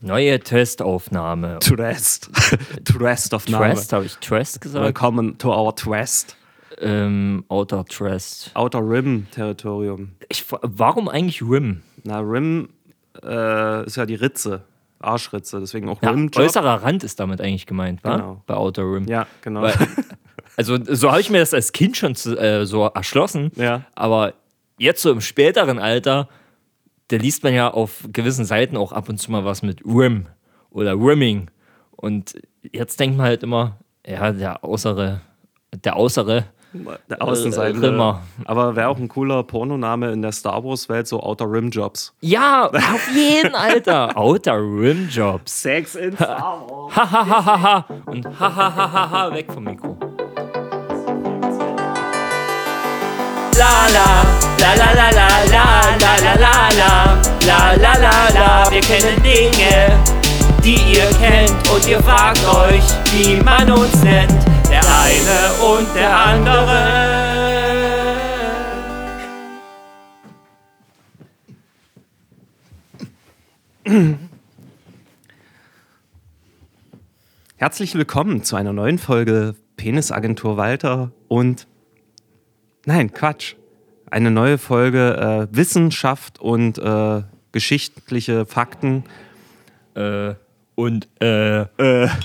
Neue 0.00 0.38
Testaufnahme. 0.38 1.58
Trest. 1.58 2.30
Trest-Aufnahme. 2.84 3.74
Trest, 3.74 3.92
habe 3.92 4.04
ich 4.04 4.16
Trest 4.18 4.60
gesagt? 4.60 4.84
Willkommen 4.84 5.38
to 5.38 5.52
our 5.52 5.74
Trest. 5.74 6.36
Ähm, 6.80 7.44
Outer 7.48 7.84
Trest. 7.84 8.52
Outer 8.54 8.78
Rim-Territorium. 8.78 10.12
Warum 10.62 11.08
eigentlich 11.08 11.42
Rim? 11.42 11.82
Na, 12.04 12.20
Rim 12.20 12.68
äh, 13.24 13.86
ist 13.86 13.96
ja 13.96 14.06
die 14.06 14.14
Ritze. 14.14 14.62
Arschritze, 15.00 15.58
deswegen 15.58 15.88
auch 15.88 16.00
Ja, 16.02 16.10
Rim. 16.10 16.30
äußerer 16.34 16.82
Rand 16.82 17.02
ist 17.02 17.18
damit 17.18 17.40
eigentlich 17.40 17.66
gemeint, 17.66 18.04
wa? 18.04 18.16
Genau. 18.16 18.42
Bei 18.46 18.54
Outer 18.54 18.84
Rim. 18.84 19.06
Ja, 19.08 19.26
genau. 19.42 19.62
Weil, 19.62 19.74
also 20.56 20.76
so 20.84 21.10
habe 21.10 21.20
ich 21.20 21.30
mir 21.30 21.38
das 21.40 21.54
als 21.54 21.72
Kind 21.72 21.96
schon 21.96 22.14
zu, 22.14 22.36
äh, 22.38 22.66
so 22.66 22.84
erschlossen. 22.84 23.50
Ja. 23.56 23.82
Aber 23.96 24.34
jetzt 24.78 25.02
so 25.02 25.10
im 25.10 25.20
späteren 25.20 25.80
Alter, 25.80 26.28
da 27.08 27.16
liest 27.16 27.42
man 27.42 27.54
ja 27.54 27.68
auf 27.72 28.08
gewissen 28.12 28.44
Seiten 28.44 28.76
auch 28.76 28.92
ab 28.92 29.08
und 29.08 29.18
zu 29.18 29.30
mal 29.32 29.44
was 29.44 29.62
mit 29.62 29.80
Rim 29.84 30.26
oder 30.70 30.92
Rimming. 30.92 31.50
Und 31.96 32.34
jetzt 32.62 33.00
denkt 33.00 33.16
man 33.16 33.26
halt 33.26 33.42
immer, 33.42 33.78
ja, 34.06 34.30
der 34.32 34.62
Äußere, 34.62 35.20
der 35.84 35.96
Äußere, 35.96 36.44
Der 37.08 37.22
Außenseite. 37.22 37.78
Äh, 37.78 37.86
Rimmer. 37.86 38.22
Aber 38.44 38.76
wäre 38.76 38.88
auch 38.88 38.98
ein 38.98 39.08
cooler 39.08 39.42
Pornoname 39.42 40.12
in 40.12 40.20
der 40.20 40.32
Star 40.32 40.62
Wars-Welt, 40.62 41.08
so 41.08 41.20
Outer 41.20 41.50
Rim 41.50 41.70
Jobs. 41.70 42.14
ja, 42.20 42.66
auf 42.66 43.08
jeden, 43.14 43.54
Alter. 43.54 44.14
Outer 44.16 44.58
Rim 44.58 45.08
Jobs. 45.08 45.62
Sex 45.62 45.94
in 45.94 46.14
Star 46.14 46.66
Wars. 46.68 46.94
Hahaha. 46.94 47.86
Und 48.04 48.26
hahaha, 48.38 49.34
weg 49.34 49.50
vom 49.50 49.64
Mikro. 49.64 49.96
La 53.58 53.88
la, 53.92 54.37
la 54.58 54.74
la 54.74 54.92
la 54.92 55.10
la 55.10 55.28
la 55.54 55.66
la 56.02 56.12
la 56.24 56.34
la 56.34 56.54
la 56.80 56.92
la 57.46 57.60
la 57.76 57.92
la 58.04 58.28
la 58.34 58.70
Wir 58.70 58.80
kennen 58.80 59.22
Dinge, 59.22 59.98
die 60.64 60.78
ihr 60.94 61.08
kennt 61.20 61.70
und 61.70 61.86
ihr 61.88 62.02
fragt 62.02 62.44
euch, 62.46 62.84
wie 63.12 63.36
man 63.42 63.70
uns 63.70 64.02
nennt. 64.02 64.32
Der 64.70 64.82
eine 64.82 65.52
und 65.62 65.94
der 65.94 66.16
andere. 66.16 67.08
Herzlich 77.56 77.94
willkommen 77.94 78.44
zu 78.44 78.56
einer 78.56 78.72
neuen 78.72 78.98
Folge 78.98 79.54
Penisagentur 79.76 80.56
Walter 80.56 81.10
und 81.28 81.66
nein, 82.84 83.12
Quatsch. 83.12 83.57
Eine 84.10 84.30
neue 84.30 84.56
Folge 84.56 85.48
äh, 85.50 85.54
Wissenschaft 85.54 86.40
und 86.40 86.78
äh, 86.78 87.22
geschichtliche 87.52 88.46
Fakten 88.46 89.04
Äh, 89.94 90.34
und 90.76 91.08
äh, 91.20 91.66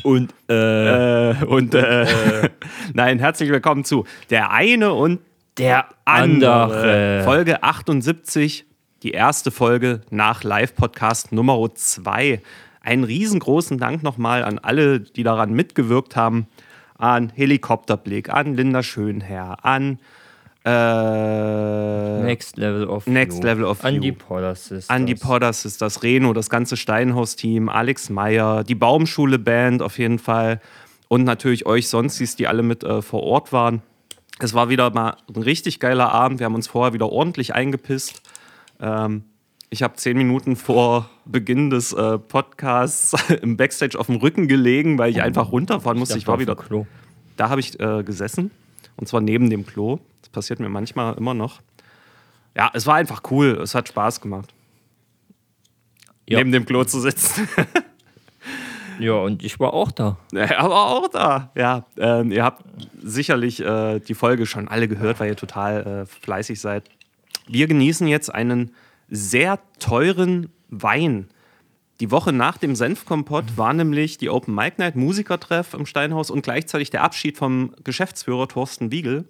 und 0.04 0.34
äh, 0.48 1.32
äh, 1.32 1.46
und 1.46 1.74
äh, 1.74 2.50
nein, 2.94 3.20
herzlich 3.20 3.50
willkommen 3.50 3.84
zu 3.84 4.06
der 4.30 4.52
eine 4.52 4.94
und 4.94 5.20
der 5.58 5.88
andere. 6.06 6.64
andere. 6.64 7.24
Folge 7.24 7.64
78, 7.64 8.66
die 9.02 9.12
erste 9.12 9.52
Folge 9.52 10.02
nach 10.10 10.44
Live-Podcast 10.44 11.32
Nummer 11.32 11.74
2. 11.74 12.42
Einen 12.82 13.04
riesengroßen 13.04 13.78
Dank 13.78 14.04
nochmal 14.04 14.44
an 14.44 14.60
alle, 14.60 15.00
die 15.00 15.24
daran 15.24 15.52
mitgewirkt 15.54 16.16
haben. 16.16 16.48
An 16.96 17.30
Helikopterblick, 17.36 18.30
an 18.30 18.54
Linda 18.54 18.84
Schönherr, 18.84 19.66
an 19.66 20.00
äh, 20.66 22.24
Next 22.24 22.58
Level 22.58 22.88
of 22.88 23.06
Next 23.06 23.40
View. 23.40 23.44
Level 23.46 23.66
of 23.66 23.84
An 23.84 23.96
View. 23.96 24.02
die 24.02 24.12
Polar 24.14 24.56
Sisters. 24.56 24.90
an 24.90 25.06
die 25.06 25.16
Podder 25.16 25.52
Sisters, 25.52 26.04
Reno, 26.04 26.34
das 26.34 26.50
ganze 26.50 26.78
Steinhaus-Team, 26.78 27.70
Alex 27.70 28.10
Meyer, 28.10 28.64
die 28.64 28.76
Baumschule-Band 28.76 29.82
auf 29.82 29.98
jeden 30.00 30.20
Fall 30.20 30.62
und 31.10 31.26
natürlich 31.26 31.66
euch 31.66 31.90
Sonstis, 31.90 32.36
die 32.36 32.48
alle 32.48 32.64
mit 32.64 32.84
äh, 32.84 33.02
vor 33.02 33.24
Ort 33.24 33.52
waren. 33.52 33.82
Es 34.40 34.54
war 34.54 34.70
wieder 34.70 34.90
mal 34.92 35.18
ein 35.34 35.42
richtig 35.42 35.80
geiler 35.80 36.12
Abend. 36.12 36.40
Wir 36.40 36.46
haben 36.46 36.56
uns 36.56 36.68
vorher 36.68 36.94
wieder 36.94 37.12
ordentlich 37.12 37.54
eingepisst. 37.54 38.22
Ähm, 38.80 39.24
ich 39.70 39.84
habe 39.84 39.96
zehn 39.96 40.18
Minuten 40.18 40.56
vor 40.56 41.10
Beginn 41.26 41.70
des 41.70 41.94
äh, 41.94 42.18
Podcasts 42.18 43.16
im 43.42 43.58
Backstage 43.58 44.00
auf 44.00 44.08
dem 44.08 44.16
Rücken 44.16 44.48
gelegen, 44.48 44.98
weil 44.98 45.12
ich 45.12 45.22
einfach 45.22 45.52
runterfahren 45.52 46.00
musste. 46.00 46.18
Ich, 46.18 46.28
war 46.28 46.40
wieder 46.40 46.56
Klo. 46.56 46.88
da 47.38 47.50
habe 47.50 47.60
ich 47.60 47.80
äh, 47.80 48.04
gesessen 48.04 48.52
und 48.96 49.08
zwar 49.08 49.20
neben 49.22 49.50
dem 49.50 49.66
Klo. 49.66 50.00
Passiert 50.34 50.60
mir 50.60 50.68
manchmal 50.70 51.14
immer 51.16 51.34
noch. 51.34 51.62
Ja, 52.58 52.70
es 52.74 52.86
war 52.86 52.96
einfach 52.96 53.22
cool. 53.32 53.60
Es 53.64 53.74
hat 53.74 53.88
Spaß 53.88 54.20
gemacht, 54.20 54.54
Ja. 56.28 56.38
neben 56.40 56.52
dem 56.52 56.66
Klo 56.66 56.84
zu 56.84 57.00
sitzen. 57.00 57.48
Ja, 59.00 59.14
und 59.14 59.44
ich 59.44 59.60
war 59.60 59.74
auch 59.74 59.92
da. 59.92 60.18
Ja, 60.32 60.60
aber 60.60 60.86
auch 60.90 61.08
da. 61.08 61.52
Ja, 61.56 61.88
ähm, 61.98 62.32
ihr 62.32 62.44
habt 62.44 62.64
sicherlich 63.02 63.60
äh, 63.60 64.00
die 64.00 64.14
Folge 64.14 64.46
schon 64.46 64.68
alle 64.68 64.88
gehört, 64.88 65.20
weil 65.20 65.30
ihr 65.30 65.36
total 65.36 66.04
äh, 66.04 66.06
fleißig 66.06 66.62
seid. 66.62 66.84
Wir 67.48 67.66
genießen 67.66 68.08
jetzt 68.08 68.32
einen 68.34 68.72
sehr 69.10 69.58
teuren 69.80 70.50
Wein. 70.70 71.28
Die 72.02 72.12
Woche 72.12 72.32
nach 72.34 72.58
dem 72.60 72.76
Senfkompott 72.76 73.58
war 73.58 73.74
nämlich 73.74 74.20
die 74.20 74.30
Open 74.30 74.54
Mic 74.54 74.76
Night 74.78 74.96
Musikertreff 74.96 75.74
im 75.74 75.88
Steinhaus 75.88 76.30
und 76.30 76.44
gleichzeitig 76.44 76.92
der 76.92 77.02
Abschied 77.04 77.36
vom 77.36 77.74
Geschäftsführer 77.84 78.48
Thorsten 78.48 78.92
Wiegel. 78.92 79.26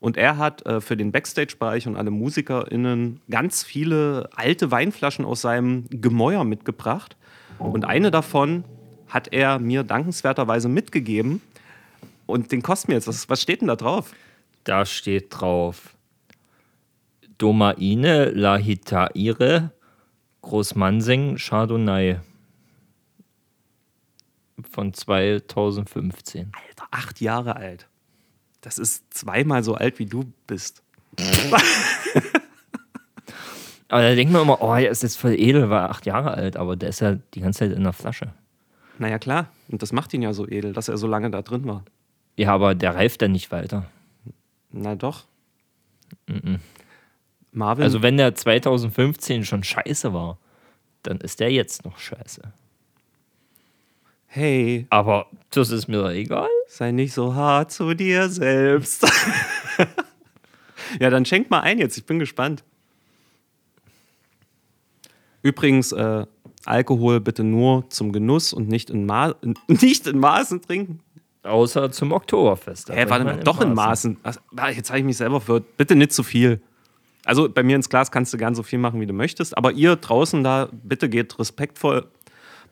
Und 0.00 0.16
er 0.16 0.38
hat 0.38 0.64
äh, 0.66 0.80
für 0.80 0.96
den 0.96 1.12
Backstage-Bereich 1.12 1.86
und 1.86 1.96
alle 1.96 2.10
MusikerInnen 2.10 3.20
ganz 3.30 3.62
viele 3.62 4.30
alte 4.34 4.70
Weinflaschen 4.70 5.24
aus 5.24 5.42
seinem 5.42 5.84
Gemäuer 5.90 6.44
mitgebracht. 6.44 7.16
Und 7.58 7.84
eine 7.84 8.10
davon 8.10 8.64
hat 9.08 9.32
er 9.32 9.58
mir 9.58 9.82
dankenswerterweise 9.82 10.68
mitgegeben. 10.68 11.42
Und 12.24 12.50
den 12.52 12.62
kostet 12.62 12.88
mir 12.88 12.94
jetzt. 12.94 13.08
Was, 13.08 13.28
was 13.28 13.42
steht 13.42 13.60
denn 13.60 13.68
da 13.68 13.76
drauf? 13.76 14.14
Da 14.64 14.86
steht 14.86 15.26
drauf 15.30 15.94
Domaine 17.36 18.30
Lahitaire 18.30 19.72
Großmansing 20.42 21.36
Chardonnay 21.36 22.20
von 24.70 24.92
2015. 24.92 26.52
Alter, 26.52 26.86
acht 26.90 27.20
Jahre 27.20 27.56
alt. 27.56 27.89
Das 28.60 28.78
ist 28.78 29.12
zweimal 29.14 29.62
so 29.64 29.74
alt, 29.74 29.98
wie 29.98 30.06
du 30.06 30.32
bist. 30.46 30.82
Aber 33.88 34.02
da 34.02 34.14
denkt 34.14 34.32
man 34.32 34.42
immer, 34.42 34.62
oh, 34.62 34.72
er 34.74 34.88
ist 34.90 35.02
jetzt 35.02 35.16
voll 35.16 35.32
edel, 35.32 35.68
war 35.68 35.90
acht 35.90 36.06
Jahre 36.06 36.30
alt, 36.30 36.56
aber 36.56 36.76
der 36.76 36.90
ist 36.90 37.00
ja 37.00 37.16
die 37.34 37.40
ganze 37.40 37.58
Zeit 37.60 37.72
in 37.72 37.82
der 37.82 37.92
Flasche. 37.92 38.32
Naja, 38.98 39.18
klar. 39.18 39.48
Und 39.68 39.82
das 39.82 39.92
macht 39.92 40.14
ihn 40.14 40.22
ja 40.22 40.32
so 40.32 40.46
edel, 40.46 40.72
dass 40.72 40.86
er 40.88 40.96
so 40.96 41.08
lange 41.08 41.28
da 41.30 41.42
drin 41.42 41.66
war. 41.66 41.84
Ja, 42.36 42.54
aber 42.54 42.76
der 42.76 42.94
reift 42.94 43.20
dann 43.22 43.32
nicht 43.32 43.50
weiter. 43.50 43.86
Na 44.70 44.94
doch. 44.94 45.24
Marvin, 47.50 47.82
Also 47.82 48.00
wenn 48.02 48.16
der 48.16 48.36
2015 48.36 49.44
schon 49.44 49.64
scheiße 49.64 50.12
war, 50.14 50.38
dann 51.02 51.18
ist 51.18 51.40
der 51.40 51.50
jetzt 51.50 51.84
noch 51.84 51.98
scheiße. 51.98 52.42
Hey, 54.30 54.86
Aber 54.90 55.26
das 55.50 55.70
ist 55.70 55.88
mir 55.88 56.08
egal. 56.10 56.48
sei 56.68 56.92
nicht 56.92 57.12
so 57.12 57.34
hart 57.34 57.72
zu 57.72 57.94
dir 57.94 58.28
selbst. 58.28 59.04
ja, 61.00 61.10
dann 61.10 61.24
schenk 61.24 61.50
mal 61.50 61.60
ein 61.60 61.78
jetzt. 61.78 61.98
Ich 61.98 62.06
bin 62.06 62.18
gespannt. 62.18 62.62
Übrigens, 65.42 65.92
äh, 65.92 66.26
Alkohol 66.64 67.20
bitte 67.20 67.42
nur 67.42 67.88
zum 67.90 68.12
Genuss 68.12 68.52
und 68.52 68.68
nicht 68.68 68.90
in, 68.90 69.04
Ma 69.06 69.34
nicht 69.66 70.06
in 70.06 70.18
Maßen 70.18 70.62
trinken. 70.62 71.00
Außer 71.42 71.90
zum 71.90 72.12
Oktoberfest. 72.12 72.90
Hä, 72.90 73.06
warte 73.08 73.08
trinkt 73.08 73.24
man 73.24 73.36
mal, 73.36 73.44
doch 73.44 73.60
in 73.62 73.74
Maßen. 73.74 74.18
Maßen. 74.22 74.42
Ah, 74.56 74.68
jetzt 74.68 74.90
habe 74.90 74.98
ich 75.00 75.04
mich 75.04 75.16
selber 75.16 75.40
verwirrt. 75.40 75.76
Bitte 75.76 75.96
nicht 75.96 76.12
zu 76.12 76.22
viel. 76.22 76.60
Also 77.24 77.48
bei 77.48 77.62
mir 77.62 77.76
ins 77.76 77.88
Glas 77.88 78.10
kannst 78.10 78.32
du 78.32 78.38
gern 78.38 78.54
so 78.54 78.62
viel 78.62 78.78
machen, 78.78 79.00
wie 79.00 79.06
du 79.06 79.12
möchtest. 79.12 79.56
Aber 79.56 79.72
ihr 79.72 79.96
draußen 79.96 80.44
da, 80.44 80.68
bitte 80.70 81.08
geht 81.08 81.38
respektvoll. 81.38 82.06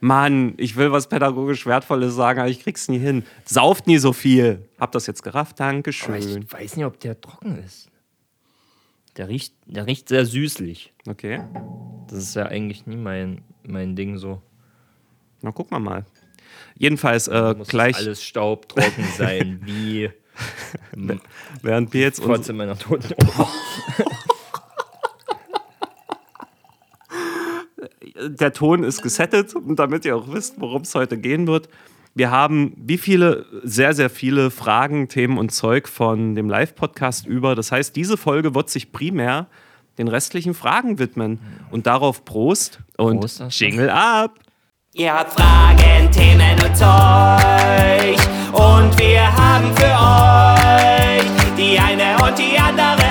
Mann, 0.00 0.54
ich 0.58 0.76
will 0.76 0.92
was 0.92 1.08
pädagogisch 1.08 1.66
Wertvolles 1.66 2.14
sagen, 2.14 2.40
aber 2.40 2.48
ich 2.48 2.60
krieg's 2.62 2.88
nie 2.88 2.98
hin. 2.98 3.24
Sauft 3.44 3.86
nie 3.86 3.98
so 3.98 4.12
viel. 4.12 4.68
Hab 4.78 4.92
das 4.92 5.06
jetzt 5.06 5.22
gerafft? 5.22 5.60
Aber 5.60 5.70
Dankeschön. 5.72 6.14
ich 6.42 6.52
weiß 6.52 6.76
nicht, 6.76 6.84
ob 6.86 7.00
der 7.00 7.20
trocken 7.20 7.58
ist. 7.64 7.90
Der 9.16 9.28
riecht, 9.28 9.54
der 9.66 9.86
riecht 9.86 10.08
sehr 10.08 10.24
süßlich. 10.24 10.92
Okay, 11.08 11.40
Das 12.08 12.18
ist 12.18 12.36
ja 12.36 12.46
eigentlich 12.46 12.86
nie 12.86 12.96
mein, 12.96 13.42
mein 13.64 13.96
Ding 13.96 14.16
so. 14.18 14.40
na 15.42 15.50
gucken 15.50 15.76
wir 15.76 15.80
mal. 15.80 16.04
Jedenfalls 16.76 17.26
äh, 17.26 17.54
Muss 17.54 17.68
gleich, 17.68 17.96
alles 17.96 18.22
staubtrocken 18.22 19.04
sein, 19.16 19.60
wie 19.64 20.10
während 21.62 21.92
wir 21.92 22.00
jetzt 22.02 22.22
Fotze 22.22 22.52
meiner 22.52 22.78
toten 22.78 23.12
der 28.26 28.52
Ton 28.52 28.84
ist 28.84 29.02
gesettet, 29.02 29.54
und 29.54 29.78
damit 29.78 30.04
ihr 30.04 30.16
auch 30.16 30.32
wisst, 30.32 30.60
worum 30.60 30.82
es 30.82 30.94
heute 30.94 31.18
gehen 31.18 31.46
wird. 31.46 31.68
Wir 32.14 32.30
haben 32.30 32.72
wie 32.76 32.98
viele, 32.98 33.46
sehr, 33.62 33.94
sehr 33.94 34.10
viele 34.10 34.50
Fragen, 34.50 35.08
Themen 35.08 35.38
und 35.38 35.50
Zeug 35.50 35.88
von 35.88 36.34
dem 36.34 36.48
Live-Podcast 36.48 37.26
über. 37.26 37.54
Das 37.54 37.70
heißt, 37.70 37.94
diese 37.94 38.16
Folge 38.16 38.54
wird 38.54 38.70
sich 38.70 38.90
primär 38.90 39.46
den 39.98 40.08
restlichen 40.08 40.54
Fragen 40.54 40.98
widmen. 40.98 41.38
Und 41.70 41.86
darauf 41.86 42.24
Prost 42.24 42.80
und 42.96 43.20
Prost. 43.20 43.42
Jingle 43.50 43.90
ab! 43.90 44.38
Ihr 44.94 45.12
habt 45.12 45.32
Fragen, 45.32 46.10
Themen 46.10 46.56
und 46.64 46.76
Zeug. 46.76 48.18
Und 48.52 48.98
wir 48.98 49.22
haben 49.36 49.72
für 49.76 49.84
euch 49.84 51.56
die 51.56 51.78
eine 51.78 52.16
und 52.24 52.36
die 52.38 52.58
andere 52.58 53.07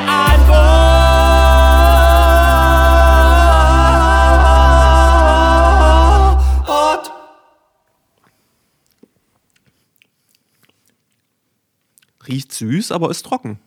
Riecht 12.27 12.51
süß, 12.51 12.91
aber 12.91 13.09
ist 13.09 13.25
trocken. 13.25 13.59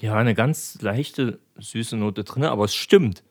Ja, 0.00 0.16
eine 0.16 0.34
ganz 0.34 0.80
leichte, 0.80 1.38
süße 1.56 1.96
Note 1.96 2.24
drin, 2.24 2.44
aber 2.44 2.64
es 2.64 2.74
stimmt. 2.74 3.22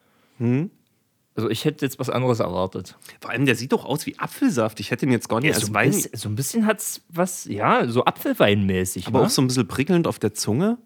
Also 1.35 1.49
ich 1.49 1.65
hätte 1.65 1.85
jetzt 1.85 1.99
was 1.99 2.09
anderes 2.09 2.39
erwartet. 2.39 2.97
Vor 3.19 3.31
allem, 3.31 3.45
der 3.45 3.55
sieht 3.55 3.71
doch 3.71 3.85
aus 3.85 4.05
wie 4.05 4.17
Apfelsaft. 4.19 4.79
Ich 4.79 4.91
hätte 4.91 5.05
ihn 5.05 5.11
jetzt 5.11 5.29
gar 5.29 5.39
nicht 5.39 5.53
als 5.53 5.65
so, 5.65 5.71
ein 5.71 5.73
Wein. 5.73 5.91
bisschen, 5.91 6.15
so 6.15 6.29
ein 6.29 6.35
bisschen 6.35 6.65
hat 6.65 6.79
es 6.79 7.01
was, 7.09 7.45
ja, 7.45 7.87
so 7.87 8.05
Apfelweinmäßig. 8.05 9.07
Aber 9.07 9.19
ne? 9.19 9.25
auch 9.25 9.29
so 9.29 9.41
ein 9.41 9.47
bisschen 9.47 9.67
prickelnd 9.67 10.07
auf 10.07 10.19
der 10.19 10.33
Zunge. 10.33 10.77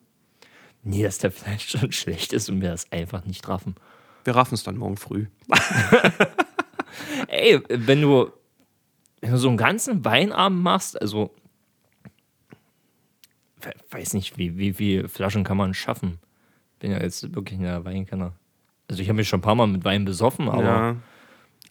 Nee, 0.84 1.04
dass 1.04 1.18
der 1.18 1.32
vielleicht 1.32 1.72
schon 1.72 1.92
schlecht 1.94 2.32
ist 2.34 2.50
und 2.50 2.62
wir 2.62 2.70
das 2.70 2.92
einfach 2.92 3.26
nicht 3.26 3.48
raffen. 3.48 3.76
Wir 4.24 4.36
raffen 4.36 4.56
es 4.56 4.64
dann 4.64 4.78
morgen 4.78 4.98
früh. 4.98 5.28
Ey, 7.28 7.62
wenn 7.70 8.02
du, 8.02 8.32
wenn 9.22 9.32
du 9.32 9.38
so 9.38 9.48
einen 9.48 9.58
ganzen 9.58 10.06
Weinabend 10.06 10.62
machst, 10.62 11.00
also 11.00 11.34
weiß 13.92 14.14
nicht, 14.14 14.38
wie, 14.38 14.58
wie 14.58 14.74
viele 14.74 15.08
Flaschen 15.08 15.44
kann 15.44 15.58
man 15.58 15.74
schaffen? 15.74 16.20
Bin 16.80 16.92
ja 16.92 17.02
jetzt 17.02 17.34
wirklich 17.36 17.60
ein 17.60 17.86
Weinkenner. 17.86 18.34
Also 18.88 19.02
ich 19.02 19.10
habe 19.10 19.18
mich 19.18 19.28
schon 19.28 19.40
ein 19.40 19.44
paar 19.44 19.56
Mal 19.56 19.68
mit 19.68 19.84
Wein 19.84 20.06
besoffen, 20.06 20.50
aber 20.50 20.64
ja. 20.64 20.96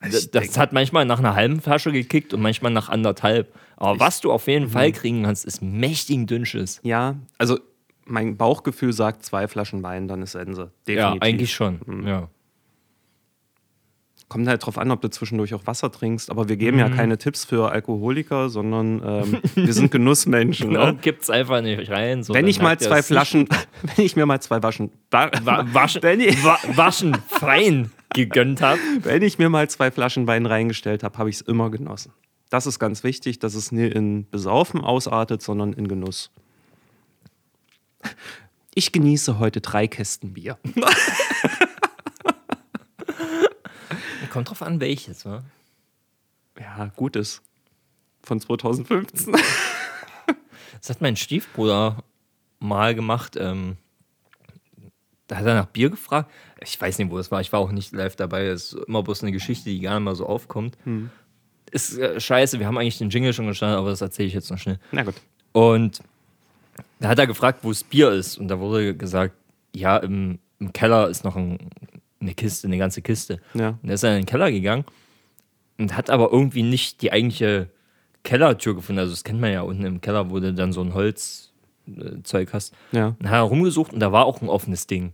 das, 0.00 0.30
das 0.30 0.58
hat 0.58 0.72
manchmal 0.72 1.04
nach 1.04 1.20
einer 1.20 1.34
halben 1.34 1.60
Flasche 1.60 1.92
gekickt 1.92 2.34
und 2.34 2.42
manchmal 2.42 2.72
nach 2.72 2.88
anderthalb. 2.88 3.54
Aber 3.76 4.00
was 4.00 4.20
du 4.20 4.32
auf 4.32 4.46
jeden 4.48 4.68
Fall 4.68 4.92
kriegen 4.92 5.22
kannst, 5.22 5.44
ist 5.44 5.62
mächtigen 5.62 6.26
Dünnschiss. 6.26 6.80
ja, 6.82 7.16
also 7.38 7.58
mein 8.06 8.36
Bauchgefühl 8.36 8.92
sagt 8.92 9.24
zwei 9.24 9.48
Flaschen 9.48 9.82
Wein, 9.82 10.08
dann 10.08 10.22
ist 10.22 10.32
Sense. 10.32 10.70
Definitiv. 10.86 11.14
Ja, 11.14 11.22
eigentlich 11.22 11.54
schon. 11.54 12.06
Ja. 12.06 12.28
Kommt 14.28 14.48
halt 14.48 14.64
drauf 14.64 14.78
an, 14.78 14.90
ob 14.90 15.00
du 15.02 15.10
zwischendurch 15.10 15.54
auch 15.54 15.66
Wasser 15.66 15.92
trinkst. 15.92 16.30
Aber 16.30 16.48
wir 16.48 16.56
geben 16.56 16.78
ja 16.78 16.88
keine 16.88 17.18
Tipps 17.18 17.44
für 17.44 17.70
Alkoholiker, 17.70 18.48
sondern 18.48 19.02
ähm, 19.04 19.40
wir 19.54 19.72
sind 19.72 19.90
Genussmenschen. 19.90 20.70
Genau, 20.74 20.86
Ne? 20.86 20.98
gibt's 21.00 21.28
einfach 21.30 21.60
nicht 21.60 21.90
rein. 21.90 22.22
So, 22.22 22.32
Wenn 22.34 22.46
ich 22.48 22.60
mal 22.60 22.78
zwei 22.78 23.02
Flaschen, 23.02 23.48
wenn 23.82 24.04
ich 24.04 24.16
mir 24.16 24.26
mal 24.26 24.40
zwei 24.40 24.62
Waschen, 24.62 24.90
wa 25.10 25.30
wa 25.42 25.66
waschen, 25.72 26.02
wenn, 26.02 26.20
ich, 26.20 26.42
wa 26.42 26.58
waschen 26.74 27.16
fein 27.28 27.90
gegönnt 28.14 28.62
habe. 28.62 28.80
wenn 29.02 29.22
ich 29.22 29.38
mir 29.38 29.50
mal 29.50 29.68
zwei 29.68 29.90
Flaschen 29.90 30.26
Wein 30.26 30.46
reingestellt 30.46 31.02
habe, 31.02 31.18
habe 31.18 31.28
ich 31.28 31.36
es 31.36 31.42
immer 31.42 31.70
genossen. 31.70 32.12
Das 32.50 32.66
ist 32.66 32.78
ganz 32.78 33.04
wichtig, 33.04 33.38
dass 33.40 33.54
es 33.54 33.72
nie 33.72 33.86
in 33.86 34.28
Besaufen 34.30 34.80
ausartet, 34.80 35.42
sondern 35.42 35.72
in 35.72 35.86
Genuss. 35.88 36.30
Ich 38.74 38.90
genieße 38.92 39.38
heute 39.38 39.60
drei 39.60 39.86
Kästen 39.86 40.32
Bier. 40.34 40.58
Kommt 44.34 44.50
drauf 44.50 44.62
an, 44.62 44.80
welches, 44.80 45.24
wa? 45.24 45.44
Ja, 46.58 46.90
gutes. 46.96 47.40
Von 48.24 48.40
2015. 48.40 49.32
Das 50.80 50.90
hat 50.90 51.00
mein 51.00 51.14
Stiefbruder 51.14 52.02
mal 52.58 52.96
gemacht. 52.96 53.36
Ähm, 53.38 53.76
da 55.28 55.36
hat 55.36 55.46
er 55.46 55.54
nach 55.54 55.66
Bier 55.66 55.88
gefragt. 55.88 56.32
Ich 56.60 56.78
weiß 56.80 56.98
nicht, 56.98 57.12
wo 57.12 57.18
es 57.18 57.30
war. 57.30 57.40
Ich 57.42 57.52
war 57.52 57.60
auch 57.60 57.70
nicht 57.70 57.92
live 57.92 58.16
dabei. 58.16 58.46
Es 58.46 58.72
ist 58.72 58.84
immer 58.88 59.04
bloß 59.04 59.22
eine 59.22 59.30
Geschichte, 59.30 59.70
die 59.70 59.78
gar 59.78 59.94
nicht 59.94 60.04
mal 60.04 60.16
so 60.16 60.26
aufkommt. 60.26 60.76
Ist 61.70 61.96
äh, 61.96 62.20
scheiße. 62.20 62.58
Wir 62.58 62.66
haben 62.66 62.76
eigentlich 62.76 62.98
den 62.98 63.10
Jingle 63.10 63.32
schon 63.32 63.46
gestanden, 63.46 63.78
aber 63.78 63.90
das 63.90 64.00
erzähle 64.00 64.26
ich 64.26 64.34
jetzt 64.34 64.50
noch 64.50 64.58
schnell. 64.58 64.80
Na 64.90 65.04
gut. 65.04 65.14
Und 65.52 66.02
da 66.98 67.08
hat 67.08 67.20
er 67.20 67.28
gefragt, 67.28 67.60
wo 67.62 67.68
das 67.68 67.84
Bier 67.84 68.10
ist. 68.10 68.36
Und 68.36 68.48
da 68.48 68.58
wurde 68.58 68.96
gesagt, 68.96 69.36
ja, 69.72 69.96
im, 69.96 70.40
im 70.58 70.72
Keller 70.72 71.08
ist 71.08 71.22
noch 71.22 71.36
ein, 71.36 71.70
eine 72.24 72.34
Kiste, 72.34 72.66
eine 72.66 72.78
ganze 72.78 73.02
Kiste. 73.02 73.40
Ja. 73.54 73.78
Und 73.82 73.88
er 73.88 73.94
ist 73.94 74.04
dann 74.04 74.12
in 74.12 74.22
den 74.22 74.26
Keller 74.26 74.50
gegangen 74.50 74.84
und 75.78 75.96
hat 75.96 76.10
aber 76.10 76.32
irgendwie 76.32 76.62
nicht 76.62 77.02
die 77.02 77.12
eigentliche 77.12 77.68
Kellertür 78.22 78.74
gefunden. 78.74 79.00
Also 79.00 79.12
das 79.12 79.24
kennt 79.24 79.40
man 79.40 79.52
ja 79.52 79.62
unten 79.62 79.84
im 79.84 80.00
Keller, 80.00 80.30
wo 80.30 80.40
du 80.40 80.52
dann 80.52 80.72
so 80.72 80.80
ein 80.80 80.94
Holzzeug 80.94 82.52
hast. 82.52 82.74
Ja. 82.92 83.14
Und 83.18 83.28
hat 83.28 83.36
er 83.36 83.42
rumgesucht 83.42 83.92
und 83.92 84.00
da 84.00 84.12
war 84.12 84.24
auch 84.24 84.40
ein 84.42 84.48
offenes 84.48 84.86
Ding. 84.86 85.12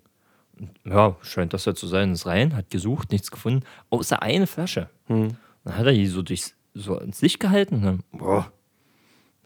Und, 0.59 0.71
ja, 0.85 1.17
scheint 1.23 1.53
das 1.53 1.65
ja 1.65 1.75
zu 1.75 1.87
sein. 1.87 2.12
Ist 2.12 2.27
rein, 2.27 2.55
hat 2.55 2.71
gesucht, 2.71 3.11
nichts 3.12 3.31
gefunden, 3.31 3.65
außer 3.91 4.23
eine 4.23 4.47
Flasche. 4.47 4.89
Dann 5.09 5.37
hat 5.77 5.87
er 5.87 5.93
die 5.93 6.07
so 6.07 6.23
durchs, 6.23 6.55
so 6.75 6.99
ins 6.99 7.21
Licht 7.23 7.41
gehalten 7.41 7.77
und 7.77 7.83
dann, 7.83 8.03
boah, 8.12 8.53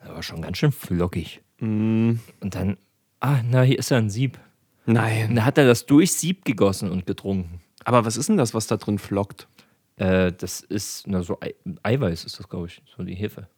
der 0.03 0.15
war 0.15 0.23
schon 0.23 0.43
ganz 0.43 0.59
schön 0.59 0.73
flockig. 0.73 1.41
Und 1.61 2.21
dann, 2.41 2.77
ah, 3.21 3.41
na, 3.49 3.63
hier 3.63 3.79
ist 3.79 3.91
ja 3.91 3.97
ein 3.97 4.11
Sieb. 4.11 4.39
Und 4.87 4.95
Nein. 4.95 5.35
dann 5.35 5.45
hat 5.45 5.57
er 5.59 5.67
das 5.67 5.87
durch 5.87 6.13
Sieb 6.13 6.45
gegossen 6.45 6.91
und 6.91 7.07
getrunken. 7.07 7.61
Aber 7.85 8.05
was 8.05 8.17
ist 8.17 8.29
denn 8.29 8.37
das, 8.37 8.55
was 8.55 8.67
da 8.67 8.77
drin 8.77 8.99
flockt? 8.99 9.49
Äh, 9.97 10.33
das 10.33 10.61
ist, 10.61 11.07
na, 11.07 11.23
so 11.23 11.39
Ei 11.41 11.55
Eiweiß 11.83 12.25
ist 12.25 12.39
das, 12.39 12.49
glaube 12.49 12.67
ich, 12.67 12.83
so 12.97 13.03
die 13.03 13.15
Hefe. 13.15 13.49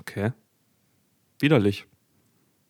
Okay. 0.00 0.32
Widerlich. 1.40 1.86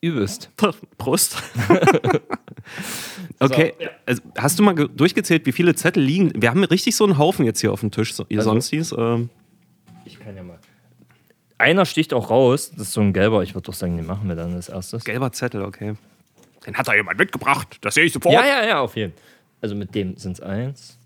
Übelst. 0.01 0.51
Prost. 0.99 1.43
okay. 3.41 3.75
Also, 4.07 4.23
hast 4.37 4.59
du 4.59 4.63
mal 4.63 4.75
ge- 4.75 4.89
durchgezählt, 4.95 5.47
wie 5.47 5.53
viele 5.53 5.75
Zettel 5.75 6.03
liegen? 6.03 6.33
Wir 6.41 6.51
haben 6.51 6.65
richtig 6.65 6.97
so 6.97 7.05
einen 7.05 7.19
Haufen 7.19 7.45
jetzt 7.45 7.61
hier 7.61 7.73
auf 7.73 7.81
dem 7.81 7.91
Tisch, 7.91 8.15
so, 8.15 8.25
ihr 8.29 8.39
Also- 8.39 8.51
Sonstis. 8.51 8.95
Ähm, 8.97 9.31
Ich 10.05 10.19
kann 10.19 10.37
ja 10.37 10.43
mal. 10.43 10.59
Einer 11.59 11.85
sticht 11.87 12.15
auch 12.15 12.31
raus, 12.31 12.71
das 12.71 12.83
ist 12.89 12.93
so 12.93 13.01
ein 13.01 13.13
gelber, 13.13 13.43
ich 13.43 13.55
würde 13.55 13.67
doch 13.67 13.75
sagen, 13.75 13.97
den 13.97 14.07
machen 14.07 14.29
wir 14.29 14.37
dann 14.37 14.55
als 14.55 14.69
erstes. 14.69 15.05
gelber 15.05 15.33
Zettel, 15.33 15.63
okay. 15.63 15.95
Den 16.69 16.77
hat 16.77 16.87
da 16.87 16.95
jemand 16.95 17.19
mitgebracht, 17.19 17.79
das 17.81 17.95
sehe 17.95 18.05
ich 18.05 18.13
sofort. 18.13 18.35
Ja, 18.35 18.45
ja, 18.45 18.63
ja, 18.63 18.81
auf 18.81 18.95
jeden 18.95 19.15
Fall. 19.15 19.23
Also 19.63 19.75
mit 19.75 19.95
dem 19.95 20.19
sind 20.19 20.33
es 20.33 20.41
eins. 20.43 20.99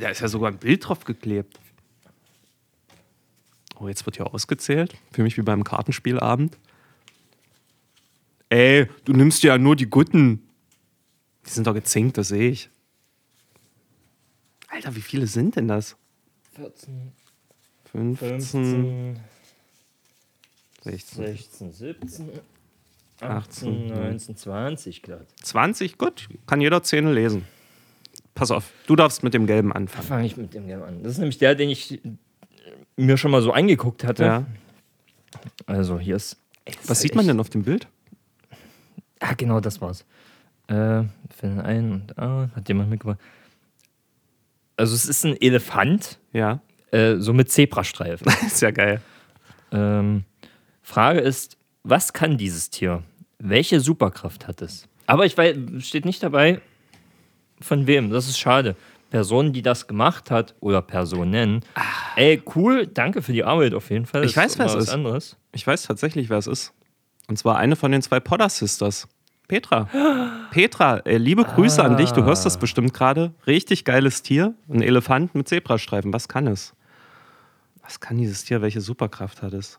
Da 0.00 0.08
ist 0.08 0.20
ja 0.20 0.26
sogar 0.26 0.50
ein 0.50 0.58
Bild 0.58 0.88
drauf 0.88 1.04
geklebt. 1.04 1.60
Oh, 3.78 3.86
jetzt 3.86 4.04
wird 4.04 4.16
hier 4.16 4.34
ausgezählt. 4.34 4.96
Für 5.12 5.22
mich 5.22 5.36
wie 5.36 5.42
beim 5.42 5.62
Kartenspielabend. 5.62 6.58
Ey, 8.48 8.88
du 9.04 9.12
nimmst 9.12 9.44
ja 9.44 9.58
nur 9.58 9.76
die 9.76 9.86
guten. 9.86 10.42
Die 11.46 11.50
sind 11.50 11.68
doch 11.68 11.74
gezinkt, 11.74 12.18
das 12.18 12.26
sehe 12.28 12.50
ich. 12.50 12.68
Alter, 14.66 14.96
wie 14.96 15.02
viele 15.02 15.28
sind 15.28 15.54
denn 15.54 15.68
das? 15.68 15.94
14, 16.56 17.12
15, 17.92 18.40
15, 18.40 19.20
16, 20.82 21.24
16, 21.26 21.72
17, 21.72 22.30
18, 23.22 23.68
18, 23.68 23.86
19, 23.88 24.36
20 24.36 25.02
glatt. 25.02 25.26
20? 25.42 25.98
Gut, 25.98 26.28
kann 26.46 26.60
jeder 26.60 26.82
Zähne 26.82 27.12
lesen. 27.12 27.44
Pass 28.34 28.50
auf, 28.50 28.72
du 28.86 28.96
darfst 28.96 29.22
mit 29.22 29.34
dem 29.34 29.46
Gelben 29.46 29.72
anfangen. 29.72 30.06
Fange 30.06 30.26
ich 30.26 30.36
mit 30.36 30.54
dem 30.54 30.66
Gelb 30.66 30.82
an. 30.82 31.02
Das 31.02 31.12
ist 31.12 31.18
nämlich 31.18 31.38
der, 31.38 31.54
den 31.54 31.70
ich 31.70 32.04
äh, 32.04 32.10
mir 32.96 33.16
schon 33.16 33.30
mal 33.30 33.42
so 33.42 33.52
angeguckt 33.52 34.04
hatte. 34.04 34.24
Ja. 34.24 34.46
Also 35.66 35.98
hier 35.98 36.16
ist. 36.16 36.38
Was 36.86 37.00
sieht 37.00 37.14
man 37.14 37.26
denn 37.26 37.40
auf 37.40 37.50
dem 37.50 37.62
Bild? 37.62 37.88
Ah, 39.20 39.34
genau, 39.34 39.60
das 39.60 39.80
war's. 39.80 40.04
Äh, 40.68 41.04
finden 41.36 41.60
ein 41.60 41.92
und 41.92 42.18
ah, 42.18 42.48
hat 42.54 42.68
jemand 42.68 42.90
mitgebracht. 42.90 43.18
Also 44.76 44.94
es 44.94 45.04
ist 45.06 45.24
ein 45.24 45.36
Elefant, 45.40 46.18
Ja, 46.32 46.60
äh, 46.90 47.16
so 47.18 47.32
mit 47.32 47.50
Zebrastreifen. 47.50 48.26
ist 48.46 48.62
ja 48.62 48.70
geil. 48.70 49.00
ähm, 49.70 50.24
Frage 50.82 51.20
ist, 51.20 51.56
was 51.82 52.12
kann 52.12 52.38
dieses 52.38 52.70
Tier? 52.70 53.02
Welche 53.44 53.80
Superkraft 53.80 54.46
hat 54.46 54.62
es? 54.62 54.86
Aber 55.06 55.26
ich 55.26 55.36
weiß, 55.36 55.56
steht 55.80 56.04
nicht 56.04 56.22
dabei, 56.22 56.60
von 57.60 57.88
wem. 57.88 58.10
Das 58.10 58.28
ist 58.28 58.38
schade. 58.38 58.76
Person, 59.10 59.52
die 59.52 59.62
das 59.62 59.88
gemacht 59.88 60.30
hat 60.30 60.54
oder 60.60 60.80
Personen. 60.80 61.64
Ey, 62.16 62.40
cool, 62.54 62.86
danke 62.86 63.20
für 63.20 63.32
die 63.32 63.42
Arbeit 63.44 63.74
auf 63.74 63.90
jeden 63.90 64.06
Fall. 64.06 64.24
Ich 64.24 64.34
Das 64.34 64.44
weiß, 64.44 64.58
wer 64.60 64.66
es 64.66 64.74
ist. 64.74 64.88
anderes. 64.90 65.36
Ich 65.50 65.66
weiß 65.66 65.82
tatsächlich, 65.82 66.30
wer 66.30 66.38
es 66.38 66.46
ist. 66.46 66.72
Und 67.28 67.36
zwar 67.36 67.58
eine 67.58 67.74
von 67.76 67.90
den 67.90 68.00
zwei 68.00 68.20
Podder 68.20 68.48
Sisters. 68.48 69.08
Petra. 69.48 69.88
Petra, 70.52 70.98
äh, 70.98 71.18
liebe 71.18 71.42
Grüße 71.44 71.82
an 71.82 71.96
dich. 71.96 72.12
Du 72.12 72.22
hörst 72.24 72.46
das 72.46 72.58
bestimmt 72.58 72.94
gerade. 72.94 73.34
Richtig 73.46 73.84
geiles 73.84 74.22
Tier. 74.22 74.54
Ein 74.68 74.82
Elefant 74.82 75.34
mit 75.34 75.48
Zebrastreifen. 75.48 76.12
Was 76.12 76.28
kann 76.28 76.46
es? 76.46 76.74
Was 77.82 77.98
kann 77.98 78.16
dieses 78.18 78.44
Tier? 78.44 78.62
Welche 78.62 78.80
Superkraft 78.80 79.42
hat 79.42 79.52
es? 79.52 79.78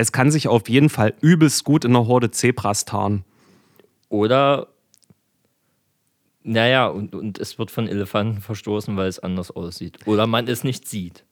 Es 0.00 0.12
kann 0.12 0.30
sich 0.30 0.48
auf 0.48 0.68
jeden 0.70 0.88
Fall 0.88 1.12
übelst 1.20 1.64
gut 1.64 1.84
in 1.84 1.94
einer 1.94 2.06
Horde 2.06 2.30
Zebras 2.30 2.86
tarnen. 2.86 3.22
Oder, 4.08 4.68
naja, 6.42 6.86
und, 6.88 7.14
und 7.14 7.38
es 7.38 7.58
wird 7.58 7.70
von 7.70 7.86
Elefanten 7.86 8.40
verstoßen, 8.40 8.96
weil 8.96 9.08
es 9.08 9.18
anders 9.18 9.50
aussieht. 9.50 9.98
Oder 10.06 10.26
man 10.26 10.48
es 10.48 10.64
nicht 10.64 10.88
sieht. 10.88 11.24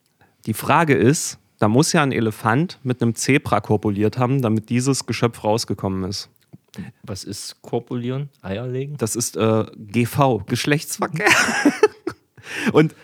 Die 0.45 0.53
Frage 0.53 0.95
ist, 0.95 1.39
da 1.59 1.69
muss 1.69 1.95
ja 1.95 2.03
ein 2.03 2.13
Elefant 2.13 2.79
mit 2.83 3.01
einem 3.01 3.15
Zebra 3.15 3.61
korpuliert 3.61 4.19
haben, 4.19 4.43
damit 4.43 4.69
dieses 4.69 5.07
Geschöpf 5.07 5.43
rausgekommen 5.45 6.05
ist. 6.05 6.29
Was 7.03 7.25
ist 7.25 7.63
Korpulieren? 7.63 8.29
Eier 8.43 8.67
legen? 8.67 8.97
Das 8.99 9.17
ist 9.17 9.39
äh, 9.39 9.65
GV, 9.79 10.45
Geschlechtsverkehr. 10.47 11.27
Und 12.73 12.95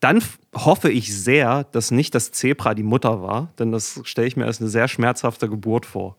Dann 0.00 0.22
hoffe 0.54 0.90
ich 0.90 1.14
sehr, 1.16 1.64
dass 1.64 1.90
nicht 1.90 2.14
das 2.14 2.30
Zebra 2.30 2.74
die 2.74 2.82
Mutter 2.84 3.20
war, 3.22 3.52
denn 3.58 3.72
das 3.72 4.00
stelle 4.04 4.28
ich 4.28 4.36
mir 4.36 4.46
als 4.46 4.60
eine 4.60 4.70
sehr 4.70 4.86
schmerzhafte 4.86 5.48
Geburt 5.48 5.86
vor. 5.86 6.16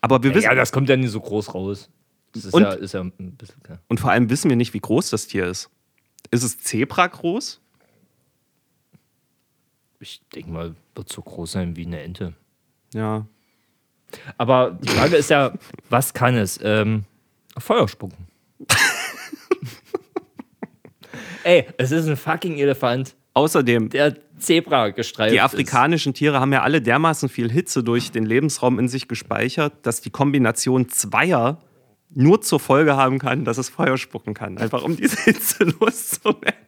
Aber 0.00 0.22
wir 0.22 0.34
wissen, 0.34 0.44
Ja, 0.46 0.54
das 0.54 0.72
kommt 0.72 0.88
ja 0.88 0.96
nicht 0.96 1.10
so 1.10 1.20
groß 1.20 1.54
raus. 1.54 1.88
Das 2.32 2.44
ist, 2.44 2.54
Und- 2.54 2.62
ja, 2.62 2.76
ja 2.76 3.00
ein 3.00 3.12
bisschen 3.36 3.56
und 3.88 4.00
vor 4.00 4.10
allem 4.10 4.28
wissen 4.30 4.48
wir 4.50 4.56
nicht, 4.56 4.74
wie 4.74 4.80
groß 4.80 5.10
das 5.10 5.26
Tier 5.26 5.46
ist. 5.46 5.70
Ist 6.30 6.42
es 6.42 6.58
Zebra 6.60 7.06
groß? 7.06 7.60
Ich 10.00 10.20
denke 10.34 10.50
mal, 10.50 10.74
wird 10.94 11.08
so 11.10 11.22
groß 11.22 11.52
sein 11.52 11.76
wie 11.76 11.86
eine 11.86 12.02
Ente. 12.02 12.34
Ja. 12.92 13.26
Aber 14.38 14.72
die 14.72 14.88
Frage 14.88 15.16
ist 15.16 15.30
ja, 15.30 15.52
was 15.88 16.12
kann 16.14 16.34
es? 16.36 16.58
Ähm, 16.62 17.04
Feuer 17.58 17.88
spucken. 17.88 18.26
Ey, 21.46 21.64
es 21.78 21.92
ist 21.92 22.08
ein 22.08 22.16
fucking 22.16 22.58
Elefant, 22.58 23.14
Außerdem, 23.32 23.90
der 23.90 24.16
Zebra 24.38 24.88
gestreift 24.88 25.32
die 25.32 25.36
ist. 25.36 25.42
afrikanischen 25.42 26.12
Tiere 26.12 26.40
haben 26.40 26.52
ja 26.52 26.62
alle 26.62 26.82
dermaßen 26.82 27.28
viel 27.28 27.52
Hitze 27.52 27.84
durch 27.84 28.10
den 28.10 28.24
Lebensraum 28.24 28.80
in 28.80 28.88
sich 28.88 29.06
gespeichert, 29.06 29.74
dass 29.82 30.00
die 30.00 30.10
Kombination 30.10 30.88
zweier 30.88 31.58
nur 32.10 32.40
zur 32.40 32.58
Folge 32.58 32.96
haben 32.96 33.20
kann, 33.20 33.44
dass 33.44 33.58
es 33.58 33.68
Feuer 33.68 33.96
spucken 33.96 34.34
kann. 34.34 34.58
Einfach 34.58 34.82
um 34.82 34.96
diese 34.96 35.22
Hitze 35.22 35.64
loszuwerden. 35.80 36.64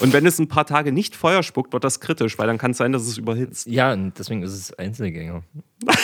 Und 0.00 0.12
wenn 0.12 0.26
es 0.26 0.38
ein 0.38 0.48
paar 0.48 0.66
Tage 0.66 0.92
nicht 0.92 1.16
Feuer 1.16 1.42
spuckt, 1.42 1.72
wird 1.72 1.84
das 1.84 2.00
kritisch, 2.00 2.38
weil 2.38 2.48
dann 2.48 2.58
kann 2.58 2.72
es 2.72 2.76
sein, 2.76 2.92
dass 2.92 3.06
es 3.06 3.16
überhitzt. 3.16 3.68
Ja, 3.68 3.92
und 3.94 4.18
deswegen 4.18 4.42
ist 4.42 4.52
es 4.52 4.74
Einzelgänger. 4.74 5.44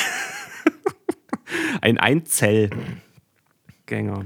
Ein 1.82 1.98
Einzellgänger. 1.98 2.70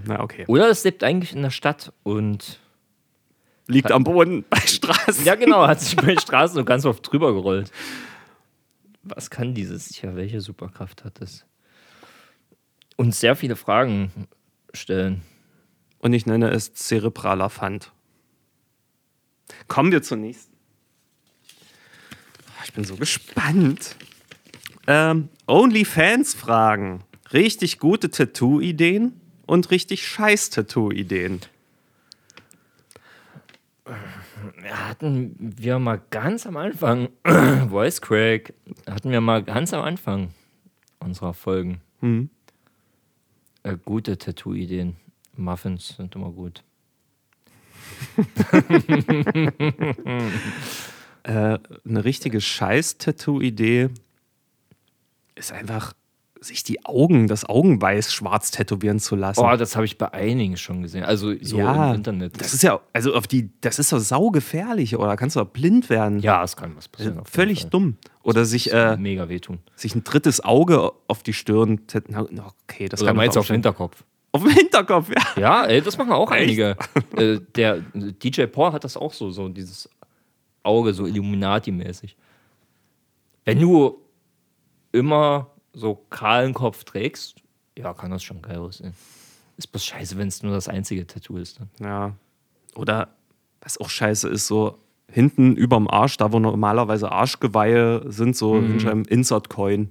Na, 0.05 0.21
okay. 0.21 0.45
Oder 0.47 0.69
es 0.69 0.85
lebt 0.85 1.03
eigentlich 1.03 1.35
in 1.35 1.43
der 1.43 1.51
Stadt 1.51 1.93
und 2.05 2.61
Liegt 3.71 3.93
am 3.93 4.05
Boden 4.05 4.45
bei 4.51 4.61
Straßen. 4.61 5.25
Ja, 5.25 5.37
genau, 5.37 5.67
hat 5.67 5.81
sich 5.81 5.97
bei 5.97 6.17
Straßen 6.17 6.57
so 6.57 6.65
ganz 6.65 6.85
oft 6.85 7.11
drüber 7.11 7.33
gerollt. 7.33 7.71
Was 9.03 9.31
kann 9.31 9.55
dieses? 9.55 10.01
Ja, 10.03 10.17
welche 10.17 10.41
Superkraft 10.41 11.05
hat 11.05 11.21
es? 11.23 11.47
Und 12.97 13.15
sehr 13.15 13.37
viele 13.37 13.57
Fragen 13.57 14.29
stellen. 14.75 15.23
Und 15.99 16.13
ich 16.13 16.27
nenne 16.27 16.51
es 16.51 16.75
zerebraler 16.75 17.49
Pfand. 17.49 17.93
Kommen 19.69 19.93
wir 19.93 20.03
zur 20.03 20.17
nächsten. 20.17 20.57
Ich 22.65 22.73
bin 22.73 22.85
so 22.85 22.97
gespannt. 22.97 23.97
Ähm, 24.87 25.29
Onlyfans-Fragen. 25.47 27.05
Richtig 27.33 27.79
gute 27.79 28.11
Tattoo-Ideen 28.11 29.21
und 29.47 29.71
richtig 29.71 30.07
scheiß 30.07 30.51
Tattoo-Ideen. 30.51 31.41
Hatten 34.69 35.35
wir 35.39 35.79
mal 35.79 36.01
ganz 36.11 36.47
am 36.47 36.57
Anfang, 36.57 37.09
Voice 37.69 38.01
Crack, 38.01 38.53
hatten 38.89 39.11
wir 39.11 39.21
mal 39.21 39.43
ganz 39.43 39.73
am 39.73 39.83
Anfang 39.83 40.31
unserer 41.01 41.35
Folgen 41.35 41.81
äh, 43.63 43.77
gute 43.85 44.19
Tattoo-Ideen. 44.19 44.97
Muffins 45.37 45.97
sind 45.97 46.15
immer 46.15 46.31
gut. 46.31 46.63
Äh, 51.23 51.59
eine 51.87 52.05
richtige 52.05 52.41
Scheiß-Tattoo-Idee 52.41 53.91
ist 55.35 55.53
einfach, 55.53 55.93
sich 56.41 56.63
die 56.63 56.85
Augen, 56.87 57.29
das 57.29 57.45
Augenweiß 57.49 58.13
schwarz 58.13 58.51
tätowieren 58.51 58.99
zu 58.99 59.15
lassen. 59.15 59.41
Oh, 59.41 59.57
das 59.57 59.77
habe 59.77 59.85
ich 59.85 59.99
bei 59.99 60.13
einigen 60.13 60.57
schon 60.57 60.83
gesehen. 60.83 61.05
Also 61.05 61.35
so 61.43 61.59
ja, 61.59 61.91
im 61.91 61.97
Internet. 61.97 62.41
Das 62.41 62.55
ist 62.55 62.63
ja, 62.63 62.81
also 62.93 63.15
auf 63.15 63.27
die, 63.27 63.51
das 63.61 63.79
ist 63.79 63.93
doch 63.93 63.99
saugefährlich, 63.99 64.97
oder? 64.97 65.17
Kannst 65.17 65.37
du 65.37 65.41
doch 65.41 65.49
blind 65.49 65.91
werden. 65.91 66.21
ja, 66.21 66.43
es 66.43 66.57
kann 66.57 66.75
was 66.77 66.89
passieren. 66.89 67.17
jeden 67.17 67.27
Völlig 67.27 67.63
Fall. 67.63 67.71
dumm. 67.71 67.97
Oder 68.23 68.45
sich, 68.45 68.73
äh, 68.73 68.97
Mega 68.97 69.29
wehtun. 69.29 69.59
sich 69.77 69.95
ein 69.95 70.05
drittes 70.05 70.43
Auge 70.43 70.93
auf 71.09 71.23
die 71.23 71.33
Stirn 71.33 71.87
tätowieren. 71.87 72.41
Okay, 72.65 72.89
das 72.89 73.01
Oder 73.03 73.11
kann 73.11 73.17
meinst 73.17 73.37
du 73.37 73.39
doch 73.39 73.45
auf 73.45 73.47
den 73.49 73.55
Hinterkopf? 73.55 74.05
auf 74.33 74.43
dem 74.43 74.51
Hinterkopf, 74.53 75.09
ja. 75.11 75.41
Ja, 75.41 75.65
ey, 75.67 75.81
das 75.83 75.99
machen 75.99 76.13
auch 76.13 76.31
Echt? 76.31 76.43
einige. 76.43 76.77
äh, 77.17 77.41
der 77.55 77.81
DJ 77.95 78.45
Paul 78.47 78.73
hat 78.73 78.85
das 78.85 78.97
auch 78.97 79.13
so, 79.13 79.31
so 79.31 79.49
dieses 79.49 79.89
Auge, 80.63 80.93
so 80.95 81.05
Illuminati-mäßig. 81.07 82.17
Wenn 83.45 83.59
du 83.61 83.99
immer 84.93 85.51
so 85.73 85.95
kahlen 86.11 86.55
Kopf 86.55 86.85
trägst, 86.85 87.37
ja, 87.79 87.95
kann 87.95 88.11
das 88.11 88.23
schon 88.23 88.43
geil 88.43 88.59
aussehen. 88.59 88.95
Ist 89.57 89.69
bloß 89.69 89.85
scheiße, 89.85 90.17
wenn 90.19 90.29
es 90.29 90.43
nur 90.43 90.53
das 90.53 90.69
einzige 90.69 91.07
Tattoo 91.07 91.37
ist. 91.37 91.61
Dann. 91.61 91.69
Ja. 91.81 92.17
Oder 92.75 93.09
was 93.61 93.79
auch 93.79 93.91
scheiße 93.91 94.29
ist, 94.29 94.47
so 94.47 94.79
hinten 95.11 95.55
überm 95.57 95.89
Arsch, 95.89 96.17
da 96.17 96.33
wo 96.33 96.39
normalerweise 96.39 97.11
Arschgeweihe 97.13 98.05
sind, 98.11 98.37
so 98.37 98.55
Mhm. 98.55 98.79
in 98.79 98.89
einem 98.89 99.03
Insert-Coin. 99.05 99.91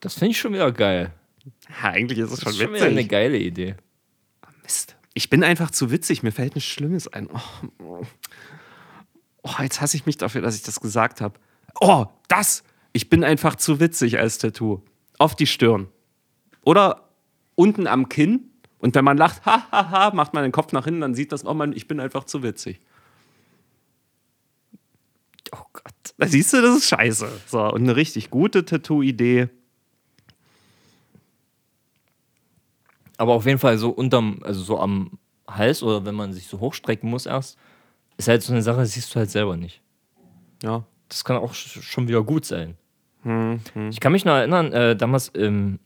Das 0.00 0.14
finde 0.14 0.30
ich 0.32 0.38
schon 0.38 0.52
wieder 0.52 0.70
geil. 0.70 1.12
Ja, 1.82 1.90
eigentlich 1.90 2.18
ist 2.18 2.30
es 2.30 2.40
Das 2.40 2.40
schon 2.40 2.52
ist 2.52 2.58
schon 2.58 2.74
wieder 2.74 2.84
eine 2.86 2.96
witzig. 2.96 3.10
geile 3.10 3.38
Idee. 3.38 3.74
Mist. 4.62 4.96
Ich 5.14 5.28
bin 5.30 5.42
einfach 5.42 5.70
zu 5.70 5.90
witzig, 5.90 6.22
mir 6.22 6.30
fällt 6.30 6.54
nichts 6.54 6.70
Schlimmes 6.70 7.08
ein. 7.08 7.28
Oh, 7.78 8.02
oh, 9.42 9.50
jetzt 9.62 9.80
hasse 9.80 9.96
ich 9.96 10.06
mich 10.06 10.16
dafür, 10.18 10.42
dass 10.42 10.54
ich 10.56 10.62
das 10.62 10.80
gesagt 10.80 11.20
habe. 11.20 11.38
Oh, 11.80 12.06
das! 12.28 12.62
Ich 12.92 13.08
bin 13.08 13.24
einfach 13.24 13.56
zu 13.56 13.80
witzig 13.80 14.18
als 14.18 14.38
Tattoo. 14.38 14.82
Auf 15.18 15.34
die 15.36 15.46
Stirn. 15.46 15.88
Oder 16.64 17.08
unten 17.54 17.86
am 17.86 18.08
Kinn. 18.08 18.50
Und 18.78 18.94
wenn 18.94 19.04
man 19.04 19.16
lacht, 19.16 19.44
ha, 19.44 19.66
ha, 19.70 19.90
ha, 19.90 20.10
macht 20.14 20.34
man 20.34 20.44
den 20.44 20.52
Kopf 20.52 20.72
nach 20.72 20.84
hinten, 20.84 21.00
dann 21.00 21.14
sieht 21.14 21.32
das, 21.32 21.44
oh 21.44 21.54
man, 21.54 21.72
ich 21.72 21.88
bin 21.88 21.98
einfach 21.98 22.24
zu 22.24 22.42
witzig. 22.42 22.80
Oh 25.52 25.64
Gott. 25.72 26.14
Da 26.16 26.26
siehst 26.26 26.52
du, 26.52 26.62
das 26.62 26.76
ist 26.76 26.88
scheiße. 26.88 27.28
So, 27.46 27.72
und 27.72 27.82
eine 27.82 27.96
richtig 27.96 28.30
gute 28.30 28.64
Tattoo-Idee. 28.64 29.48
Aber 33.16 33.32
auf 33.32 33.46
jeden 33.46 33.58
Fall 33.58 33.78
so 33.78 33.90
unterm, 33.90 34.40
also 34.42 34.62
so 34.62 34.78
am 34.78 35.18
Hals 35.48 35.82
oder 35.82 36.04
wenn 36.04 36.14
man 36.14 36.32
sich 36.32 36.46
so 36.46 36.60
hochstrecken 36.60 37.10
muss 37.10 37.26
erst, 37.26 37.58
ist 38.16 38.28
halt 38.28 38.42
so 38.42 38.52
eine 38.52 38.62
Sache, 38.62 38.78
das 38.78 38.92
siehst 38.92 39.14
du 39.14 39.18
halt 39.18 39.30
selber 39.30 39.56
nicht. 39.56 39.82
Ja. 40.62 40.84
Das 41.08 41.24
kann 41.24 41.36
auch 41.36 41.52
sch- 41.54 41.82
schon 41.82 42.08
wieder 42.08 42.22
gut 42.22 42.44
sein. 42.44 42.76
Ich 43.90 44.00
kann 44.00 44.12
mich 44.12 44.24
noch 44.24 44.34
erinnern, 44.34 44.72
äh, 44.72 44.96
damals 44.96 45.28
im 45.28 45.78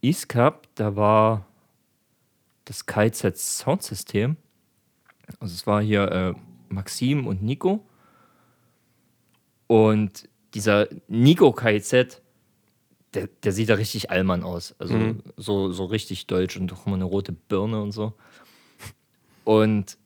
East 0.00 0.28
Cup, 0.28 0.68
da 0.74 0.94
war 0.96 1.46
das 2.64 2.86
KZ 2.86 3.36
Soundsystem. 3.36 4.36
Also 5.40 5.54
es 5.54 5.66
war 5.66 5.82
hier 5.82 6.10
äh, 6.10 6.34
Maxim 6.68 7.26
und 7.26 7.42
Nico. 7.42 7.84
Und 9.66 10.28
dieser 10.54 10.88
Nico 11.08 11.52
KZ, 11.52 12.20
der, 13.14 13.28
der 13.42 13.52
sieht 13.52 13.68
da 13.68 13.74
richtig 13.74 14.10
Allmann 14.10 14.42
aus. 14.42 14.74
Also 14.78 14.94
so, 15.36 15.72
so 15.72 15.84
richtig 15.86 16.26
deutsch 16.26 16.56
und 16.56 16.72
auch 16.72 16.86
immer 16.86 16.96
eine 16.96 17.04
rote 17.04 17.32
Birne 17.32 17.80
und 17.82 17.92
so. 17.92 18.12
Und 19.44 19.96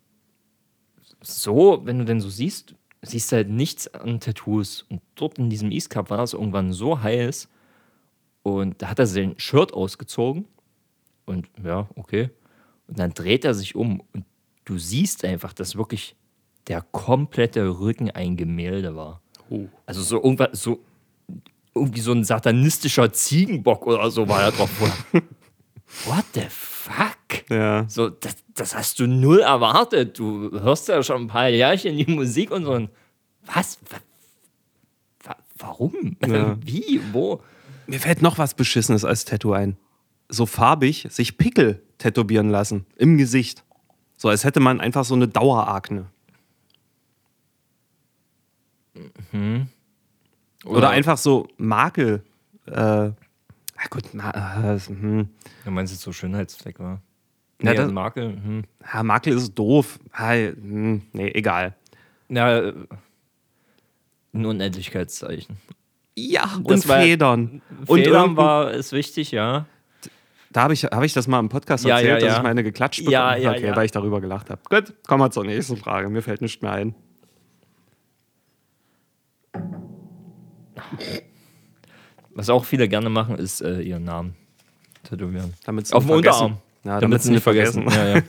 so, 1.20 1.80
wenn 1.84 1.98
du 1.98 2.04
denn 2.04 2.20
so 2.20 2.28
siehst, 2.28 2.74
siehst 3.02 3.32
du 3.32 3.36
halt 3.36 3.48
nichts 3.48 3.88
an 3.88 4.20
Tattoos. 4.20 4.84
Und 4.88 5.02
dort 5.14 5.38
in 5.38 5.50
diesem 5.50 5.70
East 5.70 5.90
Cup 5.90 6.10
war 6.10 6.22
es 6.22 6.32
irgendwann 6.32 6.72
so 6.72 7.00
heiß. 7.00 7.48
Und 8.42 8.80
da 8.82 8.90
hat 8.90 8.98
er 8.98 9.06
sein 9.06 9.34
Shirt 9.38 9.72
ausgezogen. 9.72 10.46
Und 11.24 11.48
ja, 11.62 11.88
okay. 11.96 12.30
Und 12.86 12.98
dann 12.98 13.12
dreht 13.12 13.44
er 13.44 13.54
sich 13.54 13.74
um. 13.74 14.02
Und 14.12 14.24
du 14.64 14.78
siehst 14.78 15.24
einfach, 15.24 15.52
dass 15.52 15.76
wirklich 15.76 16.16
der 16.68 16.82
komplette 16.82 17.78
Rücken 17.80 18.10
ein 18.10 18.36
Gemälde 18.36 18.96
war. 18.96 19.20
Oh. 19.50 19.66
Also 19.84 20.02
so 20.02 20.16
irgendwas, 20.22 20.60
so 20.60 20.80
irgendwie 21.74 22.00
so 22.00 22.12
ein 22.12 22.24
satanistischer 22.24 23.12
Ziegenbock 23.12 23.86
oder 23.86 24.10
so 24.10 24.28
war 24.28 24.42
er 24.42 24.52
drauf. 24.52 24.70
What 26.04 26.24
the 26.34 26.46
fuck? 26.48 27.15
Ja. 27.50 27.86
So, 27.88 28.08
das, 28.08 28.36
das 28.54 28.74
hast 28.74 28.98
du 29.00 29.06
null 29.06 29.40
erwartet. 29.40 30.18
Du 30.18 30.50
hörst 30.60 30.88
ja 30.88 31.02
schon 31.02 31.22
ein 31.22 31.26
paar 31.28 31.48
Jährchen 31.48 31.96
die 31.96 32.06
Musik 32.06 32.50
und 32.50 32.64
so. 32.64 32.72
Und 32.72 32.90
was? 33.44 33.78
Wa- 33.90 35.28
wa- 35.30 35.36
Warum? 35.58 36.16
Ja. 36.26 36.56
Wie? 36.64 37.00
Wo? 37.12 37.42
Mir 37.86 38.00
fällt 38.00 38.22
noch 38.22 38.38
was 38.38 38.54
Beschissenes 38.54 39.04
als 39.04 39.24
Tattoo 39.24 39.52
ein. 39.52 39.76
So 40.28 40.46
farbig 40.46 41.06
sich 41.10 41.38
Pickel 41.38 41.82
tätowieren 41.98 42.50
lassen. 42.50 42.84
Im 42.96 43.16
Gesicht. 43.16 43.62
So 44.16 44.28
als 44.28 44.44
hätte 44.44 44.60
man 44.60 44.80
einfach 44.80 45.04
so 45.04 45.14
eine 45.14 45.28
Dauerakne. 45.28 46.06
Oder, 50.64 50.90
einfach 50.90 51.18
so 51.18 51.48
Makel. 51.58 52.22
Äh, 52.66 52.72
ah 52.72 53.12
gut, 53.90 54.04
na, 54.12 54.74
äh, 54.74 54.78
hm. 54.80 55.28
Du 55.64 55.70
meinst 55.70 55.92
jetzt 55.92 56.02
so 56.02 56.12
Schönheitsfleck, 56.12 56.80
war? 56.80 57.00
Nee, 57.58 57.70
ja, 57.70 57.74
das, 57.74 57.92
Makel. 57.92 58.32
Hm. 58.32 58.64
Ja, 58.92 59.02
Makel 59.02 59.34
ist 59.34 59.54
doof. 59.54 59.98
Hi, 60.12 60.48
hm, 60.48 61.02
nee, 61.12 61.30
egal. 61.30 61.74
Äh, 62.28 62.34
ja, 62.34 62.72
ein 64.34 64.44
Unendlichkeitszeichen. 64.44 65.56
Ja, 66.14 66.54
und 66.56 66.70
das 66.70 66.84
Federn. 66.84 67.62
War, 67.68 67.90
und 67.90 67.98
Federn 68.04 68.36
war, 68.36 68.72
ist 68.72 68.92
wichtig, 68.92 69.30
ja. 69.30 69.66
Da 70.50 70.62
habe 70.62 70.74
ich, 70.74 70.84
hab 70.84 71.02
ich 71.02 71.12
das 71.12 71.28
mal 71.28 71.40
im 71.40 71.48
Podcast 71.48 71.84
ja, 71.84 71.96
erzählt, 71.96 72.22
ja, 72.22 72.28
dass 72.28 72.38
ich 72.38 72.42
meine 72.42 72.62
geklatscht 72.62 73.00
bekommen 73.00 73.12
ja, 73.12 73.36
ja, 73.36 73.76
weil 73.76 73.84
ich 73.84 73.92
darüber 73.92 74.20
gelacht 74.20 74.48
habe. 74.50 74.60
Gut, 74.70 74.94
kommen 75.06 75.22
wir 75.22 75.30
zur 75.30 75.44
nächsten 75.44 75.76
Frage. 75.76 76.08
Mir 76.08 76.22
fällt 76.22 76.40
nichts 76.40 76.62
mehr 76.62 76.72
ein. 76.72 76.94
Was 82.34 82.48
auch 82.48 82.64
viele 82.64 82.88
gerne 82.88 83.10
machen, 83.10 83.36
ist 83.36 83.60
äh, 83.60 83.80
ihren 83.80 84.04
Namen 84.04 84.34
tätowieren. 85.04 85.54
Auf 85.92 86.04
dem 86.04 86.10
Unterarm. 86.10 86.58
Ja, 86.86 87.00
damit 87.00 87.20
sie 87.20 87.32
nicht 87.32 87.42
vergessen. 87.42 87.88
Ja, 87.90 88.18
ja. 88.18 88.22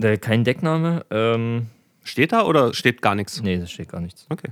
äh, 0.12 0.16
kein 0.16 0.44
Deckname? 0.44 1.04
Ähm, 1.10 1.66
Steht 2.02 2.32
da 2.32 2.44
oder 2.44 2.72
steht 2.72 3.02
gar 3.02 3.14
nichts? 3.14 3.42
nee, 3.42 3.58
das 3.58 3.70
steht 3.70 3.90
gar 3.90 4.00
nichts. 4.00 4.24
Okay. 4.30 4.50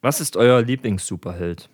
Was 0.00 0.20
ist 0.20 0.36
euer 0.36 0.60
Lieblings-Superheld? 0.60 1.68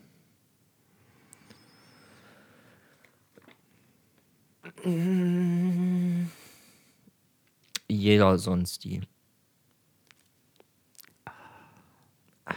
Jeder 7.89 8.39
sonst 8.39 8.85
die. 8.85 9.01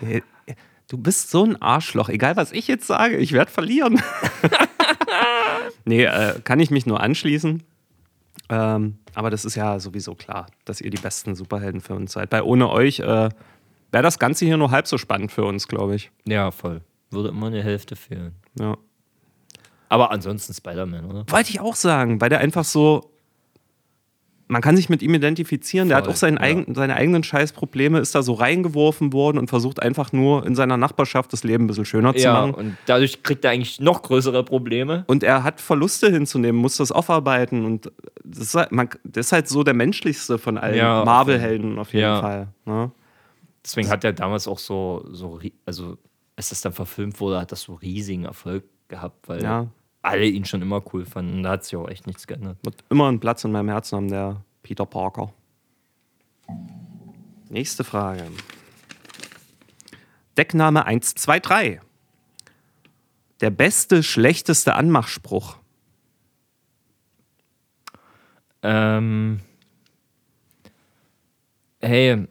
Äh, 0.01 0.21
Du 0.91 0.97
bist 0.97 1.29
so 1.31 1.45
ein 1.45 1.55
Arschloch. 1.61 2.09
Egal, 2.09 2.35
was 2.35 2.51
ich 2.51 2.67
jetzt 2.67 2.85
sage, 2.85 3.15
ich 3.15 3.31
werde 3.31 3.49
verlieren. 3.49 4.03
nee, 5.85 6.03
äh, 6.03 6.39
kann 6.43 6.59
ich 6.59 6.71
mich 6.71 6.85
nur 6.85 6.99
anschließen. 6.99 7.63
Ähm, 8.49 8.97
aber 9.13 9.29
das 9.29 9.45
ist 9.45 9.55
ja 9.55 9.79
sowieso 9.79 10.15
klar, 10.15 10.47
dass 10.65 10.81
ihr 10.81 10.89
die 10.89 11.01
besten 11.01 11.35
Superhelden 11.35 11.81
für 11.81 11.95
uns 11.95 12.13
seid. 12.13 12.31
Weil 12.31 12.41
ohne 12.41 12.69
euch 12.69 12.99
äh, 12.99 13.29
wäre 13.91 14.03
das 14.03 14.19
Ganze 14.19 14.45
hier 14.45 14.57
nur 14.57 14.71
halb 14.71 14.87
so 14.87 14.97
spannend 14.97 15.31
für 15.31 15.45
uns, 15.45 15.67
glaube 15.67 15.95
ich. 15.95 16.11
Ja, 16.25 16.51
voll. 16.51 16.81
Würde 17.11 17.29
immer 17.29 17.47
eine 17.47 17.63
Hälfte 17.63 17.95
fehlen. 17.95 18.35
Ja. 18.59 18.77
Aber 19.89 20.11
ansonsten 20.11 20.53
Spider-Man, 20.53 21.05
oder? 21.05 21.25
Wollte 21.27 21.49
ich 21.49 21.59
auch 21.59 21.75
sagen, 21.75 22.21
weil 22.21 22.29
der 22.29 22.39
einfach 22.39 22.63
so. 22.63 23.10
Man 24.51 24.61
kann 24.61 24.75
sich 24.75 24.89
mit 24.89 25.01
ihm 25.01 25.13
identifizieren. 25.13 25.87
Der 25.87 25.95
hat 25.95 26.09
auch 26.09 26.15
seinen 26.17 26.35
ja. 26.35 26.41
eigen, 26.41 26.75
seine 26.75 26.95
eigenen 26.97 27.23
Scheißprobleme, 27.23 27.99
ist 27.99 28.13
da 28.13 28.21
so 28.21 28.33
reingeworfen 28.33 29.13
worden 29.13 29.37
und 29.37 29.47
versucht 29.47 29.81
einfach 29.81 30.11
nur 30.11 30.45
in 30.45 30.55
seiner 30.55 30.75
Nachbarschaft 30.75 31.31
das 31.31 31.45
Leben 31.45 31.63
ein 31.63 31.67
bisschen 31.67 31.85
schöner 31.85 32.13
zu 32.13 32.23
Ja, 32.23 32.33
machen. 32.33 32.53
und 32.55 32.77
dadurch 32.85 33.23
kriegt 33.23 33.45
er 33.45 33.51
eigentlich 33.51 33.79
noch 33.79 34.01
größere 34.01 34.43
Probleme. 34.43 35.05
Und 35.07 35.23
er 35.23 35.43
hat 35.43 35.61
Verluste 35.61 36.11
hinzunehmen, 36.11 36.59
muss 36.59 36.75
das 36.75 36.91
aufarbeiten. 36.91 37.63
Und 37.63 37.93
das 38.25 38.39
ist 38.47 38.55
halt, 38.55 38.73
man, 38.73 38.89
das 39.05 39.27
ist 39.27 39.31
halt 39.31 39.47
so 39.47 39.63
der 39.63 39.73
menschlichste 39.73 40.37
von 40.37 40.57
allen 40.57 40.75
Ja, 40.75 41.05
Marvel-Helden 41.05 41.79
auf 41.79 41.93
jeden. 41.93 42.19
Fall. 42.19 42.49
Ne? 42.65 42.91
Deswegen 43.63 43.89
hat 43.89 44.03
er 44.03 44.11
damals 44.11 44.49
auch 44.49 44.59
so, 44.59 45.05
so 45.09 45.39
also 45.65 45.97
als 46.35 46.49
das 46.49 46.59
dann 46.59 46.73
verfilmt 46.73 47.21
wurde, 47.21 47.39
hat 47.39 47.53
das 47.53 47.61
so 47.61 47.75
riesigen 47.75 48.25
Erfolg 48.25 48.65
gehabt, 48.89 49.29
weil. 49.29 49.41
Alle 50.01 50.25
ihn 50.25 50.45
schon 50.45 50.61
immer 50.61 50.81
cool 50.93 51.05
fanden. 51.05 51.43
Da 51.43 51.51
hat 51.51 51.63
sich 51.63 51.75
auch 51.75 51.87
echt 51.87 52.07
nichts 52.07 52.27
geändert. 52.27 52.57
Wird 52.63 52.83
immer 52.89 53.07
einen 53.07 53.19
Platz 53.19 53.43
in 53.43 53.51
meinem 53.51 53.69
Herzen 53.69 53.95
haben, 53.97 54.07
der 54.09 54.43
Peter 54.63 54.85
Parker. 54.85 55.33
Nächste 57.49 57.83
Frage. 57.83 58.23
Deckname 60.37 60.85
123. 60.85 61.79
Der 63.41 63.49
beste, 63.49 64.03
schlechteste 64.03 64.75
Anmachspruch. 64.75 65.57
Ähm, 68.63 69.41
hey, 71.81 72.27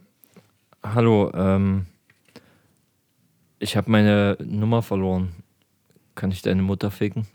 hallo, 0.82 1.30
ähm, 1.34 1.86
ich 3.58 3.76
habe 3.76 3.90
meine 3.90 4.38
Nummer 4.40 4.82
verloren. 4.82 5.34
Kann 6.14 6.30
ich 6.30 6.42
deine 6.42 6.62
Mutter 6.62 6.90
ficken? 6.90 7.26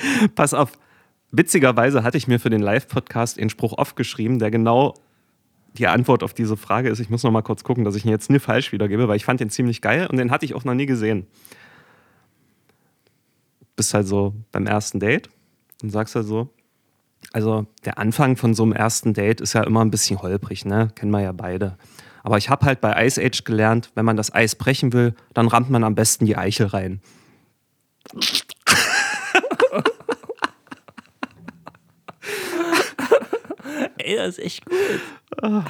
Pass 0.34 0.54
auf. 0.54 0.72
Witzigerweise 1.30 2.02
hatte 2.02 2.16
ich 2.16 2.26
mir 2.26 2.40
für 2.40 2.50
den 2.50 2.62
Live-Podcast 2.62 3.36
den 3.36 3.50
Spruch 3.50 3.74
aufgeschrieben, 3.74 4.38
der 4.38 4.50
genau 4.50 4.94
die 5.74 5.86
Antwort 5.86 6.22
auf 6.22 6.32
diese 6.32 6.56
Frage 6.56 6.88
ist. 6.88 7.00
Ich 7.00 7.10
muss 7.10 7.22
noch 7.22 7.30
mal 7.30 7.42
kurz 7.42 7.64
gucken, 7.64 7.84
dass 7.84 7.94
ich 7.94 8.04
ihn 8.04 8.10
jetzt 8.10 8.30
nie 8.30 8.38
falsch 8.38 8.72
wiedergebe, 8.72 9.08
weil 9.08 9.16
ich 9.16 9.24
fand 9.24 9.40
den 9.40 9.50
ziemlich 9.50 9.82
geil 9.82 10.06
und 10.06 10.16
den 10.16 10.30
hatte 10.30 10.44
ich 10.44 10.54
auch 10.54 10.64
noch 10.64 10.74
nie 10.74 10.86
gesehen. 10.86 11.26
Bist 13.76 13.94
halt 13.94 14.06
so 14.06 14.34
beim 14.50 14.66
ersten 14.66 15.00
Date 15.00 15.28
und 15.82 15.90
sagst 15.90 16.14
halt 16.14 16.26
so, 16.26 16.48
also 17.32 17.66
der 17.84 17.98
Anfang 17.98 18.36
von 18.36 18.54
so 18.54 18.62
einem 18.62 18.72
ersten 18.72 19.12
Date 19.12 19.40
ist 19.40 19.52
ja 19.52 19.62
immer 19.62 19.84
ein 19.84 19.90
bisschen 19.90 20.20
holprig, 20.22 20.64
ne? 20.64 20.88
Kennen 20.94 21.12
wir 21.12 21.20
ja 21.20 21.32
beide. 21.32 21.76
Aber 22.22 22.38
ich 22.38 22.50
habe 22.50 22.66
halt 22.66 22.80
bei 22.80 23.06
Ice 23.06 23.22
Age 23.22 23.44
gelernt, 23.44 23.90
wenn 23.94 24.04
man 24.04 24.16
das 24.16 24.34
Eis 24.34 24.54
brechen 24.54 24.92
will, 24.92 25.14
dann 25.34 25.48
rammt 25.48 25.70
man 25.70 25.84
am 25.84 25.94
besten 25.94 26.26
die 26.26 26.36
Eichel 26.36 26.66
rein. 26.66 27.00
Ey, 34.08 34.16
das 34.16 34.38
ist 34.38 34.44
echt 34.44 34.64
gut. 34.64 35.62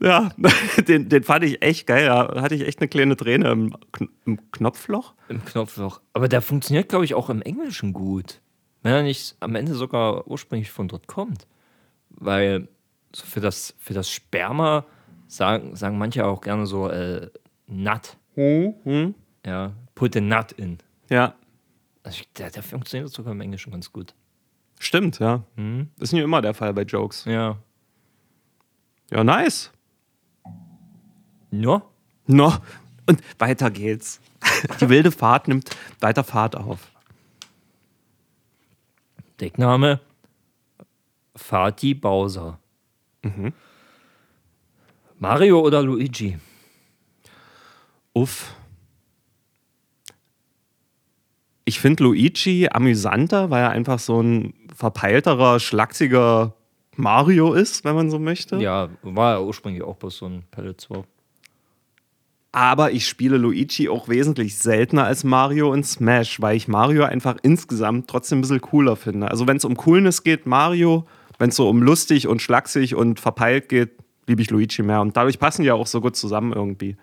Ja, 0.00 0.30
den, 0.86 1.08
den 1.08 1.24
fand 1.24 1.44
ich 1.44 1.62
echt 1.62 1.86
geil. 1.86 2.06
Da 2.06 2.42
hatte 2.42 2.54
ich 2.54 2.66
echt 2.66 2.80
eine 2.80 2.88
kleine 2.88 3.16
Träne 3.16 3.50
im, 3.50 3.74
Kn 3.92 4.08
im 4.26 4.50
Knopfloch. 4.52 5.14
Im 5.28 5.44
Knopfloch. 5.44 6.00
Aber 6.12 6.28
der 6.28 6.42
funktioniert, 6.42 6.88
glaube 6.88 7.04
ich, 7.04 7.14
auch 7.14 7.30
im 7.30 7.42
Englischen 7.42 7.92
gut. 7.92 8.40
Wenn 8.82 8.92
er 8.92 9.02
nicht 9.02 9.36
am 9.40 9.54
Ende 9.54 9.74
sogar 9.74 10.28
ursprünglich 10.28 10.70
von 10.70 10.88
dort 10.88 11.06
kommt. 11.08 11.46
Weil 12.10 12.68
so 13.14 13.24
für, 13.24 13.40
das, 13.40 13.74
für 13.78 13.94
das 13.94 14.10
Sperma 14.10 14.84
sagen, 15.26 15.74
sagen 15.74 15.98
manche 15.98 16.26
auch 16.26 16.42
gerne 16.42 16.66
so 16.66 16.88
äh, 16.88 17.28
Nut. 17.66 18.16
Hm? 18.34 19.14
Ja, 19.44 19.72
put 19.94 20.16
a 20.16 20.20
nut 20.20 20.52
in. 20.52 20.78
Ja, 21.08 21.34
Also 22.02 22.22
der, 22.36 22.50
der 22.50 22.62
funktioniert 22.62 23.10
sogar 23.10 23.32
im 23.32 23.40
Englischen 23.40 23.72
ganz 23.72 23.90
gut. 23.90 24.14
Stimmt, 24.78 25.18
ja. 25.18 25.42
Mhm. 25.56 25.90
Ist 25.98 26.12
nicht 26.12 26.22
immer 26.22 26.42
der 26.42 26.54
Fall 26.54 26.72
bei 26.74 26.82
Jokes. 26.82 27.24
Ja. 27.24 27.58
Ja, 29.10 29.24
nice. 29.24 29.70
Ja? 31.50 31.82
No. 32.26 32.52
Und 33.06 33.22
weiter 33.38 33.70
geht's. 33.70 34.20
Die 34.80 34.88
wilde 34.88 35.10
Fahrt 35.10 35.48
nimmt 35.48 35.70
weiter 36.00 36.24
Fahrt 36.24 36.56
auf. 36.56 36.90
Deckname 39.40 40.00
Fatih 41.34 41.94
Bowser. 41.94 42.58
Mario 45.18 45.60
oder 45.60 45.82
Luigi? 45.82 46.38
Uff. 48.12 48.54
Ich 51.64 51.80
finde 51.80 52.04
Luigi 52.04 52.68
amüsanter, 52.70 53.50
weil 53.50 53.62
er 53.62 53.70
einfach 53.70 53.98
so 53.98 54.20
ein 54.20 54.54
verpeilterer, 54.78 55.58
schlachsiger 55.58 56.54
Mario 56.94 57.52
ist, 57.52 57.84
wenn 57.84 57.96
man 57.96 58.10
so 58.10 58.20
möchte. 58.20 58.56
Ja, 58.58 58.88
war 59.02 59.34
ja 59.34 59.40
ursprünglich 59.40 59.82
auch 59.82 59.96
bloß 59.96 60.18
so 60.18 60.26
ein 60.26 60.44
Pellet 60.52 60.88
war. 60.88 61.02
Aber 62.52 62.92
ich 62.92 63.06
spiele 63.06 63.38
Luigi 63.38 63.88
auch 63.88 64.08
wesentlich 64.08 64.56
seltener 64.56 65.04
als 65.04 65.24
Mario 65.24 65.72
in 65.74 65.82
Smash, 65.82 66.40
weil 66.40 66.56
ich 66.56 66.68
Mario 66.68 67.04
einfach 67.04 67.36
insgesamt 67.42 68.08
trotzdem 68.08 68.38
ein 68.38 68.42
bisschen 68.42 68.60
cooler 68.60 68.94
finde. 68.94 69.28
Also 69.28 69.48
wenn 69.48 69.56
es 69.56 69.64
um 69.64 69.76
Coolness 69.76 70.22
geht, 70.22 70.46
Mario. 70.46 71.06
Wenn 71.40 71.50
es 71.50 71.56
so 71.56 71.68
um 71.68 71.82
lustig 71.82 72.26
und 72.26 72.40
schlaksig 72.40 72.94
und 72.94 73.20
verpeilt 73.20 73.68
geht, 73.68 73.90
liebe 74.26 74.42
ich 74.42 74.50
Luigi 74.50 74.82
mehr. 74.82 75.00
Und 75.00 75.16
dadurch 75.16 75.38
passen 75.40 75.62
die 75.62 75.68
ja 75.68 75.74
auch 75.74 75.86
so 75.86 76.00
gut 76.00 76.16
zusammen 76.16 76.52
irgendwie. 76.52 76.96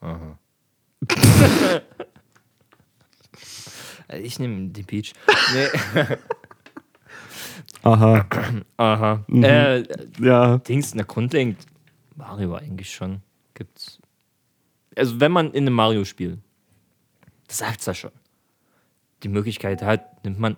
Äh, 0.00 0.14
Ich 4.12 4.38
nehme 4.38 4.68
die 4.68 4.82
Peach. 4.82 5.12
Nee. 5.54 6.16
Aha. 7.82 8.26
Aha. 8.76 9.24
Äh, 9.28 9.84
Ja. 10.18 10.58
Dings, 10.58 10.94
na 10.94 11.02
grundlegend 11.02 11.58
Mario 12.16 12.54
eigentlich 12.54 12.92
schon. 12.92 13.22
Gibt's. 13.54 13.98
Also 14.96 15.20
wenn 15.20 15.32
man 15.32 15.52
in 15.52 15.64
einem 15.66 15.74
Mario-Spiel, 15.74 16.38
das 17.48 17.58
sagt's 17.58 17.86
ja 17.86 17.94
schon, 17.94 18.10
die 19.22 19.28
Möglichkeit 19.28 19.82
hat, 19.82 20.24
nimmt 20.24 20.38
man 20.38 20.56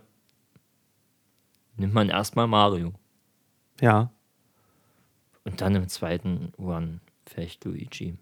nimmt 1.77 1.95
man 1.95 2.09
erstmal 2.11 2.47
Mario 2.47 2.93
Ja. 3.81 4.11
und 5.45 5.61
dann 5.61 5.75
im 5.75 5.89
zweiten 5.89 6.53
Run 6.59 7.01
vielleicht 7.27 7.65
Luigi. 7.65 8.17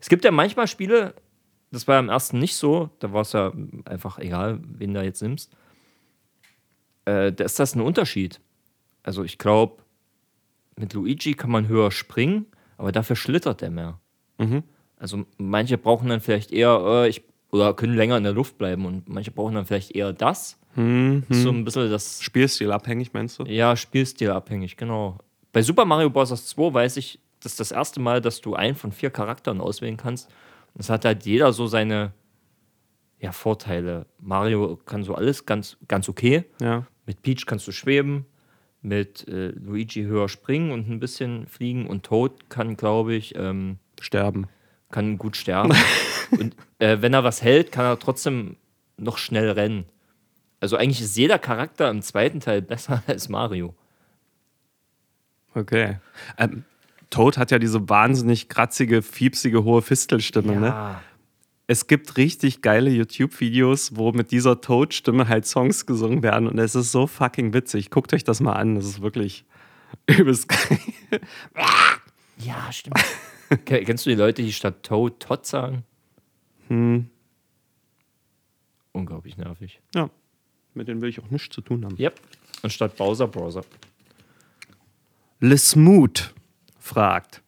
Es 0.00 0.08
gibt 0.08 0.24
ja 0.24 0.30
manchmal 0.30 0.68
Spiele, 0.68 1.14
das 1.72 1.88
war 1.88 1.98
im 1.98 2.08
ersten 2.08 2.38
nicht 2.38 2.54
so, 2.54 2.90
da 2.98 3.12
war 3.12 3.22
es 3.22 3.32
ja 3.32 3.52
einfach 3.86 4.18
egal, 4.18 4.60
wen 4.62 4.94
da 4.94 5.02
jetzt 5.02 5.22
nimmst. 5.22 5.50
Äh, 7.06 7.32
da 7.32 7.44
ist 7.44 7.58
das 7.58 7.74
ein 7.74 7.80
Unterschied. 7.80 8.40
Also 9.02 9.24
ich 9.24 9.38
glaube, 9.38 9.82
mit 10.76 10.92
Luigi 10.92 11.34
kann 11.34 11.50
man 11.50 11.68
höher 11.68 11.90
springen, 11.90 12.46
aber 12.76 12.92
dafür 12.92 13.16
schlittert 13.16 13.62
er 13.62 13.70
mehr. 13.70 13.98
Mhm. 14.38 14.62
Also 14.98 15.24
manche 15.38 15.78
brauchen 15.78 16.08
dann 16.08 16.20
vielleicht 16.20 16.52
eher, 16.52 16.80
äh, 16.86 17.08
ich, 17.08 17.22
oder 17.50 17.74
können 17.74 17.96
länger 17.96 18.16
in 18.18 18.24
der 18.24 18.32
Luft 18.32 18.58
bleiben 18.58 18.86
und 18.86 19.08
manche 19.08 19.30
brauchen 19.30 19.54
dann 19.54 19.66
vielleicht 19.66 19.92
eher 19.92 20.12
das. 20.12 20.58
Mhm. 20.76 21.24
So 21.28 21.50
ein 21.50 21.64
bisschen 21.64 21.90
das 21.90 22.22
Spielstil 22.22 22.70
abhängig, 22.70 23.12
meinst 23.12 23.38
du? 23.38 23.44
ja, 23.44 23.76
Spielstilabhängig, 23.76 24.76
genau. 24.76 25.18
Bei 25.52 25.62
Super 25.62 25.84
Mario 25.84 26.08
Bros. 26.08 26.28
2 26.28 26.72
weiß 26.72 26.96
ich, 26.98 27.18
das 27.40 27.52
ist 27.52 27.60
das 27.60 27.72
erste 27.72 28.00
Mal, 28.00 28.20
dass 28.20 28.40
du 28.40 28.54
einen 28.54 28.74
von 28.74 28.92
vier 28.92 29.10
Charakteren 29.10 29.60
auswählen 29.60 29.96
kannst. 29.96 30.30
Das 30.74 30.90
hat 30.90 31.04
halt 31.04 31.24
jeder 31.24 31.52
so 31.52 31.66
seine 31.66 32.12
ja, 33.18 33.32
Vorteile. 33.32 34.06
Mario 34.18 34.76
kann 34.84 35.04
so 35.04 35.14
alles 35.14 35.46
ganz, 35.46 35.76
ganz 35.86 36.08
okay. 36.08 36.44
Ja. 36.60 36.86
Mit 37.06 37.22
Peach 37.22 37.46
kannst 37.46 37.66
du 37.66 37.72
schweben. 37.72 38.26
mit 38.84 39.28
äh, 39.28 39.50
Luigi 39.50 40.02
höher 40.02 40.28
springen 40.28 40.72
und 40.72 40.88
ein 40.88 40.98
bisschen 40.98 41.46
fliegen 41.46 41.86
und 41.86 42.02
Toad 42.02 42.50
kann, 42.50 42.76
glaube 42.76 43.14
ich, 43.14 43.36
ähm, 43.36 43.78
Sterben. 44.00 44.48
kann 44.90 45.18
gut 45.18 45.36
sterben. 45.36 45.72
und 46.32 46.56
äh, 46.80 47.00
wenn 47.00 47.14
er 47.14 47.22
was 47.22 47.42
hält, 47.42 47.70
kann 47.70 47.84
er 47.84 47.98
trotzdem 48.00 48.56
noch 48.96 49.18
schnell 49.18 49.50
rennen. 49.52 49.84
Also 50.58 50.76
eigentlich 50.76 51.00
ist 51.00 51.16
jeder 51.16 51.38
Charakter 51.38 51.88
im 51.90 52.02
zweiten 52.02 52.40
Teil 52.40 52.60
besser 52.60 53.02
als 53.06 53.28
Mario. 53.28 53.74
Okay. 55.54 55.98
Ähm, 56.38 56.64
Toad 57.12 57.38
hat 57.38 57.50
ja 57.52 57.58
diese 57.60 57.88
wahnsinnig 57.88 58.48
kratzige, 58.48 59.02
fiepsige, 59.02 59.62
hohe 59.62 59.82
Fistelstimme, 59.82 60.56
ne? 60.56 61.00
Es 61.68 61.86
gibt 61.86 62.16
richtig 62.16 62.60
geile 62.60 62.90
YouTube-Videos, 62.90 63.96
wo 63.96 64.10
mit 64.12 64.30
dieser 64.32 64.60
Toad-Stimme 64.60 65.28
halt 65.28 65.46
Songs 65.46 65.86
gesungen 65.86 66.22
werden 66.22 66.48
und 66.48 66.58
es 66.58 66.74
ist 66.74 66.90
so 66.90 67.06
fucking 67.06 67.54
witzig. 67.54 67.90
Guckt 67.90 68.12
euch 68.12 68.24
das 68.24 68.40
mal 68.40 68.54
an, 68.54 68.74
das 68.74 68.84
ist 68.84 69.00
wirklich 69.00 69.44
übelst 70.08 70.48
geil. 70.48 70.78
Ja, 72.38 72.70
stimmt. 72.72 72.98
Ke- 73.64 73.84
Kennst 73.84 74.04
du 74.06 74.10
die 74.10 74.16
Leute, 74.16 74.42
die 74.42 74.52
statt 74.52 74.82
Toad 74.82 75.20
Todd 75.20 75.46
sagen? 75.46 75.84
Hm, 76.68 77.08
Unglaublich 78.92 79.36
nervig. 79.38 79.80
ja, 79.94 80.10
mit 80.74 80.88
denen 80.88 81.00
will 81.00 81.08
ich 81.08 81.20
auch 81.20 81.30
nichts 81.30 81.54
zu 81.54 81.60
tun 81.62 81.84
haben. 81.84 81.96
Yep. 81.98 82.20
Und 82.62 82.70
statt 82.72 82.96
Bowser 82.96 83.28
Browser. 83.28 83.62
Lesmoot 85.40 86.34
fragt, 86.82 87.42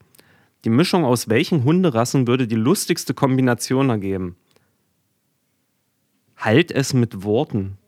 die 0.64 0.70
Mischung 0.70 1.05
aus 1.05 1.29
welchen 1.29 1.64
Hunderassen 1.64 2.27
würde 2.27 2.47
die 2.47 2.55
lustigste 2.55 3.12
Kombination 3.12 3.90
ergeben? 3.90 4.37
Halt 6.37 6.70
es 6.70 6.94
mit 6.94 7.23
Worten, 7.23 7.79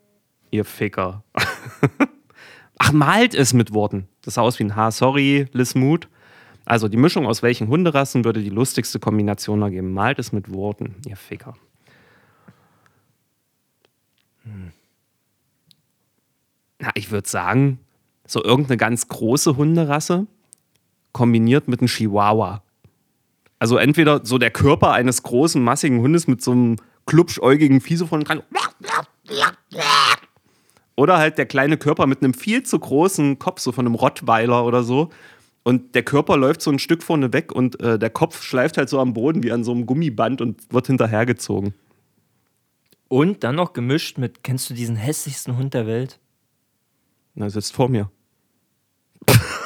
ihr 0.50 0.64
Ficker. 0.64 1.22
Ach, 2.78 2.92
malt 2.92 3.34
es 3.34 3.54
mit 3.54 3.72
Worten. 3.72 4.08
Das 4.22 4.34
sah 4.34 4.42
aus 4.42 4.58
wie 4.58 4.64
ein 4.64 4.76
Haar. 4.76 4.92
Sorry, 4.92 5.46
Lismut. 5.52 6.08
Also, 6.64 6.88
die 6.88 6.96
Mischung 6.96 7.26
aus 7.26 7.42
welchen 7.42 7.68
Hunderassen 7.68 8.24
würde 8.24 8.42
die 8.42 8.50
lustigste 8.50 8.98
Kombination 8.98 9.62
ergeben? 9.62 9.92
Malt 9.92 10.18
es 10.18 10.32
mit 10.32 10.52
Worten, 10.52 10.96
ihr 11.06 11.16
Ficker. 11.16 11.54
Na, 16.78 16.90
ich 16.94 17.10
würde 17.10 17.28
sagen, 17.28 17.78
so 18.26 18.42
irgendeine 18.42 18.76
ganz 18.76 19.08
große 19.08 19.56
Hunderasse 19.56 20.26
kombiniert 21.16 21.66
mit 21.66 21.80
einem 21.80 21.88
Chihuahua. 21.88 22.62
Also 23.58 23.78
entweder 23.78 24.20
so 24.26 24.36
der 24.36 24.50
Körper 24.50 24.92
eines 24.92 25.22
großen, 25.22 25.64
massigen 25.64 26.00
Hundes 26.02 26.26
mit 26.26 26.42
so 26.42 26.52
einem 26.52 26.76
klubschäugigen 27.06 27.80
Fiese 27.80 28.06
von 28.06 28.22
dran. 28.22 28.42
Oder 30.94 31.16
halt 31.16 31.38
der 31.38 31.46
kleine 31.46 31.78
Körper 31.78 32.06
mit 32.06 32.22
einem 32.22 32.34
viel 32.34 32.64
zu 32.64 32.78
großen 32.78 33.38
Kopf, 33.38 33.60
so 33.60 33.72
von 33.72 33.86
einem 33.86 33.94
Rottweiler 33.94 34.66
oder 34.66 34.82
so. 34.82 35.08
Und 35.62 35.94
der 35.94 36.02
Körper 36.02 36.36
läuft 36.36 36.60
so 36.60 36.70
ein 36.70 36.78
Stück 36.78 37.02
vorne 37.02 37.32
weg 37.32 37.50
und 37.50 37.80
äh, 37.80 37.98
der 37.98 38.10
Kopf 38.10 38.42
schleift 38.42 38.76
halt 38.76 38.90
so 38.90 39.00
am 39.00 39.14
Boden 39.14 39.42
wie 39.42 39.52
an 39.52 39.64
so 39.64 39.72
einem 39.72 39.86
Gummiband 39.86 40.42
und 40.42 40.70
wird 40.70 40.86
hinterhergezogen. 40.86 41.72
Und 43.08 43.42
dann 43.42 43.54
noch 43.54 43.72
gemischt 43.72 44.18
mit, 44.18 44.44
kennst 44.44 44.68
du 44.68 44.74
diesen 44.74 44.96
hässlichsten 44.96 45.56
Hund 45.56 45.72
der 45.72 45.86
Welt? 45.86 46.20
Na, 47.34 47.48
sitzt 47.48 47.72
vor 47.72 47.88
mir. 47.88 48.10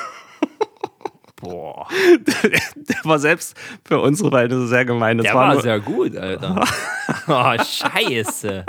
Boah. 1.41 1.89
Der 2.77 3.05
war 3.05 3.19
selbst 3.19 3.57
für 3.85 4.01
unsere 4.01 4.31
Verhältnisse 4.31 4.69
sehr 4.69 4.85
gemein. 4.85 5.19
Das 5.19 5.25
Der 5.25 5.35
war 5.35 5.55
war 5.55 5.63
sehr 5.63 5.81
gut, 5.81 6.17
Alter. 6.17 6.65
oh, 7.29 7.63
scheiße. 7.63 8.65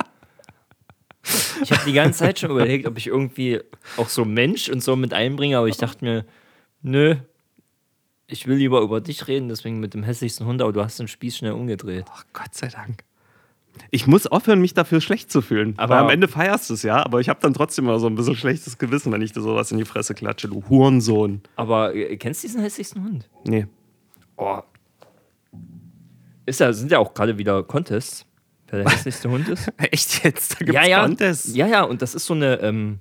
Ich 1.62 1.72
habe 1.72 1.82
die 1.86 1.94
ganze 1.94 2.20
Zeit 2.20 2.40
schon 2.40 2.50
überlegt, 2.50 2.88
ob 2.88 2.98
ich 2.98 3.08
irgendwie 3.08 3.62
auch 3.98 4.10
so 4.10 4.26
Mensch 4.26 4.70
und 4.70 4.82
so 4.84 4.96
mit 4.96 5.14
einbringe, 5.14 5.58
aber 5.58 5.68
ich 5.68 5.78
dachte 5.78 6.04
mir, 6.04 6.26
nö, 6.82 7.16
ich 8.26 8.48
will 8.48 8.58
lieber 8.58 8.82
über 8.82 9.02
dich 9.02 9.28
reden, 9.28 9.50
deswegen 9.50 9.80
mit 9.80 9.94
dem 9.94 10.04
hässlichsten 10.04 10.48
Hund, 10.48 10.62
aber 10.62 10.74
du 10.74 10.84
hast 10.84 11.00
den 11.00 11.08
Spieß 11.08 11.38
schnell 11.38 11.52
umgedreht. 11.52 12.06
Ach, 12.12 12.24
Gott 12.34 12.56
sei 12.56 12.68
Dank. 12.68 13.04
Ich 13.90 14.08
muss 14.08 14.28
aufhören, 14.28 14.62
mich 14.62 14.74
dafür 14.74 15.02
schlecht 15.02 15.32
zu 15.32 15.42
fühlen. 15.42 15.74
Aber- 15.78 15.98
am 15.98 16.10
Ende 16.10 16.28
feierst 16.28 16.70
du 16.70 16.74
es, 16.76 16.84
ja. 16.84 17.04
Aber 17.06 17.20
ich 17.20 17.30
habe 17.30 17.40
dann 17.42 17.54
trotzdem 17.54 17.86
immer 17.86 18.00
so 18.00 18.08
ein 18.08 18.16
bisschen 18.16 18.36
schlechtes 18.36 18.78
Gewissen, 18.78 19.12
wenn 19.12 19.22
ich 19.22 19.32
dir 19.34 19.42
sowas 19.42 19.72
in 19.72 19.78
die 19.78 19.86
Fresse 19.86 20.14
klatsche, 20.14 20.48
du 20.48 20.64
Hurensohn. 20.70 21.42
Aber 21.56 21.94
äh, 21.96 22.16
kennst 22.18 22.44
du 22.44 22.48
diesen 22.48 22.62
hässlichsten 22.62 23.04
Hund? 23.04 23.30
Nee. 23.46 23.68
Oh. 24.38 24.60
Ist 26.46 26.60
ja, 26.60 26.74
sind 26.74 26.92
ja 26.92 27.00
auch 27.00 27.14
gerade 27.14 27.38
wieder 27.38 27.64
Contests, 27.64 28.26
wer 28.70 28.84
der 28.84 28.92
hässlichste 28.92 29.30
Hund 29.30 29.48
ist. 29.50 29.72
Echt 29.78 30.24
jetzt? 30.24 30.54
Da 30.54 30.58
gibt's 30.60 30.74
ja, 30.74 30.86
ja. 30.88 31.02
Contests? 31.04 31.56
Ja, 31.56 31.68
ja, 31.68 31.84
und 31.84 32.02
das 32.02 32.16
ist 32.16 32.26
so 32.26 32.34
eine 32.34 32.60
ähm, 32.62 33.00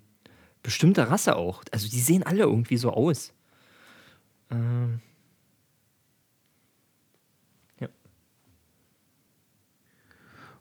bestimmte 0.62 1.08
Rasse 1.10 1.36
auch. 1.36 1.62
Also 1.72 1.88
die 1.88 2.00
sehen 2.00 2.22
alle 2.22 2.42
irgendwie 2.42 2.76
so 2.76 2.90
aus. 2.92 3.32
Ähm. 4.50 5.00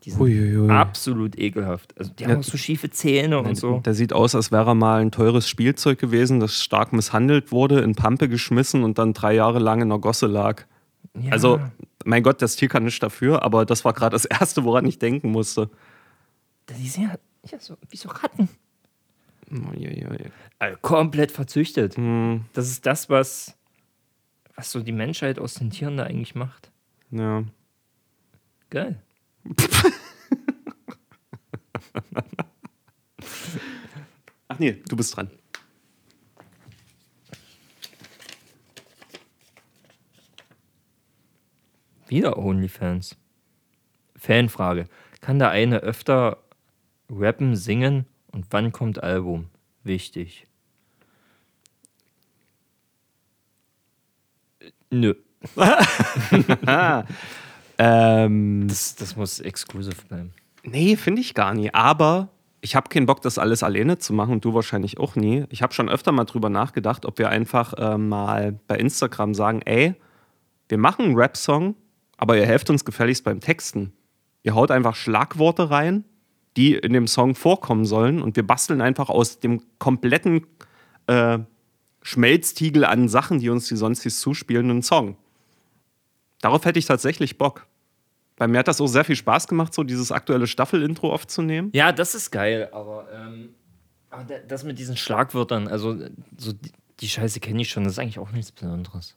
Die 0.04 0.10
sind 0.12 0.20
Uiuiui. 0.20 0.70
absolut 0.70 1.38
ekelhaft. 1.38 1.96
Also 1.98 2.12
die 2.12 2.24
haben 2.24 2.30
Ja. 2.32 2.38
auch 2.38 2.42
so 2.44 2.56
schiefe 2.56 2.88
Zähne 2.90 3.38
und 3.40 3.54
so. 3.56 3.80
Der 3.80 3.92
sieht 3.94 4.12
aus, 4.14 4.34
als 4.34 4.50
wäre 4.50 4.70
er 4.70 4.74
mal 4.74 5.00
ein 5.02 5.10
teures 5.12 5.46
Spielzeug 5.48 5.98
gewesen, 5.98 6.40
das 6.40 6.62
stark 6.62 6.92
misshandelt 6.94 7.52
wurde, 7.52 7.80
in 7.80 7.94
Pampe 7.94 8.28
geschmissen 8.28 8.82
und 8.82 8.98
dann 8.98 9.12
drei 9.12 9.34
Jahre 9.34 9.58
lang 9.58 9.82
in 9.82 9.88
der 9.90 9.98
Gosse 9.98 10.26
lag. 10.26 10.64
Ja. 11.18 11.32
Also, 11.32 11.60
mein 12.04 12.22
Gott, 12.22 12.40
das 12.40 12.56
Tier 12.56 12.68
kann 12.68 12.84
nicht 12.84 13.02
dafür, 13.02 13.42
aber 13.42 13.66
das 13.66 13.84
war 13.84 13.92
gerade 13.92 14.14
das 14.14 14.24
Erste, 14.24 14.64
woran 14.64 14.86
ich 14.86 14.98
denken 14.98 15.30
musste. 15.32 15.68
die 16.78 16.88
sehen 16.88 17.10
ja, 17.12 17.18
ja 17.52 17.58
so, 17.58 17.76
wie 17.90 17.96
so 17.96 18.08
Ratten. 18.08 18.48
Uiuiui. 19.50 20.30
Also 20.58 20.78
komplett 20.80 21.32
verzüchtet. 21.32 21.96
Hm, 21.96 22.44
Das 22.52 22.68
ist 22.70 22.86
das, 22.86 23.10
was, 23.10 23.56
was 24.54 24.70
so 24.70 24.80
die 24.80 24.92
Menschheit 24.92 25.38
aus 25.38 25.54
den 25.54 25.70
Tieren 25.70 25.96
da 25.96 26.04
eigentlich 26.04 26.34
macht. 26.34 26.70
ja. 27.10 27.44
Geil. 28.70 28.96
Ach 34.48 34.58
nee, 34.58 34.72
du 34.88 34.96
bist 34.96 35.16
dran. 35.16 35.30
Wieder 42.08 42.38
OnlyFans. 42.38 43.16
Fanfrage. 44.16 44.86
Kann 45.20 45.38
der 45.38 45.50
eine 45.50 45.78
öfter 45.78 46.42
rappen, 47.08 47.54
singen 47.56 48.06
und 48.32 48.46
wann 48.50 48.72
kommt 48.72 49.02
Album? 49.02 49.48
Wichtig. 49.84 50.46
Äh, 54.58 54.72
Nö. 54.90 55.14
Ähm, 57.82 58.66
Das, 58.68 58.94
das 58.96 59.16
muss 59.16 59.40
exklusiv 59.40 60.04
bleiben. 60.06 60.32
nee, 60.62 60.96
finde 60.96 61.22
ich 61.22 61.34
gar 61.34 61.54
nie. 61.54 61.72
Aber 61.72 62.28
ich 62.60 62.76
habe 62.76 62.90
keinen 62.90 63.06
Bock, 63.06 63.22
das 63.22 63.38
alles 63.38 63.62
alleine 63.62 63.98
zu 63.98 64.12
machen 64.12 64.32
und 64.32 64.44
du 64.44 64.52
wahrscheinlich 64.52 64.98
auch 64.98 65.16
nie. 65.16 65.44
Ich 65.48 65.62
habe 65.62 65.72
schon 65.72 65.88
öfter 65.88 66.12
mal 66.12 66.24
drüber 66.24 66.50
nachgedacht, 66.50 67.06
ob 67.06 67.18
wir 67.18 67.30
einfach 67.30 67.72
äh, 67.74 67.96
mal 67.96 68.58
bei 68.66 68.76
Instagram 68.76 69.32
sagen, 69.34 69.62
ey, 69.62 69.94
wir 70.68 70.76
machen 70.76 71.06
einen 71.06 71.16
Rap-Song, 71.16 71.74
aber 72.18 72.36
ihr 72.36 72.44
helft 72.44 72.68
uns 72.68 72.84
gefälligst 72.84 73.24
beim 73.24 73.40
Texten. 73.40 73.92
Ihr 74.42 74.54
haut 74.54 74.70
einfach 74.70 74.94
Schlagworte 74.94 75.70
rein, 75.70 76.04
die 76.58 76.74
in 76.74 76.92
dem 76.92 77.06
Song 77.06 77.34
vorkommen 77.34 77.86
sollen 77.86 78.20
und 78.20 78.36
wir 78.36 78.46
basteln 78.46 78.82
einfach 78.82 79.08
aus 79.08 79.40
dem 79.40 79.62
kompletten 79.78 80.46
äh, 81.06 81.38
Schmelztiegel 82.02 82.84
an 82.84 83.08
Sachen, 83.08 83.38
die 83.38 83.48
uns 83.48 83.68
die 83.68 83.76
Sonstis 83.76 84.20
zuspielen, 84.20 84.70
einen 84.70 84.82
Song. 84.82 85.16
Darauf 86.42 86.64
hätte 86.64 86.78
ich 86.78 86.86
tatsächlich 86.86 87.38
Bock. 87.38 87.66
Bei 88.40 88.48
mir 88.48 88.60
hat 88.60 88.68
das 88.68 88.80
auch 88.80 88.86
sehr 88.86 89.04
viel 89.04 89.16
Spaß 89.16 89.48
gemacht, 89.48 89.74
so 89.74 89.84
dieses 89.84 90.10
aktuelle 90.10 90.46
Staffel-Intro 90.46 91.12
aufzunehmen. 91.12 91.68
Ja, 91.74 91.92
das 91.92 92.14
ist 92.14 92.30
geil, 92.30 92.70
aber, 92.72 93.06
ähm, 93.12 93.50
das 94.48 94.64
mit 94.64 94.78
diesen 94.78 94.96
Schlagwörtern, 94.96 95.68
also 95.68 95.94
so 96.38 96.54
die, 96.54 96.72
die 97.00 97.08
Scheiße 97.10 97.38
kenne 97.40 97.60
ich 97.60 97.68
schon, 97.68 97.84
das 97.84 97.92
ist 97.92 97.98
eigentlich 97.98 98.18
auch 98.18 98.30
nichts 98.32 98.50
Besonderes. 98.50 99.14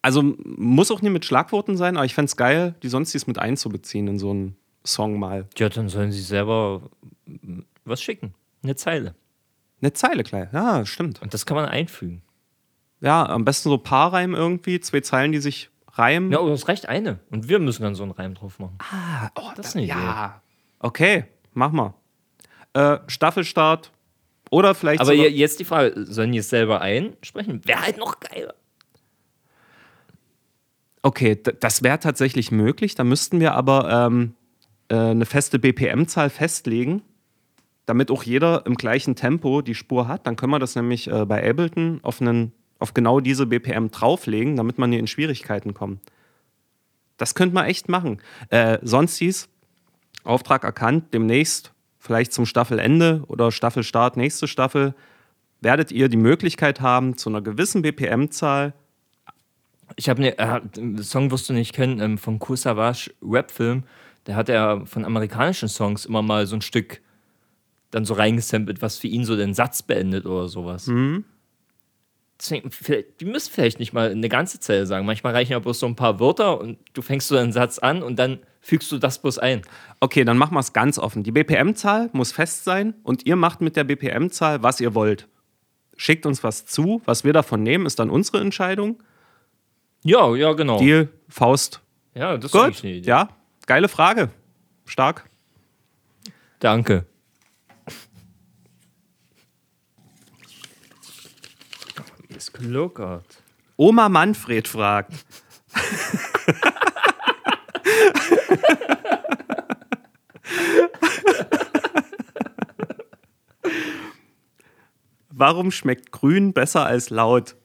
Also 0.00 0.22
muss 0.22 0.90
auch 0.90 1.02
nie 1.02 1.10
mit 1.10 1.26
Schlagworten 1.26 1.76
sein, 1.76 1.98
aber 1.98 2.06
ich 2.06 2.14
fände 2.14 2.30
es 2.30 2.36
geil, 2.38 2.74
die 2.82 2.88
Sonstis 2.88 3.26
mit 3.26 3.38
einzubeziehen 3.38 4.08
in 4.08 4.18
so 4.18 4.30
einen 4.30 4.56
Song 4.84 5.18
mal. 5.18 5.48
Ja, 5.58 5.68
dann 5.68 5.90
sollen 5.90 6.12
sie 6.12 6.22
selber 6.22 6.80
mm, 7.26 7.60
was 7.84 8.00
schicken. 8.00 8.32
Eine 8.62 8.74
Zeile. 8.74 9.14
Eine 9.82 9.92
Zeile 9.92 10.22
gleich. 10.22 10.50
Ja, 10.50 10.86
stimmt. 10.86 11.20
Und 11.20 11.34
das 11.34 11.44
kann 11.44 11.56
man 11.56 11.66
einfügen. 11.66 12.22
Ja, 13.02 13.26
am 13.26 13.44
besten 13.44 13.68
so 13.68 13.76
Paarreim 13.76 14.34
irgendwie, 14.34 14.80
zwei 14.80 15.00
Zeilen, 15.00 15.32
die 15.32 15.40
sich 15.40 15.69
reimen. 15.92 16.32
Ja, 16.32 16.40
aber 16.40 16.50
es 16.50 16.68
reicht 16.68 16.88
eine. 16.88 17.20
Und 17.30 17.48
wir 17.48 17.58
müssen 17.58 17.82
dann 17.82 17.94
so 17.94 18.02
einen 18.02 18.12
Reim 18.12 18.34
drauf 18.34 18.58
machen. 18.58 18.78
Ah, 18.78 19.28
oh, 19.36 19.50
Das 19.56 19.68
ist 19.68 19.76
eine 19.76 19.84
Idee. 19.84 19.92
Ja. 19.92 20.42
Okay, 20.78 21.24
mach 21.52 21.72
mal. 21.72 21.94
Äh, 22.72 22.98
Staffelstart 23.06 23.92
oder 24.50 24.74
vielleicht 24.74 25.00
Aber 25.00 25.14
jetzt 25.14 25.60
die 25.60 25.64
Frage, 25.64 26.04
sollen 26.04 26.32
die 26.32 26.38
es 26.38 26.50
selber 26.50 26.80
einsprechen? 26.80 27.60
Wäre 27.64 27.82
halt 27.82 27.98
noch 27.98 28.18
geiler. 28.20 28.54
Okay, 31.02 31.40
das 31.60 31.82
wäre 31.82 31.98
tatsächlich 31.98 32.50
möglich. 32.50 32.94
Da 32.94 33.04
müssten 33.04 33.40
wir 33.40 33.54
aber 33.54 33.90
ähm, 33.90 34.34
äh, 34.88 34.96
eine 34.96 35.24
feste 35.24 35.58
BPM-Zahl 35.58 36.28
festlegen, 36.28 37.02
damit 37.86 38.10
auch 38.10 38.22
jeder 38.22 38.66
im 38.66 38.74
gleichen 38.74 39.16
Tempo 39.16 39.62
die 39.62 39.74
Spur 39.74 40.08
hat. 40.08 40.26
Dann 40.26 40.36
können 40.36 40.52
wir 40.52 40.58
das 40.58 40.76
nämlich 40.76 41.10
äh, 41.10 41.24
bei 41.24 41.48
Ableton 41.48 42.00
auf, 42.02 42.20
einen, 42.20 42.52
auf 42.80 42.94
genau 42.94 43.20
diese 43.20 43.46
BPM 43.46 43.88
drauflegen, 43.88 44.56
damit 44.56 44.78
man 44.78 44.90
hier 44.90 45.00
in 45.00 45.06
Schwierigkeiten 45.06 45.74
kommt. 45.74 46.00
Das 47.16 47.34
könnte 47.34 47.54
man 47.54 47.66
echt 47.66 47.88
machen. 47.88 48.20
Äh, 48.48 48.78
sonst 48.82 49.18
hieß 49.18 49.48
Auftrag 50.24 50.64
erkannt, 50.64 51.12
demnächst, 51.12 51.72
vielleicht 51.98 52.32
zum 52.32 52.46
Staffelende 52.46 53.24
oder 53.28 53.52
Staffelstart, 53.52 54.16
nächste 54.16 54.48
Staffel, 54.48 54.94
werdet 55.60 55.92
ihr 55.92 56.08
die 56.08 56.16
Möglichkeit 56.16 56.80
haben, 56.80 57.16
zu 57.16 57.28
einer 57.28 57.42
gewissen 57.42 57.82
BPM-Zahl 57.82 58.72
Ich 59.96 60.08
habe 60.08 60.22
ne, 60.22 60.38
äh, 60.38 60.60
den 60.76 61.02
Song 61.02 61.30
wirst 61.30 61.48
du 61.48 61.52
nicht 61.52 61.74
kennen, 61.74 62.00
ähm, 62.00 62.18
von 62.18 62.38
Kool 62.38 62.56
Savage 62.56 63.10
Rap-Film. 63.22 63.84
Der 64.26 64.36
hat 64.36 64.48
ja 64.48 64.84
von 64.86 65.04
amerikanischen 65.04 65.68
Songs 65.68 66.06
immer 66.06 66.22
mal 66.22 66.46
so 66.46 66.56
ein 66.56 66.62
Stück 66.62 67.00
dann 67.90 68.04
so 68.04 68.14
reingesampelt, 68.14 68.82
was 68.82 68.98
für 68.98 69.08
ihn 69.08 69.24
so 69.24 69.36
den 69.36 69.52
Satz 69.52 69.82
beendet 69.82 70.24
oder 70.24 70.48
sowas. 70.48 70.86
Deswegen, 72.40 72.70
die 73.20 73.24
müssen 73.26 73.52
vielleicht 73.52 73.78
nicht 73.78 73.92
mal 73.92 74.10
eine 74.10 74.28
ganze 74.30 74.60
Zeile 74.60 74.86
sagen. 74.86 75.04
Manchmal 75.04 75.34
reichen 75.34 75.52
ja 75.52 75.58
bloß 75.58 75.78
so 75.78 75.86
ein 75.86 75.94
paar 75.94 76.20
Wörter 76.20 76.58
und 76.58 76.78
du 76.94 77.02
fängst 77.02 77.28
so 77.28 77.36
einen 77.36 77.52
Satz 77.52 77.78
an 77.78 78.02
und 78.02 78.18
dann 78.18 78.38
fügst 78.62 78.90
du 78.92 78.98
das 78.98 79.20
bloß 79.20 79.38
ein. 79.38 79.60
Okay, 80.00 80.24
dann 80.24 80.38
machen 80.38 80.54
wir 80.54 80.60
es 80.60 80.72
ganz 80.72 80.98
offen. 80.98 81.22
Die 81.22 81.32
BPM-Zahl 81.32 82.08
muss 82.12 82.32
fest 82.32 82.64
sein 82.64 82.94
und 83.02 83.26
ihr 83.26 83.36
macht 83.36 83.60
mit 83.60 83.76
der 83.76 83.84
BPM-Zahl, 83.84 84.62
was 84.62 84.80
ihr 84.80 84.94
wollt. 84.94 85.28
Schickt 85.96 86.24
uns 86.24 86.42
was 86.42 86.64
zu, 86.64 87.02
was 87.04 87.24
wir 87.24 87.34
davon 87.34 87.62
nehmen, 87.62 87.84
ist 87.84 87.98
dann 87.98 88.08
unsere 88.08 88.40
Entscheidung. 88.40 89.02
Ja, 90.02 90.34
ja, 90.34 90.54
genau. 90.54 90.78
Deal, 90.78 91.10
Faust. 91.28 91.82
ja, 92.14 92.36
das 92.36 92.46
ist 92.46 92.52
Gut, 92.52 92.62
eigentlich 92.62 92.84
eine 92.84 92.92
Idee. 92.94 93.08
ja, 93.08 93.28
geile 93.66 93.88
Frage. 93.88 94.30
Stark. 94.86 95.28
Danke. 96.58 97.04
Wie 102.40 102.42
ist 102.42 102.54
gelockert? 102.54 103.42
Oma 103.76 104.08
Manfred 104.08 104.66
fragt. 104.66 105.12
Warum 115.28 115.70
schmeckt 115.70 116.12
grün 116.12 116.54
besser 116.54 116.86
als 116.86 117.10
laut? 117.10 117.56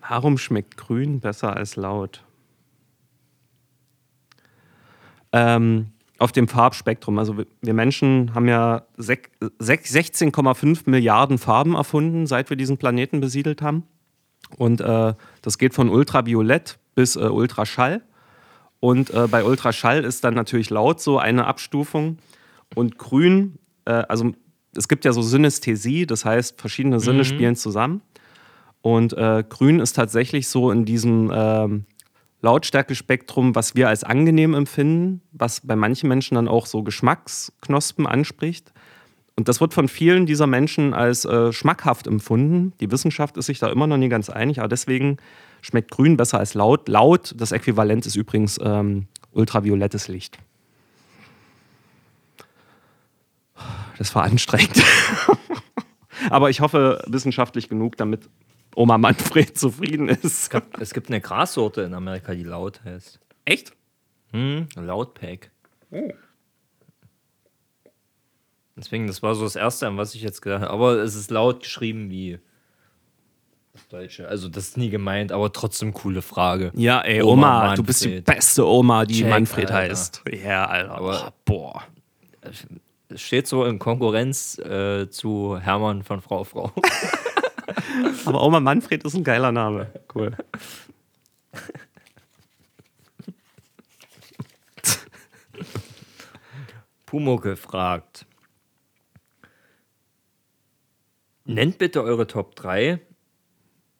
Warum 0.00 0.38
schmeckt 0.38 0.78
grün 0.78 1.20
besser 1.20 1.54
als 1.54 1.76
laut? 1.76 2.24
Ähm, 5.32 5.92
auf 6.20 6.32
dem 6.32 6.48
Farbspektrum. 6.48 7.18
Also 7.18 7.36
wir- 7.38 7.74
Menschen 7.74 8.34
haben 8.34 8.46
ja 8.46 8.82
sek- 8.98 9.30
sek- 9.58 9.86
16,5 9.86 10.82
Milliarden 10.88 11.38
Farben 11.38 11.74
erfunden, 11.74 12.26
seit 12.26 12.50
wir 12.50 12.56
diesen 12.56 12.76
Planeten 12.78 13.20
besiedelt 13.20 13.62
haben. 13.62 13.84
Und 14.56 14.80
äh, 14.80 15.14
das 15.42 15.58
geht 15.58 15.74
von 15.74 15.88
Ultraviolett 15.88 16.78
bis 16.94 17.16
äh, 17.16 17.20
Ultraschall. 17.20 18.02
Und 18.80 19.10
äh, 19.12 19.28
bei 19.30 19.44
Ultraschall 19.44 20.04
ist 20.04 20.22
dann 20.24 20.34
natürlich 20.34 20.70
laut 20.70 21.00
so 21.00 21.18
eine 21.18 21.46
Abstufung. 21.46 22.18
Und 22.74 22.98
grün, 22.98 23.58
äh, 23.84 23.92
also 24.08 24.32
es 24.76 24.88
gibt 24.88 25.04
ja 25.04 25.12
so 25.12 25.22
Synästhesie, 25.22 26.06
das 26.06 26.24
heißt, 26.24 26.60
verschiedene 26.60 27.00
Sinne 27.00 27.24
spielen 27.24 27.56
zusammen. 27.56 28.02
Und 28.82 29.12
äh, 29.14 29.44
grün 29.48 29.80
ist 29.80 29.94
tatsächlich 29.94 30.48
so 30.48 30.70
in 30.70 30.84
diesem 30.84 31.30
ähm, 31.34 31.84
Lautstärkespektrum, 32.42 33.54
was 33.54 33.74
wir 33.74 33.88
als 33.88 34.04
angenehm 34.04 34.54
empfinden, 34.54 35.20
was 35.32 35.60
bei 35.60 35.76
manchen 35.76 36.08
Menschen 36.08 36.34
dann 36.34 36.48
auch 36.48 36.66
so 36.66 36.82
Geschmacksknospen 36.82 38.06
anspricht. 38.06 38.72
Und 39.36 39.48
das 39.48 39.60
wird 39.60 39.74
von 39.74 39.88
vielen 39.88 40.26
dieser 40.26 40.46
Menschen 40.46 40.92
als 40.94 41.24
äh, 41.24 41.52
schmackhaft 41.52 42.06
empfunden. 42.06 42.72
Die 42.80 42.90
Wissenschaft 42.90 43.36
ist 43.36 43.46
sich 43.46 43.58
da 43.58 43.68
immer 43.68 43.86
noch 43.86 43.96
nie 43.96 44.08
ganz 44.08 44.30
einig, 44.30 44.58
aber 44.58 44.68
deswegen 44.68 45.18
schmeckt 45.62 45.90
grün 45.90 46.16
besser 46.16 46.38
als 46.38 46.54
laut. 46.54 46.88
Laut, 46.88 47.34
das 47.36 47.52
Äquivalent 47.52 48.06
ist 48.06 48.16
übrigens 48.16 48.58
ähm, 48.62 49.06
ultraviolettes 49.32 50.08
Licht. 50.08 50.38
Das 53.98 54.14
war 54.14 54.24
anstrengend. 54.24 54.82
aber 56.30 56.50
ich 56.50 56.60
hoffe 56.60 57.02
wissenschaftlich 57.06 57.68
genug, 57.68 57.96
damit 57.96 58.28
Oma 58.76 58.98
Manfred 58.98 59.58
zufrieden 59.58 60.08
ist. 60.08 60.50
Es 60.78 60.94
gibt 60.94 61.08
eine 61.08 61.20
Grassorte 61.20 61.82
in 61.82 61.94
Amerika, 61.94 62.34
die 62.34 62.44
laut 62.44 62.80
heißt. 62.84 63.18
Echt? 63.44 63.72
Hm, 64.32 64.68
Lautpack. 64.76 65.50
Deswegen, 68.76 69.06
das 69.06 69.22
war 69.22 69.34
so 69.34 69.44
das 69.44 69.56
Erste, 69.56 69.86
an 69.86 69.96
was 69.96 70.14
ich 70.14 70.22
jetzt 70.22 70.40
gedacht 70.40 70.62
habe. 70.62 70.72
Aber 70.72 70.94
es 70.98 71.14
ist 71.14 71.30
laut 71.30 71.60
geschrieben 71.62 72.10
wie 72.10 72.38
das 73.72 73.86
Deutsche. 73.88 74.28
Also, 74.28 74.48
das 74.48 74.68
ist 74.68 74.76
nie 74.78 74.88
gemeint, 74.90 75.32
aber 75.32 75.52
trotzdem 75.52 75.92
coole 75.92 76.22
Frage. 76.22 76.70
Ja, 76.74 77.00
ey, 77.02 77.22
Oma 77.22 77.64
Oma, 77.64 77.74
du 77.74 77.82
bist 77.82 78.04
die 78.04 78.20
beste 78.20 78.66
Oma, 78.66 79.04
die 79.04 79.18
Check, 79.20 79.28
Manfred 79.28 79.70
Alter. 79.70 79.90
heißt. 79.90 80.22
Ja, 80.44 80.66
Alter. 80.66 80.94
Aber- 80.94 81.26
oh, 81.28 81.32
boah. 81.44 81.82
Es 83.08 83.20
steht 83.20 83.48
so 83.48 83.64
in 83.64 83.78
Konkurrenz 83.80 84.56
äh, 84.60 85.10
zu 85.10 85.58
Hermann 85.58 86.02
von 86.04 86.20
Frau 86.22 86.44
Frau. 86.44 86.72
Aber 88.24 88.42
Oma 88.42 88.60
Manfred 88.60 89.04
ist 89.04 89.14
ein 89.14 89.24
geiler 89.24 89.52
Name. 89.52 89.92
Cool. 90.14 90.36
Pumucke 97.06 97.56
fragt: 97.56 98.26
Nennt 101.44 101.78
bitte 101.78 102.02
eure 102.02 102.26
Top 102.26 102.54
3 102.56 103.00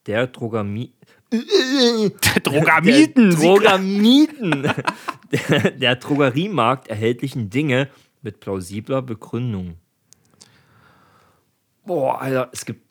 der 0.07 0.27
Drogami 0.29 0.93
Drogamiten. 2.43 3.31
Der 3.31 3.39
Drogamiten. 3.39 4.73
der, 5.33 5.71
der 5.71 5.97
Drogeriemarkt 5.97 6.89
erhältlichen 6.89 7.51
Dinge 7.51 7.89
mit 8.23 8.41
plausibler 8.41 9.03
Begründung. 9.03 9.77
Boah, 11.85 12.21
Alter, 12.21 12.51
es 12.53 12.65
gibt, 12.65 12.90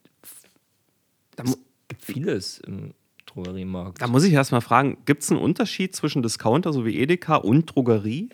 es 1.43 1.58
gibt 1.88 2.04
vieles 2.04 2.60
im 2.60 2.93
Drogeriemarkt. 3.25 4.02
Da 4.02 4.08
muss 4.08 4.23
ich 4.23 4.34
erst 4.34 4.52
mal 4.52 4.62
fragen, 4.62 4.97
gibt 5.06 5.23
es 5.23 5.32
einen 5.32 5.39
Unterschied 5.39 5.95
zwischen 5.95 6.21
Discounter, 6.21 6.73
so 6.73 6.86
wie 6.86 6.99
Edeka, 6.99 7.36
und 7.36 7.65
Drogerie? 7.65 8.30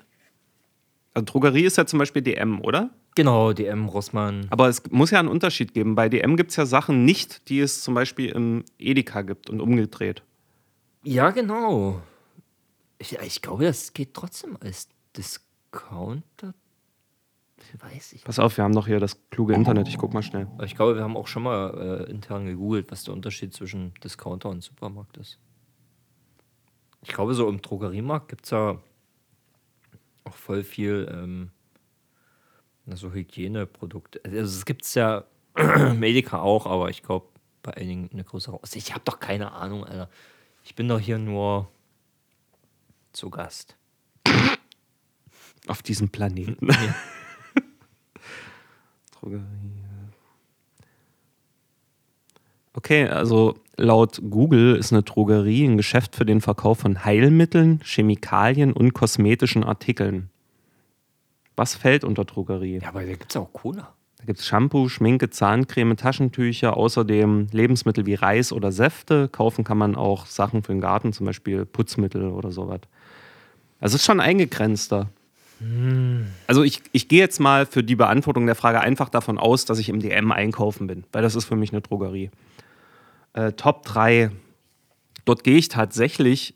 Also 1.14 1.26
Drogerie 1.26 1.64
ist 1.64 1.78
ja 1.78 1.86
zum 1.86 2.00
Beispiel 2.00 2.22
DM, 2.22 2.62
oder? 2.62 2.90
Genau, 3.16 3.54
DM, 3.54 3.88
Rossmann. 3.88 4.48
Aber 4.50 4.68
es 4.68 4.84
muss 4.92 5.12
ja 5.12 5.20
einen 5.20 5.30
Unterschied 5.30 5.74
geben. 5.74 5.96
Bei 5.96 6.10
DM 6.10 6.36
gibt 6.36 6.52
es 6.52 6.58
ja 6.58 6.66
Sachen 6.66 7.06
nicht, 7.06 7.48
die 7.48 7.62
es 7.62 7.82
zum 7.82 7.94
Beispiel 7.94 8.30
im 8.32 8.66
Edeka 8.78 9.22
gibt 9.22 9.50
und 9.50 9.62
umgedreht. 9.62 10.24
Ja, 11.04 11.30
genau. 11.30 12.02
Ich, 12.98 13.18
ich 13.20 13.42
glaube, 13.42 13.64
das 13.64 13.94
geht 13.94 14.14
trotzdem 14.14 14.58
als 14.60 14.90
Discounter. 15.16 16.54
Weiß 17.80 18.14
ich. 18.14 18.24
Pass 18.24 18.40
auf, 18.40 18.58
wir 18.58 18.64
haben 18.64 18.74
doch 18.74 18.88
hier 18.88 19.00
das 19.00 19.30
kluge 19.30 19.54
Internet. 19.54 19.88
Ich 19.88 19.98
guck 19.98 20.14
mal 20.14 20.24
schnell. 20.24 20.48
Ich 20.64 20.76
glaube, 20.76 20.96
wir 20.96 21.04
haben 21.04 21.18
auch 21.18 21.28
schon 21.28 21.44
mal 21.44 22.06
äh, 22.08 22.10
intern 22.10 22.46
gegoogelt, 22.46 22.92
was 22.92 23.04
der 23.04 23.14
Unterschied 23.14 23.54
zwischen 23.54 23.94
Discounter 24.04 24.50
und 24.50 24.64
Supermarkt 24.64 25.18
ist. 25.18 25.40
Ich 27.02 27.10
glaube, 27.10 27.34
so 27.34 27.48
im 27.48 27.62
Drogeriemarkt 27.62 28.30
gibt 28.30 28.46
es 28.46 28.52
ja 28.52 28.80
auch 30.24 30.34
voll 30.34 30.64
viel 30.64 31.08
ähm, 31.12 31.52
na, 32.86 32.96
so 32.96 33.12
Hygieneprodukte. 33.12 34.22
Also 34.24 34.58
es 34.58 34.66
gibt 34.66 34.84
es 34.84 34.94
ja 34.94 35.26
Medica 35.96 36.40
auch, 36.40 36.66
aber 36.66 36.90
ich 36.90 37.04
glaube 37.04 37.28
bei 37.64 37.76
einigen 37.76 38.10
eine 38.12 38.24
größere. 38.24 38.60
Also 38.62 38.78
ich 38.78 38.94
habe 38.94 39.04
doch 39.06 39.20
keine 39.20 39.52
Ahnung, 39.52 39.84
Alter. 39.84 40.10
Ich 40.64 40.76
bin 40.76 40.88
doch 40.88 41.00
hier 41.00 41.18
nur 41.18 41.70
zu 43.12 43.30
Gast. 43.30 43.76
Auf 45.68 45.82
diesem 45.82 46.10
Planeten. 46.10 46.68
Ja. 46.68 46.96
Drogerie. 49.26 49.42
Okay, 52.74 53.08
also 53.08 53.56
laut 53.78 54.22
Google 54.30 54.76
ist 54.76 54.92
eine 54.92 55.02
Drogerie 55.02 55.66
ein 55.66 55.78
Geschäft 55.78 56.16
für 56.16 56.26
den 56.26 56.42
Verkauf 56.42 56.80
von 56.80 57.04
Heilmitteln, 57.06 57.80
Chemikalien 57.84 58.74
und 58.74 58.94
kosmetischen 58.94 59.64
Artikeln. 59.64 60.30
Was 61.56 61.74
fällt 61.74 62.04
unter 62.04 62.26
Drogerie? 62.26 62.80
ja, 62.80 62.90
aber 62.90 63.02
da 63.02 63.14
gibt 63.14 63.32
es 63.32 63.38
auch 63.38 63.52
Cola. 63.54 63.94
Da 64.18 64.26
gibt 64.26 64.40
es 64.40 64.46
Shampoo, 64.46 64.90
Schminke, 64.90 65.30
Zahncreme, 65.30 65.98
Taschentücher, 65.98 66.78
außerdem 66.78 67.48
Lebensmittel 67.52 68.06
wie 68.06 68.16
Reis 68.16 68.52
oder 68.52 68.72
Säfte. 68.72 69.30
Kaufen 69.30 69.64
kann 69.64 69.78
man 69.78 69.96
auch 69.96 70.26
Sachen 70.26 70.62
für 70.62 70.74
den 70.74 70.82
Garten, 70.82 71.14
zum 71.14 71.26
Beispiel 71.26 71.66
Putzmittel 71.66 72.30
oder 72.30 72.52
sowas. 72.52 72.82
Also 73.80 73.96
es 73.96 74.02
ist 74.02 74.06
schon 74.06 74.20
eingegrenzter. 74.20 75.10
Also 76.48 76.64
ich, 76.64 76.82
ich 76.92 77.08
gehe 77.08 77.20
jetzt 77.20 77.40
mal 77.40 77.66
für 77.66 77.84
die 77.84 77.96
Beantwortung 77.96 78.46
der 78.46 78.56
Frage 78.56 78.82
einfach 78.82 79.10
davon 79.10 79.38
aus, 79.38 79.66
dass 79.66 79.80
ich 79.80 79.90
im 79.90 80.00
DM 80.00 80.32
einkaufen 80.32 80.88
bin, 80.88 81.06
weil 81.12 81.22
das 81.22 81.36
ist 81.36 81.46
für 81.46 81.56
mich 81.56 81.72
eine 81.72 81.82
Drogerie. 81.82 82.30
Äh, 83.34 83.54
Top 83.54 83.86
3. 83.86 84.32
Dort 85.24 85.44
gehe 85.44 85.58
ich 85.58 85.70
tatsächlich 85.70 86.56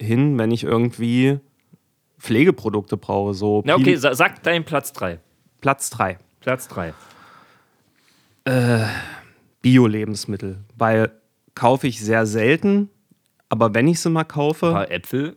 hin, 0.00 0.36
wenn 0.38 0.50
ich 0.50 0.64
irgendwie 0.64 1.38
Pflegeprodukte 2.18 2.96
brauche. 2.96 3.34
So 3.34 3.62
Na 3.64 3.76
okay, 3.76 3.96
sa 3.96 4.14
sag 4.14 4.42
deinen 4.42 4.64
Platz 4.64 4.92
3. 4.92 5.20
Platz 5.60 5.90
3. 5.90 6.18
Platz 6.40 6.68
3. 6.68 6.92
Bio-Lebensmittel. 9.62 10.58
Weil 10.76 11.12
kaufe 11.54 11.86
ich 11.86 12.00
sehr 12.00 12.26
selten, 12.26 12.90
aber 13.48 13.74
wenn 13.74 13.88
ich 13.88 14.00
sie 14.00 14.10
mal 14.10 14.24
kaufe. 14.24 14.66
Ein 14.68 14.72
paar 14.72 14.90
Äpfel 14.90 15.36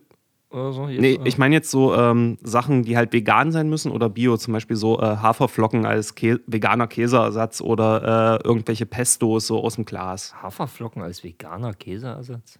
oder 0.54 0.72
so? 0.72 0.88
Jetzt, 0.88 1.00
Nee, 1.00 1.18
ich 1.24 1.36
meine 1.38 1.54
jetzt 1.54 1.70
so 1.70 1.94
ähm, 1.94 2.38
Sachen, 2.42 2.82
die 2.84 2.96
halt 2.96 3.12
vegan 3.12 3.52
sein 3.52 3.68
müssen 3.68 3.90
oder 3.92 4.08
bio, 4.08 4.36
zum 4.36 4.52
Beispiel 4.54 4.76
so 4.76 5.00
äh, 5.00 5.16
Haferflocken 5.16 5.84
als 5.84 6.14
Kä 6.14 6.38
veganer 6.46 6.86
Käseersatz 6.86 7.60
oder 7.60 8.40
äh, 8.42 8.46
irgendwelche 8.46 8.86
Pestos 8.86 9.46
so 9.46 9.62
aus 9.62 9.74
dem 9.74 9.84
Glas. 9.84 10.34
Haferflocken 10.42 11.02
als 11.02 11.24
veganer 11.24 11.74
Käseersatz? 11.74 12.58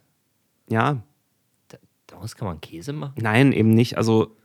Ja, 0.69 0.97
Daraus 2.07 2.35
kann 2.35 2.47
man 2.47 2.61
Käse 2.61 2.93
machen? 2.93 3.13
nein, 3.19 3.51
eben 3.51 3.71
nicht. 3.71 3.97
Also 3.97 4.35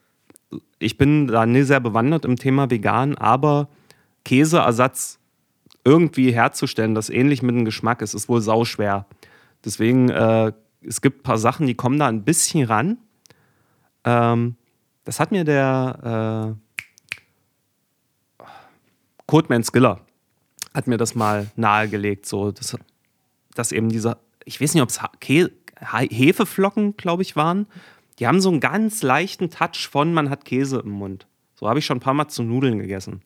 ich 0.79 0.97
bin 0.97 1.27
da 1.27 1.45
nicht 1.47 1.67
sehr 1.67 1.81
bewandert 1.81 2.25
im 2.25 2.37
Thema 2.37 2.71
vegan, 2.71 3.17
aber 3.17 3.69
Käseersatz 4.25 5.19
irgendwie 5.85 6.33
herzustellen, 6.33 6.95
das 6.95 7.11
ähnlich 7.11 7.43
mit 7.43 7.55
dem 7.55 7.65
Geschmack 7.65 8.03
ist, 8.03 8.15
ist 8.15 8.29
wohl 8.29 8.41
sauschwer. 8.41 9.07
Deswegen, 9.65 10.09
äh, 10.09 10.53
es 10.83 11.01
gibt 11.01 11.21
ein 11.21 11.23
paar 11.23 11.39
Sachen, 11.39 11.67
die 11.67 11.75
kommen 11.75 11.99
da 11.99 12.07
ein 12.07 12.25
bisschen 12.25 12.67
ran. 12.67 12.99
Ähm, 14.05 14.57
das 15.05 15.21
hat 15.21 15.33
mir 15.33 15.45
der 15.45 16.57
äh, 16.57 18.47
Codeman 19.27 19.63
Skiller 19.65 20.01
hat 20.75 20.87
mir 20.87 20.97
das 20.97 21.15
mal 21.15 21.51
nahegelegt, 21.57 22.27
so, 22.27 22.53
dass, 22.53 22.77
dass 23.55 23.73
eben 23.73 23.89
dieser, 23.89 24.19
ich 24.45 24.61
weiß 24.61 24.75
nicht, 24.75 24.83
ob 24.83 24.89
es 24.89 25.01
Hefeflocken, 25.81 26.97
glaube 26.97 27.23
ich, 27.23 27.37
waren. 27.37 27.67
Die 28.19 28.27
haben 28.27 28.41
so 28.41 28.51
einen 28.51 28.61
ganz 28.61 29.03
leichten 29.03 29.51
Touch 29.51 29.89
von, 29.91 30.13
man 30.13 30.31
hat 30.31 30.45
Käse 30.45 30.81
im 30.81 30.91
Mund. 30.91 31.27
So 31.55 31.69
habe 31.69 31.79
ich 31.79 31.87
schon 31.87 31.99
ein 31.99 32.01
paar 32.01 32.15
Mal 32.15 32.29
zu 32.29 32.43
Nudeln 32.43 32.79
gegessen. 32.79 33.23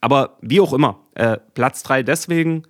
Aber 0.00 0.36
wie 0.40 0.60
auch 0.60 0.72
immer, 0.72 1.00
äh, 1.14 1.38
Platz 1.54 1.82
3 1.82 2.02
deswegen, 2.02 2.64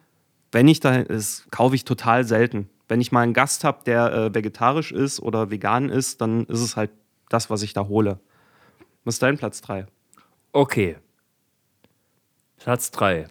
wenn 0.52 0.68
ich 0.68 0.80
da 0.80 0.96
ist, 0.96 1.50
kaufe 1.50 1.74
ich 1.74 1.84
total 1.84 2.24
selten. 2.24 2.68
Wenn 2.88 3.00
ich 3.00 3.12
mal 3.12 3.22
einen 3.22 3.34
Gast 3.34 3.64
habe, 3.64 3.82
der 3.84 4.12
äh, 4.12 4.34
vegetarisch 4.34 4.92
ist 4.92 5.20
oder 5.20 5.50
vegan 5.50 5.88
ist, 5.88 6.20
dann 6.20 6.44
ist 6.46 6.60
es 6.60 6.76
halt 6.76 6.90
das, 7.28 7.50
was 7.50 7.62
ich 7.62 7.72
da 7.72 7.88
hole. 7.88 8.20
Was 9.04 9.16
ist 9.16 9.22
dein 9.22 9.38
Platz 9.38 9.60
3? 9.60 9.86
Okay. 10.52 10.96
Platz 12.58 12.90
3. 12.92 13.26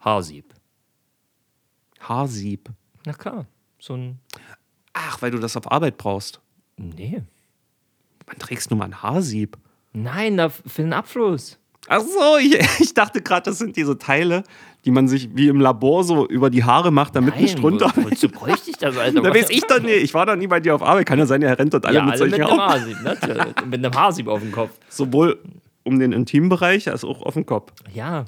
Haarsieb. 0.00 0.54
Haarsieb. 2.00 2.70
Na 3.04 3.12
klar. 3.12 3.46
So 3.78 3.94
ein. 3.94 4.20
Ach, 4.92 5.20
weil 5.22 5.30
du 5.30 5.38
das 5.38 5.56
auf 5.56 5.70
Arbeit 5.70 5.98
brauchst. 5.98 6.40
Nee. 6.76 7.22
Wann 8.26 8.38
trägst 8.38 8.70
du 8.70 8.76
mal 8.76 8.86
ein 8.86 9.02
Haarsieb? 9.02 9.58
Nein, 9.92 10.50
für 10.50 10.82
den 10.82 10.92
Abfluss. 10.92 11.58
Ach 11.88 12.00
so, 12.00 12.36
ich, 12.40 12.54
ich 12.80 12.94
dachte 12.94 13.22
gerade, 13.22 13.50
das 13.50 13.58
sind 13.58 13.76
diese 13.76 13.98
Teile, 13.98 14.44
die 14.84 14.90
man 14.90 15.08
sich 15.08 15.28
wie 15.34 15.48
im 15.48 15.60
Labor 15.60 16.04
so 16.04 16.26
über 16.26 16.48
die 16.50 16.64
Haare 16.64 16.90
macht, 16.90 17.14
damit 17.16 17.34
Nein, 17.34 17.42
nicht 17.44 17.62
runter. 17.62 17.92
wo- 17.94 18.04
wozu 18.10 18.28
bräuchte 18.28 18.70
ich 18.70 18.76
das, 18.78 18.96
Alter? 18.96 19.20
Da 19.22 19.34
weiß 19.34 19.50
ich 19.50 19.60
doch 19.66 19.80
nicht. 19.80 20.02
Ich 20.02 20.14
war 20.14 20.24
doch 20.26 20.36
nie 20.36 20.46
bei 20.46 20.60
dir 20.60 20.74
auf 20.74 20.82
Arbeit. 20.82 21.06
Kann 21.06 21.18
ja 21.18 21.26
sein, 21.26 21.42
ihr 21.42 21.58
rennt 21.58 21.74
dort 21.74 21.84
alle 21.86 21.96
Ja, 21.96 22.02
mit 22.04 22.14
alle 22.14 22.24
mit 22.24 22.30
solchen 22.32 22.44
einem 22.50 22.58
Haaren. 22.60 22.80
Haarsieb, 22.80 22.96
natürlich. 23.02 23.44
mit 23.66 23.84
einem 23.84 23.94
Haarsieb 23.94 24.28
auf 24.28 24.40
dem 24.40 24.52
Kopf. 24.52 24.70
Sowohl 24.88 25.38
um 25.84 25.98
den 25.98 26.12
Intimbereich 26.12 26.88
als 26.90 27.04
auch 27.04 27.22
auf 27.22 27.34
dem 27.34 27.44
Kopf. 27.46 27.72
Ja. 27.92 28.24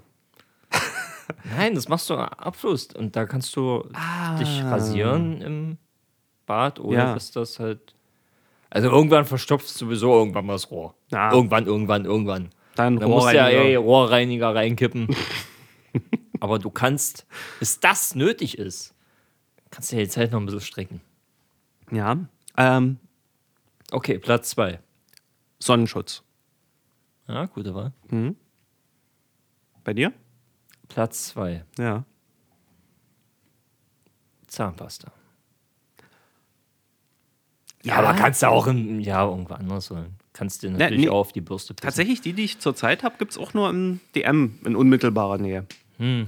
Nein, 1.57 1.75
das 1.75 1.89
machst 1.89 2.11
du 2.11 2.15
Abfluss. 2.15 2.89
Und 2.95 3.17
da 3.17 3.25
kannst 3.25 3.55
du 3.57 3.85
dich 4.39 4.63
rasieren 4.65 5.41
im 5.41 5.77
Bad 6.47 6.79
oder 6.81 6.97
Ja. 6.99 7.15
ist 7.15 7.35
das 7.37 7.59
halt. 7.61 7.95
Also 8.69 8.89
irgendwann 8.91 9.25
verstopfst 9.25 9.75
du 9.81 9.87
sowieso 9.87 10.13
irgendwann 10.19 10.47
mal 10.47 10.55
das 10.55 10.71
Rohr. 10.71 10.95
Ja. 11.11 11.33
Irgendwann, 11.33 11.67
irgendwann, 11.67 12.05
irgendwann. 12.05 12.49
Dann 12.75 12.99
Da 12.99 13.07
musst 13.07 13.29
du 13.31 13.37
ja 13.37 13.45
Rohrreiniger. 13.47 13.65
ey, 13.65 13.75
Rohrreiniger 13.77 14.55
reinkippen. 14.55 15.09
Aber 16.43 16.59
du 16.59 16.71
kannst, 16.71 17.27
bis 17.61 17.79
das 17.79 18.17
nötig 18.17 18.59
ist, 18.59 18.95
kannst 19.71 19.93
du 19.93 19.97
ja 19.97 20.03
die 20.03 20.09
Zeit 20.09 20.33
noch 20.33 20.41
ein 20.41 20.47
bisschen 20.47 20.61
strecken. 20.61 21.01
Ja. 21.91 22.19
Ähm, 22.57 22.99
Okay, 23.93 24.19
Platz 24.19 24.49
2. 24.51 24.81
Sonnenschutz. 25.59 26.23
Ja, 27.29 27.45
gute 27.45 27.75
Wahl. 27.75 27.93
Bei 29.85 29.93
dir? 29.93 30.15
Platz 30.89 31.29
2. 31.29 31.65
Ja. 31.79 32.05
Zahnpasta. 34.47 35.13
Ja, 37.83 37.97
aber 37.97 38.15
kannst 38.15 38.43
du 38.43 38.49
auch 38.49 38.67
im, 38.67 39.01
ja, 39.01 39.25
irgendwo 39.25 39.55
anders 39.55 39.91
holen. 39.91 40.17
Kannst 40.33 40.63
du 40.63 40.71
natürlich 40.71 41.05
nee. 41.05 41.09
auch 41.11 41.19
auf 41.19 41.33
die 41.33 41.43
Bürste 41.43 41.75
pissen. 41.75 41.85
Tatsächlich, 41.85 42.23
die, 42.23 42.33
die 42.33 42.45
ich 42.45 42.61
zurzeit 42.61 43.03
habe, 43.03 43.19
gibt 43.19 43.33
es 43.33 43.39
auch 43.39 43.53
nur 43.53 43.69
im 43.69 44.01
DM 44.15 44.59
in 44.65 44.75
unmittelbarer 44.75 45.37
Nähe. 45.37 45.67
Hm. 46.03 46.27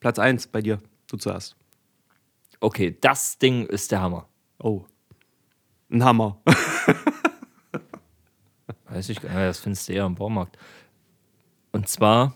Platz 0.00 0.18
1 0.18 0.48
bei 0.48 0.60
dir. 0.60 0.80
Du 1.08 1.16
zuerst. 1.16 1.54
Okay, 2.58 2.98
das 3.00 3.38
Ding 3.38 3.66
ist 3.66 3.92
der 3.92 4.00
Hammer. 4.00 4.28
Oh. 4.58 4.82
Ein 5.92 6.02
Hammer. 6.02 6.40
Weiß 8.88 9.08
ich 9.10 9.20
gar 9.20 9.28
nicht, 9.28 9.42
das 9.42 9.60
findest 9.60 9.88
du 9.88 9.92
eher 9.92 10.06
im 10.06 10.16
Baumarkt. 10.16 10.58
Und 11.70 11.88
zwar 11.88 12.34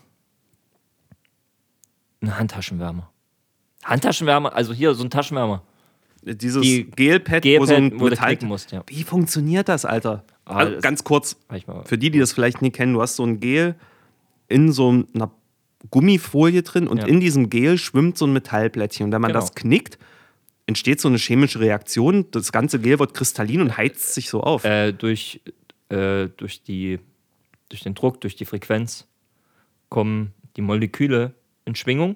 ein 2.21 2.37
Handtaschenwärmer. 2.37 3.11
Handtaschenwärmer, 3.83 4.53
also 4.53 4.71
hier 4.73 4.93
so 4.93 5.03
ein 5.03 5.09
Taschenwärmer. 5.09 5.61
Dieses 6.21 6.61
Die 6.61 6.89
Gelpad, 6.89 7.43
wo 7.43 7.49
Gelpad, 7.49 7.67
so 7.67 7.73
ein 7.75 7.91
wo 7.99 8.05
du 8.05 8.11
Metall... 8.11 8.27
klicken 8.29 8.47
musst, 8.47 8.71
ja. 8.71 8.81
Wie 8.87 9.03
funktioniert 9.03 9.67
das, 9.67 9.83
Alter? 9.83 10.23
Ah, 10.45 10.55
also, 10.57 10.73
das- 10.75 10.83
ganz 10.83 11.03
kurz, 11.03 11.35
für 11.83 11.97
die, 11.97 12.11
die 12.11 12.19
das 12.19 12.31
vielleicht 12.31 12.61
nie 12.61 12.71
kennen, 12.71 12.93
du 12.93 13.01
hast 13.01 13.17
so 13.17 13.25
ein 13.25 13.41
Gel 13.41 13.75
in 14.47 14.71
so 14.71 14.89
einer 15.13 15.31
Gummifolie 15.91 16.61
drin 16.63 16.87
und 16.87 16.97
Ja. 16.99 17.05
in 17.07 17.19
diesem 17.19 17.49
Gel 17.49 17.77
schwimmt 17.77 18.17
so 18.17 18.25
ein 18.25 18.33
Metallplättchen. 18.33 19.05
Und 19.05 19.11
wenn 19.11 19.21
man 19.21 19.29
Genau. 19.31 19.39
das 19.41 19.55
knickt, 19.55 19.97
entsteht 20.65 20.99
so 21.01 21.07
eine 21.07 21.17
chemische 21.17 21.59
Reaktion. 21.59 22.29
Das 22.31 22.51
ganze 22.51 22.79
Gel 22.79 22.99
wird 22.99 23.13
kristallin 23.13 23.61
und 23.61 23.77
heizt 23.77 24.13
sich 24.13 24.29
so 24.29 24.41
auf. 24.41 24.65
Äh, 24.65 24.91
durch, 24.91 25.41
äh, 25.89 26.27
durch, 26.37 26.63
die, 26.63 26.99
durch 27.69 27.81
den 27.81 27.95
Druck, 27.95 28.21
durch 28.21 28.35
die 28.35 28.45
Frequenz 28.45 29.07
kommen 29.89 30.33
die 30.57 30.61
Moleküle 30.61 31.33
in 31.65 31.75
Schwingung 31.75 32.15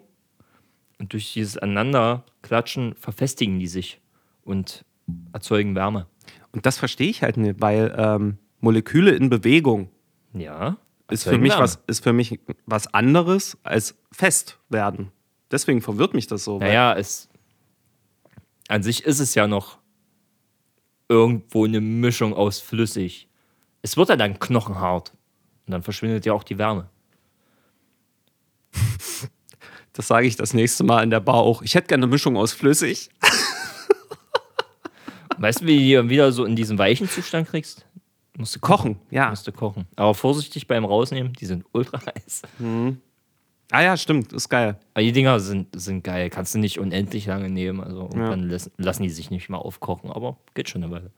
und 1.00 1.14
durch 1.14 1.34
dieses 1.34 1.58
Aneinanderklatschen 1.58 2.96
verfestigen 2.96 3.60
die 3.60 3.68
sich 3.68 4.00
und 4.44 4.84
erzeugen 5.32 5.74
Wärme. 5.76 6.08
Und 6.52 6.66
das 6.66 6.78
verstehe 6.78 7.10
ich 7.10 7.24
halt 7.24 7.38
nicht, 7.38 7.60
weil 7.60 7.94
ähm, 7.98 8.38
Moleküle 8.60 9.12
in 9.12 9.30
Bewegung 9.30 9.90
Ja. 10.34 10.78
Ist 11.14 11.24
für, 11.24 11.38
mich 11.38 11.58
was, 11.58 11.80
ist 11.88 12.04
für 12.04 12.14
mich 12.14 12.40
was 12.66 12.94
anderes 12.94 13.58
als 13.64 13.96
fest 14.12 14.60
werden. 14.70 15.12
Deswegen 15.52 15.82
verwirrt 15.82 16.14
mich 16.14 16.28
das 16.28 16.44
so. 16.44 16.60
Naja, 16.60 16.96
es, 16.96 17.30
an 18.68 18.84
sich 18.84 19.04
ist 19.04 19.20
es 19.20 19.36
ja 19.36 19.48
noch 19.48 19.78
irgendwo 21.08 21.66
eine 21.66 21.80
Mischung 21.80 22.34
aus 22.34 22.60
flüssig. 22.60 23.28
Es 23.82 23.98
wird 23.98 24.10
ja 24.10 24.16
dann 24.16 24.40
knochenhart. 24.40 25.14
Und 25.66 25.72
dann 25.72 25.84
verschwindet 25.84 26.26
ja 26.26 26.34
auch 26.34 26.44
die 26.44 26.58
Wärme. 26.58 26.90
Das 29.96 30.08
sage 30.08 30.26
ich 30.26 30.36
das 30.36 30.56
nächste 30.56 30.84
Mal 30.84 31.04
in 31.04 31.12
der 31.12 31.20
Bar 31.20 31.36
auch. 31.36 31.62
Ich 31.62 31.76
hätte 31.76 31.86
gerne 31.86 32.06
eine 32.06 32.12
Mischung 32.12 32.36
aus 32.36 32.52
flüssig. 32.52 33.12
Weißt 35.38 35.62
du, 35.62 35.68
wie 35.68 35.94
du 35.94 36.02
die 36.02 36.10
wieder 36.10 36.32
so 36.32 36.46
in 36.46 36.56
diesen 36.56 36.80
weichen 36.80 37.08
Zustand 37.08 37.48
kriegst? 37.48 37.86
Musst 38.38 38.56
du 38.56 38.60
Kochen, 38.60 38.98
ja. 39.12 39.30
Musst 39.30 39.46
du 39.48 39.52
kochen. 39.52 39.86
Aber 39.96 40.14
vorsichtig 40.16 40.68
beim 40.68 40.86
Rausnehmen, 40.86 41.34
die 41.34 41.46
sind 41.46 41.66
ultra 41.72 42.00
heiß. 42.06 42.42
Ah 43.72 43.82
ja, 43.82 43.96
stimmt, 43.98 44.34
ist 44.34 44.50
geil. 44.50 44.78
Aber 44.94 45.04
die 45.04 45.12
Dinger 45.12 45.40
sind, 45.40 45.68
sind 45.80 46.04
geil. 46.04 46.30
Kannst 46.30 46.54
du 46.56 46.60
nicht 46.60 46.80
unendlich 46.80 47.26
lange 47.28 47.50
nehmen. 47.50 47.82
Also 47.82 48.02
irgendwann 48.04 48.50
lassen, 48.50 48.72
lassen 48.78 49.04
die 49.04 49.10
sich 49.10 49.30
nicht 49.32 49.50
mal 49.50 49.58
aufkochen. 49.58 50.12
Aber 50.12 50.38
geht 50.56 50.70
schon 50.70 50.84
eine 50.84 50.92
Weile. 50.92 51.12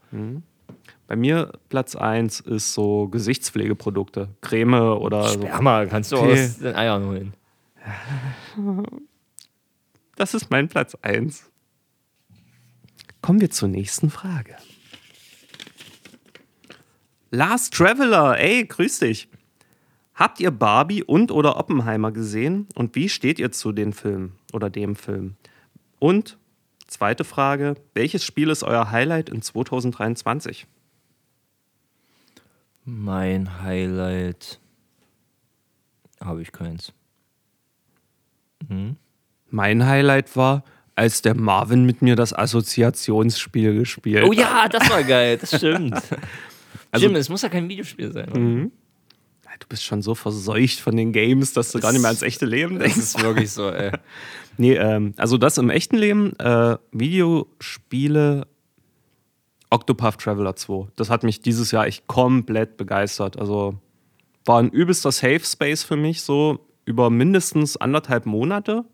Bei 1.08 1.16
mir 1.16 1.54
Platz 1.70 1.96
1 1.96 2.42
ist 2.42 2.74
so 2.74 3.08
Gesichtspflegeprodukte. 3.08 4.30
Creme 4.42 4.74
oder 4.98 5.24
so. 5.30 5.34
Sperma 5.42 5.86
kannst 5.86 6.12
du 6.12 6.18
Okay. 6.18 6.44
aus 6.46 6.58
den 6.60 6.76
Eiern 6.76 7.06
holen. 7.06 7.34
Das 10.16 10.34
ist 10.34 10.50
mein 10.50 10.68
Platz 10.68 10.96
1. 11.02 11.50
Kommen 13.22 13.42
wir 13.42 13.50
zur 13.50 13.70
nächsten 13.70 14.10
Frage. 14.10 14.56
Last 17.36 17.74
Traveler, 17.74 18.40
ey, 18.40 18.66
grüß 18.66 19.00
dich. 19.00 19.28
Habt 20.14 20.40
ihr 20.40 20.52
Barbie 20.52 21.04
und 21.04 21.32
oder 21.32 21.58
Oppenheimer 21.58 22.14
gesehen 22.14 22.68
und 22.76 22.96
wie 22.96 23.10
steht 23.10 23.40
ihr 23.40 23.52
zu 23.52 23.74
den 23.74 23.92
Filmen 23.92 24.38
oder 24.54 24.70
dem 24.70 24.96
Film? 24.96 25.36
Und 26.00 26.38
zweite 26.88 27.26
Frage, 27.26 27.76
welches 27.94 28.24
Spiel 28.24 28.50
ist 28.50 28.64
euer 28.64 28.90
Highlight 28.90 29.28
in 29.28 29.42
2023? 29.42 30.66
Mein 32.86 33.62
Highlight. 33.62 34.62
Habe 36.22 36.42
ich 36.42 36.54
keins. 36.54 36.94
Mein 39.50 39.86
Highlight 39.86 40.38
war 40.38 40.64
als 40.96 41.22
der 41.22 41.36
Marvin 41.36 41.86
mit 41.86 42.02
mir 42.02 42.16
das 42.16 42.32
Assoziationsspiel 42.32 43.78
gespielt 43.78 44.24
Oh 44.26 44.32
ja, 44.32 44.70
das 44.70 44.90
war 44.90 45.04
geil, 45.04 45.38
das 45.38 45.56
stimmt. 45.58 46.02
Also- 46.96 47.06
Jim, 47.08 47.16
es 47.16 47.30
muss 47.30 47.42
ja 47.42 47.50
kein 47.50 47.70
Videospiel 47.70 48.12
sein. 48.12 48.30
oder? 48.30 48.70
Du 49.60 49.68
bist 49.70 49.84
schon 49.86 50.02
so 50.02 50.16
verseucht 50.16 50.82
von 50.82 50.98
den 50.98 51.14
Games, 51.14 51.54
dass 51.54 51.72
du 51.72 51.80
gar 51.80 51.94
nicht 51.94 52.02
mehr 52.02 52.10
ans 52.10 52.24
echte 52.24 52.46
Leben 52.46 52.76
Das 52.78 52.84
denkst. 52.94 52.98
ist 53.00 53.24
wirklich 53.24 53.52
so, 53.52 53.70
ey. 53.70 53.92
Nee, 54.58 54.74
ähm, 54.76 55.14
also 55.18 55.38
das 55.38 55.58
im 55.58 55.70
echten 55.70 55.96
Leben, 55.98 56.34
äh, 56.40 56.78
Videospiele 56.92 58.48
Octopath 59.70 60.20
Traveler 60.22 60.56
2. 60.56 60.88
Das 60.96 61.10
hat 61.10 61.24
mich 61.24 61.42
dieses 61.42 61.72
Jahr 61.72 61.88
echt 61.88 62.08
komplett 62.08 62.78
begeistert. 62.78 63.38
Also 63.40 63.76
war 64.46 64.60
ein 64.62 64.70
übelster 64.70 65.12
Safe 65.12 65.42
Space 65.44 65.84
für 65.84 65.96
mich, 65.98 66.22
so 66.22 66.60
über 66.86 67.10
mindestens 67.10 67.76
anderthalb 67.78 68.26
Monate. 68.26 68.86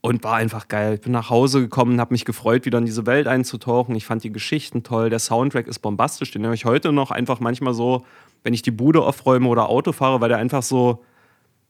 Und 0.00 0.22
war 0.22 0.36
einfach 0.36 0.68
geil. 0.68 0.94
Ich 0.94 1.00
bin 1.00 1.12
nach 1.12 1.30
Hause 1.30 1.60
gekommen, 1.60 2.00
habe 2.00 2.14
mich 2.14 2.24
gefreut, 2.24 2.64
wieder 2.64 2.78
in 2.78 2.86
diese 2.86 3.06
Welt 3.06 3.26
einzutauchen. 3.26 3.96
Ich 3.96 4.06
fand 4.06 4.22
die 4.22 4.30
Geschichten 4.30 4.82
toll. 4.84 5.10
Der 5.10 5.18
Soundtrack 5.18 5.66
ist 5.66 5.80
bombastisch. 5.80 6.30
Den 6.30 6.44
höre 6.44 6.52
ich 6.52 6.64
heute 6.64 6.92
noch 6.92 7.10
einfach 7.10 7.40
manchmal 7.40 7.74
so, 7.74 8.04
wenn 8.44 8.54
ich 8.54 8.62
die 8.62 8.70
Bude 8.70 9.02
aufräume 9.02 9.48
oder 9.48 9.68
Auto 9.68 9.92
fahre, 9.92 10.20
weil 10.20 10.28
der 10.28 10.38
einfach 10.38 10.62
so 10.62 11.02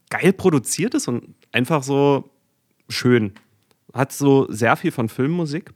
geil 0.09 0.33
produziert 0.33 0.93
ist 0.93 1.07
und 1.07 1.35
einfach 1.51 1.81
so 1.83 2.29
schön. 2.89 3.33
Hat 3.93 4.11
so 4.11 4.45
sehr 4.51 4.75
viel 4.75 4.91
von 4.91 5.09
Filmmusik. 5.09 5.73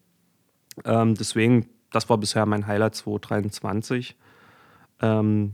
Ähm, 0.85 1.15
deswegen, 1.15 1.67
das 1.91 2.09
war 2.09 2.17
bisher 2.17 2.45
mein 2.45 2.67
Highlight 2.67 2.95
2023. 2.95 4.15
Ähm, 5.01 5.53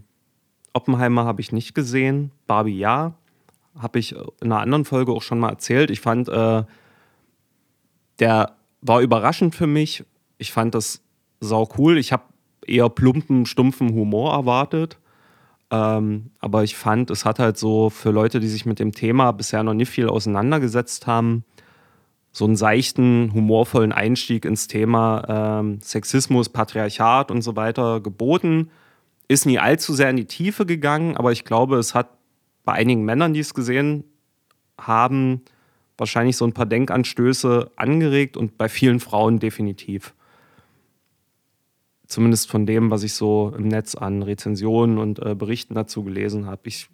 Oppenheimer 0.73 1.25
habe 1.25 1.41
ich 1.41 1.51
nicht 1.51 1.73
gesehen. 1.73 2.31
Barbie 2.45 2.77
ja. 2.77 3.13
Habe 3.77 3.99
ich 3.99 4.13
in 4.15 4.51
einer 4.51 4.59
anderen 4.59 4.85
Folge 4.85 5.11
auch 5.11 5.21
schon 5.21 5.39
mal 5.39 5.49
erzählt. 5.49 5.91
Ich 5.91 6.01
fand, 6.01 6.29
äh, 6.29 6.63
der 8.19 8.55
war 8.81 9.01
überraschend 9.01 9.55
für 9.55 9.67
mich. 9.67 10.03
Ich 10.37 10.51
fand 10.51 10.75
das 10.75 11.01
sau 11.39 11.67
cool. 11.77 11.97
Ich 11.97 12.11
habe 12.11 12.23
eher 12.65 12.89
plumpen, 12.89 13.45
stumpfen 13.45 13.93
Humor 13.93 14.33
erwartet. 14.33 14.97
Ähm, 15.69 16.31
aber 16.39 16.63
ich 16.63 16.75
fand, 16.75 17.11
es 17.11 17.25
hat 17.25 17.39
halt 17.39 17.57
so 17.57 17.89
für 17.89 18.11
Leute, 18.11 18.39
die 18.39 18.47
sich 18.47 18.65
mit 18.65 18.79
dem 18.79 18.93
Thema 18.93 19.31
bisher 19.31 19.63
noch 19.63 19.73
nicht 19.73 19.89
viel 19.89 20.07
auseinandergesetzt 20.07 21.07
haben, 21.07 21.43
so 22.31 22.45
einen 22.45 22.55
seichten, 22.55 23.31
humorvollen 23.33 23.91
Einstieg 23.91 24.45
ins 24.45 24.67
Thema 24.67 25.59
ähm, 25.59 25.79
Sexismus, 25.81 26.49
Patriarchat 26.49 27.31
und 27.31 27.41
so 27.41 27.55
weiter 27.55 27.99
geboten. 27.99 28.69
Ist 29.27 29.45
nie 29.45 29.59
allzu 29.59 29.93
sehr 29.93 30.09
in 30.09 30.15
die 30.15 30.25
Tiefe 30.25 30.65
gegangen, 30.65 31.17
aber 31.17 31.31
ich 31.31 31.43
glaube, 31.43 31.77
es 31.77 31.93
hat 31.93 32.11
bei 32.63 32.73
einigen 32.73 33.03
Männern, 33.03 33.33
die 33.33 33.39
es 33.41 33.53
gesehen 33.53 34.05
haben, 34.79 35.41
wahrscheinlich 35.97 36.37
so 36.37 36.45
ein 36.45 36.53
paar 36.53 36.65
Denkanstöße 36.65 37.71
angeregt 37.75 38.37
und 38.37 38.57
bei 38.57 38.69
vielen 38.69 38.99
Frauen 38.99 39.39
definitiv. 39.39 40.13
Zumindest 42.07 42.49
von 42.49 42.65
dem, 42.65 42.89
was 42.89 43.03
ich 43.03 43.13
so 43.13 43.53
im 43.57 43.67
Netz 43.67 43.95
an 43.95 44.23
Rezensionen 44.23 44.97
und 44.97 45.19
äh, 45.19 45.35
Berichten 45.35 45.73
dazu 45.73 46.03
gelesen 46.03 46.45
habe. 46.45 46.61
Ich 46.65 46.89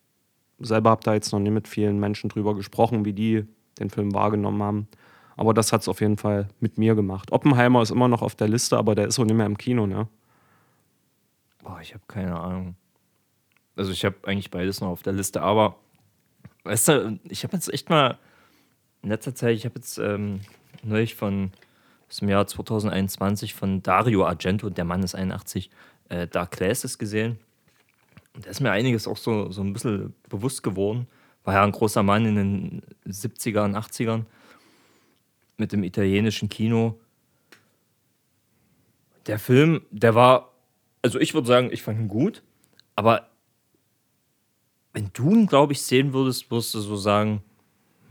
selber 0.59 0.89
habe 0.89 1.03
da 1.03 1.13
jetzt 1.13 1.31
noch 1.31 1.39
nie 1.39 1.51
mit 1.51 1.67
vielen 1.67 1.99
Menschen 1.99 2.29
drüber 2.29 2.55
gesprochen, 2.55 3.05
wie 3.05 3.13
die 3.13 3.45
den 3.79 3.89
Film 3.89 4.13
wahrgenommen 4.13 4.63
haben. 4.63 4.87
Aber 5.35 5.53
das 5.53 5.73
hat 5.73 5.81
es 5.81 5.87
auf 5.87 6.01
jeden 6.01 6.17
Fall 6.17 6.47
mit 6.59 6.77
mir 6.77 6.95
gemacht. 6.95 7.31
Oppenheimer 7.31 7.81
ist 7.81 7.91
immer 7.91 8.07
noch 8.07 8.21
auf 8.21 8.35
der 8.35 8.47
Liste, 8.47 8.77
aber 8.77 8.95
der 8.95 9.07
ist 9.07 9.19
auch 9.19 9.25
nicht 9.25 9.35
mehr 9.35 9.45
im 9.45 9.57
Kino, 9.57 9.87
ne? 9.87 10.07
Boah, 11.63 11.79
ich 11.81 11.93
habe 11.93 12.03
keine 12.07 12.39
Ahnung. 12.39 12.75
Also 13.75 13.91
ich 13.91 14.05
habe 14.05 14.15
eigentlich 14.23 14.51
beides 14.51 14.81
noch 14.81 14.89
auf 14.89 15.01
der 15.01 15.13
Liste, 15.13 15.41
aber 15.41 15.77
weißt 16.63 16.87
du, 16.89 17.19
ich 17.29 17.43
habe 17.43 17.55
jetzt 17.55 17.73
echt 17.73 17.89
mal 17.89 18.19
in 19.03 19.09
letzter 19.09 19.35
Zeit, 19.35 19.55
ich 19.55 19.65
habe 19.65 19.75
jetzt 19.75 19.97
ähm, 19.97 20.41
neulich 20.81 21.15
von 21.15 21.51
aus 22.09 22.17
dem 22.17 22.29
Jahr 22.29 22.47
2021 22.47 23.53
von 23.53 23.83
Dario 23.83 24.25
Argento, 24.25 24.69
der 24.69 24.85
Mann 24.85 25.03
ist 25.03 25.15
81, 25.15 25.69
äh, 26.09 26.27
Dark 26.27 26.51
Classes 26.51 26.97
gesehen. 26.97 27.37
Und 28.33 28.45
da 28.45 28.49
ist 28.49 28.61
mir 28.61 28.71
einiges 28.71 29.07
auch 29.07 29.17
so, 29.17 29.51
so 29.51 29.61
ein 29.61 29.73
bisschen 29.73 30.13
bewusst 30.29 30.63
geworden. 30.63 31.07
War 31.43 31.55
ja 31.55 31.63
ein 31.63 31.71
großer 31.71 32.01
Mann 32.01 32.25
in 32.25 32.35
den 32.35 32.81
70er 33.07 33.65
und 33.65 33.75
80ern 33.75 34.25
mit 35.57 35.71
dem 35.71 35.83
italienischen 35.83 36.49
Kino. 36.49 36.99
Der 39.27 39.39
Film, 39.39 39.81
der 39.91 40.15
war, 40.15 40.53
also 41.01 41.19
ich 41.19 41.33
würde 41.33 41.47
sagen, 41.47 41.69
ich 41.71 41.83
fand 41.83 41.99
ihn 41.99 42.07
gut, 42.07 42.43
aber 42.95 43.29
wenn 44.93 45.09
du 45.13 45.31
ihn, 45.31 45.47
glaube 45.47 45.73
ich, 45.73 45.81
sehen 45.81 46.13
würdest, 46.13 46.49
würdest 46.51 46.73
du 46.75 46.79
so 46.79 46.95
sagen, 46.95 47.43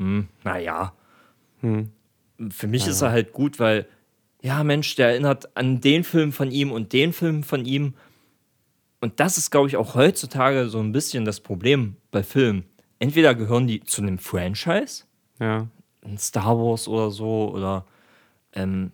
hm, 0.03 0.29
naja. 0.45 0.93
Für 2.51 2.67
mich 2.67 2.87
ist 2.89 3.03
er 3.03 3.11
halt 3.11 3.33
gut, 3.33 3.59
weil, 3.61 3.87
ja, 4.43 4.65
Mensch, 4.65 4.97
der 4.97 5.11
erinnert 5.11 5.57
an 5.57 5.81
den 5.81 6.03
Film 6.03 6.33
von 6.33 6.51
ihm 6.51 6.73
und 6.73 6.93
den 6.93 7.13
Film 7.13 7.43
von 7.45 7.65
ihm. 7.65 7.95
Und 9.01 9.21
das 9.21 9.39
ist, 9.39 9.51
glaube 9.51 9.69
ich, 9.69 9.77
auch 9.77 9.95
heutzutage 9.95 10.69
so 10.69 10.81
ein 10.81 10.93
bisschen 10.93 11.25
das 11.25 11.41
Problem 11.41 11.97
bei 12.11 12.23
Filmen. 12.23 12.65
Entweder 12.99 13.35
gehören 13.35 13.67
die 13.67 13.81
zu 13.85 14.03
einem 14.03 14.19
Franchise, 14.19 15.05
Ja. 15.41 15.69
ein 16.05 16.19
Star 16.19 16.57
Wars 16.59 16.89
oder 16.89 17.11
so, 17.11 17.53
oder 17.53 17.85
ähm, 18.55 18.91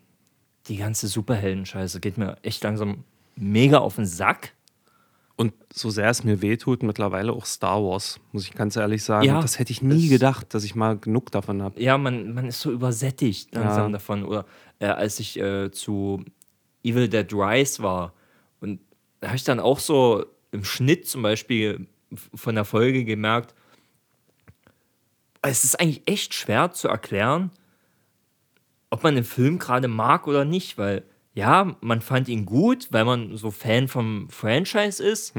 die 0.66 0.76
ganze 0.76 1.09
Superhelden-Scheiße 1.09 2.00
geht 2.00 2.18
mir 2.18 2.36
echt 2.42 2.62
langsam 2.64 3.04
mega 3.36 3.78
auf 3.78 3.96
den 3.96 4.06
Sack. 4.06 4.52
Und 5.39 5.55
so 5.72 5.89
sehr 5.89 6.11
es 6.11 6.24
mir 6.24 6.43
wehtut, 6.43 6.82
mittlerweile 6.82 7.32
auch 7.32 7.47
Star 7.47 7.80
Wars, 7.80 8.18
muss 8.32 8.43
ich 8.45 8.55
ganz 8.55 8.74
ehrlich 8.74 9.05
sagen. 9.05 9.24
Ja, 9.24 9.41
das 9.41 9.61
hätte 9.61 9.70
ich 9.70 9.82
nie 9.82 10.09
gedacht, 10.09 10.53
dass 10.53 10.64
ich 10.64 10.74
mal 10.74 10.99
genug 10.99 11.30
davon 11.30 11.62
habe. 11.62 11.80
Ja, 11.80 11.97
man, 11.97 12.34
man 12.34 12.47
ist 12.47 12.61
so 12.61 12.72
übersättigt 12.72 13.55
langsam 13.55 13.86
Ja. 13.86 13.93
davon. 13.93 14.24
Oder 14.24 14.47
äh, 14.80 14.86
als 14.86 15.20
ich 15.20 15.39
äh, 15.39 15.70
zu 15.70 16.24
Evil 16.82 17.09
Dead 17.09 17.32
Rise 17.32 17.84
war 17.84 18.14
und 18.61 18.80
da 19.20 19.28
habe 19.28 19.36
ich 19.36 19.45
dann 19.45 19.61
auch 19.61 19.78
so 19.78 20.26
im 20.51 20.64
Schnitt 20.64 21.07
zum 21.07 21.22
Beispiel 21.22 21.86
von 22.34 22.57
der 22.57 22.64
Folge 22.64 23.05
gemerkt, 23.05 23.55
es 25.43 25.62
ist 25.62 25.78
eigentlich 25.78 26.03
echt 26.07 26.34
schwer 26.34 26.72
zu 26.72 26.89
erklären, 26.89 27.53
ob 28.91 29.05
man 29.05 29.14
den 29.14 29.24
Film 29.24 29.59
gerade 29.61 29.86
mag 29.86 30.26
oder 30.26 30.45
nicht, 30.45 30.78
weil 30.78 31.05
ja, 31.39 31.76
man 31.80 32.01
fand 32.01 32.28
ihn 32.28 32.47
gut, 32.47 32.89
weil 32.91 33.05
man 33.05 33.36
so 33.36 33.53
Fan 33.53 33.86
vom 33.86 34.28
Franchise 34.28 35.01
ist. 35.01 35.34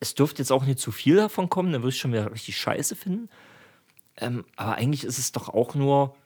Es 0.00 0.14
dürfte 0.14 0.40
jetzt 0.40 0.50
auch 0.50 0.64
nicht 0.64 0.78
zu 0.78 0.92
viel 0.92 1.16
davon 1.16 1.50
kommen, 1.50 1.72
dann 1.72 1.82
würde 1.82 1.92
ich 1.94 2.00
schon 2.00 2.14
wieder 2.14 2.32
richtig 2.32 2.56
scheiße 2.56 2.96
finden. 2.96 3.28
Ähm, 4.16 4.46
aber 4.56 4.76
eigentlich 4.76 5.04
ist 5.04 5.18
es 5.18 5.30
doch 5.32 5.50
auch 5.50 5.74
nur, 5.74 6.16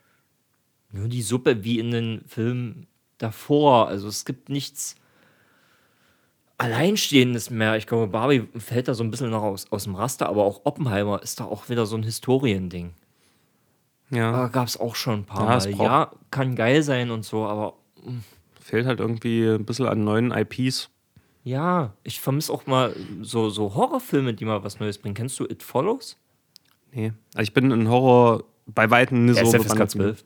nur 0.93 1.09
die 1.09 1.23
Suppe 1.23 1.65
wie 1.65 1.77
in 1.77 1.91
den 1.91 2.23
Filmen 2.25 2.87
davor. 3.17 3.89
Also 3.89 4.07
es 4.07 4.23
gibt 4.23 4.47
nichts 4.47 4.95
Alleinstehendes 6.57 7.49
mehr. 7.49 7.75
Ich 7.75 7.87
glaube, 7.87 8.07
Barbie 8.07 8.47
fällt 8.57 8.87
da 8.87 8.93
so 8.93 9.03
ein 9.03 9.11
bisschen 9.11 9.29
noch 9.29 9.43
aus, 9.43 9.69
aus 9.73 9.83
dem 9.83 9.95
Raster, 9.95 10.29
aber 10.29 10.45
auch 10.45 10.61
Oppenheimer 10.63 11.21
ist 11.21 11.41
da 11.41 11.43
auch 11.43 11.67
wieder 11.67 11.85
so 11.85 11.97
ein 11.97 12.03
Historiending. 12.03 12.93
Ja. 14.09 14.31
Da 14.31 14.47
gab 14.47 14.69
es 14.69 14.79
auch 14.79 14.95
schon 14.95 15.19
ein 15.19 15.25
paar 15.25 15.61
Ja, 15.61 15.75
Mal. 15.75 15.83
Ja, 15.83 16.11
kann 16.31 16.55
geil 16.55 16.81
sein 16.81 17.11
und 17.11 17.25
so, 17.25 17.45
aber 17.45 17.73
Fehlt 18.65 18.87
halt 18.87 18.99
irgendwie 18.99 19.45
ein 19.47 19.63
bisschen 19.63 19.85
an 19.85 20.03
neuen 20.03 20.31
IPs. 20.31 20.89
ja, 21.43 21.93
ich 22.03 22.19
vermisse 22.19 22.51
auch 22.51 22.65
mal 22.65 22.95
so, 23.21 23.51
so 23.51 23.75
Horrorfilme, 23.75 24.33
die 24.33 24.43
mal 24.43 24.63
was 24.63 24.79
Neues 24.79 24.97
bringen. 24.97 25.13
Kennst 25.13 25.39
du 25.39 25.43
It 25.45 25.61
Follows? 25.61 26.17
Nee. 26.91 27.13
Also 27.35 27.43
ich 27.43 27.53
bin 27.53 27.69
in 27.69 27.87
Horror 27.87 28.43
bei 28.65 28.89
Weitem 28.89 29.25
nicht 29.25 29.37
so 29.37 29.45
SFSK 29.45 29.67
bewandert. 29.75 29.91
12. 29.91 30.25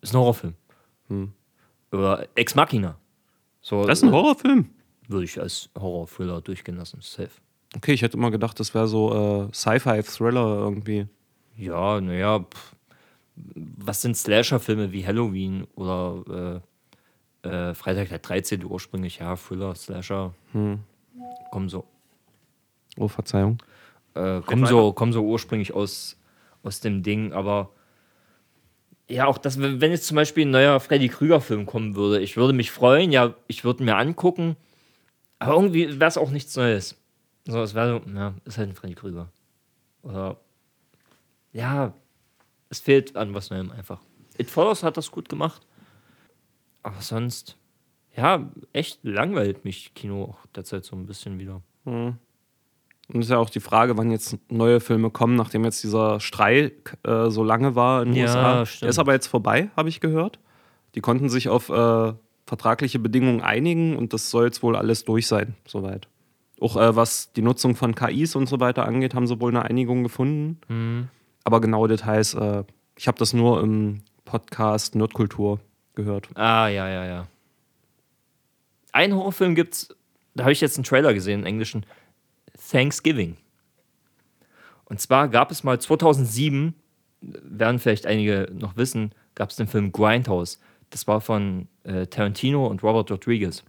Ist 0.00 0.14
ein 0.14 0.18
Horrorfilm. 0.18 0.54
Oder 1.92 2.26
Ex 2.34 2.54
Machina. 2.54 2.96
So, 3.60 3.84
Das 3.84 3.98
ist 3.98 4.04
ein 4.04 4.12
Horrorfilm. 4.12 4.70
Würde 5.08 5.24
ich 5.26 5.38
als 5.38 5.68
Horror-Thriller 5.78 6.40
durchgehen 6.40 6.78
lassen. 6.78 7.00
Safe. 7.02 7.28
Okay, 7.76 7.92
ich 7.92 8.00
hätte 8.00 8.16
immer 8.16 8.30
gedacht, 8.30 8.58
das 8.60 8.72
wäre 8.74 8.88
so 8.88 9.48
äh, 9.50 9.52
Sci-Fi-Thriller 9.52 10.56
irgendwie. 10.58 11.06
Ja, 11.58 12.00
naja, 12.00 12.46
was 13.36 14.00
sind 14.00 14.16
Slasher-Filme 14.16 14.90
wie 14.92 15.06
Halloween 15.06 15.64
oder 15.74 16.62
äh, 16.62 16.68
äh, 17.44 17.74
Freitag 17.74 18.08
der 18.08 18.18
13. 18.18 18.64
ursprünglich? 18.64 19.18
Ja, 19.18 19.36
Thriller, 19.36 19.74
Slasher. 19.74 20.32
Kommen 21.50 21.68
so, 21.68 21.84
Oh, 22.96 23.08
Verzeihung. 23.08 23.58
äh, 24.14 24.40
kommen 24.40 24.66
so, 24.66 24.92
kommen 24.92 25.12
so 25.12 25.22
ursprünglich 25.24 25.74
aus, 25.74 26.16
aus 26.62 26.80
dem 26.80 27.02
Ding, 27.02 27.32
aber 27.32 27.70
ja, 29.08 29.26
auch 29.26 29.36
das, 29.38 29.60
wenn 29.60 29.90
jetzt 29.90 30.06
zum 30.06 30.14
Beispiel 30.14 30.46
ein 30.46 30.50
neuer 30.50 30.80
Freddy 30.80 31.08
Krüger-Film 31.08 31.66
kommen 31.66 31.94
würde, 31.96 32.20
ich 32.20 32.36
würde 32.36 32.52
mich 32.54 32.70
freuen, 32.70 33.12
ja, 33.12 33.34
ich 33.48 33.64
würde 33.64 33.82
ihn 33.82 33.86
mir 33.86 33.96
angucken, 33.96 34.56
aber 35.38 35.54
irgendwie 35.54 36.00
wäre 36.00 36.08
es 36.08 36.16
auch 36.16 36.30
nichts 36.30 36.56
Neues. 36.56 36.96
So, 37.46 37.60
es 37.60 37.74
wäre 37.74 38.00
so, 38.06 38.10
ja, 38.16 38.32
ist 38.46 38.56
halt 38.56 38.70
ein 38.70 38.74
Freddy 38.74 38.94
Krüger. 38.94 39.28
Oder, 40.02 40.38
ja, 41.52 41.92
es 42.70 42.80
fehlt 42.80 43.16
an 43.16 43.34
was 43.34 43.50
Neuem 43.50 43.70
einfach. 43.72 44.00
It 44.38 44.50
Follows 44.50 44.82
hat 44.82 44.96
das 44.96 45.10
gut 45.10 45.28
gemacht, 45.28 45.66
aber 46.84 47.00
sonst, 47.00 47.56
ja, 48.16 48.48
echt 48.72 49.00
langweilt 49.02 49.64
mich 49.64 49.92
Kino 49.94 50.22
auch 50.24 50.46
derzeit 50.54 50.84
so 50.84 50.94
ein 50.94 51.06
bisschen 51.06 51.38
wieder. 51.40 51.60
Und 51.84 52.18
ist 53.20 53.30
ja 53.30 53.38
auch 53.38 53.50
die 53.50 53.60
Frage, 53.60 53.96
wann 53.98 54.10
jetzt 54.10 54.38
neue 54.48 54.80
Filme 54.80 55.10
kommen, 55.10 55.34
nachdem 55.36 55.64
jetzt 55.64 55.82
dieser 55.82 56.20
Streik 56.20 56.96
äh, 57.02 57.28
so 57.30 57.42
lange 57.44 57.74
war 57.74 58.02
in 58.02 58.10
den 58.12 58.16
Ja, 58.16 58.24
USA. 58.24 58.66
stimmt. 58.66 58.82
Der 58.82 58.88
ist 58.90 58.98
aber 58.98 59.12
jetzt 59.12 59.26
vorbei, 59.26 59.70
habe 59.76 59.88
ich 59.88 60.00
gehört. 60.00 60.38
Die 60.94 61.00
konnten 61.00 61.28
sich 61.28 61.48
auf 61.48 61.68
äh, 61.68 62.12
vertragliche 62.46 62.98
Bedingungen 62.98 63.40
einigen 63.40 63.96
und 63.96 64.12
das 64.12 64.30
soll 64.30 64.44
jetzt 64.44 64.62
wohl 64.62 64.76
alles 64.76 65.04
durch 65.04 65.26
sein, 65.26 65.54
soweit. 65.66 66.08
Auch 66.60 66.76
äh, 66.76 66.94
was 66.96 67.32
die 67.32 67.42
Nutzung 67.42 67.74
von 67.74 67.94
KIs 67.94 68.36
und 68.36 68.48
so 68.48 68.60
weiter 68.60 68.86
angeht, 68.86 69.14
haben 69.14 69.26
sie 69.26 69.40
wohl 69.40 69.50
eine 69.50 69.64
Einigung 69.64 70.02
gefunden. 70.02 70.60
Mhm. 70.68 71.08
Aber 71.42 71.60
genaue 71.60 71.88
Details, 71.88 72.32
äh, 72.34 72.64
ich 72.96 73.08
habe 73.08 73.18
das 73.18 73.32
nur 73.34 73.60
im 73.62 74.02
Podcast 74.24 74.94
Nerdkultur 74.94 75.60
gehört. 75.94 76.28
Ah, 76.34 76.68
ja, 76.68 76.88
ja, 76.88 77.06
ja. 77.06 77.26
Einen 78.92 79.14
Horrorfilm 79.14 79.54
gibt's, 79.54 79.94
da 80.34 80.44
habe 80.44 80.52
ich 80.52 80.60
jetzt 80.60 80.76
einen 80.76 80.84
Trailer 80.84 81.14
gesehen, 81.14 81.40
im 81.40 81.46
Englischen. 81.46 81.84
Thanksgiving. 82.70 83.36
Und 84.84 85.00
zwar 85.00 85.28
gab 85.28 85.50
es 85.50 85.64
mal 85.64 85.80
2007, 85.80 86.74
werden 87.20 87.78
vielleicht 87.78 88.06
einige 88.06 88.48
noch 88.52 88.76
wissen, 88.76 89.12
gab 89.34 89.50
es 89.50 89.56
den 89.56 89.66
Film 89.66 89.92
Grindhouse. 89.92 90.60
Das 90.90 91.06
war 91.06 91.20
von 91.20 91.68
äh, 91.84 92.06
Tarantino 92.06 92.66
und 92.66 92.82
Robert 92.82 93.10
Rodriguez. 93.10 93.64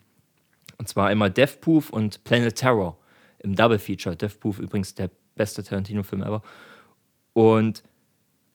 Und 0.78 0.90
zwar 0.90 1.08
einmal 1.08 1.32
Death 1.32 1.62
Proof 1.62 1.90
und 1.90 2.24
Planet 2.24 2.56
Terror 2.56 2.98
im 3.40 3.56
Double 3.56 3.80
Feature. 3.80 4.16
Death 4.16 4.40
Proof 4.40 4.60
übrigens 4.60 4.94
der 4.94 5.10
beste 5.36 5.64
Tarantino-Film 5.64 6.22
ever. 6.22 6.42
Und 7.34 7.84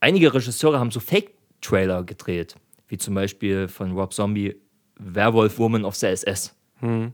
einige 0.00 0.32
Regisseure 0.32 0.78
haben 0.78 0.90
so 0.90 1.00
Fake-Trailer 1.00 2.04
gedreht, 2.04 2.56
wie 2.90 2.98
zum 2.98 3.14
Beispiel 3.14 3.66
von 3.68 3.92
Rob 3.92 4.12
Zombie 4.12 4.54
Werwolf 4.98 5.58
Woman 5.58 5.84
of 5.86 5.94
the 5.94 6.06
SS. 6.08 6.54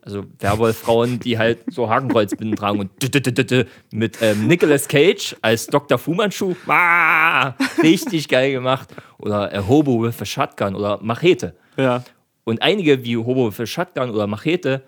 Also 0.03 0.25
Werwolf-Frauen, 0.39 1.19
die 1.19 1.39
halt 1.39 1.59
so 1.73 1.91
Hakenkreuzbinden 1.91 2.55
tragen 2.57 2.79
und 2.79 2.93
dü- 3.03 3.09
dü- 3.11 3.33
dü- 3.35 3.67
mit 3.91 4.17
ähm, 4.23 4.47
Nicolas 4.47 4.87
Cage 4.87 5.35
als 5.43 5.67
Dr. 5.67 5.99
Fu 5.99 6.15
Manchu. 6.15 6.55
Ah, 6.69 7.49
richtig 7.83 8.29
geil 8.29 8.53
gemacht. 8.53 8.89
Oder 9.19 9.53
äh, 9.53 9.61
Hobo 9.67 10.01
with 10.05 10.23
a 10.23 10.25
Shotgun 10.25 10.77
oder 10.77 11.01
Machete. 11.03 11.57
Ja. 11.77 12.05
Und 12.45 12.63
einige 12.63 13.03
wie 13.03 13.17
Hobo 13.17 13.49
with 13.49 13.59
a 13.59 13.67
Shotgun 13.67 14.11
oder 14.11 14.29
Machete, 14.29 14.83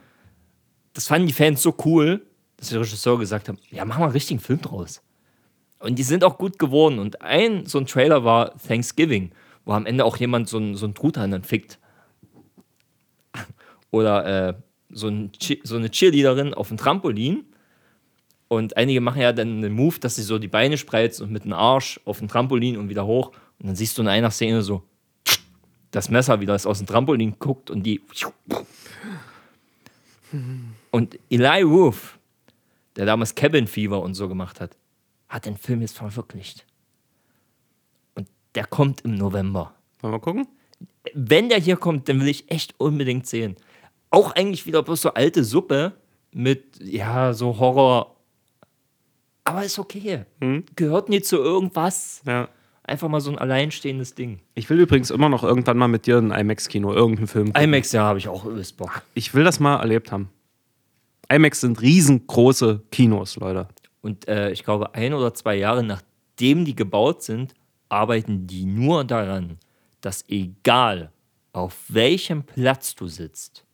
das 0.95 1.09
fanden 1.09 1.27
die 1.27 1.33
Fans 1.33 1.61
so 1.61 1.75
cool, 1.85 2.25
dass 2.57 2.69
der 2.69 2.79
Regisseur 2.81 3.19
gesagt 3.19 3.49
hat, 3.49 3.57
ja, 3.71 3.85
mach 3.85 3.99
mal 3.99 4.05
einen 4.05 4.13
richtigen 4.13 4.39
Film 4.39 4.61
draus. 4.63 5.03
Und 5.81 5.99
die 5.99 6.05
sind 6.05 6.23
auch 6.23 6.39
gut 6.39 6.57
geworden. 6.57 7.01
Und 7.01 7.21
ein 7.21 7.67
so 7.67 7.79
ein 7.79 7.87
Trailer 7.87 8.23
war 8.23 8.57
Thanksgiving, 8.59 9.33
wo 9.69 9.75
am 9.75 9.85
Ende 9.85 10.07
auch 10.07 10.17
jemand 10.17 10.49
so 10.49 10.57
einen, 10.57 10.77
so 10.77 10.89
Truthahn 10.89 11.31
dann 11.31 11.43
fickt. 11.45 11.79
Oder 13.91 14.49
äh, 14.49 14.55
so, 14.89 15.09
ein, 15.09 15.31
so 15.63 15.77
eine 15.77 15.91
Cheerleaderin 15.91 16.55
auf 16.55 16.69
dem 16.69 16.79
Trampolin. 16.79 17.45
Und 18.49 18.79
einige 18.79 19.03
machen 19.03 19.21
ja 19.21 19.35
dann 19.35 19.59
einen 19.59 19.75
Move, 19.75 20.01
dass 20.01 20.17
sie 20.17 20.23
so 20.23 20.39
die 20.39 20.49
Beine 20.49 20.79
spreizen 20.79 21.27
und 21.27 21.33
mit 21.33 21.45
dem 21.45 21.53
Arsch 21.53 22.01
auf 22.07 22.17
dem 22.17 22.29
Trampolin 22.29 22.79
und 22.79 22.89
wieder 22.89 23.05
hoch. 23.05 23.33
Und 23.59 23.67
dann 23.67 23.77
siehst 23.77 23.99
du 23.99 24.03
in 24.03 24.09
einer 24.09 24.31
Szene 24.31 24.63
so 24.63 24.85
das 25.91 26.09
Messer 26.09 26.41
wieder, 26.41 26.55
das 26.55 26.65
aus 26.65 26.79
dem 26.79 26.87
Trampolin 26.87 27.39
guckt 27.39 27.71
und 27.71 27.83
die. 27.83 28.01
Und 30.91 31.19
Eli 31.31 31.63
Roof, 31.63 32.19
der 32.97 33.07
damals 33.07 33.35
Cabin 33.35 33.67
Fever 33.67 34.03
und 34.03 34.13
so 34.13 34.29
gemacht 34.29 34.61
hat, 34.61 34.77
hat 35.29 35.47
den 35.47 35.57
Film 35.57 35.81
jetzt 35.81 35.97
verwirklicht. 35.97 36.67
Der 38.55 38.67
kommt 38.67 39.03
im 39.03 39.15
November. 39.15 39.75
Wollen 40.01 40.15
wir 40.15 40.21
gucken? 40.21 40.49
Wenn 41.15 41.49
der 41.49 41.59
hier 41.59 41.77
kommt, 41.77 42.09
dann 42.09 42.21
will 42.21 42.29
ich 42.29 42.51
echt 42.51 42.75
unbedingt 42.79 43.27
sehen. 43.27 43.57
Auch 44.11 44.33
eigentlich 44.33 44.67
wieder 44.67 44.83
bloß 44.83 45.03
so 45.03 45.15
alte 45.15 45.45
Suppe 45.45 45.93
mit, 46.33 46.79
ja, 46.83 47.33
so 47.33 47.59
Horror. 47.59 48.17
Aber 49.45 49.65
ist 49.65 49.79
okay. 49.79 50.25
Gehört 50.77 51.09
nie 51.09 51.21
zu 51.23 51.37
irgendwas. 51.37 52.23
Ja. 52.27 52.49
Einfach 52.83 53.09
mal 53.09 53.21
so 53.21 53.31
ein 53.31 53.39
alleinstehendes 53.39 54.15
Ding. 54.15 54.41
Ich 54.55 54.71
will 54.71 54.81
übrigens 54.81 55.11
immer 55.11 55.29
noch 55.29 55.45
irgendwann 55.45 55.77
mal 55.77 55.89
mit 55.89 56.07
dir 56.07 56.19
in 56.19 56.33
ein 56.33 56.41
IMAX-Kino, 56.41 56.93
irgendeinen 56.93 57.27
Film. 57.27 57.47
gucken. 57.49 57.63
IMAX, 57.63 57.93
ja, 57.93 58.03
habe 58.03 58.19
ich 58.19 58.29
auch 58.29 58.47
übelst 58.47 58.79
Bock. 58.79 59.03
Ich 59.15 59.35
will 59.35 59.45
das 59.45 59.61
mal 59.61 59.77
erlebt 59.77 60.11
haben. 60.11 60.31
IMAX 61.31 61.61
sind 61.61 61.83
riesengroße 61.83 62.83
Kinos, 62.91 63.37
Leute. 63.37 63.69
Und 64.01 64.27
äh, 64.27 64.51
ich 64.53 64.65
glaube, 64.65 64.95
ein 64.95 65.13
oder 65.13 65.35
zwei 65.35 65.57
Jahre 65.57 65.83
nachdem 65.83 66.65
die 66.65 66.75
gebaut 66.75 67.23
sind, 67.23 67.53
arbeiten 67.89 68.47
die 68.47 68.65
nur 68.65 69.05
daran, 69.05 69.59
dass 70.01 70.25
egal 70.29 71.13
auf 71.53 71.77
welchem 71.89 72.45
Platz 72.45 72.95
du 72.95 73.09
sitzt, 73.09 73.65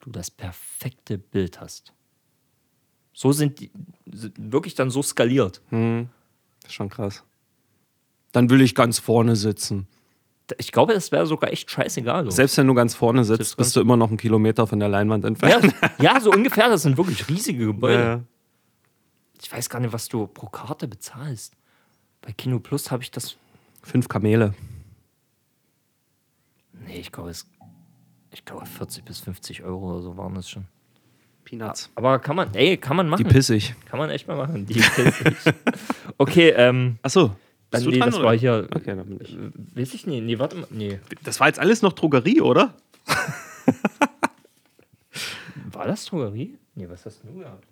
du 0.00 0.10
das 0.10 0.30
perfekte 0.30 1.18
Bild 1.18 1.60
hast. 1.60 1.92
So 3.12 3.32
sind 3.32 3.58
die 3.58 3.70
sind 4.12 4.34
wirklich 4.52 4.74
dann 4.74 4.90
so 4.90 5.02
skaliert. 5.02 5.60
Das 5.70 6.68
ist 6.68 6.74
schon 6.74 6.88
krass. 6.88 7.24
Dann 8.32 8.48
will 8.50 8.60
ich 8.60 8.74
ganz 8.74 8.98
vorne 8.98 9.34
sitzen. 9.36 9.88
Ich 10.56 10.72
glaube, 10.72 10.94
das 10.94 11.12
wäre 11.12 11.26
sogar 11.26 11.52
echt 11.52 11.70
scheißegal. 11.70 12.24
So. 12.24 12.30
Selbst 12.30 12.56
wenn 12.56 12.66
du 12.66 12.74
ganz 12.74 12.94
vorne 12.94 13.24
sitzt, 13.24 13.40
ist 13.40 13.56
bist 13.56 13.76
du 13.76 13.80
immer 13.80 13.96
noch 13.96 14.08
einen 14.08 14.16
Kilometer 14.16 14.66
von 14.66 14.78
der 14.78 14.88
Leinwand 14.88 15.24
entfernt. 15.24 15.74
ja, 15.82 15.90
ja, 16.14 16.20
so 16.20 16.30
ungefähr. 16.30 16.68
Das 16.68 16.82
sind 16.82 16.96
wirklich 16.96 17.28
riesige 17.28 17.66
Gebäude. 17.66 18.02
Ja. 18.02 18.20
Ich 19.42 19.52
weiß 19.52 19.68
gar 19.68 19.80
nicht, 19.80 19.92
was 19.92 20.08
du 20.08 20.26
pro 20.26 20.46
Karte 20.46 20.88
bezahlst. 20.88 21.54
Bei 22.28 22.34
Kino 22.34 22.58
Plus 22.58 22.90
habe 22.90 23.02
ich 23.02 23.10
das. 23.10 23.38
Fünf 23.82 24.06
Kamele. 24.06 24.52
Nee, 26.84 26.98
ich 27.00 27.10
glaube, 27.10 27.30
es. 27.30 27.46
Ich 28.30 28.44
glaube, 28.44 28.66
40 28.66 29.02
bis 29.02 29.20
50 29.20 29.62
Euro 29.62 29.92
oder 29.92 30.02
so 30.02 30.18
waren 30.18 30.34
das 30.34 30.50
schon. 30.50 30.66
Peanuts. 31.46 31.90
Aber 31.94 32.18
kann 32.18 32.36
man, 32.36 32.54
ey, 32.54 32.76
kann 32.76 32.98
man 32.98 33.06
Die 33.06 33.10
machen. 33.12 33.28
pissig. 33.28 33.74
Kann 33.86 33.98
man 33.98 34.10
echt 34.10 34.28
mal 34.28 34.36
machen. 34.36 34.66
Die 34.66 34.74
pissig. 34.74 35.24
okay, 36.18 36.50
ähm. 36.50 36.98
Achso. 37.00 37.34
Dann, 37.70 37.84
nee, 37.84 37.98
das 37.98 38.20
war 38.20 38.36
hier. 38.36 38.68
Okay, 38.74 38.94
dann 38.94 39.06
bin 39.06 39.20
ich. 39.22 39.34
Weiß 39.74 39.94
ich 39.94 40.06
nicht. 40.06 40.22
Nee, 40.22 40.38
warte 40.38 40.56
mal. 40.56 40.66
Nee. 40.68 41.00
Das 41.24 41.40
war 41.40 41.46
jetzt 41.46 41.58
alles 41.58 41.80
noch 41.80 41.94
Drogerie, 41.94 42.42
oder? 42.42 42.74
War 45.72 45.86
das 45.86 46.04
Drogerie? 46.04 46.58
Nee, 46.74 46.90
was 46.90 47.06
hast 47.06 47.22
du 47.24 47.38
gehabt? 47.38 47.66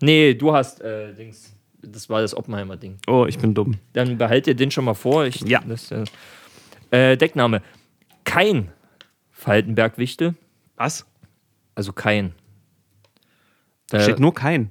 Nee, 0.00 0.34
du 0.34 0.54
hast, 0.54 0.80
äh, 0.80 1.12
Dings. 1.14 1.52
Das 1.80 2.08
war 2.08 2.20
das 2.20 2.34
Oppenheimer-Ding. 2.36 2.98
Oh, 3.06 3.24
ich 3.28 3.38
bin 3.38 3.54
dumm. 3.54 3.78
Dann 3.92 4.18
behalt 4.18 4.46
dir 4.46 4.54
den 4.56 4.70
schon 4.70 4.84
mal 4.84 4.94
vor. 4.94 5.24
Ich, 5.26 5.40
Ja. 5.42 5.62
Das, 5.66 5.90
äh, 5.92 6.04
äh, 6.90 7.16
Deckname. 7.16 7.62
Kein 8.24 8.72
Faltenberg-Wichte. 9.30 10.34
Was? 10.76 11.06
Also 11.76 11.92
kein. 11.92 12.34
Da 13.90 14.00
steht 14.00 14.18
nur 14.18 14.34
kein. 14.34 14.70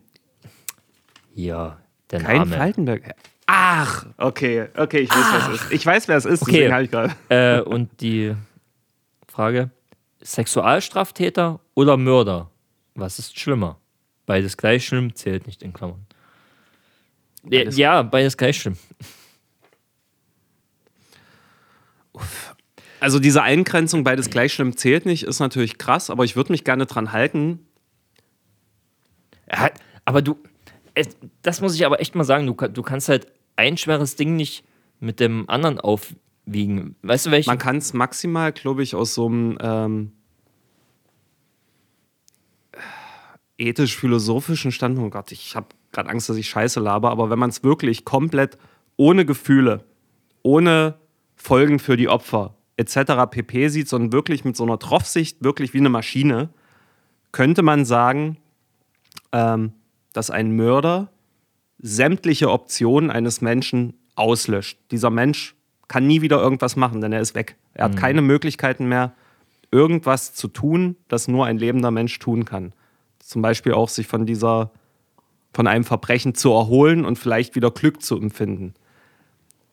Ja, 1.34 1.78
der 2.12 2.20
Kein 2.22 2.38
Name. 2.40 2.56
Faltenberg. 2.58 3.16
Ach, 3.46 4.06
okay, 4.18 4.68
okay, 4.76 5.00
ich 5.00 5.10
weiß, 5.10 5.26
wer 5.32 5.54
es 5.54 5.62
ist. 5.62 5.72
Ich 5.72 5.86
weiß, 5.86 6.08
wer 6.10 6.18
es 6.18 6.26
ist, 6.26 6.42
Okay. 6.42 6.52
deswegen 6.52 6.74
habe 6.74 6.84
ich 6.84 6.92
gerade. 6.92 7.14
Äh, 7.30 7.62
und 7.62 8.02
die 8.02 8.36
Frage: 9.28 9.70
Sexualstraftäter 10.22 11.60
oder 11.74 11.96
Mörder? 11.96 12.52
Was 12.96 13.20
ist 13.20 13.40
schlimmer? 13.40 13.80
Beides 14.28 14.58
gleich 14.58 14.86
schlimm, 14.86 15.16
zählt 15.16 15.48
nicht 15.48 15.64
in 15.64 15.74
Klammern. 15.74 16.06
Ja, 17.44 17.60
Beides- 17.62 17.78
ja, 17.78 18.02
beides 18.04 18.38
gleich 18.38 18.60
schlimm. 18.62 18.78
Also 23.00 23.20
diese 23.20 23.44
Eingrenzung, 23.44 24.04
beides 24.04 24.30
gleich 24.30 24.54
schlimm 24.54 24.76
zählt 24.76 25.06
nicht, 25.06 25.24
ist 25.24 25.40
natürlich 25.40 25.78
krass, 25.78 26.10
aber 26.10 26.24
ich 26.24 26.36
würde 26.36 26.52
mich 26.52 26.64
gerne 26.64 26.86
dran 26.88 27.12
halten. 27.12 27.60
Ja, 29.52 29.70
aber 30.04 30.22
du, 30.22 30.38
das 31.44 31.62
muss 31.62 31.76
ich 31.76 31.86
aber 31.86 32.02
echt 32.02 32.16
mal 32.16 32.24
sagen, 32.24 32.48
du, 32.48 32.54
du 32.54 32.82
kannst 32.82 33.08
halt 33.08 33.28
ein 33.56 33.78
schweres 33.78 34.16
Ding 34.16 34.36
nicht 34.36 34.64
mit 35.00 35.20
dem 35.20 35.48
anderen 35.48 35.80
aufwiegen. 35.80 36.96
Weißt 37.04 37.28
du, 37.28 37.32
welchen? 37.32 37.50
Man 37.52 37.60
kann 37.60 37.78
es 37.78 37.94
maximal, 37.94 38.52
glaube 38.52 38.82
ich, 38.84 38.96
aus 38.96 39.14
so 39.14 39.28
einem 39.28 39.58
ähm, 39.62 40.12
ethisch-philosophischen 43.58 44.72
Standpunkt, 44.72 45.16
oh 45.16 45.18
Gott, 45.18 45.32
ich 45.32 45.56
habe 45.56 45.68
gerade 45.92 46.10
Angst, 46.10 46.30
dass 46.30 46.38
ich 46.38 46.50
Scheiße 46.50 46.80
laber, 46.80 47.12
aber 47.12 47.30
wenn 47.30 47.40
man 47.40 47.50
es 47.50 47.64
wirklich 47.64 48.06
komplett 48.06 48.58
ohne 48.98 49.26
Gefühle, 49.26 49.84
ohne 50.44 50.96
Folgen 51.36 51.80
für 51.80 51.98
die 51.98 52.10
Opfer 52.10 52.56
etc. 52.78 53.30
pp 53.30 53.70
sieht, 53.70 53.88
sondern 53.88 54.12
wirklich 54.12 54.46
mit 54.46 54.56
so 54.56 54.64
einer 54.64 54.80
Troffsicht, 54.80 55.44
wirklich 55.44 55.74
wie 55.74 55.80
eine 55.80 55.90
Maschine, 55.90 56.50
könnte 57.32 57.64
man 57.64 57.86
sagen, 57.86 58.38
ähm, 59.32 59.74
dass 60.14 60.30
ein 60.30 60.56
Mörder 60.56 61.12
sämtliche 61.80 62.52
Optionen 62.52 63.12
eines 63.12 63.42
Menschen 63.42 63.94
auslöscht. 64.16 64.80
Dieser 64.92 65.10
Mensch 65.10 65.56
kann 65.88 66.08
nie 66.08 66.22
wieder 66.22 66.42
irgendwas 66.42 66.76
machen, 66.76 67.02
denn 67.02 67.14
er 67.14 67.22
ist 67.22 67.36
weg. 67.36 67.56
Er 67.74 67.86
hat 67.86 67.96
keine 67.96 68.22
Möglichkeiten 68.22 68.88
mehr, 68.88 69.14
irgendwas 69.72 70.34
zu 70.34 70.48
tun, 70.48 70.96
das 71.08 71.28
nur 71.28 71.46
ein 71.46 71.58
lebender 71.58 71.92
Mensch 71.92 72.18
tun 72.20 72.46
kann. 72.46 72.74
Zum 73.28 73.42
Beispiel 73.42 73.74
auch 73.74 73.90
sich 73.90 74.08
von 74.08 74.26
dieser, 74.26 74.72
von 75.54 75.68
einem 75.68 75.84
Verbrechen 75.84 76.34
zu 76.34 76.54
erholen 76.54 77.04
und 77.04 77.20
vielleicht 77.20 77.56
wieder 77.56 77.72
Glück 77.72 78.02
zu 78.02 78.16
empfinden. 78.16 78.74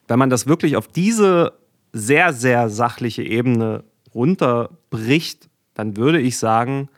Wenn 0.08 0.18
man 0.18 0.28
das 0.28 0.48
wirklich 0.48 0.76
auf 0.76 0.88
diese 0.88 1.52
sehr, 1.92 2.32
sehr 2.32 2.68
sachliche 2.68 3.22
Ebene 3.22 3.84
runterbricht, 4.12 5.48
dann 5.74 5.96
würde 5.96 6.20
ich 6.20 6.36
sagen, 6.36 6.88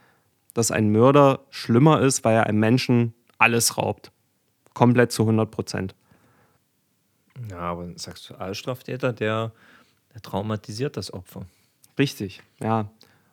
dass 0.54 0.70
ein 0.70 0.90
Mörder 0.90 1.40
schlimmer 1.50 2.00
ist, 2.00 2.24
weil 2.24 2.36
er 2.36 2.46
einem 2.46 2.60
Menschen 2.60 3.12
alles 3.36 3.76
raubt. 3.76 4.10
Komplett 4.72 5.12
zu 5.12 5.24
100 5.24 5.50
Prozent. 5.50 5.94
Ja, 7.50 7.58
aber 7.58 7.82
ein 7.82 7.98
Sexualstraftäter, 7.98 9.12
der, 9.12 9.52
der 10.14 10.22
traumatisiert 10.22 10.96
das 10.96 11.12
Opfer. 11.12 11.44
Richtig, 11.98 12.42
ja. 12.60 12.88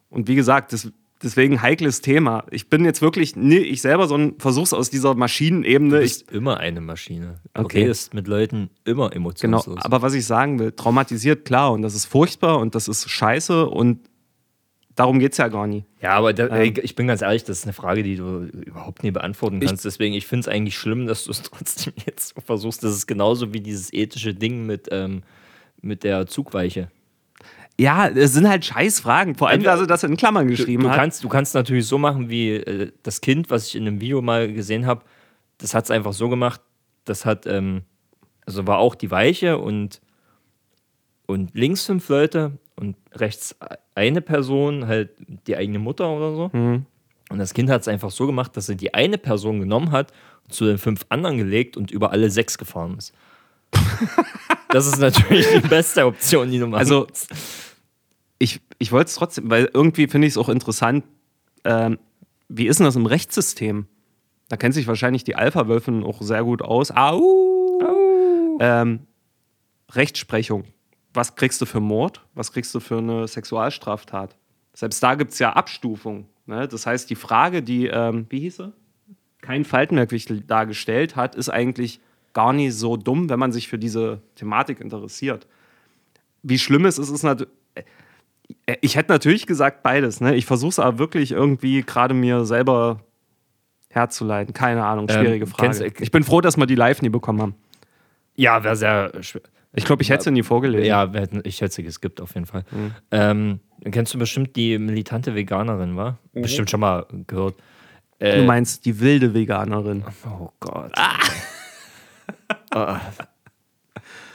Und 0.09 0.27
wie 0.27 0.35
gesagt, 0.35 0.73
das, 0.73 0.91
deswegen 1.23 1.61
heikles 1.61 2.01
Thema. 2.01 2.45
Ich 2.51 2.69
bin 2.69 2.85
jetzt 2.85 3.01
wirklich, 3.01 3.35
nee, 3.35 3.57
ich 3.57 3.81
selber, 3.81 4.07
sondern 4.07 4.39
versuch's 4.39 4.73
aus 4.73 4.89
dieser 4.89 5.15
Maschinenebene. 5.15 5.97
Du 5.97 6.03
Ich, 6.03 6.19
bist 6.25 6.31
immer 6.31 6.57
eine 6.57 6.81
Maschine. 6.81 7.39
Du 7.53 7.61
Okay. 7.63 7.81
redest 7.83 8.13
mit 8.13 8.27
Leuten 8.27 8.69
immer 8.85 9.09
genau, 9.09 9.15
emotionslos. 9.29 9.79
aber 9.83 10.01
was 10.01 10.13
ich 10.13 10.25
sagen 10.25 10.59
will, 10.59 10.71
traumatisiert, 10.73 11.45
klar, 11.45 11.71
und 11.71 11.81
das 11.81 11.95
ist 11.95 12.05
furchtbar 12.05 12.59
und 12.59 12.75
das 12.75 12.87
ist 12.87 13.09
scheiße 13.09 13.67
und 13.67 13.99
darum 14.95 15.17
geht's 15.19 15.37
ja 15.37 15.47
gar 15.47 15.65
nie. 15.65 15.85
Ja, 16.01 16.11
aber 16.11 16.33
da, 16.33 16.47
Ähm. 16.55 16.73
ich 16.83 16.95
bin 16.95 17.07
ganz 17.07 17.21
ehrlich, 17.21 17.43
das 17.43 17.59
ist 17.59 17.63
eine 17.63 17.73
Frage, 17.73 18.03
die 18.03 18.15
du 18.15 18.43
überhaupt 18.43 19.03
nie 19.03 19.11
beantworten 19.11 19.59
Ich- 19.61 19.67
kannst. 19.67 19.85
Deswegen, 19.85 20.13
ich 20.13 20.27
finde 20.27 20.41
es 20.41 20.47
eigentlich 20.47 20.77
schlimm, 20.77 21.07
dass 21.07 21.23
du 21.23 21.31
es 21.31 21.41
trotzdem 21.43 21.93
jetzt 22.05 22.35
versuchst. 22.45 22.83
Das 22.83 22.93
ist 22.93 23.07
genauso 23.07 23.53
wie 23.53 23.59
dieses 23.61 23.91
ethische 23.93 24.33
Ding 24.35 24.65
mit, 24.65 24.89
ähm, 24.91 25.23
mit 25.81 26.03
der 26.03 26.27
Zugweiche. 26.27 26.89
Ja, 27.79 28.07
es 28.07 28.33
sind 28.33 28.47
halt 28.47 28.63
scheiß 28.63 28.99
Fragen. 28.99 29.35
Vor 29.35 29.49
allem, 29.49 29.63
dass 29.63 29.79
er 29.79 29.87
das 29.87 30.03
in 30.03 30.15
Klammern 30.15 30.47
Du, 30.47 30.51
geschrieben 30.51 30.83
du, 30.83 30.89
hat. 30.89 30.97
kannst, 30.97 31.23
du 31.23 31.29
kannst 31.29 31.55
natürlich 31.55 31.87
so 31.87 31.97
machen, 31.97 32.29
wie 32.29 32.51
äh, 32.51 32.91
das 33.01 33.21
Kind, 33.21 33.49
was 33.49 33.67
ich 33.67 33.75
in 33.75 33.87
einem 33.87 33.99
Video 33.99 34.21
mal 34.21 34.51
gesehen 34.51 34.85
habe, 34.85 35.03
das 35.57 35.73
hat 35.73 35.85
es 35.85 35.91
einfach 35.91 36.13
so 36.13 36.29
gemacht, 36.29 36.61
das 37.05 37.25
hat, 37.25 37.47
ähm, 37.47 37.81
also 38.45 38.67
war 38.67 38.77
auch 38.77 38.95
die 38.95 39.09
Weiche 39.09 39.57
und, 39.57 40.01
und 41.25 41.55
links 41.55 41.85
fünf 41.85 42.07
Leute 42.09 42.59
und 42.75 42.95
rechts 43.13 43.55
eine 43.95 44.21
Person, 44.21 44.87
halt 44.87 45.11
die 45.47 45.55
eigene 45.55 45.79
Mutter 45.79 46.09
oder 46.09 46.35
so. 46.35 46.49
Mhm. 46.53 46.85
Und 47.29 47.39
das 47.39 47.53
Kind 47.53 47.69
hat 47.69 47.81
es 47.81 47.87
einfach 47.87 48.11
so 48.11 48.27
gemacht, 48.27 48.55
dass 48.57 48.69
er 48.69 48.75
die 48.75 48.93
eine 48.93 49.17
Person 49.17 49.59
genommen 49.59 49.91
hat, 49.91 50.11
zu 50.49 50.65
den 50.65 50.77
fünf 50.77 51.05
anderen 51.09 51.37
gelegt 51.37 51.77
und 51.77 51.89
über 51.89 52.11
alle 52.11 52.29
sechs 52.29 52.57
gefahren 52.57 52.97
ist. 52.97 53.13
das 54.73 54.87
ist 54.87 54.99
natürlich 54.99 55.47
die 55.47 55.67
beste 55.67 56.05
Option, 56.05 56.49
die 56.51 56.59
du 56.59 56.67
machen 56.67 56.79
Also, 56.79 57.07
ich, 58.39 58.59
ich 58.79 58.91
wollte 58.91 59.07
es 59.07 59.15
trotzdem, 59.15 59.49
weil 59.49 59.69
irgendwie 59.73 60.07
finde 60.07 60.27
ich 60.27 60.33
es 60.33 60.37
auch 60.37 60.49
interessant, 60.49 61.05
ähm, 61.63 61.97
wie 62.49 62.67
ist 62.67 62.79
denn 62.79 62.85
das 62.85 62.95
im 62.95 63.05
Rechtssystem? 63.05 63.87
Da 64.49 64.57
kennt 64.57 64.73
sich 64.73 64.87
wahrscheinlich 64.87 65.23
die 65.23 65.35
Alpha-Wölfin 65.35 66.03
auch 66.03 66.21
sehr 66.21 66.43
gut 66.43 66.61
aus. 66.61 66.91
Au! 66.91 67.79
Ähm, 68.59 69.07
Rechtsprechung. 69.91 70.65
Was 71.13 71.35
kriegst 71.35 71.61
du 71.61 71.65
für 71.65 71.79
Mord? 71.79 72.21
Was 72.33 72.51
kriegst 72.51 72.73
du 72.75 72.79
für 72.79 72.97
eine 72.97 73.27
Sexualstraftat? 73.27 74.35
Selbst 74.73 75.01
da 75.01 75.15
gibt 75.15 75.31
es 75.33 75.39
ja 75.39 75.53
Abstufungen. 75.53 76.25
Ne? 76.45 76.67
Das 76.67 76.85
heißt, 76.85 77.09
die 77.09 77.15
Frage, 77.15 77.61
die, 77.61 77.87
ähm, 77.87 78.25
wie 78.29 78.39
hieß 78.39 78.57
sie? 78.57 78.73
Kein 79.41 79.65
Faltenmerkwichtel 79.65 80.41
dargestellt 80.41 81.15
hat, 81.15 81.35
ist 81.35 81.49
eigentlich 81.49 81.99
gar 82.33 82.53
nicht 82.53 82.73
so 82.75 82.97
dumm, 82.97 83.29
wenn 83.29 83.39
man 83.39 83.51
sich 83.51 83.67
für 83.67 83.77
diese 83.79 84.21
Thematik 84.35 84.79
interessiert. 84.79 85.47
Wie 86.41 86.57
schlimm 86.59 86.85
es 86.85 86.97
ist, 86.97 87.09
ist 87.09 87.23
natürlich. 87.23 87.53
Ich 88.81 88.95
hätte 88.95 89.11
natürlich 89.11 89.47
gesagt 89.47 89.83
beides. 89.83 90.19
Ne? 90.21 90.35
Ich 90.35 90.45
versuche 90.45 90.69
es 90.69 90.79
aber 90.79 90.99
wirklich 90.99 91.31
irgendwie 91.31 91.81
gerade 91.83 92.13
mir 92.13 92.43
selber 92.45 92.99
herzuleiten. 93.89 94.53
Keine 94.53 94.83
Ahnung, 94.85 95.07
Ähm, 95.09 95.15
schwierige 95.21 95.47
Frage. 95.47 95.63
kennst 95.63 95.79
du- 95.81 96.03
ich 96.03 96.11
bin 96.11 96.23
froh, 96.23 96.41
dass 96.41 96.57
wir 96.57 96.65
die 96.65 96.75
live 96.75 97.01
nie 97.01 97.09
bekommen 97.09 97.41
haben. 97.41 97.55
Ja, 98.35 98.63
wäre 98.63 98.75
sehr 98.75 99.11
schwer. 99.23 99.41
Ich 99.75 99.85
glaube, 99.85 100.03
ich 100.03 100.09
hätte 100.09 100.25
sie 100.25 100.31
nie 100.31 100.43
vorgelesen. 100.43 100.85
Ja, 100.85 101.09
ich 101.43 101.61
hätte 101.61 101.73
sie 101.73 101.83
geskippt 101.83 102.21
auf 102.21 102.33
jeden 102.35 102.45
Fall. 102.45 102.63
Mhm. 102.71 102.91
Ähm, 103.11 103.59
kennst 103.91 104.13
du 104.13 104.19
bestimmt 104.19 104.55
die 104.55 104.77
militante 104.77 105.33
Veganerin, 105.35 105.95
war? 105.95 106.19
Bestimmt 106.33 106.69
schon 106.69 106.79
mal 106.79 107.05
gehört. 107.27 107.55
Du 108.19 108.25
Äh, 108.25 108.45
meinst 108.45 108.85
die 108.85 108.99
wilde 108.99 109.33
Veganerin. 109.33 110.03
oh 110.29 110.49
Gott. 110.59 110.91
Ah. 110.95 111.13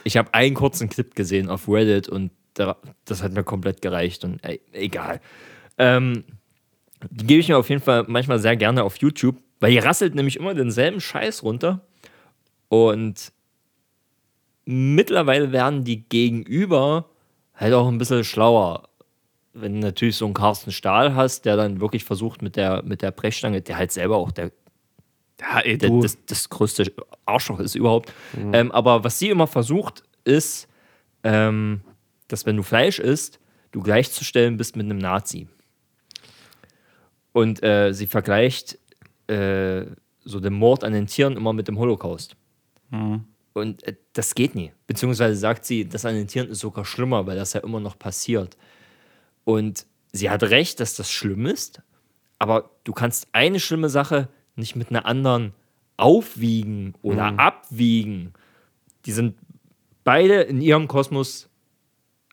Ich 0.04 0.16
habe 0.16 0.32
einen 0.32 0.54
kurzen 0.54 0.88
Clip 0.88 1.14
gesehen 1.14 1.48
auf 1.50 1.68
Reddit 1.68 2.08
und 2.08 2.30
da, 2.54 2.76
das 3.04 3.22
hat 3.22 3.32
mir 3.32 3.44
komplett 3.44 3.82
gereicht 3.82 4.24
und 4.24 4.42
ey, 4.44 4.60
egal. 4.72 5.20
Ähm, 5.76 6.24
die 7.10 7.26
gebe 7.26 7.40
ich 7.40 7.48
mir 7.48 7.58
auf 7.58 7.68
jeden 7.68 7.82
Fall 7.82 8.04
manchmal 8.08 8.38
sehr 8.38 8.56
gerne 8.56 8.84
auf 8.84 8.96
YouTube, 8.96 9.36
weil 9.60 9.72
ihr 9.72 9.84
rasselt 9.84 10.14
nämlich 10.14 10.36
immer 10.36 10.54
denselben 10.54 11.00
Scheiß 11.00 11.42
runter 11.42 11.86
und 12.68 13.32
mittlerweile 14.64 15.52
werden 15.52 15.84
die 15.84 16.08
Gegenüber 16.08 17.08
halt 17.54 17.74
auch 17.74 17.88
ein 17.88 17.98
bisschen 17.98 18.24
schlauer. 18.24 18.88
Wenn 19.52 19.74
du 19.74 19.80
natürlich 19.80 20.16
so 20.16 20.24
einen 20.24 20.34
Carsten 20.34 20.72
Stahl 20.72 21.14
hast, 21.14 21.44
der 21.44 21.56
dann 21.56 21.80
wirklich 21.80 22.04
versucht 22.04 22.42
mit 22.42 22.56
der, 22.56 22.82
mit 22.82 23.02
der 23.02 23.10
Brechstange, 23.10 23.62
der 23.62 23.76
halt 23.78 23.92
selber 23.92 24.16
auch 24.16 24.30
der, 24.30 24.52
Ja, 25.40 25.60
ey, 25.60 25.78
du. 25.78 26.00
das, 26.00 26.18
das 26.26 26.48
größte 26.48 26.92
Arschloch 27.24 27.60
ist 27.60 27.74
überhaupt. 27.74 28.12
Ähm, 28.52 28.72
aber 28.72 29.04
was 29.04 29.18
sie 29.18 29.28
immer 29.28 29.46
versucht, 29.46 30.02
ist, 30.24 30.68
ähm, 31.22 31.80
dass 32.26 32.44
wenn 32.46 32.56
du 32.56 32.62
Fleisch 32.62 32.98
isst, 32.98 33.38
du 33.72 33.82
gleichzustellen 33.82 34.56
bist 34.56 34.76
mit 34.76 34.86
einem 34.86 34.98
Nazi. 34.98 35.48
Und 37.32 37.62
äh, 37.62 37.92
sie 37.92 38.06
vergleicht 38.06 38.78
äh, 39.28 39.84
so 40.24 40.40
den 40.40 40.54
Mord 40.54 40.82
an 40.84 40.92
den 40.92 41.06
Tieren 41.06 41.36
immer 41.36 41.52
mit 41.52 41.68
dem 41.68 41.78
Holocaust. 41.78 42.36
Und 43.52 43.82
äh, 43.84 43.94
das 44.12 44.34
geht 44.34 44.54
nie. 44.54 44.72
Beziehungsweise 44.86 45.36
sagt 45.36 45.64
sie, 45.64 45.88
das 45.88 46.04
an 46.04 46.14
den 46.14 46.26
Tieren 46.26 46.48
ist 46.48 46.60
sogar 46.60 46.84
schlimmer, 46.84 47.26
weil 47.26 47.36
das 47.36 47.52
ja 47.52 47.60
immer 47.60 47.80
noch 47.80 47.98
passiert. 47.98 48.56
Und 49.44 49.86
sie 50.12 50.30
hat 50.30 50.42
recht, 50.42 50.80
dass 50.80 50.96
das 50.96 51.10
schlimm 51.10 51.46
ist, 51.46 51.80
aber 52.38 52.70
du 52.84 52.92
kannst 52.92 53.28
eine 53.32 53.60
schlimme 53.60 53.88
Sache 53.88 54.28
nicht 54.58 54.76
mit 54.76 54.90
einer 54.90 55.06
anderen 55.06 55.52
aufwiegen 55.96 56.94
oder 57.02 57.38
abwiegen. 57.38 58.32
Die 59.06 59.12
sind 59.12 59.36
beide 60.04 60.42
in 60.42 60.60
ihrem 60.60 60.86
Kosmos 60.88 61.48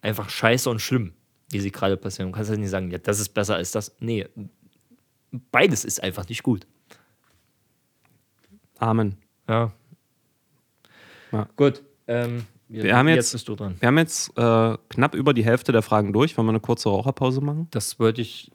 einfach 0.01 0.29
scheiße 0.29 0.69
und 0.69 0.79
schlimm, 0.79 1.13
wie 1.49 1.59
sie 1.59 1.71
gerade 1.71 1.97
passieren. 1.97 2.31
Du 2.31 2.35
kannst 2.35 2.49
halt 2.49 2.59
nicht 2.59 2.69
sagen, 2.69 2.91
ja, 2.91 2.97
das 2.97 3.19
ist 3.19 3.29
besser 3.29 3.55
als 3.55 3.71
das. 3.71 3.95
Nee, 3.99 4.27
beides 5.51 5.83
ist 5.85 6.01
einfach 6.03 6.27
nicht 6.29 6.43
gut. 6.43 6.67
Amen. 8.77 9.17
Ja. 9.47 9.71
Ja. 11.31 11.47
Gut. 11.55 11.83
Ähm, 12.07 12.45
Wir 12.67 12.95
haben 12.95 13.07
jetzt- 13.07 13.31
bist 13.31 13.47
du 13.47 13.55
dran. 13.55 13.75
Wir 13.79 13.87
haben 13.87 13.97
jetzt 13.97 14.29
äh, 14.37 14.77
knapp 14.89 15.15
über 15.15 15.33
die 15.33 15.43
Hälfte 15.45 15.71
der 15.71 15.81
Fragen 15.81 16.13
durch. 16.13 16.37
Wollen 16.37 16.47
wir 16.47 16.51
eine 16.51 16.59
kurze 16.59 16.89
Raucherpause 16.89 17.41
machen? 17.41 17.67
Das 17.71 17.99
wollte 17.99 18.21
ich. 18.21 18.51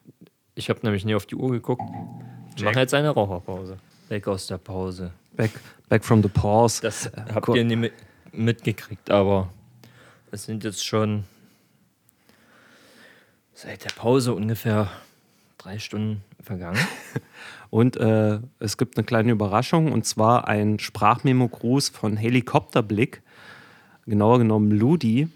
Ich 0.55 0.69
habe 0.69 0.81
nämlich 0.83 1.05
nie 1.05 1.15
auf 1.15 1.27
die 1.27 1.37
Uhr 1.37 1.51
geguckt. 1.51 1.83
Wir 2.57 2.65
machen 2.67 2.79
jetzt 2.79 2.95
eine 2.95 3.11
Raucherpause. 3.11 3.79
Weg 4.09 4.27
aus 4.29 4.47
der 4.47 4.59
Pause. 4.59 5.13
Back, 5.37 5.53
back 5.89 6.05
from 6.05 6.23
the 6.23 6.29
pause. 6.29 6.83
Das 6.83 7.11
habt 7.35 7.49
cool. 7.49 7.57
ihr 7.59 7.65
nie 7.65 7.77
mi- 7.77 7.93
mitgekriegt, 8.33 9.11
aber 9.11 9.49
es 10.31 10.45
sind 10.45 10.65
jetzt 10.65 10.85
schon 10.85 11.25
seit 13.55 13.85
der 13.85 13.91
Pause 13.91 14.35
ungefähr 14.35 14.89
drei 15.59 15.79
Stunden 15.79 16.23
vergangen. 16.43 16.79
Und 17.71 17.97
äh, 17.99 18.41
es 18.59 18.77
gibt 18.79 18.97
eine 18.97 19.05
kleine 19.05 19.31
Überraschung 19.31 19.93
und 19.93 20.05
zwar 20.05 20.49
ein 20.49 20.81
Sprachmemo-Gruß 20.81 21.91
von 21.91 22.17
Helikopterblick, 22.17 23.23
genauer 24.07 24.39
genommen 24.39 24.73
Ludi. 24.73 25.29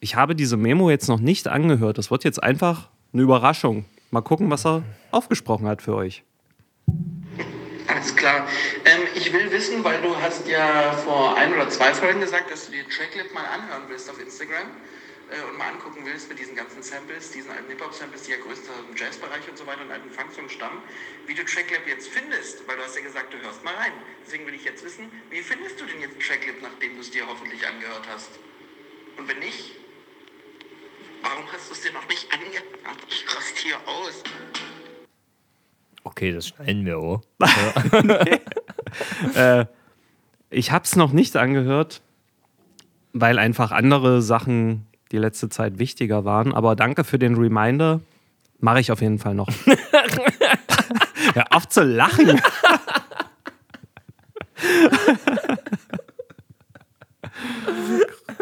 Ich 0.00 0.16
habe 0.16 0.34
diese 0.34 0.56
Memo 0.56 0.88
jetzt 0.88 1.08
noch 1.08 1.20
nicht 1.20 1.48
angehört. 1.48 1.98
Das 1.98 2.10
wird 2.10 2.24
jetzt 2.24 2.42
einfach 2.42 2.88
eine 3.12 3.20
Überraschung. 3.20 3.84
Mal 4.10 4.22
gucken, 4.22 4.48
was 4.48 4.64
er 4.64 4.84
aufgesprochen 5.10 5.66
hat 5.66 5.82
für 5.82 5.94
euch. 5.94 6.24
Alles 7.88 8.16
klar. 8.16 8.48
Ähm, 8.84 9.02
ich 9.14 9.32
will 9.32 9.50
wissen, 9.50 9.84
weil 9.84 10.00
du 10.00 10.16
hast 10.20 10.46
ja 10.48 10.92
vor 11.04 11.36
ein 11.36 11.52
oder 11.52 11.68
zwei 11.68 11.92
Folgen 11.92 12.20
gesagt, 12.20 12.50
dass 12.50 12.66
du 12.66 12.72
dir 12.72 12.88
Tracklip 12.88 13.32
mal 13.34 13.44
anhören 13.44 13.82
willst 13.88 14.08
auf 14.08 14.20
Instagram 14.20 14.70
äh, 15.30 15.42
und 15.48 15.58
mal 15.58 15.68
angucken 15.68 16.02
willst 16.04 16.28
mit 16.28 16.38
diesen 16.38 16.54
ganzen 16.56 16.82
Samples, 16.82 17.30
diesen 17.30 17.50
alten 17.50 17.68
Hip-Hop-Samples, 17.68 18.22
die 18.22 18.32
ja 18.32 18.38
größtenteils 18.38 18.88
im 18.88 18.96
Jazzbereich 18.96 19.48
und 19.48 19.58
so 19.58 19.66
weiter 19.66 19.82
und 19.82 19.90
alten 19.90 20.10
Funksongs 20.10 20.52
stammen, 20.52 20.82
wie 21.26 21.34
du 21.34 21.44
Tracklip 21.44 21.86
jetzt 21.86 22.08
findest, 22.08 22.66
weil 22.66 22.76
du 22.76 22.82
hast 22.82 22.96
ja 22.96 23.02
gesagt, 23.02 23.32
du 23.32 23.38
hörst 23.42 23.62
mal 23.64 23.74
rein. 23.74 23.92
Deswegen 24.24 24.46
will 24.46 24.54
ich 24.54 24.64
jetzt 24.64 24.84
wissen, 24.84 25.10
wie 25.30 25.42
findest 25.42 25.80
du 25.80 25.84
denn 25.84 26.00
jetzt 26.00 26.20
Tracklip, 26.20 26.62
nachdem 26.62 26.94
du 26.94 27.00
es 27.00 27.10
dir 27.10 27.26
hoffentlich 27.26 27.66
angehört 27.66 28.06
hast? 28.12 28.30
Und 29.16 29.28
wenn 29.28 29.38
nicht, 29.38 29.76
warum 31.22 31.50
hast 31.52 31.68
du 31.68 31.74
es 31.74 31.80
dir 31.82 31.92
noch 31.92 32.08
nicht 32.08 32.32
angehört? 32.32 32.66
Ich 33.08 33.24
raste 33.28 33.62
hier 33.62 33.76
aus. 33.86 34.22
Okay, 36.04 36.32
das 36.32 36.48
schneiden 36.48 36.84
wir 36.84 36.98
auch. 36.98 37.22
Ich 40.54 40.70
habe 40.70 40.84
es 40.84 40.96
noch 40.96 41.12
nicht 41.12 41.34
angehört, 41.38 42.02
weil 43.14 43.38
einfach 43.38 43.72
andere 43.72 44.20
Sachen 44.20 44.84
die 45.10 45.16
letzte 45.16 45.48
Zeit 45.48 45.78
wichtiger 45.78 46.26
waren. 46.26 46.52
Aber 46.52 46.76
danke 46.76 47.04
für 47.04 47.18
den 47.18 47.36
Reminder. 47.36 48.02
Mache 48.58 48.80
ich 48.80 48.92
auf 48.92 49.00
jeden 49.00 49.18
Fall 49.18 49.34
noch. 49.34 49.48
Hör 51.34 51.46
auf 51.50 51.66
zu 51.70 51.82
lachen. 51.82 52.38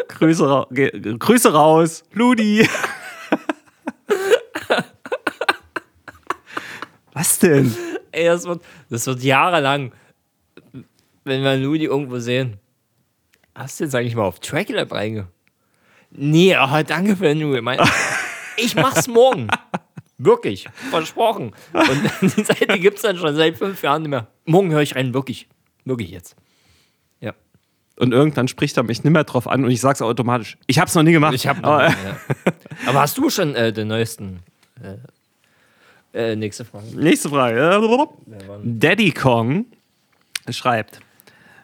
Grüße, 0.09 0.49
ra 0.49 0.67
Grüße 0.69 1.53
raus, 1.53 2.03
Ludi. 2.11 2.67
Was 7.13 7.30
denn? 7.41 7.75
Ey, 8.11 8.25
das 8.25 8.45
wird, 8.45 8.61
das 8.89 9.07
wird 9.07 9.23
jahrelang, 9.23 9.93
wenn 11.23 11.43
wir 11.43 11.57
Ludi 11.57 11.85
irgendwo 11.85 12.19
sehen. 12.19 12.59
Hast 13.55 13.79
du 13.79 13.83
jetzt 13.83 13.95
eigentlich 13.95 14.15
mal 14.15 14.23
auf 14.23 14.39
Tracklab 14.39 14.91
reinge? 14.91 15.27
Nee, 16.11 16.55
oh, 16.57 16.83
danke 16.85 17.15
für 17.15 17.25
den 17.25 17.39
Nude. 17.39 17.61
Mein, 17.61 17.79
ich 18.57 18.75
mach's 18.75 19.07
morgen. 19.07 19.47
Wirklich. 20.17 20.67
Versprochen. 20.89 21.53
Und 21.73 22.11
die 22.37 22.43
Seite 22.43 22.79
gibt's 22.79 23.01
dann 23.01 23.17
schon 23.17 23.35
seit 23.35 23.57
fünf 23.57 23.81
Jahren 23.81 24.03
nicht 24.03 24.09
mehr. 24.09 24.27
Morgen 24.45 24.71
höre 24.71 24.81
ich 24.81 24.95
rein, 24.95 25.13
wirklich. 25.13 25.47
Wirklich 25.83 26.11
jetzt. 26.11 26.35
Ja. 27.21 27.33
Und 27.97 28.11
irgendwann 28.13 28.47
spricht 28.47 28.77
er 28.77 28.83
mich 28.83 29.03
nicht 29.03 29.13
mehr 29.13 29.23
drauf 29.23 29.47
an 29.47 29.65
und 29.65 29.71
ich 29.71 29.81
sag's 29.81 30.01
automatisch. 30.01 30.57
Ich 30.67 30.79
hab's 30.79 30.93
noch 30.95 31.03
nie 31.03 31.11
gemacht. 31.11 31.33
Ich 31.33 31.47
hab 31.47 31.63
Aber, 31.63 31.87
ja. 31.87 31.95
Aber 32.87 33.01
hast 33.01 33.17
du 33.17 33.29
schon 33.29 33.55
äh, 33.55 33.73
den 33.73 33.87
neuesten? 33.87 34.41
Äh, 34.81 34.97
äh, 36.13 36.35
nächste 36.35 36.65
Frage. 36.65 36.85
Nächste 36.95 37.29
Frage. 37.29 38.07
Daddy 38.63 39.11
Kong 39.11 39.65
schreibt: 40.49 40.99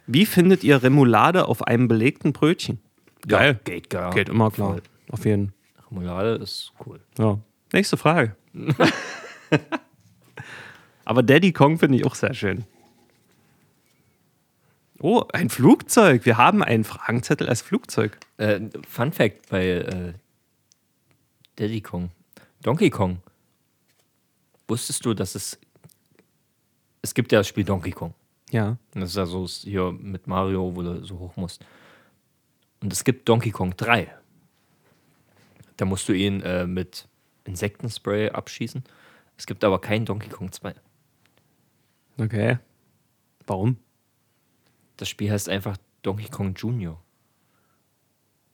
Wie 0.05 0.25
findet 0.25 0.63
ihr 0.63 0.81
Remoulade 0.81 1.47
auf 1.47 1.63
einem 1.63 1.87
belegten 1.87 2.33
Brötchen? 2.33 2.79
Geil. 3.27 3.59
Geht 3.63 3.89
gar. 3.89 4.13
Geht 4.13 4.29
immer 4.29 4.51
klar. 4.51 4.77
Auf 5.09 5.25
jeden 5.25 5.53
Remoulade 5.89 6.35
ist 6.35 6.71
cool. 6.85 6.99
Ja. 7.17 7.39
Nächste 7.73 7.97
Frage. 7.97 8.35
Aber 11.05 11.23
Daddy 11.23 11.51
Kong 11.51 11.77
finde 11.79 11.97
ich 11.97 12.05
auch 12.05 12.15
sehr 12.15 12.33
schön. 12.33 12.65
Oh, 14.99 15.23
ein 15.31 15.49
Flugzeug. 15.49 16.25
Wir 16.25 16.37
haben 16.37 16.63
einen 16.63 16.83
Fragenzettel 16.83 17.47
als 17.47 17.61
Flugzeug. 17.61 18.17
Äh, 18.37 18.61
Fun 18.87 19.11
Fact 19.11 19.49
bei 19.49 19.67
äh, 19.67 20.13
Daddy 21.55 21.81
Kong. 21.81 22.09
Donkey 22.63 22.89
Kong. 22.89 23.19
Wusstest 24.67 25.05
du, 25.05 25.13
dass 25.13 25.35
es. 25.35 25.59
Es 27.01 27.13
gibt 27.13 27.31
ja 27.31 27.39
das 27.39 27.47
Spiel 27.47 27.63
Donkey 27.63 27.91
Kong. 27.91 28.13
Ja. 28.51 28.77
Das 28.93 29.11
ist 29.11 29.15
ja 29.15 29.25
so 29.25 29.45
hier 29.45 29.91
mit 29.91 30.27
Mario, 30.27 30.75
wo 30.75 30.81
du 30.81 31.03
so 31.03 31.19
hoch 31.19 31.35
musst. 31.35 31.65
Und 32.81 32.93
es 32.93 33.03
gibt 33.03 33.27
Donkey 33.27 33.51
Kong 33.51 33.75
3. 33.75 34.13
Da 35.77 35.85
musst 35.85 36.07
du 36.09 36.13
ihn 36.13 36.41
äh, 36.41 36.65
mit 36.65 37.07
Insektenspray 37.45 38.29
abschießen. 38.29 38.83
Es 39.37 39.45
gibt 39.45 39.63
aber 39.63 39.79
keinen 39.79 40.05
Donkey 40.05 40.29
Kong 40.29 40.51
2. 40.51 40.73
Okay. 42.17 42.57
Warum? 43.45 43.77
Das 44.97 45.07
Spiel 45.07 45.31
heißt 45.31 45.49
einfach 45.49 45.77
Donkey 46.01 46.29
Kong 46.29 46.55
Junior. 46.55 47.01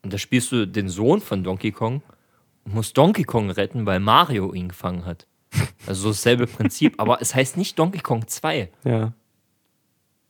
Und 0.02 0.12
da 0.12 0.18
spielst 0.18 0.52
du 0.52 0.68
den 0.68 0.90
Sohn 0.90 1.22
von 1.22 1.44
Donkey 1.44 1.72
Kong 1.72 2.04
und 2.66 2.74
musst 2.74 2.98
Donkey 2.98 3.24
Kong 3.24 3.50
retten, 3.50 3.86
weil 3.86 4.00
Mario 4.00 4.54
ihn 4.54 4.68
gefangen 4.68 5.06
hat. 5.06 5.28
Also 5.86 6.04
so 6.04 6.10
dasselbe 6.10 6.48
Prinzip, 6.48 7.00
aber 7.00 7.22
es 7.22 7.36
heißt 7.36 7.58
nicht 7.58 7.78
Donkey 7.78 8.00
Kong 8.00 8.28
2. 8.28 8.70
Ja. 8.86 9.14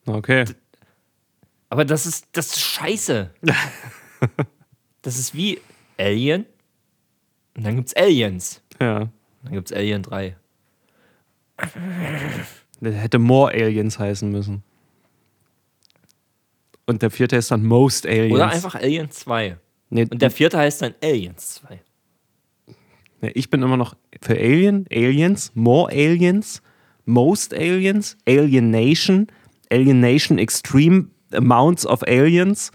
Okay. 0.06 0.46
Aber 1.70 1.86
das 1.86 2.06
ist, 2.06 2.28
das 2.34 2.48
ist 2.48 2.60
scheiße. 2.60 3.32
Das 5.02 5.20
ist 5.20 5.36
wie 5.36 5.60
Alien. 6.00 6.46
Und 7.58 7.66
dann 7.66 7.76
gibt's 7.76 7.94
Aliens. 7.94 8.62
Ja. 8.80 9.10
Dann 9.44 9.52
gibt's 9.52 9.74
Alien 9.74 10.02
3. 10.02 10.38
Der 12.80 12.94
hätte 12.94 13.20
More 13.20 13.52
Aliens 13.52 14.00
heißen 14.00 14.32
müssen. 14.32 14.64
Und 16.86 17.02
der 17.02 17.12
vierte 17.12 17.36
ist 17.36 17.52
dann 17.52 17.64
Most 17.66 18.06
Aliens. 18.06 18.34
Oder 18.34 18.48
einfach 18.50 18.76
Alien 18.76 19.12
2. 19.12 19.58
Nee, 19.90 20.08
Und 20.10 20.22
der 20.22 20.32
vierte 20.32 20.58
heißt 20.58 20.82
dann 20.82 20.96
Aliens 21.04 21.56
2. 21.56 21.82
ich 23.34 23.50
bin 23.50 23.62
immer 23.64 23.78
noch 23.78 23.96
für 24.22 24.34
Alien, 24.36 24.86
Aliens, 24.92 25.52
More 25.56 25.92
Aliens, 25.92 26.62
Most 27.06 27.54
Aliens, 27.54 28.18
Alienation, 28.28 29.28
Alienation 29.72 30.38
Extreme 30.38 31.08
Amounts 31.34 31.86
of 31.86 32.04
Aliens 32.04 32.72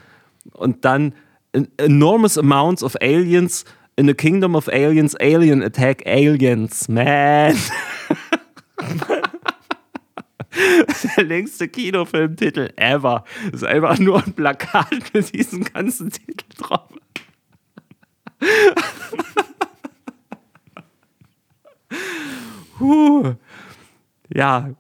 und 0.53 0.85
dann 0.85 1.15
en- 1.53 1.69
Enormous 1.77 2.37
Amounts 2.39 2.83
of 2.83 2.97
Aliens 3.01 3.65
in 3.97 4.09
a 4.09 4.15
Kingdom 4.15 4.55
of 4.55 4.69
Aliens, 4.69 5.15
Alien 5.17 5.63
Attack 5.63 6.07
Aliens, 6.07 6.89
man. 6.89 7.57
Der 11.17 11.25
längste 11.25 11.69
Kinofilmtitel 11.69 12.71
ever. 12.77 13.25
Das 13.53 13.63
ist 13.63 13.69
einfach 13.69 13.99
nur 13.99 14.25
ein 14.25 14.33
Plakat 14.33 15.13
mit 15.13 15.33
diesem 15.35 15.63
ganzen 15.65 16.11
Titel 16.11 16.47
drauf. 16.57 16.89
Huh. 22.81 23.35
Ja, 24.33 24.71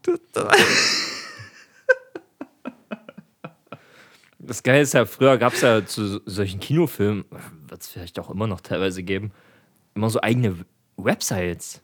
Das 4.38 4.62
Geile 4.62 4.82
ist 4.82 4.94
ja, 4.94 5.04
früher 5.04 5.36
gab 5.36 5.52
es 5.54 5.60
ja 5.62 5.84
zu 5.84 6.20
solchen 6.24 6.60
Kinofilmen, 6.60 7.24
wird 7.68 7.82
es 7.82 7.88
vielleicht 7.88 8.18
auch 8.18 8.30
immer 8.30 8.46
noch 8.46 8.60
teilweise 8.60 9.02
geben, 9.02 9.32
immer 9.94 10.08
so 10.10 10.20
eigene 10.20 10.56
Websites. 10.96 11.82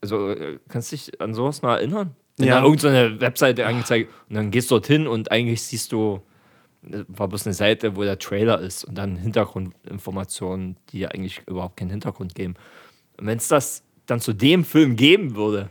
Also, 0.00 0.30
äh, 0.30 0.58
kannst 0.68 0.92
du 0.92 0.96
dich 0.96 1.20
an 1.20 1.34
sowas 1.34 1.62
mal 1.62 1.76
erinnern? 1.78 2.14
Wenn 2.36 2.48
Ja. 2.48 2.60
da 2.60 2.64
irgendeine 2.64 3.20
Webseite 3.20 3.66
angezeigt 3.66 4.10
und 4.28 4.36
dann 4.36 4.50
gehst 4.50 4.70
du 4.70 4.76
dorthin 4.76 5.06
und 5.08 5.32
eigentlich 5.32 5.62
siehst 5.62 5.90
du, 5.92 6.20
äh, 6.88 7.04
war 7.08 7.26
bloß 7.28 7.46
eine 7.46 7.54
Seite, 7.54 7.96
wo 7.96 8.04
der 8.04 8.18
Trailer 8.18 8.60
ist 8.60 8.84
und 8.84 8.96
dann 8.96 9.16
Hintergrundinformationen, 9.16 10.76
die 10.90 11.00
ja 11.00 11.08
eigentlich 11.08 11.42
überhaupt 11.46 11.76
keinen 11.78 11.90
Hintergrund 11.90 12.34
geben. 12.34 12.54
Und 13.18 13.26
wenn 13.26 13.38
es 13.38 13.48
das 13.48 13.82
dann 14.08 14.20
zu 14.20 14.32
dem 14.32 14.64
Film 14.64 14.96
geben 14.96 15.36
würde, 15.36 15.68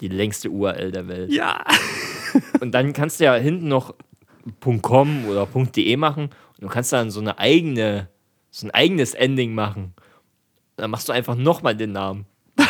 die 0.00 0.08
längste 0.08 0.50
URL 0.50 0.90
der 0.90 1.06
Welt, 1.06 1.30
ja. 1.30 1.64
und 2.60 2.72
dann 2.72 2.92
kannst 2.92 3.20
du 3.20 3.24
ja 3.24 3.34
hinten 3.34 3.68
noch 3.68 3.94
.com 4.82 5.26
oder 5.26 5.46
.de 5.46 5.96
machen 5.96 6.24
und 6.24 6.62
du 6.62 6.68
kannst 6.68 6.92
dann 6.92 7.10
so 7.10 7.20
eine 7.20 7.38
eigene, 7.38 8.08
so 8.50 8.66
ein 8.66 8.70
eigenes 8.72 9.14
Ending 9.14 9.54
machen. 9.54 9.94
Dann 10.76 10.90
machst 10.90 11.08
du 11.08 11.12
einfach 11.12 11.36
nochmal 11.36 11.76
den 11.76 11.92
Namen. 11.92 12.26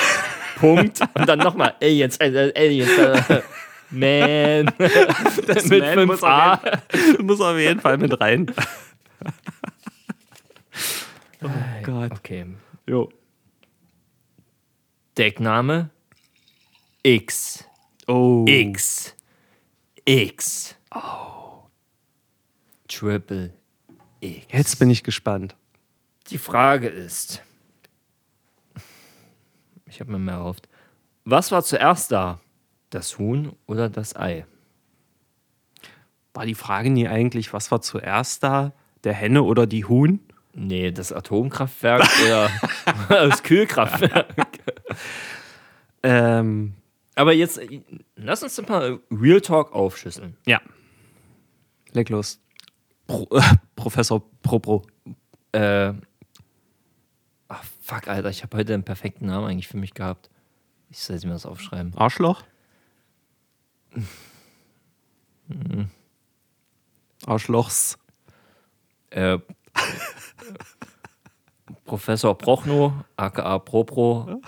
Punkt. 0.56 1.00
Und 1.14 1.28
dann 1.28 1.38
nochmal 1.38 1.74
Aliens, 1.80 2.20
Aliens, 2.20 2.98
äh, 2.98 3.42
Man. 3.90 4.72
Das 5.46 5.68
Mit 5.68 5.80
Man 5.80 6.06
muss 6.06 6.22
5a. 6.22 6.52
auf, 6.52 6.60
jeden, 6.92 7.26
muss 7.26 7.40
auf 7.40 7.58
jeden 7.58 7.80
Fall 7.80 7.98
mit 7.98 8.20
rein. 8.20 8.52
oh 11.42 11.48
Gott. 11.82 12.12
Okay. 12.12 12.46
Jo. 12.86 13.10
Deckname 15.16 15.90
X. 17.04 17.64
Oh. 18.08 18.44
X. 18.48 19.14
X. 20.04 20.74
Oh. 20.92 21.68
Triple 22.88 23.52
X. 24.20 24.46
Jetzt 24.50 24.78
bin 24.78 24.90
ich 24.90 25.04
gespannt. 25.04 25.54
Die 26.30 26.38
Frage 26.38 26.88
ist, 26.88 27.42
ich 29.86 30.00
habe 30.00 30.10
mir 30.10 30.18
mehr 30.18 30.34
erhofft, 30.34 30.68
was 31.24 31.52
war 31.52 31.62
zuerst 31.62 32.10
da? 32.10 32.40
Das 32.90 33.18
Huhn 33.18 33.54
oder 33.66 33.88
das 33.88 34.16
Ei? 34.16 34.46
War 36.32 36.46
die 36.46 36.54
Frage 36.54 36.90
nie 36.90 37.06
eigentlich, 37.06 37.52
was 37.52 37.70
war 37.70 37.82
zuerst 37.82 38.42
da? 38.42 38.72
Der 39.04 39.12
Henne 39.12 39.42
oder 39.42 39.66
die 39.66 39.84
Huhn? 39.84 40.20
Nee, 40.54 40.92
das 40.92 41.12
Atomkraftwerk 41.12 42.08
oder 42.24 42.48
das 43.08 43.42
Kühlkraftwerk. 43.42 44.34
Ähm, 46.02 46.74
Aber 47.16 47.32
jetzt, 47.32 47.60
lass 48.16 48.42
uns 48.42 48.54
doch 48.56 48.68
mal 48.68 49.00
Real 49.10 49.40
Talk 49.40 49.72
aufschlüsseln. 49.72 50.36
ja. 50.46 50.60
Leg 51.92 52.08
los. 52.08 52.40
Pro, 53.06 53.28
äh, 53.36 53.40
Professor 53.76 54.22
Propro. 54.42 54.84
Äh, 55.52 55.92
ach, 57.48 57.64
fuck, 57.80 58.08
Alter, 58.08 58.30
ich 58.30 58.42
habe 58.42 58.56
heute 58.56 58.74
einen 58.74 58.82
perfekten 58.82 59.26
Namen 59.26 59.46
eigentlich 59.46 59.68
für 59.68 59.76
mich 59.76 59.94
gehabt. 59.94 60.28
Ich 60.90 60.98
soll 61.00 61.16
mir 61.24 61.32
das 61.32 61.46
aufschreiben. 61.46 61.94
Arschloch? 61.96 62.42
Arschlochs. 67.26 67.98
Äh, 69.10 69.38
Professor 71.84 72.36
Prochno, 72.36 73.04
aka 73.16 73.58
Propro. 73.58 74.40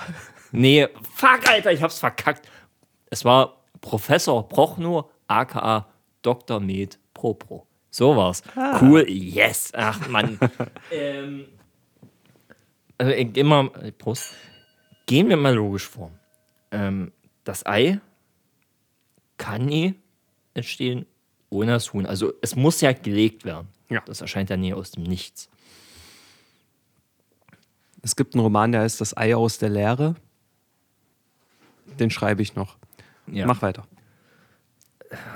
Nee, 0.52 0.88
fuck, 1.14 1.48
Alter, 1.48 1.72
ich 1.72 1.82
hab's 1.82 1.98
verkackt. 1.98 2.48
Es 3.10 3.24
war 3.24 3.64
Professor 3.80 4.48
Prochno, 4.48 5.10
aka 5.26 5.86
Dr. 6.22 6.60
Med 6.60 6.98
Propro. 7.14 7.66
So 7.90 8.16
war's. 8.16 8.42
Cool, 8.80 9.08
yes. 9.08 9.72
Ach, 9.74 10.06
Mann. 10.08 10.38
ähm, 10.90 11.46
also, 12.98 13.12
immer, 13.12 13.70
Prost. 13.98 14.34
Gehen 15.06 15.28
wir 15.28 15.36
mal 15.36 15.54
logisch 15.54 15.88
vor. 15.88 16.10
Ähm, 16.72 17.12
das 17.44 17.64
Ei 17.64 18.00
kann 19.36 19.66
nie 19.66 19.94
entstehen 20.54 21.06
ohne 21.48 21.72
das 21.72 21.92
Huhn. 21.92 22.06
Also 22.06 22.32
es 22.42 22.56
muss 22.56 22.80
ja 22.80 22.92
gelegt 22.92 23.44
werden. 23.44 23.68
Ja. 23.88 24.02
Das 24.06 24.20
erscheint 24.20 24.50
ja 24.50 24.56
nie 24.56 24.74
aus 24.74 24.90
dem 24.90 25.04
Nichts. 25.04 25.48
Es 28.06 28.14
gibt 28.14 28.34
einen 28.34 28.42
Roman, 28.44 28.70
der 28.70 28.82
heißt 28.82 29.00
Das 29.00 29.16
Ei 29.16 29.34
aus 29.34 29.58
der 29.58 29.68
Leere. 29.68 30.14
Den 31.98 32.08
schreibe 32.08 32.40
ich 32.40 32.54
noch. 32.54 32.76
Ja. 33.26 33.46
Mach 33.48 33.62
weiter. 33.62 33.84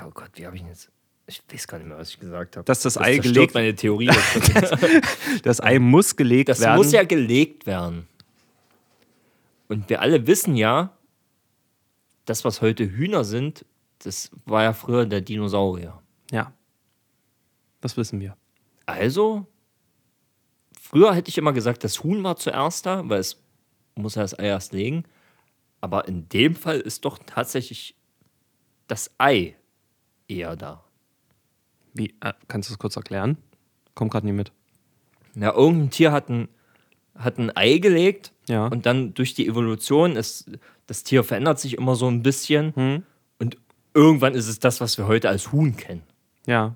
Oh 0.07 0.11
Gott, 0.13 0.29
wie 0.35 0.45
habe 0.45 0.55
ich 0.55 0.61
denn 0.61 0.69
jetzt? 0.69 0.89
Ich 1.27 1.41
weiß 1.51 1.67
gar 1.67 1.79
nicht 1.79 1.87
mehr, 1.87 1.97
was 1.97 2.11
ich 2.11 2.19
gesagt 2.21 2.55
habe. 2.55 2.63
Dass 2.63 2.79
das 2.81 2.97
Ei 2.97 3.15
zerstört 3.15 3.33
gelegt- 3.35 3.53
meine 3.55 3.75
Theorie. 3.75 4.05
jetzt. 4.05 5.43
Das 5.43 5.59
Ei 5.61 5.79
muss 5.79 6.15
gelegt 6.15 6.47
das 6.47 6.61
werden. 6.61 6.77
muss 6.77 6.93
ja 6.93 7.03
gelegt 7.03 7.65
werden. 7.65 8.07
Und 9.67 9.89
wir 9.89 10.01
alle 10.01 10.25
wissen 10.25 10.55
ja, 10.55 10.95
das, 12.25 12.45
was 12.45 12.61
heute 12.61 12.89
Hühner 12.89 13.25
sind, 13.25 13.65
das 13.99 14.31
war 14.45 14.63
ja 14.63 14.71
früher 14.71 15.05
der 15.05 15.19
Dinosaurier. 15.19 16.01
ja. 16.31 16.53
Das 17.81 17.97
wissen 17.97 18.21
wir. 18.21 18.37
Also, 18.85 19.45
früher 20.91 21.15
hätte 21.15 21.29
ich 21.29 21.37
immer 21.37 21.53
gesagt, 21.53 21.83
das 21.83 22.03
Huhn 22.03 22.23
war 22.23 22.35
zuerst 22.35 22.85
da, 22.85 23.07
weil 23.09 23.19
es 23.19 23.41
muss 23.95 24.15
ja 24.15 24.21
das 24.21 24.37
Ei 24.37 24.45
erst 24.47 24.73
legen. 24.73 25.05
Aber 25.79 26.07
in 26.07 26.27
dem 26.29 26.53
Fall 26.55 26.79
ist 26.79 27.05
doch 27.05 27.17
tatsächlich 27.25 27.95
das 28.87 29.09
Ei 29.17 29.55
eher 30.27 30.55
da. 30.55 30.83
Wie, 31.93 32.13
äh, 32.21 32.33
kannst 32.47 32.69
du 32.69 32.73
es 32.73 32.79
kurz 32.79 32.95
erklären? 32.97 33.37
Komm 33.95 34.09
gerade 34.09 34.25
nie 34.25 34.31
mit. 34.33 34.51
Ja, 35.35 35.53
irgendein 35.53 35.89
Tier 35.89 36.11
hat 36.11 36.29
ein, 36.29 36.49
hat 37.15 37.37
ein 37.37 37.55
Ei 37.55 37.77
gelegt 37.77 38.33
Ja. 38.49 38.67
und 38.67 38.85
dann 38.85 39.13
durch 39.13 39.33
die 39.33 39.47
Evolution 39.47 40.15
ist 40.15 40.51
das 40.87 41.03
Tier 41.03 41.23
verändert 41.23 41.57
sich 41.59 41.77
immer 41.77 41.95
so 41.95 42.07
ein 42.09 42.21
bisschen 42.21 43.05
und 43.39 43.57
irgendwann 43.93 44.33
ist 44.35 44.47
es 44.49 44.59
das, 44.59 44.81
was 44.81 44.97
wir 44.97 45.07
heute 45.07 45.29
als 45.29 45.51
Huhn 45.53 45.75
kennen. 45.77 46.03
Ja. 46.45 46.75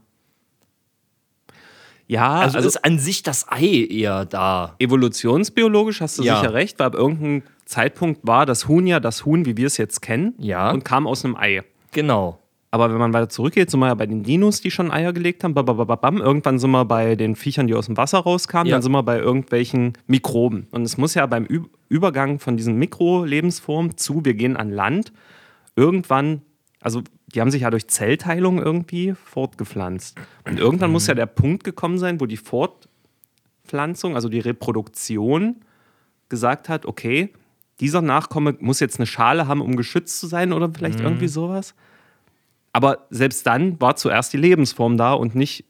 Ja, 2.07 2.33
Also, 2.35 2.57
also, 2.57 2.67
ist 2.67 2.83
an 2.85 2.99
sich 2.99 3.23
das 3.23 3.47
Ei 3.49 3.87
eher 3.89 4.25
da. 4.25 4.75
evolutionsbiologisch 4.79 6.01
hast 6.01 6.19
du 6.19 6.23
Ja. 6.23 6.39
sicher 6.39 6.53
recht, 6.53 6.77
weil 6.79 6.87
ab 6.87 6.95
irgendeinem 6.95 7.41
Zeitpunkt 7.65 8.21
war 8.23 8.45
das 8.45 8.67
Huhn 8.67 8.85
ja 8.85 8.99
das 8.99 9.25
Huhn, 9.25 9.45
wie 9.45 9.57
wir 9.57 9.67
es 9.67 9.77
jetzt 9.77 10.01
kennen, 10.01 10.33
Ja. 10.37 10.69
und 10.71 10.85
kam 10.85 11.07
aus 11.07 11.25
einem 11.25 11.35
Ei. 11.35 11.63
Genau. 11.91 12.39
Aber 12.71 12.91
wenn 12.91 12.97
man 12.97 13.13
weiter 13.13 13.29
zurückgeht, 13.29 13.71
sind 13.71 13.79
wir 13.79 13.87
ja 13.87 13.93
bei 13.93 14.05
den 14.05 14.21
Dinos, 14.23 14.59
die 14.59 14.69
schon 14.69 14.91
Eier 14.91 15.13
gelegt 15.13 15.45
haben. 15.45 15.53
Babababam. 15.53 16.17
Irgendwann 16.17 16.59
sind 16.59 16.71
wir 16.71 16.83
bei 16.83 17.15
den 17.15 17.37
Viechern, 17.37 17.67
die 17.67 17.73
aus 17.73 17.85
dem 17.85 17.95
Wasser 17.95 18.19
rauskamen. 18.19 18.67
Ja. 18.67 18.75
Dann 18.75 18.81
sind 18.81 18.91
wir 18.91 19.01
bei 19.01 19.17
irgendwelchen 19.17 19.93
Mikroben. 20.07 20.67
Und 20.71 20.81
es 20.81 20.97
muss 20.97 21.13
ja 21.13 21.25
beim 21.25 21.47
Übergang 21.87 22.37
von 22.39 22.57
diesen 22.57 22.75
Mikrolebensformen 22.75 23.95
zu, 23.97 24.25
wir 24.25 24.33
gehen 24.33 24.57
an 24.57 24.71
Land, 24.71 25.13
irgendwann, 25.77 26.41
also 26.81 27.01
die 27.35 27.41
haben 27.41 27.51
sich 27.51 27.63
ja 27.63 27.69
durch 27.69 27.87
Zellteilung 27.87 28.59
irgendwie 28.59 29.13
fortgepflanzt. 29.13 30.17
Und 30.47 30.57
irgendwann 30.59 30.91
muss 30.91 31.07
ja 31.07 31.13
der 31.13 31.25
Punkt 31.25 31.63
gekommen 31.65 31.97
sein, 31.99 32.19
wo 32.21 32.25
die 32.25 32.37
Fortpflanzung, 32.37 34.15
also 34.15 34.29
die 34.29 34.39
Reproduktion, 34.39 35.57
gesagt 36.29 36.69
hat, 36.69 36.85
okay, 36.85 37.33
dieser 37.81 38.01
Nachkomme 38.01 38.55
muss 38.59 38.79
jetzt 38.79 38.99
eine 38.99 39.05
Schale 39.05 39.47
haben, 39.47 39.61
um 39.61 39.75
geschützt 39.75 40.19
zu 40.19 40.27
sein 40.27 40.53
oder 40.53 40.71
vielleicht 40.73 41.01
irgendwie 41.01 41.27
sowas. 41.27 41.75
Aber 42.71 43.05
selbst 43.09 43.45
dann 43.45 43.79
war 43.81 43.95
zuerst 43.97 44.31
die 44.33 44.37
Lebensform 44.37 44.97
da 44.97 45.13
und 45.13 45.35
nicht 45.35 45.65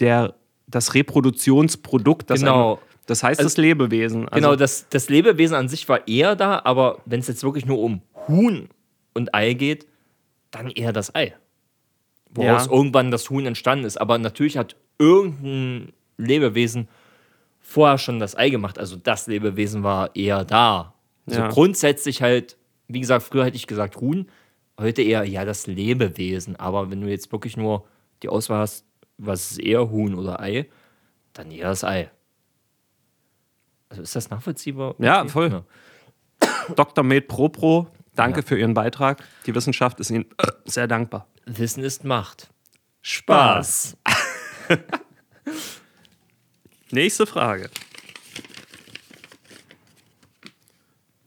der, 0.00 0.34
das 0.66 0.94
Reproduktionsprodukt. 0.94 2.28
Das, 2.30 2.40
Genau. 2.40 2.74
ein, 2.74 2.80
das 3.06 3.22
heißt 3.22 3.40
Also- 3.40 3.48
das 3.48 3.56
Lebewesen. 3.56 4.28
Also, 4.28 4.34
Genau, 4.34 4.56
das, 4.56 4.86
das 4.90 5.08
Lebewesen 5.08 5.54
an 5.56 5.68
sich 5.68 5.88
war 5.88 6.06
eher 6.06 6.36
da, 6.36 6.60
aber 6.64 6.98
wenn 7.06 7.20
es 7.20 7.28
jetzt 7.28 7.42
wirklich 7.42 7.64
nur 7.66 7.78
um 7.78 8.02
Huhn 8.28 8.68
und 9.14 9.34
Ei 9.34 9.54
geht, 9.54 9.86
dann 10.50 10.70
eher 10.70 10.92
das 10.92 11.14
Ei. 11.14 11.34
Woraus 12.30 12.66
Ja. 12.66 12.72
irgendwann 12.72 13.10
das 13.10 13.30
Huhn 13.30 13.46
entstanden 13.46 13.84
ist. 13.84 13.96
Aber 14.00 14.18
natürlich 14.18 14.56
hat 14.58 14.76
irgendein 14.98 15.92
Lebewesen 16.18 16.88
vorher 17.60 17.98
schon 17.98 18.18
das 18.18 18.36
Ei 18.36 18.50
gemacht. 18.50 18.78
Also 18.78 18.96
das 18.96 19.26
Lebewesen 19.26 19.82
war 19.82 20.14
eher 20.14 20.44
da. 20.44 20.94
Also 21.26 21.40
Ja. 21.40 21.48
grundsätzlich 21.48 22.22
halt, 22.22 22.56
wie 22.88 23.00
gesagt, 23.00 23.24
früher 23.24 23.44
hätte 23.44 23.56
ich 23.56 23.66
gesagt 23.66 23.96
Huhn, 24.00 24.28
heute 24.78 25.02
eher 25.02 25.24
ja 25.24 25.44
das 25.44 25.66
Lebewesen. 25.66 26.56
Aber 26.56 26.90
wenn 26.90 27.00
du 27.00 27.08
jetzt 27.08 27.32
wirklich 27.32 27.56
nur 27.56 27.86
die 28.22 28.28
Auswahl 28.28 28.60
hast, 28.60 28.84
was 29.18 29.52
ist 29.52 29.58
eher 29.60 29.90
Huhn 29.90 30.14
oder 30.14 30.40
Ei, 30.40 30.68
dann 31.32 31.50
eher 31.50 31.68
das 31.68 31.84
Ei. 31.84 32.10
Also 33.88 34.02
ist 34.02 34.16
das 34.16 34.30
nachvollziehbar? 34.30 34.94
Ja, 34.98 35.26
voll. 35.26 35.64
Dr. 36.74 37.04
Med 37.04 37.28
Propro, 37.28 37.88
danke 38.16 38.42
für 38.42 38.58
Ihren 38.58 38.74
Beitrag. 38.74 39.22
Die 39.46 39.54
Wissenschaft 39.54 40.00
ist 40.00 40.10
Ihnen 40.10 40.26
sehr 40.64 40.88
dankbar. 40.88 41.28
Wissen 41.46 41.84
ist 41.84 42.04
Macht. 42.04 42.48
Spaß. 43.02 43.96
Nächste 46.90 47.26
Frage. 47.26 47.70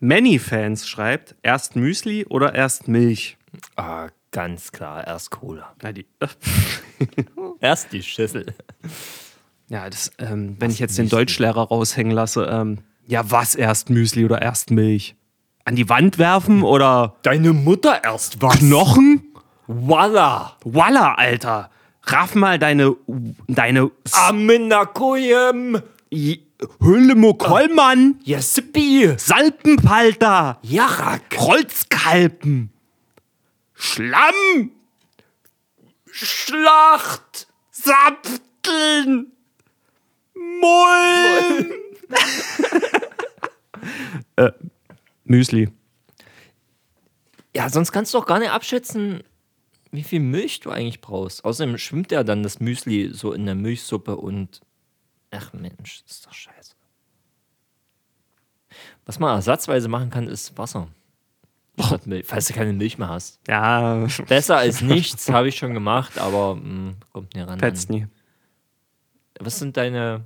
Many-Fans 0.02 0.88
schreibt, 0.88 1.36
erst 1.44 1.76
Müsli 1.76 2.26
oder 2.26 2.56
erst 2.56 2.88
Milch? 2.88 3.38
Ah, 3.76 4.08
ganz 4.32 4.72
klar, 4.72 5.06
erst 5.06 5.32
Cola. 5.32 5.76
Na, 5.82 5.92
die, 5.92 6.06
Erst 7.60 7.92
die 7.92 8.02
Schüssel. 8.02 8.46
ja, 9.68 9.90
das, 9.90 10.12
ähm, 10.18 10.56
wenn 10.60 10.72
ich 10.72 10.80
jetzt 10.80 10.98
den 10.98 11.10
Deutschlehrer 11.10 11.68
raushängen 11.68 12.14
lasse, 12.14 12.46
ähm, 12.46 12.80
ja, 13.08 13.30
was 13.30 13.56
erst 13.56 13.90
Müsli 13.90 14.24
oder 14.24 14.42
erst 14.42 14.72
Milch? 14.72 15.16
An 15.70 15.76
die 15.76 15.88
Wand 15.88 16.18
werfen 16.18 16.64
oder 16.64 17.18
Deine 17.22 17.54
Mutter 17.54 18.04
erst 18.04 18.42
was? 18.42 18.58
Knochen? 18.58 19.36
Voila! 19.68 20.58
Walla, 20.66 21.14
Alter. 21.14 21.70
Raff 22.06 22.34
mal 22.34 22.58
deine, 22.58 22.96
deine 23.48 23.92
Aminakuyem! 24.12 25.80
Hüllemukollmann, 26.82 28.16
Yesippi! 28.24 29.14
Salpenpalter, 29.18 30.58
Jarak! 30.64 31.38
Holzkalpen, 31.38 32.72
Schlamm, 33.76 34.72
Schlacht! 36.10 37.46
Sapteln, 37.70 39.34
Mullen. 40.34 41.72
äh, 44.36 44.52
Müsli. 45.30 45.70
Ja, 47.56 47.70
sonst 47.70 47.92
kannst 47.92 48.14
du 48.14 48.18
doch 48.20 48.26
gar 48.26 48.40
nicht 48.40 48.52
abschätzen, 48.52 49.24
wie 49.92 50.04
viel 50.04 50.20
Milch 50.20 50.60
du 50.60 50.70
eigentlich 50.70 51.02
brauchst. 51.02 51.46
Außerdem 51.46 51.78
schwimmt 51.78 52.12
ja 52.12 52.24
dann 52.24 52.44
das 52.44 52.60
Müsli 52.60 53.12
so 53.14 53.34
in 53.34 53.46
der 53.46 53.56
Milchsuppe 53.56 54.18
und. 54.18 54.62
Ach 55.32 55.54
Mensch, 55.54 56.04
das 56.04 56.18
ist 56.18 56.26
doch 56.26 56.34
scheiße. 56.34 56.74
Was 59.06 59.20
man 59.20 59.36
ersatzweise 59.36 59.88
machen 59.88 60.10
kann, 60.10 60.28
ist 60.28 60.58
Wasser. 60.58 60.88
Statt 61.80 62.08
Milch, 62.08 62.26
falls 62.26 62.48
du 62.48 62.54
keine 62.54 62.74
Milch 62.74 62.98
mehr 62.98 63.10
hast. 63.10 63.40
Ja, 63.48 64.08
Besser 64.28 64.58
als 64.58 64.82
nichts, 64.82 65.30
habe 65.30 65.48
ich 65.48 65.58
schon 65.58 65.74
gemacht, 65.74 66.18
aber 66.18 66.56
mh, 66.56 66.94
kommt 67.14 67.36
nie 67.36 67.42
ran. 67.42 67.60
fetzt 67.60 67.90
nie. 67.90 68.08
Was 69.40 69.60
sind 69.60 69.78
deine. 69.78 70.26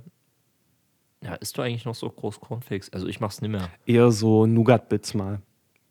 Ja, 1.24 1.34
isst 1.36 1.56
du 1.56 1.62
eigentlich 1.62 1.86
noch 1.86 1.94
so 1.94 2.08
groß 2.10 2.40
Cornflakes? 2.40 2.92
Also 2.92 3.08
ich 3.08 3.18
mach's 3.18 3.40
nicht 3.40 3.50
mehr. 3.50 3.70
Eher 3.86 4.12
so 4.12 4.44
Nougat-Bits 4.44 5.14
mal. 5.14 5.40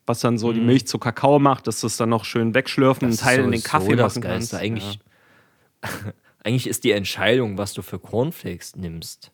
Was 0.05 0.19
dann 0.19 0.37
so 0.37 0.51
die 0.51 0.59
Milch 0.59 0.85
zu 0.85 0.99
Kakao 0.99 1.39
macht, 1.39 1.65
dass 1.65 1.79
du 1.81 1.87
es 1.87 1.97
dann 1.97 2.09
noch 2.09 2.25
schön 2.25 2.53
wegschlürfen, 2.53 3.07
einen 3.07 3.17
Teil 3.17 3.39
in 3.39 3.51
den 3.51 3.63
Kaffee 3.63 3.95
machen 3.95 4.21
kannst. 4.21 4.53
Eigentlich, 4.53 4.99
eigentlich 6.43 6.67
ist 6.67 6.83
die 6.83 6.91
Entscheidung, 6.91 7.57
was 7.57 7.73
du 7.73 7.81
für 7.81 7.99
Cornflakes 7.99 8.75
nimmst, 8.75 9.31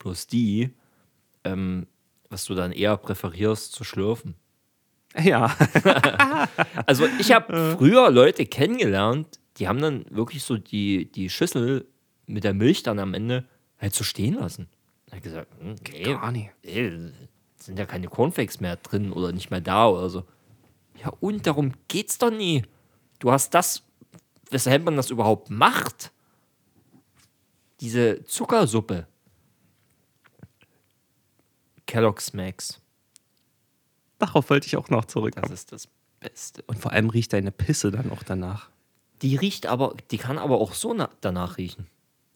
bloß 0.00 0.26
die, 0.26 0.70
ähm, 1.44 1.86
was 2.28 2.44
du 2.44 2.54
dann 2.54 2.72
eher 2.72 2.96
präferierst 2.96 3.72
zu 3.72 3.84
schlürfen. 3.84 4.34
Ja. 5.16 5.56
ja. 5.62 6.48
Also 6.86 7.06
ich 7.18 7.32
habe 7.32 7.76
früher 7.78 8.10
Leute 8.10 8.46
kennengelernt, 8.46 9.38
die 9.56 9.68
haben 9.68 9.80
dann 9.80 10.04
wirklich 10.10 10.42
so 10.42 10.56
die, 10.56 11.10
die 11.10 11.30
Schüssel 11.30 11.86
mit 12.26 12.44
der 12.44 12.52
Milch 12.52 12.82
dann 12.82 12.98
am 12.98 13.14
Ende 13.14 13.44
halt 13.78 13.94
so 13.94 14.04
stehen 14.04 14.34
lassen. 14.34 14.68
Ich 15.18 15.24
gesagt, 15.24 15.48
hm, 15.58 15.74
nee, 15.90 16.02
Gar 16.04 16.30
nicht. 16.30 16.50
ey, 16.62 17.12
sind 17.56 17.78
ja 17.78 17.86
keine 17.86 18.06
Cornflakes 18.06 18.60
mehr 18.60 18.76
drin 18.76 19.12
oder 19.12 19.32
nicht 19.32 19.50
mehr 19.50 19.60
da 19.60 19.88
oder 19.88 20.08
so. 20.08 20.24
Ja, 21.02 21.12
und 21.20 21.44
darum 21.46 21.72
geht's 21.88 22.18
doch 22.18 22.30
nie. 22.30 22.64
Du 23.18 23.32
hast 23.32 23.52
das, 23.52 23.82
weshalb 24.50 24.84
man 24.84 24.94
das 24.96 25.10
überhaupt 25.10 25.50
macht. 25.50 26.12
Diese 27.80 28.24
Zuckersuppe. 28.24 29.08
Kellogg's 31.86 32.32
Max. 32.32 32.80
Darauf 34.18 34.50
wollte 34.50 34.66
ich 34.68 34.76
auch 34.76 34.88
noch 34.88 35.04
zurück. 35.06 35.34
Das 35.34 35.50
ist 35.50 35.72
das 35.72 35.88
Beste. 36.20 36.62
Und 36.68 36.78
vor 36.78 36.92
allem 36.92 37.10
riecht 37.10 37.32
deine 37.32 37.50
Pisse 37.50 37.90
dann 37.90 38.12
auch 38.12 38.22
danach. 38.22 38.70
Die 39.22 39.34
riecht 39.34 39.66
aber, 39.66 39.96
die 40.12 40.18
kann 40.18 40.38
aber 40.38 40.60
auch 40.60 40.74
so 40.74 40.94
na 40.94 41.10
danach 41.20 41.58
riechen. 41.58 41.88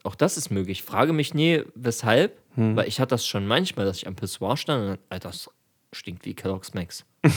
Auch 0.04 0.14
das 0.14 0.36
ist 0.36 0.50
möglich. 0.50 0.80
Ich 0.80 0.84
frage 0.84 1.12
mich 1.12 1.34
nie, 1.34 1.62
weshalb, 1.74 2.36
hm. 2.54 2.76
weil 2.76 2.88
ich 2.88 3.00
hatte 3.00 3.10
das 3.10 3.26
schon 3.26 3.46
manchmal, 3.46 3.86
dass 3.86 3.98
ich 3.98 4.06
am 4.06 4.16
Pissoir 4.16 4.56
stand 4.56 4.82
und 4.82 4.88
dann, 4.88 4.98
Alter, 5.08 5.28
das 5.28 5.50
stinkt 5.92 6.24
wie 6.24 6.34
Kellogg's 6.34 6.74
Max. 6.74 7.04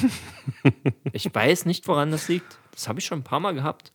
ich 1.11 1.34
weiß 1.34 1.66
nicht, 1.66 1.88
woran 1.88 2.11
das 2.11 2.28
liegt. 2.28 2.57
Das 2.72 2.88
habe 2.88 2.99
ich 2.99 3.05
schon 3.05 3.20
ein 3.20 3.24
paar 3.24 3.39
Mal 3.39 3.53
gehabt. 3.53 3.91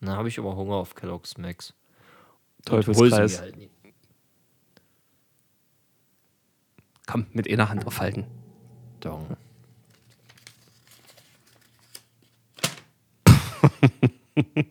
Dann 0.00 0.16
habe 0.16 0.28
ich 0.28 0.38
aber 0.38 0.56
Hunger 0.56 0.76
auf 0.76 0.94
Kellogg's 0.94 1.38
Max. 1.38 1.74
Teufelskreis. 2.64 3.40
Halt 3.40 3.56
Komm, 7.06 7.26
mit 7.32 7.50
einer 7.50 7.68
Hand 7.68 7.84
drauf 7.84 7.98
halten. 8.00 8.26
Dong. 9.00 9.36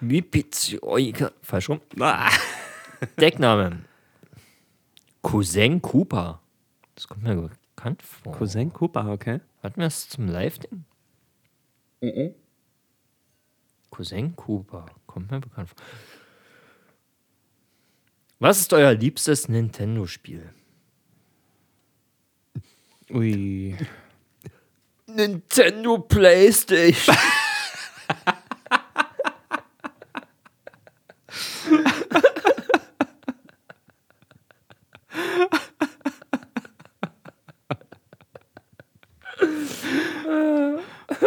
Mipizioika. 0.00 1.32
Falsch 1.42 1.68
rum. 1.68 1.80
Ah. 2.00 2.30
Deckname. 3.20 3.84
Cousin 5.22 5.82
Cooper. 5.82 6.40
Das 6.94 7.08
kommt 7.08 7.22
mir 7.22 7.50
bekannt 7.76 8.02
vor. 8.02 8.32
Cousin 8.32 8.72
Cooper, 8.72 9.10
okay. 9.10 9.40
Hatten 9.62 9.80
wir 9.80 9.86
das 9.86 10.08
zum 10.08 10.28
Live-Ding? 10.28 10.84
Cousin 13.90 14.36
Cooper. 14.36 14.86
Kommt 15.06 15.30
mir 15.30 15.40
bekannt 15.40 15.68
vor. 15.68 15.76
Was 18.38 18.60
ist 18.60 18.72
euer 18.72 18.92
liebstes 18.92 19.48
Nintendo-Spiel? 19.48 20.50
Ui. 23.10 23.76
Nintendo 25.06 25.98
PlayStation. 25.98 27.16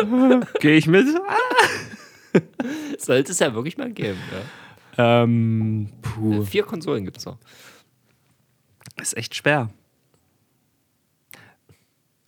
Gehe 0.59 0.77
ich 0.77 0.87
mit? 0.87 1.07
Sollte 2.97 3.31
es 3.31 3.39
ja 3.39 3.53
wirklich 3.53 3.77
mal 3.77 3.91
geben. 3.91 4.19
Ja. 4.97 5.23
Ähm, 5.23 5.89
puh. 6.01 6.43
Vier 6.43 6.63
Konsolen 6.63 7.05
gibt 7.05 7.17
es 7.17 7.25
noch. 7.25 7.37
Ist 9.01 9.15
echt 9.15 9.35
schwer. 9.35 9.69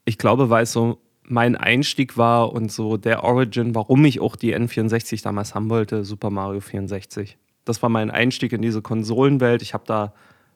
Ich 0.05 0.17
glaube, 0.17 0.49
weil 0.49 0.63
es 0.63 0.71
so 0.71 0.99
mein 1.23 1.55
Einstieg 1.55 2.17
war 2.17 2.51
und 2.51 2.71
so 2.71 2.97
der 2.97 3.23
Origin, 3.23 3.75
warum 3.75 4.03
ich 4.05 4.19
auch 4.19 4.35
die 4.35 4.55
N64 4.55 5.23
damals 5.23 5.55
haben 5.55 5.69
wollte, 5.69 6.03
Super 6.03 6.29
Mario 6.29 6.59
64. 6.59 7.37
Das 7.65 7.81
war 7.81 7.89
mein 7.89 8.11
Einstieg 8.11 8.53
in 8.53 8.61
diese 8.61 8.81
Konsolenwelt. 8.81 9.61
Ich 9.61 9.73
habe 9.73 9.83
da 9.85 10.13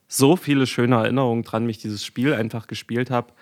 so 0.07 0.36
viele 0.36 0.67
schöne 0.67 0.95
Erinnerungen 0.95 1.43
dran, 1.43 1.67
wie 1.67 1.71
ich 1.71 1.78
dieses 1.78 2.03
Spiel 2.03 2.34
einfach 2.34 2.67
gespielt 2.67 3.11
habe. 3.11 3.34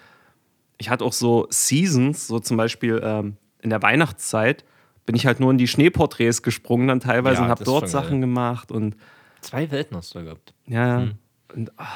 Ich 0.78 0.90
hatte 0.90 1.06
auch 1.06 1.14
so 1.14 1.48
Seasons, 1.50 2.28
so 2.28 2.40
zum 2.40 2.58
Beispiel 2.58 3.02
ähm, 3.04 3.38
in 3.64 3.70
der 3.70 3.82
Weihnachtszeit 3.82 4.64
bin 5.06 5.16
ich 5.16 5.26
halt 5.26 5.40
nur 5.40 5.52
in 5.52 5.58
die 5.58 5.68
Schneeporträts 5.68 6.44
gesprungen 6.44 6.88
dann 6.88 7.00
teilweise 7.00 7.38
Ja, 7.40 7.44
und 7.46 7.50
habe 7.50 7.64
dort 7.64 7.90
schon 7.90 7.92
geil. 7.94 8.04
Sachen 8.04 8.22
gemacht 8.22 8.72
und 8.72 8.96
Zwei 9.42 9.70
Welten 9.72 9.98
hast 9.98 10.14
du 10.14 10.20
da 10.20 10.26
gehabt. 10.26 10.54
ja. 10.68 11.08
Und, 11.54 11.72
ah, 11.78 11.88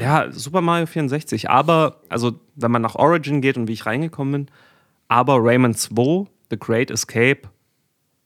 ja, 0.00 0.30
Super 0.30 0.60
Mario 0.60 0.86
64. 0.86 1.50
Aber, 1.50 2.00
also, 2.08 2.38
wenn 2.54 2.70
man 2.70 2.82
nach 2.82 2.94
Origin 2.94 3.40
geht 3.40 3.56
und 3.56 3.68
wie 3.68 3.72
ich 3.72 3.86
reingekommen 3.86 4.32
bin, 4.46 4.54
aber 5.08 5.36
Rayman 5.38 5.74
2, 5.74 6.26
The 6.50 6.58
Great 6.58 6.90
Escape, 6.90 7.42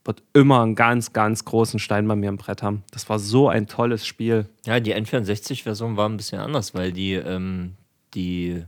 wird 0.04 0.22
immer 0.32 0.62
einen 0.62 0.74
ganz, 0.74 1.12
ganz 1.12 1.44
großen 1.44 1.78
Stein 1.78 2.06
bei 2.08 2.16
mir 2.16 2.28
im 2.28 2.36
Brett 2.36 2.62
haben. 2.62 2.82
Das 2.90 3.08
war 3.08 3.18
so 3.20 3.48
ein 3.48 3.68
tolles 3.68 4.04
Spiel. 4.06 4.46
Ja, 4.66 4.80
die 4.80 4.94
N64-Version 4.94 5.96
war 5.96 6.08
ein 6.08 6.16
bisschen 6.16 6.40
anders, 6.40 6.74
weil 6.74 6.92
die, 6.92 7.14
ähm, 7.14 7.74
die, 8.14 8.64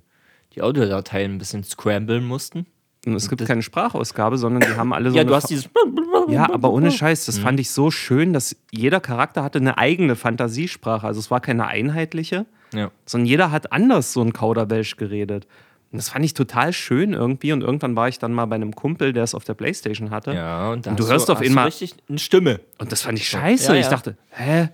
die 0.55 0.63
Audiodateien 0.63 1.33
ein 1.35 1.39
bisschen 1.39 1.65
scramblen 1.65 2.25
mussten. 2.25 2.67
Es 3.07 3.29
gibt 3.29 3.45
keine 3.45 3.63
Sprachausgabe, 3.63 4.39
sondern 4.39 4.63
die 4.71 4.77
haben 4.77 4.93
alle 4.93 5.11
so 5.11 5.17
ja, 5.17 5.23
eine 5.23 5.31
du 5.31 5.35
hast 5.37 5.51
dieses. 5.51 5.69
Ja, 6.29 6.51
aber 6.53 6.71
ohne 6.73 6.91
Scheiß, 6.91 7.27
das 7.27 7.39
fand 7.39 7.61
ich 7.61 7.71
so 7.71 7.91
schön, 7.91 8.33
dass 8.33 8.57
jeder 8.71 8.99
Charakter 9.01 9.43
hatte 9.43 9.59
eine 9.59 9.77
eigene 9.77 10.17
Fantasiesprache. 10.17 11.07
Also 11.07 11.21
es 11.21 11.31
war 11.31 11.41
keine 11.41 11.67
einheitliche, 11.67 12.47
Ja. 12.73 12.91
sondern 13.05 13.27
jeder 13.27 13.51
hat 13.51 13.73
anders 13.73 14.15
so 14.15 14.23
ein 14.23 14.33
Kauderwelsch 14.33 14.97
geredet. 14.97 15.47
Und 15.93 15.99
das 15.99 16.09
fand 16.09 16.25
ich 16.25 16.33
total 16.33 16.73
schön 16.73 17.13
irgendwie. 17.13 17.53
Und 17.53 17.61
irgendwann 17.61 17.95
war 17.95 18.09
ich 18.09 18.19
dann 18.19 18.33
mal 18.33 18.47
bei 18.47 18.55
einem 18.57 18.75
Kumpel, 18.75 19.13
der 19.13 19.23
es 19.25 19.35
auf 19.35 19.45
der 19.45 19.53
Playstation 19.55 20.11
hatte. 20.11 20.33
Ja, 20.33 20.71
und, 20.73 20.87
da 20.87 20.91
Und 20.93 20.99
du 21.01 21.07
hörst 21.07 21.31
auf 21.31 21.41
hast 21.41 21.47
einmal- 21.47 21.67
richtig 21.67 21.95
eine 22.09 22.19
Stimme. 22.19 22.61
Und 22.79 22.91
das 22.91 23.03
fand 23.03 23.19
ich 23.19 23.29
scheiße. 23.29 23.69
Ja, 23.69 23.75
ja. 23.75 23.81
Ich 23.81 23.89
dachte, 23.89 24.17
hä, 24.31 24.71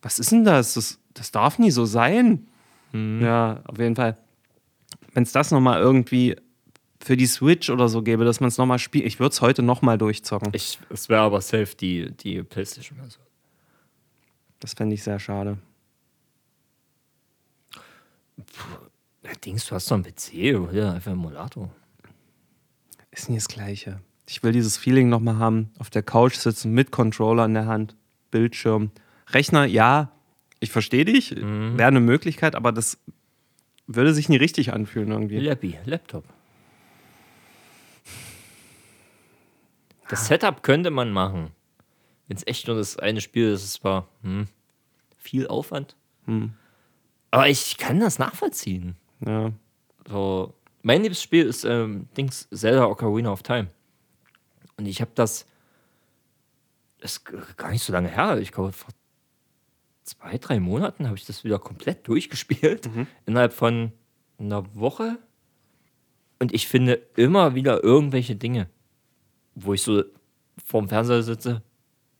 was 0.00 0.18
ist 0.20 0.30
denn 0.30 0.44
das? 0.44 0.74
Das, 0.74 1.00
das 1.12 1.32
darf 1.32 1.58
nie 1.58 1.70
so 1.72 1.84
sein. 1.86 2.46
Mhm. 2.92 3.20
Ja, 3.22 3.60
auf 3.66 3.78
jeden 3.78 3.96
Fall. 3.96 4.16
Wenn 5.12 5.24
es 5.24 5.32
das 5.32 5.50
nochmal 5.50 5.80
irgendwie 5.80 6.36
für 7.04 7.16
die 7.16 7.26
Switch 7.26 7.68
oder 7.68 7.88
so 7.88 8.02
gäbe, 8.02 8.24
dass 8.24 8.40
man 8.40 8.48
es 8.48 8.56
nochmal 8.56 8.78
spielt, 8.78 9.04
ich 9.04 9.20
würde 9.20 9.32
es 9.32 9.40
heute 9.42 9.62
nochmal 9.62 9.98
durchzocken. 9.98 10.52
Ich, 10.54 10.78
es 10.88 11.08
wäre 11.08 11.20
aber 11.20 11.40
safe 11.40 11.76
die, 11.78 12.10
die 12.12 12.42
Playstation-Version. 12.42 13.24
Das 14.58 14.72
fände 14.72 14.94
ich 14.94 15.02
sehr 15.02 15.18
schade. 15.18 15.58
Ja, 19.22 19.32
Dings, 19.44 19.66
du 19.66 19.74
hast 19.74 19.90
doch 19.90 19.96
einen 19.96 20.04
PC 20.04 20.58
oder 20.58 20.94
einfach 20.94 21.10
einen 21.10 21.20
Emulator. 21.20 21.70
Ist 23.10 23.28
nie 23.28 23.36
das 23.36 23.48
Gleiche. 23.48 24.00
Ich 24.26 24.42
will 24.42 24.52
dieses 24.52 24.78
Feeling 24.78 25.10
nochmal 25.10 25.36
haben, 25.36 25.70
auf 25.78 25.90
der 25.90 26.02
Couch 26.02 26.36
sitzen 26.36 26.72
mit 26.72 26.90
Controller 26.90 27.44
in 27.44 27.54
der 27.54 27.66
Hand, 27.66 27.94
Bildschirm. 28.30 28.90
Rechner, 29.28 29.66
ja, 29.66 30.10
ich 30.60 30.70
verstehe 30.70 31.04
dich, 31.04 31.36
wäre 31.36 31.88
eine 31.88 32.00
Möglichkeit, 32.00 32.54
aber 32.54 32.72
das 32.72 32.98
würde 33.86 34.14
sich 34.14 34.30
nie 34.30 34.36
richtig 34.36 34.72
anfühlen 34.72 35.10
irgendwie. 35.10 35.38
Lappy, 35.38 35.76
Laptop. 35.84 36.24
Das 40.14 40.28
Setup 40.28 40.62
könnte 40.62 40.92
man 40.92 41.10
machen. 41.10 41.50
Wenn 42.28 42.36
es 42.36 42.46
echt 42.46 42.68
nur 42.68 42.76
das 42.76 42.96
eine 42.96 43.20
Spiel 43.20 43.48
ist, 43.50 43.64
es 43.64 43.82
war 43.82 44.06
hm, 44.22 44.46
viel 45.16 45.48
Aufwand. 45.48 45.96
Aber 47.32 47.48
ich 47.48 47.78
kann 47.78 47.98
das 47.98 48.20
nachvollziehen. 48.20 48.94
Ja. 49.26 49.50
So, 50.06 50.54
mein 50.82 51.02
liebstes 51.02 51.24
Spiel 51.24 51.46
ist 51.46 51.64
ähm, 51.64 52.06
Dings 52.16 52.48
Zelda 52.54 52.86
Ocarina 52.86 53.32
of 53.32 53.42
Time. 53.42 53.66
Und 54.76 54.86
ich 54.86 55.00
habe 55.00 55.10
das, 55.16 55.46
das 57.00 57.16
ist 57.16 57.56
gar 57.56 57.72
nicht 57.72 57.82
so 57.82 57.92
lange 57.92 58.08
her. 58.08 58.38
Ich 58.38 58.52
glaube, 58.52 58.70
vor 58.70 58.90
zwei, 60.04 60.38
drei 60.38 60.60
Monaten 60.60 61.08
habe 61.08 61.16
ich 61.16 61.24
das 61.24 61.42
wieder 61.42 61.58
komplett 61.58 62.06
durchgespielt. 62.06 62.88
Innerhalb 63.26 63.52
von 63.52 63.90
einer 64.38 64.76
Woche. 64.76 65.18
Und 66.38 66.54
ich 66.54 66.68
finde 66.68 67.02
immer 67.16 67.56
wieder 67.56 67.82
irgendwelche 67.82 68.36
Dinge, 68.36 68.68
wo 69.54 69.74
ich 69.74 69.82
so 69.82 70.02
vorm 70.64 70.88
Fernseher 70.88 71.22
sitze. 71.22 71.62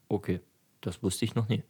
Okay, 0.09 0.41
das 0.80 1.03
wusste 1.03 1.24
ich 1.24 1.35
noch 1.35 1.49
nie. 1.49 1.62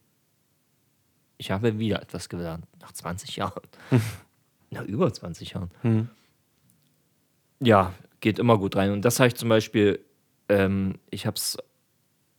Ich 1.37 1.51
habe 1.51 1.77
wieder 1.79 2.01
etwas 2.01 2.29
gelernt. 2.29 2.65
Nach 2.79 2.91
20 2.91 3.35
Jahren. 3.35 3.61
Na, 4.69 4.83
über 4.83 5.11
20 5.11 5.51
Jahren. 5.51 5.69
Ja, 7.59 7.93
geht 8.19 8.39
immer 8.39 8.57
gut 8.57 8.75
rein. 8.75 8.91
Und 8.91 9.03
das 9.03 9.19
habe 9.19 9.27
ich 9.27 9.35
zum 9.35 9.49
Beispiel, 9.49 9.99
ähm, 10.49 10.99
ich 11.09 11.25
habe 11.25 11.35
es 11.35 11.57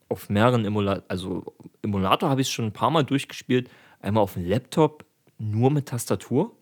auf 0.08 0.28
mehreren 0.28 0.64
Emulator, 0.64 1.04
also 1.08 1.54
Emulator 1.82 2.30
habe 2.30 2.40
ich 2.40 2.48
es 2.48 2.52
schon 2.52 2.66
ein 2.66 2.72
paar 2.72 2.90
Mal 2.90 3.04
durchgespielt. 3.04 3.70
Einmal 4.00 4.22
auf 4.22 4.34
dem 4.34 4.46
Laptop, 4.46 5.04
nur 5.38 5.70
mit 5.70 5.86
Tastatur. 5.86 6.56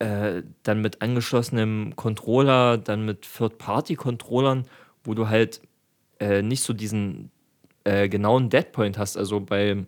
Äh, 0.00 0.44
dann 0.62 0.80
mit 0.80 1.02
angeschlossenem 1.02 1.94
Controller, 1.94 2.78
dann 2.78 3.04
mit 3.04 3.20
Third-Party-Controllern, 3.36 4.64
wo 5.04 5.12
du 5.12 5.28
halt 5.28 5.60
äh, 6.20 6.40
nicht 6.40 6.62
so 6.62 6.72
diesen 6.72 7.30
äh, 7.84 8.08
genauen 8.08 8.48
Deadpoint 8.48 8.96
hast. 8.96 9.18
Also 9.18 9.40
bei, 9.40 9.84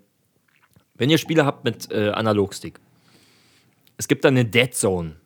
wenn 0.96 1.08
ihr 1.08 1.16
Spiele 1.16 1.46
habt 1.46 1.64
mit 1.64 1.90
äh, 1.90 2.10
Analogstick, 2.10 2.78
es 3.96 4.06
gibt 4.06 4.26
dann 4.26 4.34
eine 4.36 4.44
Dead 4.44 4.74
Zone. 4.74 5.16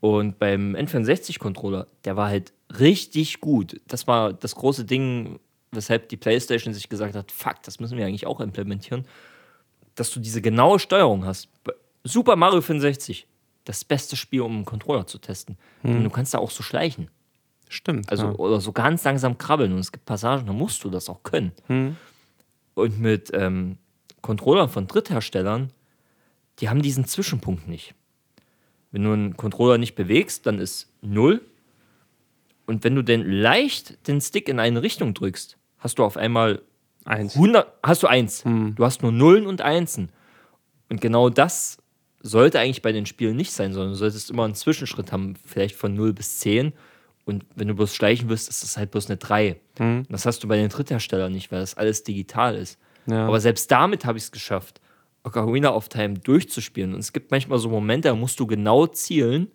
Und 0.00 0.38
beim 0.38 0.74
N64-Controller, 0.74 1.86
der 2.06 2.16
war 2.16 2.28
halt 2.28 2.54
richtig 2.78 3.42
gut. 3.42 3.78
Das 3.88 4.06
war 4.06 4.32
das 4.32 4.54
große 4.54 4.86
Ding, 4.86 5.38
weshalb 5.72 6.08
die 6.08 6.16
PlayStation 6.16 6.72
sich 6.72 6.88
gesagt 6.88 7.14
hat: 7.14 7.30
Fuck, 7.30 7.62
das 7.64 7.78
müssen 7.78 7.98
wir 7.98 8.06
eigentlich 8.06 8.26
auch 8.26 8.40
implementieren. 8.40 9.04
Dass 9.96 10.10
du 10.12 10.20
diese 10.20 10.40
genaue 10.40 10.78
Steuerung 10.78 11.26
hast. 11.26 11.50
Super 12.04 12.36
Mario 12.36 12.62
65, 12.62 13.26
das 13.66 13.84
beste 13.84 14.16
Spiel, 14.16 14.40
um 14.40 14.54
einen 14.54 14.64
Controller 14.64 15.06
zu 15.06 15.18
testen. 15.18 15.58
Denn 15.94 16.04
du 16.04 16.10
kannst 16.10 16.32
da 16.32 16.38
auch 16.38 16.50
so 16.50 16.62
schleichen. 16.62 17.10
Stimmt. 17.68 18.10
Also, 18.10 18.26
ja. 18.26 18.32
oder 18.34 18.60
so 18.60 18.72
ganz 18.72 19.04
langsam 19.04 19.38
krabbeln. 19.38 19.72
Und 19.72 19.80
es 19.80 19.92
gibt 19.92 20.06
Passagen, 20.06 20.46
da 20.46 20.52
musst 20.52 20.84
du 20.84 20.90
das 20.90 21.08
auch 21.08 21.22
können. 21.24 21.52
Und 22.74 23.00
mit 23.00 23.30
ähm, 23.34 23.78
Controllern 24.22 24.68
von 24.68 24.86
Drittherstellern, 24.86 25.72
die 26.60 26.68
haben 26.68 26.80
diesen 26.80 27.06
Zwischenpunkt 27.06 27.66
nicht. 27.68 27.94
Wenn 28.92 29.02
du 29.02 29.12
einen 29.12 29.36
Controller 29.36 29.78
nicht 29.78 29.96
bewegst, 29.96 30.46
dann 30.46 30.60
ist 30.60 30.92
0. 31.02 31.40
Und 32.66 32.84
wenn 32.84 32.94
du 32.94 33.02
denn 33.02 33.28
leicht 33.28 34.06
den 34.06 34.20
Stick 34.20 34.48
in 34.48 34.60
eine 34.60 34.82
Richtung 34.82 35.12
drückst, 35.12 35.58
hast 35.78 35.98
du 35.98 36.04
auf 36.04 36.16
einmal 36.16 36.62
Eins. 37.04 37.34
100, 37.34 37.72
hast 37.84 38.02
du 38.02 38.06
1. 38.08 38.42
Du 38.74 38.84
hast 38.84 39.02
nur 39.02 39.12
Nullen 39.12 39.46
und 39.46 39.60
Einsen. 39.60 40.10
Und 40.88 41.00
genau 41.00 41.30
das 41.30 41.78
sollte 42.28 42.58
eigentlich 42.60 42.82
bei 42.82 42.92
den 42.92 43.06
Spielen 43.06 43.36
nicht 43.36 43.52
sein, 43.52 43.72
sondern 43.72 43.92
du 43.92 43.96
solltest 43.96 44.30
immer 44.30 44.44
einen 44.44 44.54
Zwischenschritt 44.54 45.12
haben, 45.12 45.34
vielleicht 45.44 45.76
von 45.76 45.94
0 45.94 46.12
bis 46.12 46.38
10. 46.40 46.72
Und 47.24 47.44
wenn 47.54 47.68
du 47.68 47.74
bloß 47.74 47.94
schleichen 47.94 48.28
wirst, 48.28 48.48
ist 48.48 48.62
das 48.62 48.76
halt 48.76 48.90
bloß 48.90 49.08
eine 49.08 49.16
3. 49.16 49.60
Und 50.00 50.12
Das 50.12 50.26
hast 50.26 50.42
du 50.44 50.48
bei 50.48 50.56
den 50.56 50.68
Drittherstellern 50.68 51.32
nicht, 51.32 51.50
weil 51.50 51.60
das 51.60 51.76
alles 51.76 52.04
digital 52.04 52.56
ist. 52.56 52.78
Ja. 53.06 53.26
Aber 53.26 53.40
selbst 53.40 53.70
damit 53.70 54.04
habe 54.04 54.18
ich 54.18 54.24
es 54.24 54.32
geschafft, 54.32 54.80
Ocarina 55.24 55.74
of 55.74 55.88
Time 55.88 56.14
durchzuspielen. 56.14 56.94
Und 56.94 57.00
es 57.00 57.12
gibt 57.12 57.30
manchmal 57.30 57.58
so 57.58 57.68
Momente, 57.68 58.08
da 58.08 58.14
musst 58.14 58.38
du 58.38 58.46
genau 58.46 58.86
zielen. 58.86 59.48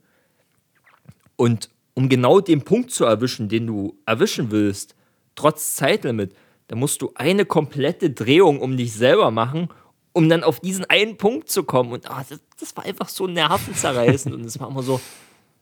Und 1.36 1.70
um 1.94 2.10
genau 2.10 2.40
den 2.40 2.62
Punkt 2.62 2.92
zu 2.92 3.06
erwischen, 3.06 3.50
den 3.50 3.68
du 3.68 3.98
erwischen 4.06 4.52
willst, 4.52 4.96
trotz 5.36 5.76
Zeitlimit, 5.76 6.34
Da 6.68 6.78
musst 6.78 7.02
du 7.02 7.12
eine 7.16 7.44
komplette 7.44 8.12
Drehung 8.12 8.62
um 8.62 8.78
dich 8.78 8.94
selber 8.94 9.30
machen, 9.30 9.68
um 10.14 10.30
dann 10.30 10.44
auf 10.44 10.60
diesen 10.60 10.86
einen 10.86 11.18
Punkt 11.18 11.50
zu 11.50 11.64
kommen. 11.64 11.92
Und 11.92 12.10
ah, 12.10 12.26
das, 12.28 12.40
das 12.60 12.76
war 12.76 12.86
einfach 12.86 13.10
so 13.10 13.28
nervenzerreißend. 13.28 14.36
und 14.36 14.46
es 14.46 14.60
war 14.60 14.70
immer 14.70 14.84
so, 14.84 15.00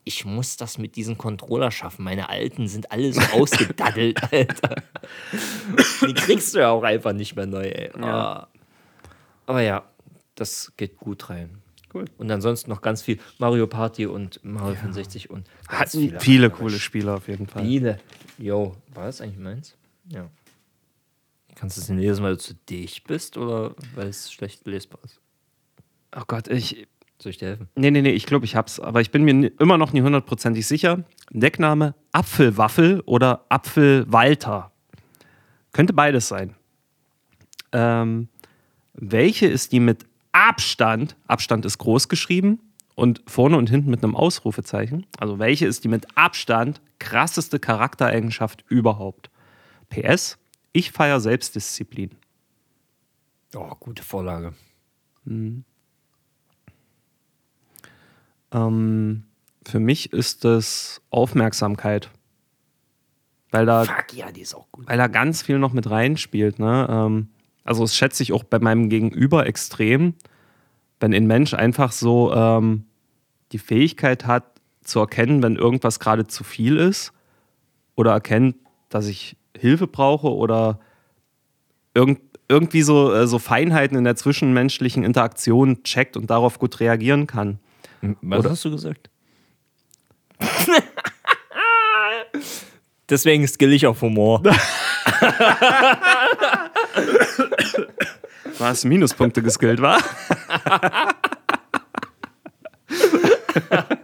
ich 0.04 0.26
muss 0.26 0.58
das 0.58 0.78
mit 0.78 0.95
diesem 0.95 1.18
Controller 1.18 1.72
schaffen. 1.72 2.04
Meine 2.04 2.30
alten 2.30 2.68
sind 2.68 2.91
alle 2.91 3.14
so 3.14 3.22
ausgedaddelt, 3.34 4.22
Alter. 4.32 4.76
Die 6.08 6.14
kriegst 6.14 6.56
du 6.56 6.60
ja 6.60 6.72
auch 6.72 6.84
einfach 6.84 7.14
nicht 7.14 7.36
mehr 7.36 7.45
neu, 7.45 7.68
ey. 7.68 7.91
Ah. 8.02 8.47
Aber 9.45 9.62
ja, 9.62 9.84
das 10.36 10.74
geht 10.78 10.97
gut 10.97 11.30
rein. 11.30 11.62
Cool. 11.93 12.06
Und 12.18 12.30
ansonsten 12.30 12.70
noch 12.70 12.82
ganz 12.82 13.02
viel 13.02 13.20
Mario 13.39 13.66
Party 13.66 14.06
und 14.06 14.39
Mario 14.43 14.76
65 14.76 15.30
und 15.30 15.47
Hatten 15.68 16.00
viele, 16.00 16.20
viele 16.20 16.50
coole 16.52 16.80
Spiele 16.80 17.14
auf 17.14 17.28
jeden 17.28 17.47
Fall. 17.47 17.64
Spiele. 17.64 18.00
Yo, 18.38 18.76
war 18.93 19.06
das 19.06 19.22
eigentlich 19.22 19.39
meins? 19.39 19.76
Ja. 20.08 20.30
Kannst 21.60 21.76
du 21.76 21.82
es 21.82 21.89
nicht 21.89 21.99
lesen, 21.99 22.24
weil 22.24 22.36
du 22.36 22.38
zu 22.38 22.53
dicht 22.70 23.05
bist 23.05 23.36
oder 23.36 23.76
weil 23.93 24.07
es 24.07 24.32
schlecht 24.32 24.66
lesbar 24.66 25.01
ist? 25.03 25.20
Oh 26.16 26.24
Gott, 26.26 26.47
ich. 26.47 26.88
Soll 27.22 27.32
ich 27.32 27.38
dir 27.38 27.49
helfen? 27.49 27.68
Nee, 27.76 27.91
nee, 27.91 28.01
nee, 28.01 28.12
ich 28.12 28.26
glaube, 28.26 28.45
ich 28.45 28.55
hab's. 28.55 28.80
Aber 28.80 29.01
ich 29.01 29.12
bin 29.12 29.24
mir 29.24 29.51
immer 29.60 29.78
noch 29.78 29.91
nie 29.91 30.01
hundertprozentig 30.01 30.66
sicher. 30.66 31.03
Deckname 31.32 31.95
Apfelwaffel 32.14 33.01
oder 33.05 33.43
Apfelwalter. 33.49 34.72
Könnte 35.74 35.91
beides 35.91 36.30
sein. 36.30 36.55
Ähm, 37.74 38.30
welche 38.93 39.47
ist 39.47 39.74
die 39.74 39.82
mit 39.82 40.05
Abstand, 40.32 41.18
Abstand 41.28 41.66
ist 41.66 41.78
groß 41.78 42.07
geschrieben 42.07 42.62
und 42.95 43.22
vorne 43.28 43.57
und 43.57 43.70
hinten 43.70 43.89
mit 43.89 44.01
einem 44.01 44.16
Ausrufezeichen. 44.16 45.05
Also 45.18 45.39
welche 45.39 45.68
ist 45.68 45.84
die 45.84 45.89
mit 45.89 46.07
Abstand 46.16 46.80
krasseste 46.99 47.60
Charaktereigenschaft 47.60 48.64
überhaupt? 48.70 49.30
PS, 49.89 50.39
ich 50.72 50.91
feiere 50.91 51.20
Selbstdisziplin. 51.20 52.11
Oh, 53.55 53.72
gute 53.80 54.03
Vorlage. 54.03 54.53
Ähm, 58.51 59.24
für 59.65 59.80
mich 59.80 60.13
ist 60.13 60.45
es 60.45 61.01
Aufmerksamkeit. 61.09 62.09
Weil 63.51 63.65
da, 63.65 63.84
Fuck, 63.84 64.13
ja, 64.13 64.32
die 64.32 64.41
ist 64.41 64.53
auch 64.53 64.67
gut. 64.72 64.88
weil 64.88 64.97
da 64.97 65.07
ganz 65.07 65.41
viel 65.41 65.57
noch 65.57 65.74
mit 65.74 65.89
reinspielt. 65.89 66.59
Ne? 66.59 66.88
Ähm, 66.89 67.30
also 67.63 67.82
das 67.84 67.95
schätze 67.95 68.22
ich 68.22 68.32
auch 68.34 68.43
bei 68.43 68.59
meinem 68.59 68.89
Gegenüber 68.89 69.47
extrem, 69.47 70.13
wenn 70.99 71.13
ein 71.13 71.26
Mensch 71.26 71.53
einfach 71.53 71.91
so 71.91 72.32
ähm, 72.34 72.86
die 73.51 73.57
Fähigkeit 73.57 74.28
hat 74.28 74.59
zu 74.84 74.99
erkennen, 74.99 75.41
wenn 75.41 75.55
irgendwas 75.55 75.99
gerade 75.99 76.28
zu 76.28 76.43
viel 76.43 76.78
ist 76.78 77.11
oder 77.95 78.11
erkennt, 78.11 78.55
dass 78.89 79.07
ich 79.07 79.36
Hilfe 79.60 79.88
brauche 79.88 80.34
oder 80.34 80.80
irgend, 81.93 82.20
irgendwie 82.47 82.82
so, 82.82 83.14
äh, 83.14 83.28
so 83.28 83.39
Feinheiten 83.39 83.97
in 83.97 84.03
der 84.03 84.16
zwischenmenschlichen 84.16 85.03
Interaktion 85.03 85.84
checkt 85.84 86.18
und 86.18 86.30
darauf 86.30 86.60
gut 86.60 86.80
reagieren 86.80 87.28
kann. 87.28 87.60
Was 88.22 88.45
hast 88.45 88.66
du 88.66 88.72
gesagt? 88.72 89.10
Deswegen 93.10 93.47
skill 93.47 93.74
ich 93.74 93.88
auf 93.88 94.01
Humor. 94.01 94.43
Was 98.60 98.84
Minuspunkte 98.86 99.41
geskillt 99.41 99.82
war. 99.82 99.99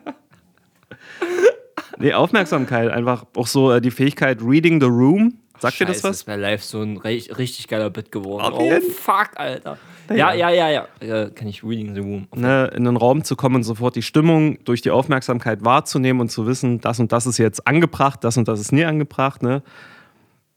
nee, 1.98 2.14
Aufmerksamkeit, 2.14 2.90
einfach 2.90 3.26
auch 3.36 3.48
so 3.48 3.72
äh, 3.72 3.82
die 3.82 3.92
Fähigkeit 3.92 4.42
Reading 4.42 4.80
the 4.82 4.88
Room. 4.88 5.38
Sagt 5.60 5.80
dir 5.80 5.86
das 5.86 6.04
was? 6.04 6.20
Das 6.20 6.28
wäre 6.28 6.40
live 6.40 6.64
so 6.64 6.82
ein 6.82 6.98
richtig, 6.98 7.68
geiler 7.68 7.90
Bit 7.90 8.12
geworden. 8.12 8.54
Oh, 8.56 8.80
fuck, 8.92 9.32
Alter. 9.36 9.78
Ja, 10.10 10.34
ja, 10.34 10.50
ja, 10.50 10.70
ja. 10.70 10.88
Äh, 11.00 11.32
kann 11.32 11.48
ich 11.48 11.64
Reading 11.64 11.96
the 11.96 12.02
Room. 12.02 12.28
Ne, 12.36 12.68
in 12.76 12.88
einen 12.88 12.98
Raum 12.98 13.24
zu 13.24 13.36
kommen 13.36 13.56
und 13.56 13.64
sofort 13.64 13.96
die 13.96 14.02
Stimmung 14.04 14.64
durch 14.66 14.82
die 14.82 14.92
Aufmerksamkeit 14.92 15.64
wahrzunehmen 15.66 16.22
und 16.22 16.30
zu 16.30 16.46
wissen, 16.46 16.80
das 16.82 17.00
und 17.00 17.12
das 17.12 17.26
ist 17.26 17.38
jetzt 17.38 17.66
angebracht, 17.68 18.24
das 18.24 18.38
und 18.38 18.48
das 18.48 18.60
ist 18.60 18.72
nie 18.72 18.86
angebracht. 18.86 19.42
Ne? 19.42 19.64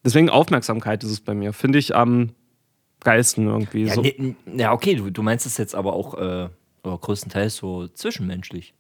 Deswegen 0.05 0.29
Aufmerksamkeit 0.31 1.03
ist 1.05 1.11
es 1.11 1.21
bei 1.21 1.35
mir. 1.35 1.53
Finde 1.53 1.79
ich 1.79 1.95
am 1.97 2.31
geilsten 3.01 3.47
irgendwie. 3.47 3.85
Ja, 3.85 3.95
so. 3.95 4.03
nee, 4.03 4.15
n- 4.19 4.37
ja 4.59 4.73
okay, 4.73 4.95
du, 4.97 5.11
du 5.11 5.23
meinst 5.23 5.47
es 5.47 5.57
jetzt 5.57 5.75
aber 5.75 5.93
auch 5.95 6.15
äh, 6.15 6.49
größtenteils 6.83 7.57
so 7.57 7.87
zwischenmenschlich. 7.89 8.75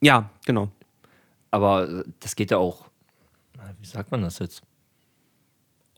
ja 0.00 0.30
genau. 0.46 0.68
Aber 1.50 1.88
äh, 1.88 2.04
das 2.20 2.36
geht 2.36 2.50
ja 2.52 2.58
auch, 2.58 2.86
wie 3.78 3.86
sagt 3.86 4.10
man 4.10 4.22
das 4.22 4.38
jetzt? 4.38 4.62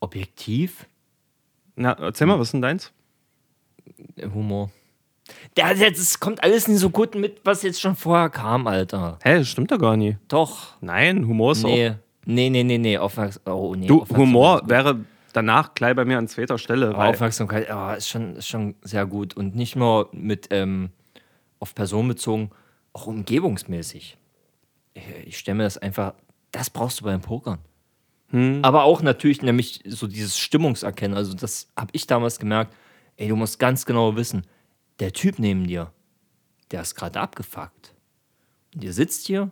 Objektiv? 0.00 0.86
Na, 1.76 1.92
erzähl 1.92 2.26
mal, 2.26 2.38
was 2.38 2.48
ist 2.48 2.52
denn 2.52 2.62
deins? 2.62 2.92
Humor. 4.22 4.70
Jetzt 5.56 5.98
es 5.98 6.20
kommt 6.20 6.42
alles 6.42 6.68
nicht 6.68 6.80
so 6.80 6.90
gut 6.90 7.14
mit, 7.14 7.40
was 7.44 7.62
jetzt 7.62 7.80
schon 7.80 7.94
vorher 7.94 8.28
kam, 8.28 8.66
Alter. 8.66 9.18
Hä, 9.22 9.38
das 9.38 9.48
stimmt 9.48 9.70
doch 9.70 9.78
gar 9.78 9.96
nicht. 9.96 10.18
Doch. 10.28 10.76
Nein, 10.80 11.26
Humor 11.26 11.52
ist 11.52 11.64
auch 11.64 11.68
Nee. 11.68 11.94
Nee, 12.24 12.50
nee, 12.50 12.62
nee, 12.62 12.78
nee. 12.78 12.98
Aufmerks 12.98 13.40
oh, 13.46 13.74
nee 13.74 13.86
Du, 13.86 14.06
Humor 14.16 14.62
wäre 14.66 15.04
danach 15.32 15.74
gleich 15.74 15.96
bei 15.96 16.04
mir 16.04 16.18
an 16.18 16.28
zweiter 16.28 16.58
Stelle. 16.58 16.96
Aufmerksamkeit 16.96 17.68
ja, 17.68 17.94
ist, 17.94 18.08
schon, 18.08 18.36
ist 18.36 18.48
schon 18.48 18.74
sehr 18.82 19.06
gut. 19.06 19.36
Und 19.36 19.56
nicht 19.56 19.76
nur 19.76 20.08
mit 20.12 20.48
ähm, 20.50 20.90
auf 21.58 21.74
Person 21.74 22.08
bezogen, 22.08 22.50
auch 22.92 23.06
umgebungsmäßig. 23.06 24.18
Ich, 24.94 25.04
ich 25.26 25.38
stelle 25.38 25.56
mir 25.56 25.64
das 25.64 25.78
einfach, 25.78 26.14
das 26.52 26.70
brauchst 26.70 27.00
du 27.00 27.04
beim 27.04 27.20
Pokern. 27.20 27.58
Aber 28.64 28.84
auch 28.84 29.02
natürlich 29.02 29.42
nämlich 29.42 29.82
so 29.86 30.06
dieses 30.06 30.38
Stimmungserkennen. 30.38 31.16
Also 31.16 31.34
das 31.34 31.68
habe 31.76 31.90
ich 31.92 32.06
damals 32.06 32.38
gemerkt. 32.38 32.74
Ey, 33.16 33.28
du 33.28 33.36
musst 33.36 33.58
ganz 33.58 33.84
genau 33.84 34.16
wissen, 34.16 34.46
der 35.00 35.12
Typ 35.12 35.38
neben 35.38 35.66
dir, 35.66 35.92
der 36.70 36.80
ist 36.82 36.94
gerade 36.94 37.20
abgefuckt. 37.20 37.94
Und 38.74 38.84
ihr 38.84 38.92
sitzt 38.94 39.26
hier 39.26 39.50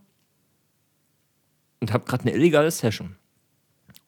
und 1.81 1.93
habt 1.93 2.09
gerade 2.09 2.23
eine 2.23 2.33
illegale 2.33 2.71
Session. 2.71 3.17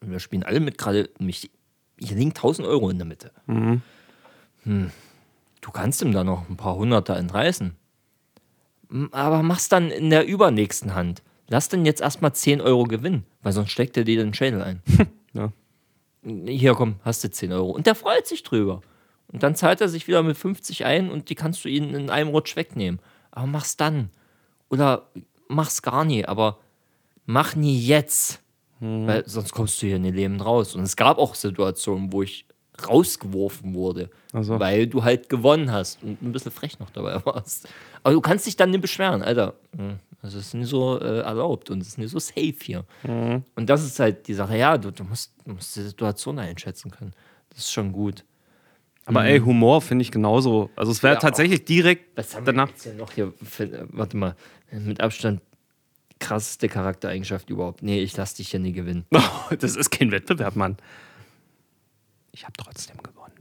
Und 0.00 0.10
wir 0.10 0.20
spielen 0.20 0.42
alle 0.42 0.60
mit 0.60 0.78
gerade, 0.78 1.10
nämlich 1.18 1.50
hier 1.98 2.16
liegen 2.16 2.30
1000 2.30 2.66
Euro 2.66 2.88
in 2.88 2.98
der 2.98 3.06
Mitte. 3.06 3.30
Hm. 3.46 3.82
Du 5.60 5.70
kannst 5.70 6.00
ihm 6.02 6.12
da 6.12 6.24
noch 6.24 6.48
ein 6.48 6.56
paar 6.56 6.76
Hunderter 6.76 7.16
entreißen. 7.16 7.76
Aber 9.10 9.42
mach's 9.42 9.68
dann 9.68 9.90
in 9.90 10.10
der 10.10 10.26
übernächsten 10.26 10.94
Hand. 10.94 11.22
Lass 11.52 11.68
dann 11.68 11.84
jetzt 11.84 12.00
erstmal 12.00 12.32
10 12.32 12.62
Euro 12.62 12.84
gewinnen, 12.84 13.26
weil 13.42 13.52
sonst 13.52 13.72
steckt 13.72 13.98
er 13.98 14.04
dir 14.04 14.16
den 14.16 14.32
Schädel 14.34 14.62
ein. 14.62 14.82
Ja. 15.34 15.50
Hier 16.46 16.74
komm, 16.74 16.96
hast 17.04 17.24
du 17.24 17.30
10 17.30 17.52
Euro. 17.52 17.70
Und 17.70 17.86
der 17.86 17.94
freut 17.94 18.26
sich 18.26 18.42
drüber. 18.42 18.80
Und 19.28 19.42
dann 19.42 19.54
zahlt 19.56 19.80
er 19.80 19.88
sich 19.88 20.06
wieder 20.06 20.22
mit 20.22 20.36
50 20.36 20.84
ein 20.84 21.10
und 21.10 21.30
die 21.30 21.34
kannst 21.34 21.64
du 21.64 21.68
ihn 21.70 21.94
in 21.94 22.10
einem 22.10 22.28
Rutsch 22.28 22.54
wegnehmen. 22.54 23.00
Aber 23.30 23.46
mach's 23.46 23.78
dann. 23.78 24.10
Oder 24.68 25.08
mach's 25.48 25.80
gar 25.80 26.04
nie, 26.04 26.24
aber 26.26 26.58
mach 27.24 27.54
nie 27.54 27.78
jetzt. 27.80 28.42
Weil 28.80 29.26
sonst 29.26 29.52
kommst 29.52 29.80
du 29.80 29.86
hier 29.86 29.96
in 29.96 30.02
den 30.02 30.14
Leben 30.14 30.40
raus. 30.40 30.74
Und 30.74 30.82
es 30.82 30.96
gab 30.96 31.16
auch 31.18 31.34
Situationen, 31.34 32.12
wo 32.12 32.22
ich 32.22 32.44
rausgeworfen 32.86 33.74
wurde, 33.74 34.10
Ach 34.32 34.42
so. 34.42 34.58
weil 34.60 34.86
du 34.86 35.04
halt 35.04 35.28
gewonnen 35.28 35.70
hast 35.72 36.02
und 36.02 36.20
ein 36.20 36.32
bisschen 36.32 36.52
frech 36.52 36.78
noch 36.78 36.90
dabei 36.90 37.24
warst. 37.24 37.68
Aber 38.02 38.12
du 38.14 38.20
kannst 38.20 38.46
dich 38.46 38.56
dann 38.56 38.70
nicht 38.70 38.80
beschweren, 38.82 39.22
Alter. 39.22 39.54
Hm, 40.22 40.30
Das 40.30 40.34
ist 40.34 40.54
nicht 40.54 40.68
so 40.68 40.98
äh, 41.00 41.20
erlaubt 41.20 41.70
und 41.70 41.80
es 41.82 41.88
ist 41.88 41.98
nicht 41.98 42.10
so 42.10 42.18
safe 42.18 42.54
hier. 42.62 42.84
Und 43.04 43.44
das 43.66 43.84
ist 43.84 43.98
halt 44.00 44.26
die 44.28 44.34
Sache, 44.34 44.56
ja, 44.56 44.78
du, 44.78 44.90
du, 44.92 45.04
musst, 45.04 45.34
du 45.44 45.52
musst 45.52 45.76
die 45.76 45.82
Situation 45.82 46.38
einschätzen 46.38 46.90
können. 46.90 47.12
Das 47.50 47.58
ist 47.60 47.72
schon 47.72 47.92
gut. 47.92 48.24
aber 49.04 49.24
ey, 49.24 49.40
Humor 49.40 49.80
finde 49.82 50.02
ich 50.02 50.10
genauso. 50.10 50.70
Also 50.76 50.92
es 50.92 51.02
wäre 51.02 51.14
Ja, 51.14 51.20
tatsächlich 51.20 51.64
direkt 51.64 52.16
Was 52.16 52.34
haben 52.34 52.46
wir 52.46 52.52
danach. 52.52 52.68
jetzt 52.70 52.84
hier 52.84 52.94
noch 52.94 53.12
hier? 53.12 53.32
Für, 53.42 53.64
äh, 53.64 53.86
warte 53.90 54.16
mal, 54.16 54.36
mit 54.70 55.00
Abstand 55.00 55.42
krasseste 56.20 56.68
Charaktereigenschaft 56.68 57.50
überhaupt. 57.50 57.82
Nee, 57.82 58.00
ich 58.00 58.16
lass 58.16 58.34
dich 58.34 58.50
hier 58.50 58.60
nie 58.60 58.72
gewinnen. 58.72 59.04
das 59.58 59.74
ist 59.76 59.90
kein 59.90 60.12
Wettbewerb, 60.12 60.54
Mann. 60.54 60.76
Ich 62.30 62.44
habe 62.44 62.52
trotzdem 62.56 62.96
gewonnen. 63.02 63.32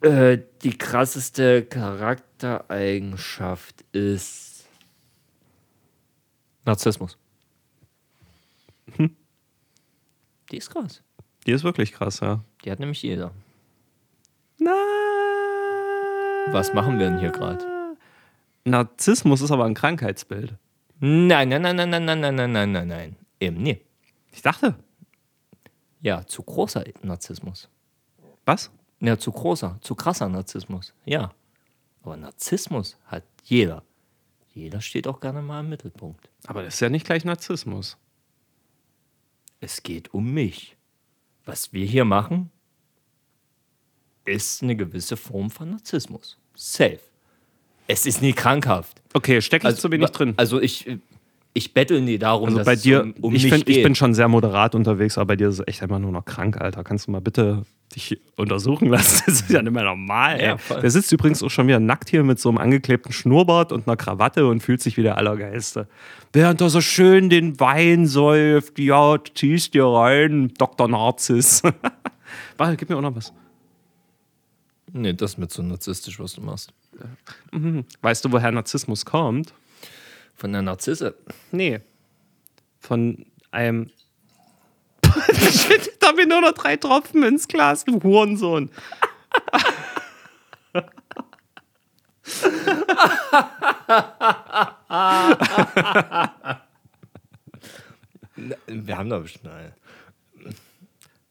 Äh, 0.02 0.40
die 0.62 0.78
krasseste 0.78 1.66
Charaktereigenschaft 1.66 3.84
ist 3.92 4.68
Narzissmus. 6.66 7.18
Die 10.52 10.58
ist 10.58 10.70
krass. 10.70 11.02
Die 11.46 11.52
ist 11.52 11.64
wirklich 11.64 11.94
krass, 11.94 12.20
ja. 12.20 12.44
Die 12.64 12.72
hat 12.72 12.80
nämlich 12.80 13.02
jeder. 13.02 13.32
Na. 14.60 14.76
Was 16.52 16.74
machen 16.74 17.00
wir 17.00 17.10
denn 17.10 17.20
hier 17.20 17.32
gerade? 17.32 17.66
Narzissmus 18.66 19.42
ist 19.42 19.52
aber 19.52 19.66
ein 19.66 19.74
Krankheitsbild. 19.74 20.56
Nein, 21.00 21.50
nein, 21.50 21.62
nein, 21.62 21.76
nein, 21.76 21.90
nein, 21.90 22.06
nein, 22.06 22.20
nein, 22.20 22.36
nein, 22.36 22.52
nein, 22.52 22.72
nein, 22.72 22.88
nein. 22.88 23.16
Eben 23.40 23.62
nee. 23.62 23.82
Ich 24.32 24.42
dachte. 24.42 24.76
Ja, 26.02 26.26
zu 26.26 26.44
großer 26.44 26.84
Narzissmus. 27.02 27.70
Was? 28.46 28.72
Ja, 29.00 29.18
zu 29.18 29.32
großer, 29.32 29.78
zu 29.82 29.96
krasser 29.96 30.28
Narzissmus. 30.30 30.94
Ja. 31.06 31.32
Aber 32.04 32.18
Narzissmus 32.18 32.98
hat 33.06 33.24
jeder. 33.44 33.84
Jeder 34.54 34.82
steht 34.82 35.08
auch 35.08 35.20
gerne 35.20 35.42
mal 35.42 35.60
im 35.60 35.70
Mittelpunkt. 35.70 36.30
Aber 36.48 36.64
das 36.64 36.76
ist 36.76 36.80
ja 36.80 36.90
nicht 36.90 37.06
gleich 37.06 37.24
Narzissmus. 37.26 37.98
Es 39.60 39.84
geht 39.84 40.14
um 40.14 40.34
mich. 40.34 40.76
Was 41.46 41.74
wir 41.74 41.86
hier 41.86 42.06
machen, 42.06 42.52
ist 44.26 44.64
eine 44.64 44.76
gewisse 44.76 45.16
Form 45.16 45.50
von 45.50 45.72
Narzissmus. 45.72 46.38
Safe. 46.56 47.00
Es 47.88 48.06
ist 48.06 48.22
nie 48.22 48.34
krankhaft. 48.34 49.02
Okay, 49.14 49.42
stecke 49.42 49.70
ich 49.70 49.76
zu 49.78 49.90
wenig 49.92 50.10
drin. 50.10 50.34
Also 50.38 50.60
ich, 50.60 50.90
ich 51.54 51.74
bettel 51.74 52.02
nie 52.02 52.18
darum, 52.18 52.48
Also 52.48 52.58
dass 52.58 52.66
bei 52.66 52.74
es 52.74 52.82
dir, 52.82 53.04
um, 53.04 53.14
um 53.22 53.36
ich, 53.36 53.44
mich 53.44 53.54
find, 53.54 53.66
geht. 53.66 53.78
ich 53.78 53.84
bin 53.84 53.96
schon 53.96 54.14
sehr 54.14 54.28
moderat 54.28 54.76
unterwegs, 54.76 55.18
aber 55.18 55.28
bei 55.28 55.36
dir 55.38 55.48
ist 55.50 55.60
es 55.60 55.68
echt 55.68 55.82
einfach 55.82 56.00
nur 56.00 56.12
noch 56.12 56.26
krank, 56.26 56.60
Alter. 56.60 56.84
Kannst 56.84 57.08
du 57.08 57.12
mal 57.12 57.22
bitte 57.22 57.66
dich 57.96 58.20
untersuchen 58.36 58.90
lassen? 58.90 59.24
Das 59.28 59.42
ist 59.42 59.50
ja 59.50 59.62
nicht 59.62 59.74
mehr 59.74 59.84
normal. 59.84 60.42
Ja. 60.42 60.58
Der 60.82 60.90
sitzt 60.90 61.12
übrigens 61.12 61.42
auch 61.44 61.50
schon 61.50 61.68
wieder 61.68 61.80
nackt 61.80 62.10
hier 62.10 62.24
mit 62.24 62.40
so 62.40 62.50
einem 62.50 62.58
angeklebten 62.58 63.12
Schnurrbart 63.12 63.72
und 63.72 63.88
einer 63.88 63.98
Krawatte 63.98 64.48
und 64.48 64.62
fühlt 64.62 64.82
sich 64.82 64.98
wie 64.98 65.04
der 65.04 65.18
Allergeilste. 65.18 65.88
Während 66.34 66.62
er 66.62 66.70
so 66.70 66.82
schön 66.82 67.30
den 67.30 67.60
Wein 67.60 68.06
säuft, 68.08 68.80
ja, 68.80 69.18
ziehst 69.34 69.74
dir 69.74 69.86
rein, 69.86 70.54
Dr. 70.58 70.88
Narzis. 70.88 71.64
Warte, 72.58 72.78
gib 72.78 72.90
mir 72.90 72.98
auch 72.98 73.02
noch 73.02 73.16
was. 73.16 73.34
Nee, 74.92 75.14
das 75.14 75.32
ist 75.32 75.38
mir 75.38 75.48
zu 75.48 75.64
narzisstisch, 75.64 76.20
was 76.20 76.34
du 76.34 76.42
machst. 76.42 76.74
Weißt 78.02 78.26
du, 78.26 78.32
woher 78.32 78.52
Narzissmus 78.52 79.06
kommt? 79.06 79.54
Von 80.36 80.54
der 80.54 80.62
Narzisse. 80.62 81.16
Nee. 81.52 81.82
Von 82.80 83.26
einem. 83.52 83.90
Shit, 85.22 85.92
da 86.00 86.16
wir 86.18 86.28
nur 86.28 86.42
noch 86.42 86.54
drei 86.54 86.78
Tropfen 86.78 87.24
ins 87.24 87.48
Glas, 87.48 87.86
du 87.86 88.02
Hurensohn. 88.02 88.70
Wir 98.68 98.98
haben 98.98 99.10
da 99.10 99.20
bestimmt 99.20 99.48
eine. 99.48 99.74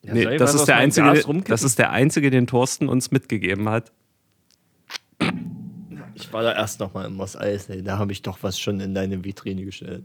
Ja, 0.03 0.15
Nee, 0.15 0.37
das 0.37 0.55
ist, 0.55 0.67
der 0.67 0.77
einzige, 0.77 1.43
das 1.47 1.63
ist 1.63 1.79
der 1.79 1.91
einzige, 1.91 2.31
den 2.31 2.47
Thorsten 2.47 2.89
uns 2.89 3.11
mitgegeben 3.11 3.69
hat. 3.69 3.93
Ich 6.15 6.33
war 6.33 6.43
da 6.43 6.53
erst 6.53 6.81
noch 6.81 6.95
mal 6.95 7.05
im 7.05 7.15
Moss 7.15 7.37
Eis. 7.37 7.69
Da 7.69 7.99
habe 7.99 8.13
ich 8.13 8.23
doch 8.23 8.39
was 8.43 8.59
schon 8.59 8.81
in 8.81 8.95
deine 8.95 9.25
Vitrine 9.25 9.65
gestellt. 9.65 10.05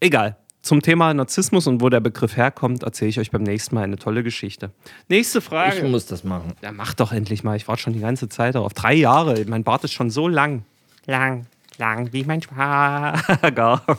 Egal. 0.00 0.36
Zum 0.62 0.82
Thema 0.82 1.14
Narzissmus 1.14 1.66
und 1.66 1.80
wo 1.80 1.88
der 1.88 2.00
Begriff 2.00 2.36
herkommt, 2.36 2.82
erzähle 2.82 3.08
ich 3.08 3.18
euch 3.18 3.30
beim 3.30 3.42
nächsten 3.42 3.74
Mal 3.74 3.84
eine 3.84 3.96
tolle 3.96 4.22
Geschichte. 4.22 4.70
Nächste 5.08 5.38
Ich 5.38 5.44
Frage. 5.44 5.84
muss 5.84 6.04
das 6.06 6.22
machen. 6.22 6.52
Ja, 6.60 6.70
mach 6.72 6.92
doch 6.92 7.12
endlich 7.12 7.42
mal. 7.44 7.56
Ich 7.56 7.66
warte 7.66 7.80
schon 7.82 7.94
die 7.94 8.00
ganze 8.00 8.28
Zeit 8.28 8.54
darauf. 8.54 8.74
Drei 8.74 8.92
Jahre. 8.94 9.42
Mein 9.46 9.64
Bart 9.64 9.84
ist 9.84 9.92
schon 9.92 10.10
so 10.10 10.28
lang. 10.28 10.64
Lang, 11.06 11.46
lang, 11.78 12.12
wie 12.12 12.24
mein 12.24 12.42
Schwager. 12.42 13.82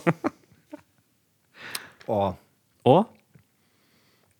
Oh. 2.08 2.34
Oh? 2.82 3.04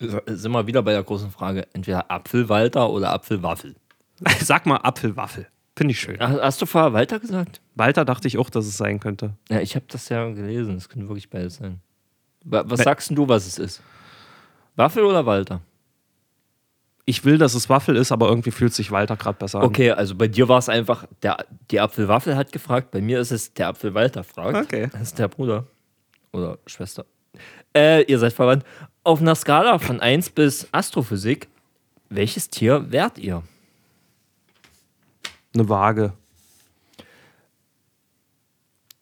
Sind 0.01 0.51
wir 0.51 0.67
wieder 0.67 0.83
bei 0.83 0.91
der 0.93 1.05
großen 1.05 1.31
Frage: 1.31 1.67
entweder 1.73 2.11
Apfelwalter 2.11 2.91
oder 2.91 3.13
Apfelwaffel. 3.13 3.77
Sag 4.41 4.67
mal 4.67 4.79
Apfelwaffel. 4.79 5.47
Finde 5.77 5.93
ich 5.93 6.01
schön. 6.01 6.19
Hast 6.21 6.61
du 6.61 6.67
vorher 6.67 6.93
Walter 6.93 7.21
gesagt? 7.21 7.62
Walter 7.75 8.05
dachte 8.05 8.29
ich 8.29 8.39
auch, 8.39 8.51
dass 8.51 8.67
es 8.67 8.77
sein 8.77 9.01
könnte. 9.01 9.35
Ja, 9.51 9.61
ich 9.61 9.75
habe 9.75 9.87
das 9.89 10.09
ja 10.09 10.29
gelesen. 10.31 10.77
Es 10.77 10.89
könnte 10.89 11.09
wirklich 11.09 11.31
beides 11.31 11.57
sein. 11.57 11.81
Wa- 12.45 12.65
Was 12.67 12.79
Be- 12.79 12.85
sagst 12.85 13.11
du, 13.13 13.29
was 13.29 13.47
es 13.47 13.59
ist? 13.59 13.83
Waffel 14.77 15.05
oder 15.05 15.25
Walter? 15.27 15.61
Ich 17.05 17.25
will, 17.25 17.37
dass 17.37 17.55
es 17.55 17.69
Waffel 17.69 17.97
ist, 17.97 18.13
aber 18.13 18.29
irgendwie 18.29 18.53
fühlt 18.53 18.73
sich 18.73 18.91
Walter 18.93 19.17
gerade 19.17 19.37
besser 19.39 19.59
an. 19.61 19.65
Okay, 19.65 19.91
also 19.91 20.15
bei 20.15 20.29
dir 20.29 20.49
war 20.49 20.59
es 20.59 20.69
einfach, 20.69 21.05
der, 21.23 21.45
die 21.71 21.81
Apfelwaffel 21.81 22.37
hat 22.37 22.53
gefragt, 22.53 22.91
bei 22.93 23.01
mir 23.01 23.19
ist 23.21 23.33
es 23.33 23.53
der 23.55 23.69
Apfelwalter 23.69 24.23
fragt. 24.23 24.57
Okay. 24.67 24.89
Das 24.93 25.03
ist 25.03 25.19
der 25.19 25.29
Bruder 25.29 25.67
oder 26.33 26.59
Schwester. 26.67 27.05
Äh, 27.75 28.03
ihr 28.05 28.19
seid 28.19 28.33
verwandt. 28.35 28.65
Auf 29.03 29.21
einer 29.21 29.35
Skala 29.35 29.79
von 29.81 29.99
1 30.01 30.31
bis 30.31 30.69
Astrophysik, 30.73 31.49
welches 32.09 32.49
Tier 32.51 32.93
wärt 32.93 33.19
ihr? 33.19 33.43
Eine 35.55 35.69
Waage. 35.69 36.13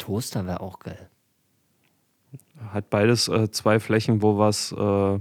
Toaster 0.00 0.46
wäre 0.46 0.60
auch 0.60 0.80
geil. 0.80 1.08
Hat 2.72 2.90
beides 2.90 3.28
äh, 3.28 3.50
zwei 3.50 3.78
Flächen, 3.80 4.22
wo 4.22 4.38
was 4.38 4.72
äh, 4.72 5.18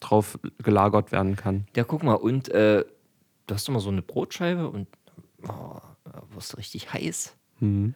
drauf 0.00 0.38
gelagert 0.62 1.12
werden 1.12 1.36
kann. 1.36 1.66
Ja, 1.74 1.84
guck 1.84 2.02
mal, 2.02 2.14
und 2.14 2.48
äh, 2.50 2.84
du 3.46 3.54
hast 3.54 3.68
immer 3.68 3.80
so 3.80 3.90
eine 3.90 4.02
Brotscheibe 4.02 4.68
und 4.68 4.86
oh, 5.48 5.80
wirst 6.34 6.56
richtig 6.56 6.92
heiß. 6.92 7.34
Mhm. 7.60 7.94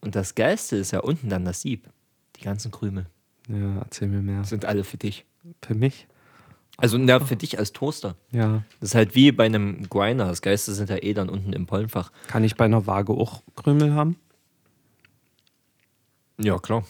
Und 0.00 0.14
das 0.14 0.34
Geilste 0.34 0.76
ist 0.76 0.92
ja 0.92 1.00
unten 1.00 1.28
dann 1.28 1.44
das 1.44 1.62
Sieb. 1.62 1.88
Die 2.36 2.44
ganzen 2.44 2.70
Krümel 2.70 3.06
Ja, 3.48 3.80
erzähl 3.80 4.08
mir 4.08 4.22
mehr. 4.22 4.44
sind 4.44 4.64
alle 4.64 4.84
für 4.84 4.96
dich. 4.96 5.26
Für 5.62 5.74
mich? 5.74 6.06
Also 6.76 6.96
na, 6.96 7.18
für 7.18 7.34
dich 7.34 7.58
als 7.58 7.72
Toaster. 7.72 8.14
Ja. 8.30 8.62
Das 8.78 8.90
ist 8.90 8.94
halt 8.94 9.16
wie 9.16 9.32
bei 9.32 9.46
einem 9.46 9.88
Grinder. 9.88 10.26
Das 10.26 10.40
Geiste 10.42 10.72
sind 10.72 10.88
ja 10.88 11.02
eh 11.02 11.12
dann 11.12 11.28
unten 11.28 11.52
im 11.52 11.66
Pollenfach. 11.66 12.12
Kann 12.28 12.44
ich 12.44 12.54
bei 12.54 12.66
einer 12.66 12.86
Waage 12.86 13.12
auch 13.12 13.42
Krümel 13.56 13.94
haben? 13.94 14.16
Ja, 16.40 16.58
klar. 16.58 16.84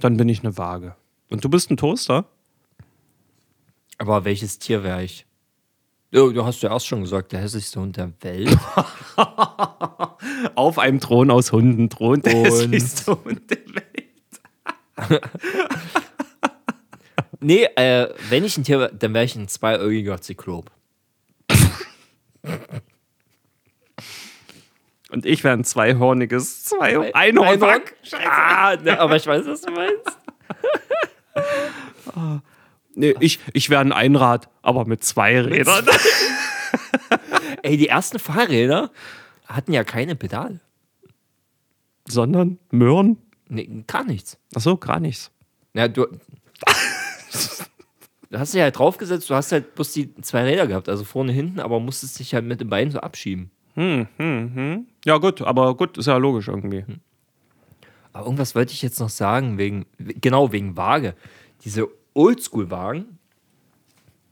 Dann 0.00 0.16
bin 0.16 0.28
ich 0.28 0.40
eine 0.40 0.56
Waage. 0.56 0.94
Und 1.30 1.44
du 1.44 1.48
bist 1.48 1.70
ein 1.70 1.76
Toaster? 1.76 2.24
Aber 3.98 4.24
welches 4.24 4.58
Tier 4.58 4.82
wäre 4.82 5.04
ich? 5.04 5.26
Ja, 6.12 6.26
du 6.26 6.44
hast 6.44 6.62
ja 6.62 6.70
erst 6.72 6.86
schon 6.86 7.02
gesagt, 7.02 7.32
der 7.32 7.40
hässlichste 7.40 7.80
Hund 7.80 7.96
der 7.96 8.12
Welt. 8.22 8.56
Auf 10.56 10.78
einem 10.78 10.98
Thron 11.00 11.30
aus 11.30 11.52
Hunden 11.52 11.88
thront 11.88 12.26
der 12.26 12.36
Und- 12.36 12.44
hässlichste 12.46 13.12
Hund 13.22 13.48
der 13.50 13.58
Welt. 13.74 13.80
nee, 17.40 17.64
äh, 17.76 18.12
wenn 18.28 18.44
ich 18.44 18.56
ein 18.58 18.64
Tier 18.64 18.80
wäre, 18.80 18.94
dann 18.94 19.14
wäre 19.14 19.24
ich 19.24 19.36
ein 19.36 19.48
zweiäugiger 19.48 20.20
Zyklop. 20.20 20.70
Und 25.10 25.26
ich 25.26 25.42
wäre 25.44 25.56
ein 25.56 25.64
zweihorniges 25.64 26.64
zwei 26.64 27.14
Einhornwack. 27.14 27.94
Ah, 28.24 28.76
ne, 28.76 28.98
aber 28.98 29.16
ich 29.16 29.26
weiß, 29.26 29.46
was 29.46 29.62
du 29.62 29.72
meinst. 29.72 30.16
Nee, 32.94 33.14
ich, 33.20 33.38
ich 33.52 33.70
wäre 33.70 33.80
ein 33.80 33.92
Einrad, 33.92 34.48
aber 34.62 34.84
mit 34.84 35.04
zwei 35.04 35.40
Rädern. 35.40 35.86
Ey, 37.62 37.76
die 37.76 37.88
ersten 37.88 38.18
Fahrräder 38.18 38.90
hatten 39.46 39.72
ja 39.72 39.84
keine 39.84 40.16
Pedale. 40.16 40.60
Sondern 42.06 42.58
Möhren? 42.70 43.16
Nee, 43.48 43.84
gar 43.86 44.04
nichts. 44.04 44.38
Achso, 44.54 44.76
gar 44.76 45.00
nichts. 45.00 45.30
Ja, 45.74 45.88
du. 45.88 46.06
Du 48.28 48.38
hast 48.38 48.54
dich 48.54 48.60
halt 48.60 48.78
draufgesetzt, 48.78 49.30
du 49.30 49.34
hast 49.34 49.52
halt 49.52 49.74
bloß 49.74 49.92
die 49.92 50.14
zwei 50.22 50.42
Räder 50.42 50.66
gehabt, 50.66 50.88
also 50.88 51.04
vorne, 51.04 51.32
hinten, 51.32 51.60
aber 51.60 51.80
musstest 51.80 52.18
dich 52.18 52.34
halt 52.34 52.44
mit 52.44 52.60
den 52.60 52.68
Beinen 52.68 52.90
so 52.90 52.98
abschieben. 53.00 53.50
Ja, 55.04 55.18
gut, 55.18 55.40
aber 55.42 55.74
gut, 55.76 55.98
ist 55.98 56.06
ja 56.06 56.16
logisch 56.16 56.48
irgendwie. 56.48 56.84
Aber 58.12 58.26
irgendwas 58.26 58.54
wollte 58.54 58.72
ich 58.72 58.82
jetzt 58.82 59.00
noch 59.00 59.08
sagen, 59.08 59.56
wegen, 59.58 59.86
genau, 59.98 60.52
wegen 60.52 60.76
Waage. 60.76 61.14
Diese 61.64 61.88
Oldschool-Wagen, 62.14 63.18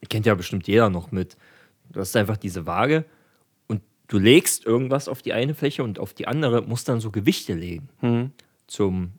kennt 0.09 0.27
ja 0.27 0.35
bestimmt 0.35 0.67
jeder 0.67 0.91
noch 0.91 1.13
mit. 1.13 1.37
Du 1.91 2.01
hast 2.01 2.17
einfach 2.17 2.37
diese 2.37 2.67
Waage 2.67 3.05
und 3.67 3.83
du 4.09 4.19
legst 4.19 4.65
irgendwas 4.67 5.09
auf 5.09 5.23
die 5.23 5.33
eine 5.33 5.55
Fläche 5.55 5.83
und 5.83 5.99
auf 5.99 6.13
die 6.15 6.27
andere 6.27 6.63
musst 6.63 6.89
dann 6.89 7.01
so 7.01 7.11
Gewichte 7.11 7.55
legen. 7.55 7.89
Zum, 8.67 9.13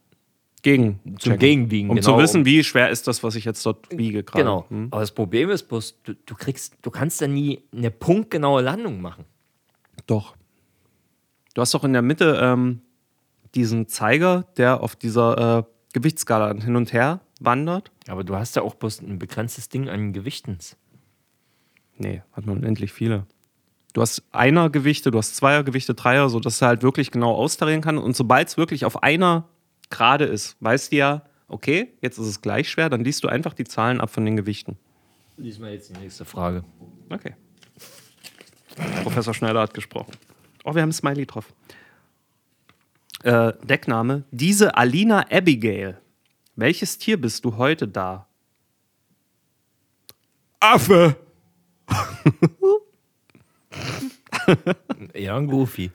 Gegen. 0.62 1.00
zum 1.04 1.18
checken. 1.18 1.40
Gegenwiegen. 1.40 1.90
Um 1.90 1.96
genau, 1.96 2.18
zu 2.18 2.22
wissen, 2.22 2.46
wie 2.46 2.64
schwer 2.64 2.90
ist 2.90 3.08
das, 3.08 3.24
was 3.24 3.36
ich 3.36 3.46
jetzt 3.46 3.66
dort 3.66 3.88
wiege 3.98 4.24
gerade. 4.24 4.44
Genau. 4.44 4.66
Hm? 4.70 4.88
Aber 4.92 5.02
das 5.02 5.12
Problem 5.12 5.50
ist 5.50 5.64
bloß, 5.64 6.02
du, 6.04 6.14
du 6.14 6.36
kriegst, 6.36 6.76
du 6.82 6.92
kannst 6.92 7.22
da 7.22 7.28
nie 7.28 7.64
eine 7.76 7.92
punktgenaue 7.92 8.62
Landung 8.62 9.02
machen. 9.02 9.26
Doch. 10.06 10.36
Du 11.54 11.62
hast 11.62 11.74
doch 11.74 11.84
in 11.84 11.94
der 11.94 12.02
Mitte 12.02 12.40
ähm, 12.42 12.82
diesen 13.56 13.88
Zeiger, 13.88 14.46
der 14.58 14.82
auf 14.82 14.96
dieser 14.96 15.60
äh, 15.60 15.64
Gewichtsskala 15.94 16.54
hin 16.62 16.76
und 16.76 16.94
her 16.94 17.22
wandert. 17.40 17.92
Aber 18.08 18.24
du 18.24 18.36
hast 18.36 18.56
ja 18.56 18.62
auch 18.62 18.76
bloß 18.76 19.02
ein 19.02 19.20
begrenztes 19.20 19.70
Ding 19.70 19.90
an 19.90 20.14
Gewichten. 20.14 20.58
Nee, 21.98 22.22
hat 22.34 22.46
man 22.46 22.58
unendlich 22.58 22.94
viele. 22.94 23.26
Du 23.94 24.02
hast 24.02 24.24
Einer-Gewichte, 24.32 25.10
du 25.12 25.18
hast 25.18 25.36
Zweier-Gewichte, 25.36 25.96
Dreier, 25.96 26.30
sodass 26.30 26.62
er 26.62 26.70
halt 26.70 26.84
wirklich 26.84 27.12
genau 27.12 27.34
austarieren 27.34 27.82
kann. 27.82 27.98
Und 27.98 28.16
sobald 28.16 28.48
es 28.48 28.58
wirklich 28.58 28.86
auf 28.86 29.02
einer 29.02 29.50
gerade 29.90 30.26
ist, 30.26 30.58
weißt 30.60 30.92
du 30.92 30.98
ja, 30.98 31.24
okay, 31.48 31.94
jetzt 32.02 32.20
ist 32.20 32.28
es 32.28 32.42
gleich 32.42 32.70
schwer, 32.70 32.90
dann 32.90 33.04
liest 33.04 33.24
du 33.24 33.28
einfach 33.28 33.54
die 33.54 33.64
Zahlen 33.64 34.00
ab 34.00 34.12
von 34.12 34.24
den 34.26 34.36
Gewichten. 34.36 34.78
Lies 35.38 35.58
mal 35.58 35.72
jetzt 35.72 35.90
die 35.90 36.00
nächste 36.00 36.26
Frage. 36.26 36.64
Okay. 37.10 37.36
Professor 39.04 39.34
Schneider 39.34 39.62
hat 39.62 39.74
gesprochen. 39.74 40.12
Oh, 40.64 40.74
wir 40.76 40.82
haben 40.82 40.90
ein 40.90 40.94
Smiley 40.94 41.26
drauf. 41.26 41.54
Äh, 43.24 43.54
Deckname: 43.64 44.24
Diese 44.32 44.76
Alina 44.76 45.26
Abigail. 45.32 46.00
Welches 46.56 46.98
Tier 46.98 47.20
bist 47.20 47.46
du 47.46 47.58
heute 47.58 47.88
da? 47.88 48.28
Affe. 50.60 51.16
Eher 55.14 55.36
ein 55.36 55.48
Goofy. 55.48 55.92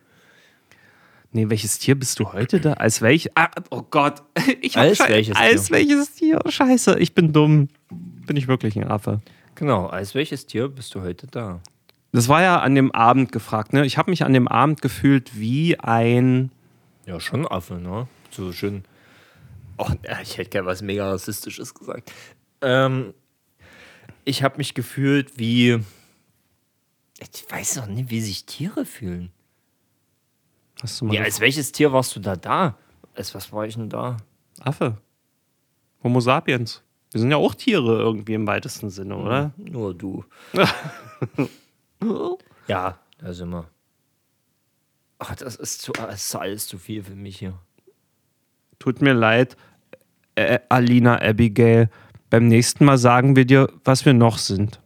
Nee, 1.32 1.48
welches 1.50 1.78
Tier 1.78 1.96
bist 1.98 2.18
du 2.20 2.32
heute 2.32 2.60
da? 2.60 2.74
Als 2.74 3.02
welch? 3.02 3.28
Ah, 3.36 3.50
oh 3.70 3.82
Gott. 3.82 4.22
Ich 4.60 4.76
Als 4.78 5.00
welches 5.00 5.36
Als 5.36 5.66
Tier? 5.66 5.76
welches 5.76 6.12
Tier? 6.14 6.40
Scheiße, 6.48 6.98
ich 6.98 7.14
bin 7.14 7.32
dumm. 7.32 7.68
Bin 7.90 8.36
ich 8.36 8.46
wirklich 8.48 8.76
ein 8.76 8.88
Affe? 8.88 9.20
Genau, 9.56 9.86
als 9.86 10.14
welches 10.14 10.46
Tier 10.46 10.68
bist 10.68 10.94
du 10.94 11.02
heute 11.02 11.26
da? 11.26 11.60
Das 12.14 12.28
war 12.28 12.42
ja 12.42 12.60
an 12.60 12.76
dem 12.76 12.92
Abend 12.92 13.32
gefragt, 13.32 13.72
ne? 13.72 13.84
Ich 13.84 13.98
habe 13.98 14.08
mich 14.08 14.22
an 14.24 14.32
dem 14.32 14.46
Abend 14.46 14.80
gefühlt 14.80 15.36
wie 15.36 15.80
ein. 15.80 16.52
Ja, 17.06 17.18
schon 17.18 17.44
Affe, 17.44 17.74
ne? 17.74 18.06
So 18.30 18.52
schön. 18.52 18.84
Oh, 19.78 19.90
ja, 20.04 20.20
ich 20.22 20.38
hätte 20.38 20.50
gerne 20.50 20.68
was 20.68 20.80
mega 20.80 21.10
rassistisches 21.10 21.74
gesagt. 21.74 22.12
Ähm, 22.60 23.14
ich 24.24 24.44
habe 24.44 24.58
mich 24.58 24.74
gefühlt 24.74 25.40
wie. 25.40 25.80
Ich 27.18 27.50
weiß 27.50 27.78
noch 27.78 27.86
nicht, 27.86 28.10
wie 28.10 28.20
sich 28.20 28.46
Tiere 28.46 28.86
fühlen. 28.86 29.32
Hast 30.82 31.00
du 31.00 31.06
mal 31.06 31.14
Ja, 31.16 31.22
als 31.22 31.40
welches 31.40 31.72
Tier 31.72 31.92
warst 31.92 32.14
du 32.14 32.20
da 32.20 32.36
da? 32.36 32.78
Als 33.16 33.34
was 33.34 33.52
war 33.52 33.66
ich 33.66 33.74
denn 33.74 33.88
da? 33.88 34.18
Affe. 34.60 34.98
Homo 36.04 36.20
sapiens. 36.20 36.80
Wir 37.10 37.20
sind 37.20 37.32
ja 37.32 37.38
auch 37.38 37.56
Tiere 37.56 37.98
irgendwie 37.98 38.34
im 38.34 38.46
weitesten 38.46 38.90
Sinne, 38.90 39.16
oder? 39.16 39.52
Nur 39.56 39.94
du. 39.94 40.24
ja, 42.68 42.98
da 43.18 43.32
sind 43.32 43.50
wir. 43.50 43.68
Ach, 45.18 45.34
das 45.36 45.56
ist, 45.56 45.82
zu, 45.82 45.92
das 45.92 46.26
ist 46.26 46.34
alles 46.34 46.66
zu 46.66 46.78
viel 46.78 47.02
für 47.02 47.14
mich 47.14 47.38
hier. 47.38 47.58
Tut 48.78 49.00
mir 49.00 49.14
leid, 49.14 49.56
äh, 50.34 50.58
Alina 50.68 51.20
Abigail. 51.20 51.88
Beim 52.30 52.48
nächsten 52.48 52.84
Mal 52.84 52.98
sagen 52.98 53.36
wir 53.36 53.44
dir, 53.44 53.68
was 53.84 54.04
wir 54.04 54.12
noch 54.12 54.38
sind. 54.38 54.80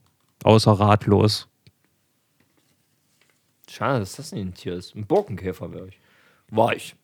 Außer 0.44 0.72
ratlos. 0.72 1.48
Schade, 3.68 4.00
dass 4.00 4.16
das 4.16 4.32
nicht 4.32 4.42
ein 4.42 4.54
Tier 4.54 4.74
ist. 4.74 4.94
Ein 4.94 5.06
Borkenkäfer 5.06 5.72
wäre 5.72 5.88
ich. 5.88 5.98
War 6.50 6.74
ich. 6.74 6.94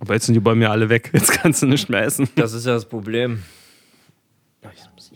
Aber 0.00 0.14
jetzt 0.14 0.26
sind 0.26 0.34
die 0.34 0.40
Bäume 0.40 0.64
ja 0.64 0.70
alle 0.70 0.88
weg. 0.88 1.10
Jetzt 1.12 1.32
kannst 1.32 1.62
du 1.62 1.66
nicht 1.66 1.88
mehr 1.88 2.02
essen. 2.02 2.28
Das 2.36 2.52
ist 2.52 2.66
ja 2.66 2.72
das 2.72 2.88
Problem. 2.88 3.42
Muss 4.62 5.10
ich 5.12 5.15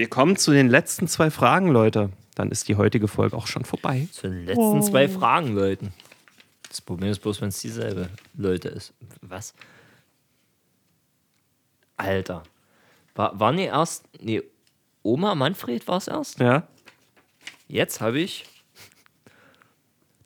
Wir 0.00 0.08
kommen 0.08 0.36
zu 0.36 0.52
den 0.52 0.70
letzten 0.70 1.08
zwei 1.08 1.30
Fragen, 1.30 1.68
Leute. 1.68 2.08
Dann 2.34 2.50
ist 2.50 2.68
die 2.68 2.76
heutige 2.76 3.06
Folge 3.06 3.36
auch 3.36 3.46
schon 3.46 3.66
vorbei. 3.66 4.08
Zu 4.10 4.30
den 4.30 4.46
letzten 4.46 4.82
zwei 4.82 5.10
Fragen, 5.10 5.54
Leuten. 5.54 5.92
Das 6.70 6.80
Problem 6.80 7.10
ist 7.10 7.18
bloß, 7.18 7.42
wenn 7.42 7.48
es 7.48 7.60
dieselbe 7.60 8.08
Leute 8.32 8.70
ist. 8.70 8.94
Was? 9.20 9.52
Alter. 11.98 12.44
War, 13.14 13.38
war 13.38 13.52
nie 13.52 13.64
erst. 13.64 14.06
Nee, 14.18 14.42
Oma 15.02 15.34
Manfred 15.34 15.86
war 15.86 15.98
es 15.98 16.08
erst? 16.08 16.40
Ja? 16.40 16.66
Jetzt 17.68 18.00
habe 18.00 18.20
ich 18.20 18.46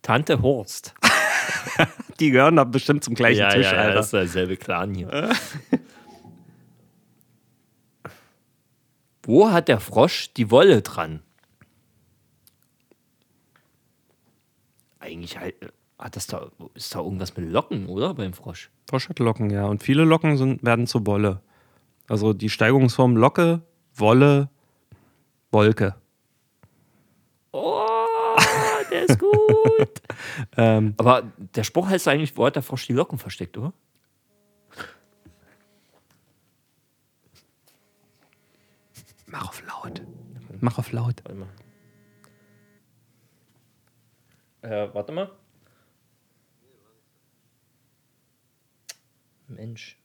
Tante 0.02 0.40
Horst. 0.40 0.94
Die 2.20 2.30
gehören 2.30 2.55
da 2.55 2.62
bestimmt 2.62 3.02
zum 3.02 3.16
gleichen 3.16 3.40
ja, 3.40 3.51
Tisch, 3.51 3.66
ja, 3.66 3.74
ja, 3.74 3.80
Alter. 3.80 3.94
das 3.94 4.06
ist 4.06 4.12
derselbe 4.12 4.56
Clan 4.56 4.94
hier. 4.94 5.30
Wo 9.24 9.51
hat 9.51 9.68
der 9.68 9.80
Frosch 9.80 10.32
die 10.34 10.51
Wolle 10.51 10.82
dran? 10.82 11.20
Eigentlich 14.98 15.38
halt, 15.38 15.55
hat 15.98 16.16
das 16.16 16.26
da, 16.26 16.51
ist 16.74 16.94
da 16.94 17.01
irgendwas 17.01 17.34
mit 17.36 17.51
Locken, 17.51 17.86
oder? 17.86 18.12
Beim 18.14 18.34
Frosch. 18.34 18.70
Frosch 18.88 19.09
hat 19.09 19.18
Locken, 19.18 19.48
ja. 19.51 19.64
Und 19.64 19.82
viele 19.82 20.05
Locken 20.05 20.36
sind, 20.36 20.62
werden 20.62 20.86
zu 20.86 21.06
Wolle. 21.06 21.40
Also 22.06 22.34
die 22.34 22.51
Steigungsform 22.51 23.16
Locke, 23.16 23.62
Wolle, 23.94 24.51
Wolke. 25.51 25.94
Oh, 27.52 27.86
der 28.90 29.05
ist 29.05 29.18
gut. 29.18 29.32
Ähm, 30.56 30.94
Aber 30.96 31.22
der 31.55 31.64
Spruch 31.64 31.88
heißt 31.88 32.09
eigentlich, 32.09 32.36
wo 32.36 32.46
hat 32.46 32.56
der 32.56 32.62
Frosch 32.62 32.86
die 32.86 32.92
Locken 32.92 33.18
versteckt, 33.18 33.56
oder? 33.59 33.72
Mach 39.35 39.48
auf 39.48 39.62
laut. 39.66 40.02
Mach 40.61 40.78
auf 40.78 40.93
laut. 40.93 41.23
Warte 41.24 41.35
mal. 41.39 41.48
Äh, 44.62 44.94
warte 44.94 45.12
mal. 45.12 45.31
Mensch. 49.48 49.98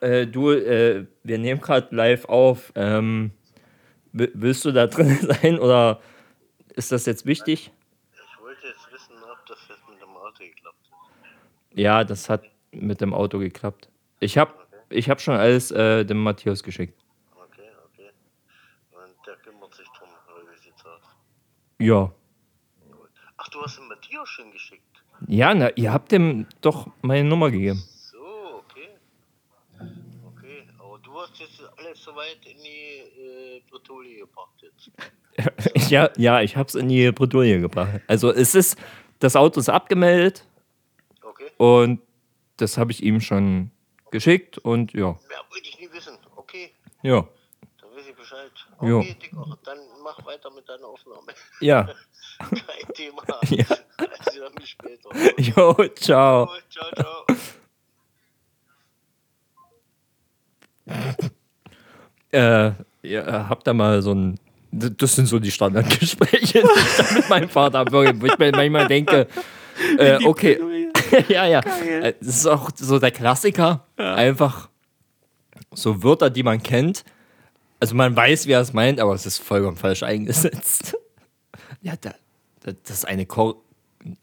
Äh, 0.00 0.26
du, 0.26 0.50
äh, 0.52 1.06
wir 1.22 1.38
nehmen 1.38 1.60
gerade 1.60 1.94
live 1.94 2.24
auf. 2.26 2.72
Ähm, 2.76 3.32
wi- 4.12 4.30
willst 4.34 4.64
du 4.64 4.72
da 4.72 4.86
drin 4.94 5.18
sein 5.20 5.58
oder 5.58 6.00
ist 6.74 6.92
das 6.92 7.06
jetzt 7.06 7.26
wichtig? 7.26 7.72
Ich 8.12 8.40
wollte 8.40 8.66
jetzt 8.68 8.92
wissen, 8.92 9.14
ob 9.22 9.44
das 9.46 9.58
jetzt 9.68 9.88
mit 9.88 10.00
dem 10.00 10.16
Auto 10.16 10.38
geklappt 10.44 10.90
hat. 10.90 11.78
Ja, 11.78 12.04
das 12.04 12.30
hat 12.30 12.44
mit 12.70 13.00
dem 13.00 13.12
Auto 13.14 13.38
geklappt. 13.38 13.88
Ich 14.20 14.38
habe 14.38 14.52
ich 14.90 15.10
hab 15.10 15.20
schon 15.20 15.34
alles 15.36 15.70
äh, 15.72 16.04
dem 16.04 16.22
Matthias 16.22 16.62
geschickt. 16.62 16.98
Okay, 17.34 17.68
okay. 17.86 18.10
Und 18.92 19.14
der 19.26 19.36
kümmert 19.36 19.74
sich 19.74 19.86
drum, 19.98 20.08
oder 20.32 20.50
wie 20.52 20.56
sieht's 20.58 20.84
aus? 20.86 21.02
Ja. 21.84 22.10
Ach, 23.36 23.48
du 23.48 23.60
hast 23.62 23.78
ihn 23.78 23.88
Matthias 23.88 24.28
schon 24.28 24.50
geschickt. 24.52 24.82
Ja, 25.28 25.52
na, 25.54 25.68
ihr 25.76 25.92
habt 25.92 26.12
dem 26.12 26.46
doch 26.60 26.88
meine 27.02 27.28
Nummer 27.28 27.50
gegeben. 27.50 27.82
So, 28.10 28.18
okay. 28.58 28.88
Okay, 29.78 30.66
aber 30.78 30.98
du 31.00 31.14
hast 31.20 31.38
jetzt 31.38 31.60
alles 31.76 32.02
soweit 32.02 32.38
in 32.46 32.56
die 32.62 33.20
äh, 33.20 33.62
Bretouille 33.70 34.20
gebracht 34.20 34.54
jetzt. 34.62 34.90
ja, 35.90 36.10
ja, 36.16 36.40
ich 36.40 36.56
hab's 36.56 36.74
in 36.74 36.88
die 36.88 37.10
Bredouille 37.12 37.60
gebracht. 37.60 38.00
Also 38.06 38.30
es 38.32 38.54
ist, 38.54 38.78
das 39.18 39.36
Auto 39.36 39.60
ist 39.60 39.68
abgemeldet 39.68 40.46
Okay. 41.22 41.50
und 41.58 42.00
das 42.56 42.78
habe 42.78 42.92
ich 42.92 43.02
ihm 43.02 43.20
schon 43.20 43.70
geschickt 44.10 44.58
und 44.58 44.92
ja, 44.94 45.08
Ja, 45.30 45.50
wollte 45.50 45.68
ich 45.68 45.78
nie 45.80 45.90
wissen. 45.92 46.16
Okay, 46.36 46.70
ja, 47.02 47.26
Bescheid. 48.34 48.52
Jo. 48.82 48.98
Okay, 48.98 49.16
Dicker, 49.22 49.58
dann 49.64 49.78
mach 50.02 50.24
weiter 50.26 50.50
mit 50.50 50.68
deiner 50.68 50.86
Aufnahme. 50.86 51.32
ja. 51.60 51.88
Kein 52.38 52.94
Thema. 52.94 53.22
Ja. 53.50 53.64
Also 54.26 54.40
dann 54.40 54.54
bis 54.56 54.68
später. 54.70 55.08
Jo, 55.38 55.74
ciao. 55.94 56.46
Gut, 56.46 56.64
ciao, 56.68 56.90
ciao. 56.96 57.26
Äh, 62.32 62.72
ja, 63.02 63.48
habt 63.48 63.68
ihr 63.68 63.74
mal 63.74 64.02
so 64.02 64.12
ein, 64.12 64.40
das 64.72 65.14
sind 65.14 65.26
so 65.26 65.38
die 65.38 65.52
Standardgespräche, 65.52 66.62
die 66.62 66.80
ich 66.80 66.96
da 66.96 67.14
mit 67.14 67.28
meinem 67.28 67.48
Vater 67.48 67.78
habe, 67.78 67.92
wo 67.92 68.02
ich 68.02 68.38
mir 68.38 68.50
manchmal 68.50 68.88
denke, 68.88 69.28
äh, 69.98 70.24
okay, 70.24 70.90
ja, 71.28 71.46
ja, 71.46 71.60
Äh, 71.60 72.14
das 72.18 72.36
ist 72.36 72.46
auch 72.46 72.70
so 72.74 72.98
der 72.98 73.12
Klassiker, 73.12 73.86
einfach 73.96 74.68
so 75.72 76.02
Wörter, 76.02 76.30
die 76.30 76.42
man 76.42 76.60
kennt, 76.62 77.04
also 77.84 77.96
man 77.96 78.16
weiß, 78.16 78.46
wie 78.46 78.52
er 78.52 78.62
es 78.62 78.72
meint, 78.72 78.98
aber 78.98 79.12
es 79.12 79.26
ist 79.26 79.42
vollkommen 79.42 79.76
falsch 79.76 80.02
eingesetzt. 80.02 80.96
Ja, 81.82 81.92
da, 82.00 82.14
da, 82.60 82.72
das 82.72 82.90
ist 82.96 83.04
eine, 83.04 83.26
Kor 83.26 83.56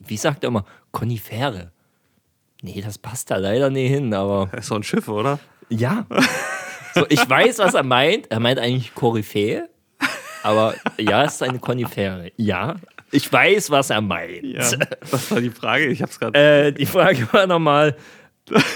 wie 0.00 0.16
sagt 0.16 0.42
er 0.42 0.48
immer, 0.48 0.64
Konifere. 0.90 1.70
Nee, 2.60 2.80
das 2.80 2.98
passt 2.98 3.30
da 3.30 3.36
leider 3.36 3.70
nicht 3.70 3.88
hin, 3.88 4.12
aber 4.14 4.48
Das 4.50 4.60
ist 4.64 4.66
so 4.66 4.74
ein 4.74 4.82
Schiff, 4.82 5.06
oder? 5.08 5.38
ja. 5.68 6.06
So, 6.94 7.06
ich 7.08 7.26
weiß, 7.26 7.60
was 7.60 7.72
er 7.72 7.84
meint. 7.84 8.30
Er 8.30 8.38
meint 8.38 8.58
eigentlich 8.58 8.94
Koryphäe. 8.94 9.66
Aber 10.42 10.74
ja, 10.98 11.24
es 11.24 11.36
ist 11.36 11.42
eine 11.42 11.58
Konifere. 11.58 12.32
Ja. 12.36 12.76
Ich 13.10 13.32
weiß, 13.32 13.70
was 13.70 13.88
er 13.88 14.02
meint. 14.02 14.42
Ja. 14.42 14.70
Das 15.10 15.30
war 15.30 15.40
die 15.40 15.48
Frage. 15.48 15.86
Ich 15.86 16.02
hab's 16.02 16.20
gerade. 16.20 16.38
Äh, 16.38 16.72
die 16.72 16.84
Frage 16.84 17.26
war 17.32 17.46
nochmal, 17.46 17.96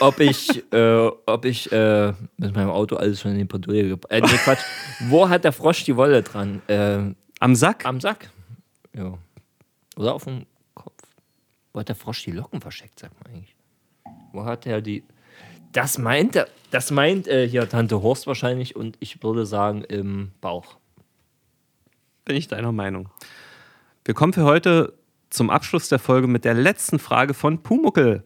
ob 0.00 0.20
ich, 0.20 0.72
äh, 0.72 1.10
ob 1.26 1.44
ich 1.44 1.70
äh, 1.72 2.12
mit 2.36 2.54
meinem 2.54 2.70
Auto 2.70 2.96
alles 2.96 3.20
schon 3.20 3.32
in 3.32 3.38
die 3.38 3.44
Bredouille 3.44 3.88
gebracht 3.88 4.12
äh, 4.12 4.20
nee, 4.20 4.38
Quatsch. 4.44 4.62
Wo 5.08 5.28
hat 5.28 5.44
der 5.44 5.52
Frosch 5.52 5.84
die 5.84 5.96
Wolle 5.96 6.22
dran? 6.22 6.62
Äh, 6.68 7.14
Am 7.40 7.54
Sack? 7.54 7.84
am 7.84 8.00
Sack. 8.00 8.30
Ja. 8.94 9.18
Oder 9.96 10.14
auf 10.14 10.24
dem 10.24 10.46
Kopf. 10.74 11.02
Wo 11.72 11.80
hat 11.80 11.88
der 11.88 11.96
Frosch 11.96 12.24
die 12.24 12.32
Locken 12.32 12.60
versteckt, 12.60 13.00
sagt 13.00 13.14
man 13.22 13.34
eigentlich? 13.34 13.54
Wo 14.32 14.44
hat 14.44 14.66
er 14.66 14.80
die. 14.80 15.04
Das 15.72 15.98
meint 15.98 16.36
er, 16.36 16.48
das 16.70 16.90
meint 16.90 17.28
äh, 17.28 17.46
hier 17.46 17.68
Tante 17.68 18.02
Horst 18.02 18.26
wahrscheinlich 18.26 18.76
und 18.76 18.96
ich 19.00 19.22
würde 19.22 19.44
sagen 19.44 19.82
im 19.82 20.32
Bauch. 20.40 20.76
Bin 22.24 22.36
ich 22.36 22.48
deiner 22.48 22.72
Meinung. 22.72 23.10
Wir 24.04 24.14
kommen 24.14 24.32
für 24.32 24.44
heute 24.44 24.94
zum 25.28 25.50
Abschluss 25.50 25.88
der 25.88 25.98
Folge 25.98 26.28
mit 26.28 26.44
der 26.44 26.54
letzten 26.54 26.98
Frage 26.98 27.34
von 27.34 27.62
Pumuckel. 27.62 28.24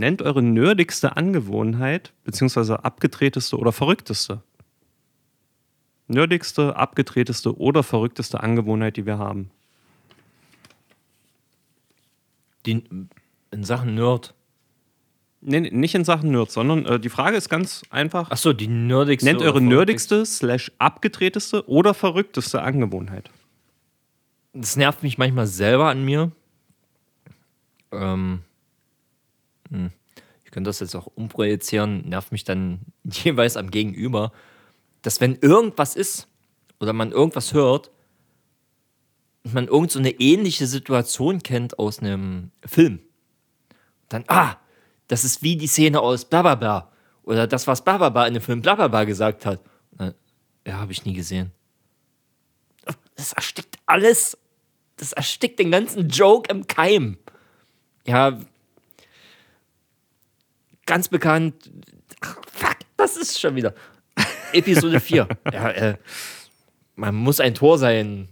Nennt 0.00 0.22
eure 0.22 0.42
nerdigste 0.42 1.18
Angewohnheit, 1.18 2.14
beziehungsweise 2.24 2.86
abgedrehteste 2.86 3.58
oder 3.58 3.70
verrückteste. 3.70 4.42
Nerdigste, 6.08 6.74
abgedrehteste 6.74 7.54
oder 7.58 7.82
verrückteste 7.82 8.42
Angewohnheit, 8.42 8.96
die 8.96 9.04
wir 9.04 9.18
haben. 9.18 9.50
Die, 12.64 12.82
in 13.50 13.64
Sachen 13.64 13.94
Nerd. 13.94 14.32
Nee, 15.42 15.60
nicht 15.60 15.94
in 15.94 16.06
Sachen 16.06 16.30
Nerds, 16.30 16.54
sondern 16.54 16.86
äh, 16.86 16.98
die 16.98 17.10
Frage 17.10 17.36
ist 17.36 17.50
ganz 17.50 17.82
einfach. 17.90 18.30
Achso, 18.30 18.54
die 18.54 18.68
nerdigste. 18.68 19.28
Nennt 19.28 19.42
eure 19.42 19.60
nerdigste, 19.60 20.24
slash 20.24 20.72
abgedrehteste 20.78 21.68
oder 21.68 21.92
verrückteste 21.92 22.62
Angewohnheit. 22.62 23.28
das 24.54 24.76
nervt 24.76 25.02
mich 25.02 25.18
manchmal 25.18 25.46
selber 25.46 25.90
an 25.90 26.06
mir. 26.06 26.32
Ähm, 27.92 28.44
hm. 29.70 29.90
ich 30.44 30.50
könnte 30.50 30.68
das 30.68 30.80
jetzt 30.80 30.94
auch 30.94 31.06
umprojizieren, 31.06 32.08
nervt 32.08 32.32
mich 32.32 32.44
dann 32.44 32.80
jeweils 33.04 33.56
am 33.56 33.70
Gegenüber, 33.70 34.32
dass 35.02 35.20
wenn 35.20 35.36
irgendwas 35.36 35.96
ist 35.96 36.28
oder 36.78 36.92
man 36.92 37.12
irgendwas 37.12 37.52
hört 37.52 37.90
man 39.44 39.68
irgend 39.68 39.90
so 39.90 39.98
eine 39.98 40.10
ähnliche 40.10 40.66
Situation 40.66 41.42
kennt 41.42 41.78
aus 41.78 42.00
einem 42.00 42.50
Film, 42.64 43.00
dann, 44.08 44.24
ah, 44.28 44.56
das 45.08 45.24
ist 45.24 45.42
wie 45.42 45.56
die 45.56 45.66
Szene 45.66 46.00
aus 46.00 46.24
Blablabla 46.24 46.90
oder 47.22 47.46
das, 47.46 47.66
was 47.66 47.82
Blablabla 47.82 48.26
in 48.26 48.34
dem 48.34 48.42
Film 48.42 48.60
Blablabla 48.60 49.04
gesagt 49.04 49.46
hat. 49.46 49.60
Dann, 49.92 50.14
ja, 50.66 50.74
habe 50.74 50.92
ich 50.92 51.04
nie 51.04 51.14
gesehen. 51.14 51.52
Das 53.16 53.32
erstickt 53.32 53.78
alles. 53.86 54.36
Das 54.96 55.12
erstickt 55.12 55.58
den 55.58 55.70
ganzen 55.70 56.08
Joke 56.08 56.50
im 56.50 56.66
Keim. 56.66 57.18
Ja, 58.06 58.38
ganz 60.90 61.08
bekannt. 61.08 61.70
Ach, 62.20 62.36
fuck, 62.52 62.76
das 62.96 63.16
ist 63.16 63.40
schon 63.40 63.54
wieder. 63.54 63.74
Episode 64.52 64.98
4. 65.08 65.28
Ja, 65.52 65.70
äh, 65.70 65.96
man 66.96 67.14
muss 67.14 67.38
ein 67.38 67.54
Tor 67.54 67.78
sein, 67.78 68.28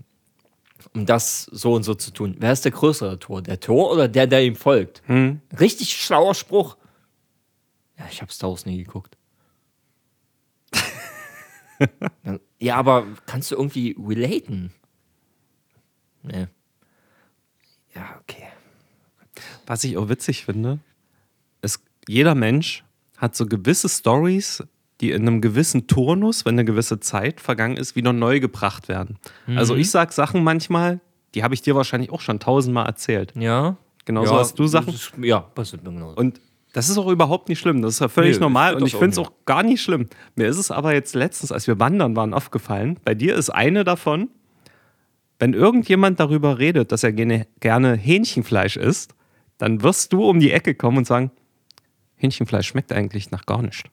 um 0.93 1.07
das 1.07 1.45
so 1.45 1.75
und 1.75 1.85
so 1.85 1.95
zu 1.95 2.11
tun. 2.11 2.35
Wer 2.41 2.53
ist 2.53 2.65
der 2.65 2.73
größere 2.73 3.21
Tor? 3.21 3.43
Der 3.43 3.61
Tor 3.61 3.93
oder 3.93 4.09
der, 4.09 4.27
der 4.27 4.43
ihm 4.45 4.57
folgt? 4.57 5.03
Richtig 5.61 5.95
schlauer 5.95 6.35
Spruch. 6.35 6.77
Ja, 7.97 8.07
ich 8.11 8.21
habe 8.23 8.33
Star 8.33 8.51
Wars 8.51 8.67
nie 8.67 8.83
geguckt. 8.83 9.17
Ja, 12.59 12.75
aber 12.75 13.07
kannst 13.27 13.53
du 13.53 13.55
irgendwie 13.55 13.95
relaten? 13.97 14.73
Nee. 16.25 16.49
Ja, 17.95 18.19
okay. 18.21 18.49
Was 19.65 19.85
ich 19.85 19.97
auch 19.97 20.09
witzig 20.09 20.45
finde, 20.45 20.81
jeder 22.09 22.35
Mensch 22.35 22.85
hat 23.17 23.37
so 23.37 23.47
gewisse 23.47 23.89
Stories, 23.89 24.65
die 25.01 25.13
in 25.13 25.23
einem 25.23 25.41
gewissen 25.41 25.87
Turnus, 25.87 26.45
wenn 26.45 26.55
eine 26.55 26.65
gewisse 26.65 27.01
Zeit 27.01 27.41
vergangen 27.41 27.77
ist, 27.77 27.95
wieder 27.95 28.13
neu 28.13 28.41
gebracht 28.41 28.89
werden. 28.89 29.19
Also 29.47 29.77
ich 29.77 29.91
sag 29.91 30.13
Sachen 30.13 30.43
manchmal, 30.43 31.01
die 31.35 31.45
habe 31.45 31.55
ich 31.55 31.63
dir 31.63 31.77
wahrscheinlich 31.77 32.11
auch 32.11 32.21
schon 32.21 32.41
tausendmal 32.41 32.87
erzählt. 32.87 33.33
Ja. 33.37 33.77
Genauso 34.05 34.33
ja, 34.33 34.41
hast 34.41 34.59
du 34.59 34.67
Sachen. 34.67 34.95
Ist, 34.95 35.13
ja, 35.21 35.41
passiert 35.41 35.85
mir 35.85 35.91
genauso. 35.91 36.17
Und 36.17 36.41
das 36.73 36.89
ist 36.89 36.99
auch 36.99 37.09
überhaupt 37.09 37.49
nicht 37.49 37.59
schlimm. 37.59 37.83
Das 37.83 37.95
ist 37.95 38.01
ja 38.01 38.09
völlig 38.09 38.37
Nee, 38.37 38.41
normal 38.41 38.75
und 38.75 38.87
ich 38.87 38.93
finde 38.93 39.11
es 39.11 39.19
auch 39.19 39.33
gar 39.45 39.63
nicht 39.63 39.83
schlimm. 39.83 40.09
Mir 40.35 40.49
ist 40.49 40.59
es 40.59 40.71
aber 40.71 40.95
jetzt 40.95 41.15
letztens, 41.15 41.53
als 41.53 41.67
wir 41.67 41.79
wandern 41.79 42.17
waren, 42.17 42.35
aufgefallen. 42.35 42.99
Bei 43.05 43.15
dir 43.15 43.35
ist 43.37 43.51
eine 43.51 43.85
davon, 43.85 44.31
wenn 45.39 45.55
irgendjemand 45.55 46.19
darüber 46.21 46.59
redet, 46.59 46.91
dass 46.91 47.05
er 47.05 47.13
gerne 47.13 47.97
Hähnchenfleisch 47.97 48.77
isst, 48.77 49.15
dann 49.59 49.83
wirst 49.83 50.13
du 50.13 50.25
um 50.25 50.41
die 50.41 50.53
Ecke 50.53 50.75
kommen 50.75 50.99
und 50.99 51.07
sagen, 51.07 51.31
Hähnchenfleisch 52.19 52.69
schmeckt 52.69 52.93
eigentlich 52.93 53.31
nach 53.31 53.47
gar 53.47 53.63
nichts. 53.63 53.85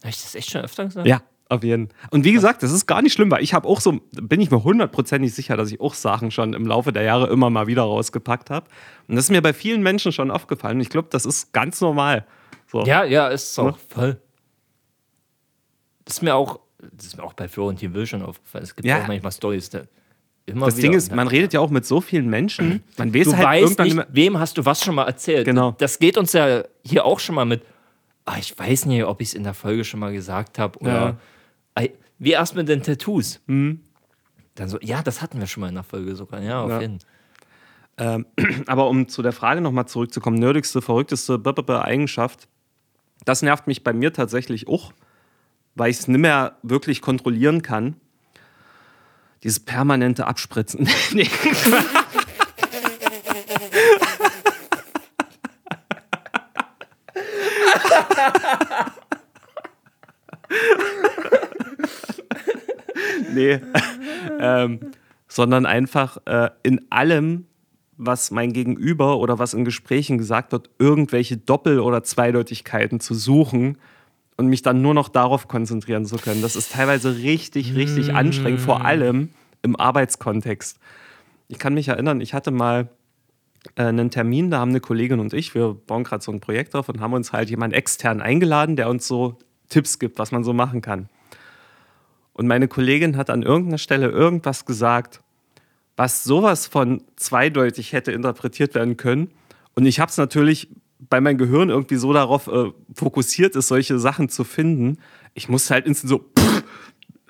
Habe 0.00 0.10
ich 0.10 0.22
das 0.22 0.34
echt 0.34 0.50
schon 0.50 0.62
öfter 0.62 0.84
gesagt? 0.84 1.06
Ja, 1.06 1.20
auf 1.48 1.62
jeden 1.62 1.88
Fall. 1.88 1.96
Und 2.10 2.24
wie 2.24 2.32
gesagt, 2.32 2.62
das 2.62 2.70
ist 2.72 2.86
gar 2.86 3.02
nicht 3.02 3.12
schlimm, 3.12 3.30
weil 3.30 3.42
ich 3.42 3.54
habe 3.54 3.68
auch 3.68 3.80
so, 3.80 4.00
bin 4.12 4.40
ich 4.40 4.50
mir 4.50 4.62
hundertprozentig 4.64 5.34
sicher, 5.34 5.56
dass 5.56 5.70
ich 5.70 5.80
auch 5.80 5.94
Sachen 5.94 6.30
schon 6.30 6.54
im 6.54 6.66
Laufe 6.66 6.92
der 6.92 7.02
Jahre 7.02 7.28
immer 7.28 7.50
mal 7.50 7.66
wieder 7.66 7.82
rausgepackt 7.82 8.50
habe. 8.50 8.66
Und 9.08 9.16
das 9.16 9.26
ist 9.26 9.30
mir 9.30 9.42
bei 9.42 9.52
vielen 9.52 9.82
Menschen 9.82 10.12
schon 10.12 10.30
aufgefallen. 10.30 10.76
Und 10.76 10.82
ich 10.82 10.90
glaube, 10.90 11.08
das 11.10 11.26
ist 11.26 11.52
ganz 11.52 11.80
normal. 11.80 12.26
So. 12.70 12.84
Ja, 12.84 13.04
ja, 13.04 13.28
ist 13.28 13.58
auch 13.58 13.66
Ne? 13.66 13.74
voll. 13.88 14.20
Das 16.04 16.16
ist 16.18 16.22
mir 16.22 16.34
auch, 16.34 16.60
das 16.92 17.06
ist 17.06 17.16
mir 17.16 17.24
auch 17.24 17.32
bei 17.32 17.48
Florentin 17.48 17.94
Will 17.94 18.06
schon 18.06 18.22
aufgefallen. 18.22 18.64
Es 18.64 18.74
gibt 18.76 18.86
Ja. 18.86 19.02
auch 19.02 19.08
manchmal 19.08 19.32
Stories. 19.32 19.70
Da 19.70 19.82
immer 20.46 20.66
Das 20.66 20.76
wieder. 20.76 20.88
Ding 20.88 20.96
ist, 20.96 21.12
man 21.14 21.28
redet 21.28 21.52
ja 21.52 21.60
auch 21.60 21.70
mit 21.70 21.84
so 21.84 22.00
vielen 22.00 22.28
Menschen, 22.28 22.82
man 22.96 23.12
weiß 23.12 23.24
du 23.24 23.36
halt 23.36 23.46
weißt 23.46 23.62
irgendwann 23.80 23.96
nicht, 23.98 24.06
wem 24.12 24.38
hast 24.38 24.56
du 24.58 24.64
was 24.64 24.82
schon 24.84 24.94
mal 24.94 25.04
erzählt. 25.04 25.44
Genau. 25.44 25.74
Das 25.78 25.98
geht 25.98 26.16
uns 26.16 26.32
ja 26.32 26.62
hier 26.84 27.04
auch 27.04 27.20
schon 27.20 27.34
mal 27.34 27.44
mit. 27.44 27.62
Ah, 28.24 28.36
ich 28.38 28.58
weiß 28.58 28.86
nicht, 28.86 29.04
ob 29.04 29.20
ich 29.20 29.28
es 29.28 29.34
in 29.34 29.44
der 29.44 29.54
Folge 29.54 29.84
schon 29.84 30.00
mal 30.00 30.12
gesagt 30.12 30.58
habe. 30.58 30.78
Oder 30.80 31.18
Ja. 31.78 31.84
Wie 32.18 32.30
erst 32.30 32.54
mit 32.56 32.66
den 32.68 32.82
Tattoos. 32.82 33.40
Dann 33.46 33.80
so, 34.68 34.78
ja, 34.80 35.02
das 35.02 35.20
hatten 35.20 35.38
wir 35.38 35.46
schon 35.46 35.60
mal 35.60 35.68
in 35.68 35.74
der 35.74 35.84
Folge 35.84 36.16
sogar. 36.16 36.40
Ja, 36.40 36.62
auf 36.62 36.70
Ja. 36.70 36.80
jeden 36.80 36.98
aber 38.66 38.88
um 38.88 39.08
zu 39.08 39.22
der 39.22 39.32
Frage 39.32 39.60
nochmal 39.62 39.86
zurückzukommen, 39.86 40.38
nerdigste, 40.38 40.82
verrückteste 40.82 41.38
b 41.38 41.50
-b 41.50 41.62
-b 41.62 41.80
Eigenschaft, 41.80 42.46
das 43.24 43.40
nervt 43.42 43.66
mich 43.66 43.84
bei 43.84 43.92
mir 43.94 44.12
tatsächlich 44.12 44.68
auch, 44.68 44.92
weil 45.74 45.90
ich 45.90 45.98
es 46.00 46.08
nicht 46.08 46.20
mehr 46.20 46.56
wirklich 46.62 47.00
kontrollieren 47.00 47.62
kann. 47.62 47.96
Dieses 49.46 49.60
permanente 49.60 50.26
Abspritzen. 50.26 50.88
nee. 63.32 63.60
ähm, 64.40 64.80
sondern 65.28 65.64
einfach 65.64 66.18
äh, 66.24 66.50
in 66.64 66.84
allem, 66.90 67.46
was 67.96 68.32
mein 68.32 68.52
Gegenüber 68.52 69.18
oder 69.20 69.38
was 69.38 69.54
in 69.54 69.64
Gesprächen 69.64 70.18
gesagt 70.18 70.50
wird, 70.50 70.70
irgendwelche 70.80 71.36
Doppel- 71.36 71.78
oder 71.78 72.02
Zweideutigkeiten 72.02 72.98
zu 72.98 73.14
suchen 73.14 73.78
und 74.36 74.48
mich 74.48 74.62
dann 74.62 74.82
nur 74.82 74.94
noch 74.94 75.08
darauf 75.08 75.48
konzentrieren 75.48 76.04
zu 76.04 76.16
können. 76.16 76.42
Das 76.42 76.56
ist 76.56 76.72
teilweise 76.72 77.16
richtig, 77.16 77.74
richtig 77.74 78.14
anstrengend, 78.14 78.60
vor 78.60 78.84
allem 78.84 79.30
im 79.62 79.76
Arbeitskontext. 79.76 80.78
Ich 81.48 81.58
kann 81.58 81.74
mich 81.74 81.88
erinnern, 81.88 82.20
ich 82.20 82.34
hatte 82.34 82.50
mal 82.50 82.90
äh, 83.76 83.84
einen 83.84 84.10
Termin, 84.10 84.50
da 84.50 84.58
haben 84.58 84.70
eine 84.70 84.80
Kollegin 84.80 85.20
und 85.20 85.32
ich, 85.32 85.54
wir 85.54 85.74
bauen 85.74 86.04
gerade 86.04 86.22
so 86.22 86.32
ein 86.32 86.40
Projekt 86.40 86.74
auf 86.74 86.88
und 86.88 87.00
haben 87.00 87.14
uns 87.14 87.32
halt 87.32 87.50
jemanden 87.50 87.74
extern 87.74 88.20
eingeladen, 88.20 88.76
der 88.76 88.88
uns 88.90 89.06
so 89.06 89.38
Tipps 89.68 89.98
gibt, 89.98 90.18
was 90.18 90.32
man 90.32 90.44
so 90.44 90.52
machen 90.52 90.80
kann. 90.82 91.08
Und 92.32 92.46
meine 92.46 92.68
Kollegin 92.68 93.16
hat 93.16 93.30
an 93.30 93.42
irgendeiner 93.42 93.78
Stelle 93.78 94.08
irgendwas 94.08 94.66
gesagt, 94.66 95.22
was 95.96 96.24
sowas 96.24 96.66
von 96.66 97.02
zweideutig 97.16 97.94
hätte 97.94 98.12
interpretiert 98.12 98.74
werden 98.74 98.98
können. 98.98 99.30
Und 99.74 99.86
ich 99.86 99.98
habe 99.98 100.10
es 100.10 100.18
natürlich 100.18 100.68
bei 100.98 101.20
meinem 101.20 101.38
Gehirn 101.38 101.70
irgendwie 101.70 101.96
so 101.96 102.12
darauf 102.12 102.46
äh, 102.46 102.72
fokussiert 102.94 103.56
ist, 103.56 103.68
solche 103.68 103.98
Sachen 103.98 104.28
zu 104.28 104.44
finden. 104.44 104.98
Ich 105.34 105.48
musste 105.48 105.74
halt 105.74 105.86
instant 105.86 106.08
so 106.08 106.24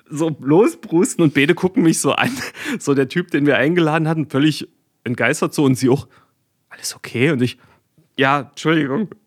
so 0.09 0.35
losbrusten 0.39 1.23
und 1.23 1.33
beide 1.33 1.53
gucken 1.55 1.83
mich 1.83 1.99
so 1.99 2.13
an. 2.13 2.31
So 2.79 2.93
der 2.93 3.09
Typ, 3.09 3.31
den 3.31 3.45
wir 3.45 3.57
eingeladen 3.57 4.07
hatten, 4.07 4.29
völlig 4.29 4.67
entgeistert 5.03 5.53
so 5.53 5.63
und 5.63 5.75
sie 5.75 5.89
auch, 5.89 6.07
alles 6.69 6.95
okay? 6.95 7.31
Und 7.31 7.41
ich, 7.41 7.57
ja, 8.17 8.41
Entschuldigung. 8.41 9.09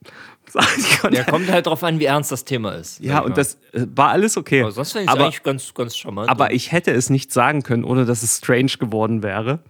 Ja, 1.13 1.23
kommt 1.31 1.49
halt 1.49 1.67
drauf 1.67 1.85
an, 1.85 2.01
wie 2.01 2.07
ernst 2.07 2.33
das 2.33 2.45
Thema 2.45 2.73
ist. 2.73 2.99
ja, 2.99 3.21
und 3.21 3.39
das 3.39 3.55
äh, 3.71 3.87
war 3.95 4.09
alles 4.09 4.37
okay. 4.37 4.63
Aber 4.63 4.73
sonst 4.73 4.91
finde 4.91 5.05
ich 5.05 5.11
eigentlich 5.11 5.45
ganz, 5.45 5.73
ganz 5.73 5.97
charmant. 5.97 6.29
aber 6.29 6.53
ich 6.53 6.73
hätte 6.73 6.91
es 6.91 7.09
nicht 7.09 7.33
sagen 7.33 7.63
können, 7.63 7.85
ohne 7.85 8.05
dass 8.05 8.25
es 8.25 8.39
strange 8.39 8.73
geworden 8.81 9.23
wäre. 9.23 9.61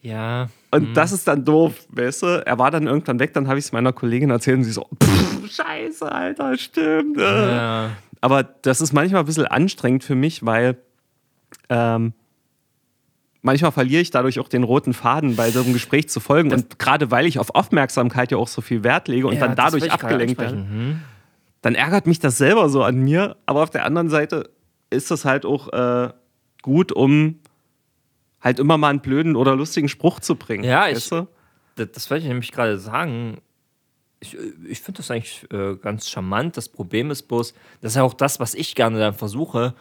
ja, 0.00 0.48
Und 0.74 0.94
das 0.96 1.12
ist 1.12 1.28
dann 1.28 1.44
doof, 1.44 1.74
weißt 1.90 2.22
du? 2.22 2.26
Er 2.46 2.58
war 2.58 2.70
dann 2.70 2.86
irgendwann 2.86 3.18
weg, 3.20 3.34
dann 3.34 3.46
habe 3.46 3.58
ich 3.58 3.66
es 3.66 3.72
meiner 3.72 3.92
Kollegin 3.92 4.30
erzählt 4.30 4.56
und 4.58 4.64
sie 4.64 4.72
so, 4.72 4.88
"Pff, 5.02 5.50
scheiße, 5.52 6.10
Alter, 6.10 6.56
stimmt. 6.56 7.18
äh." 7.18 7.22
ja. 7.56 7.90
Aber 8.22 8.42
das 8.42 8.80
ist 8.80 8.92
manchmal 8.92 9.20
ein 9.22 9.26
bisschen 9.26 9.46
anstrengend 9.46 10.02
für 10.04 10.14
mich, 10.14 10.46
weil 10.46 10.78
ähm, 11.68 12.14
manchmal 13.42 13.72
verliere 13.72 14.00
ich 14.00 14.10
dadurch 14.10 14.38
auch 14.40 14.48
den 14.48 14.62
roten 14.62 14.94
Faden, 14.94 15.36
bei 15.36 15.50
so 15.50 15.60
einem 15.60 15.72
Gespräch 15.72 16.08
zu 16.08 16.20
folgen. 16.20 16.52
und 16.52 16.78
gerade 16.78 17.10
weil 17.10 17.26
ich 17.26 17.38
auf 17.38 17.54
Aufmerksamkeit 17.54 18.30
ja 18.30 18.38
auch 18.38 18.48
so 18.48 18.60
viel 18.62 18.84
Wert 18.84 19.08
lege 19.08 19.26
und 19.26 19.34
Ja, 19.34 19.40
dann 19.40 19.56
das 19.56 19.72
dadurch 19.72 19.90
abgelenkt 19.92 20.38
werde, 20.40 20.56
ansprechen. 20.58 21.02
dann 21.62 21.74
ärgert 21.74 22.06
mich 22.06 22.18
das 22.20 22.38
selber 22.38 22.68
so 22.68 22.82
an 22.82 22.96
mir. 23.00 23.36
Aber 23.46 23.62
auf 23.62 23.70
der 23.70 23.84
anderen 23.84 24.08
Seite 24.08 24.50
ist 24.90 25.10
das 25.10 25.24
halt 25.24 25.44
auch 25.44 25.72
äh, 25.72 26.10
gut, 26.62 26.92
um 26.92 27.40
halt 28.42 28.58
immer 28.58 28.76
mal 28.76 28.88
einen 28.90 29.00
blöden 29.00 29.36
oder 29.36 29.56
lustigen 29.56 29.88
Spruch 29.88 30.20
zu 30.20 30.36
bringen. 30.36 30.64
Ja, 30.64 30.88
ich- 30.88 30.96
weißt 30.96 31.12
du? 31.12 31.28
Das, 31.76 31.88
das 31.92 32.10
wollte 32.10 32.22
ich 32.24 32.28
nämlich 32.28 32.52
gerade 32.52 32.78
sagen. 32.78 33.38
Ich, 34.20 34.36
ich 34.68 34.80
finde 34.80 34.98
das 34.98 35.10
eigentlich 35.10 35.46
äh, 35.52 35.74
ganz 35.76 36.08
charmant. 36.08 36.56
Das 36.56 36.68
Problem 36.68 37.10
ist 37.10 37.22
bloß, 37.24 37.54
das 37.80 37.92
ist 37.92 37.96
ja 37.96 38.02
auch 38.04 38.14
das, 38.14 38.38
was 38.40 38.54
ich 38.54 38.74
gerne 38.74 38.98
dann 38.98 39.14
versuche. 39.14 39.74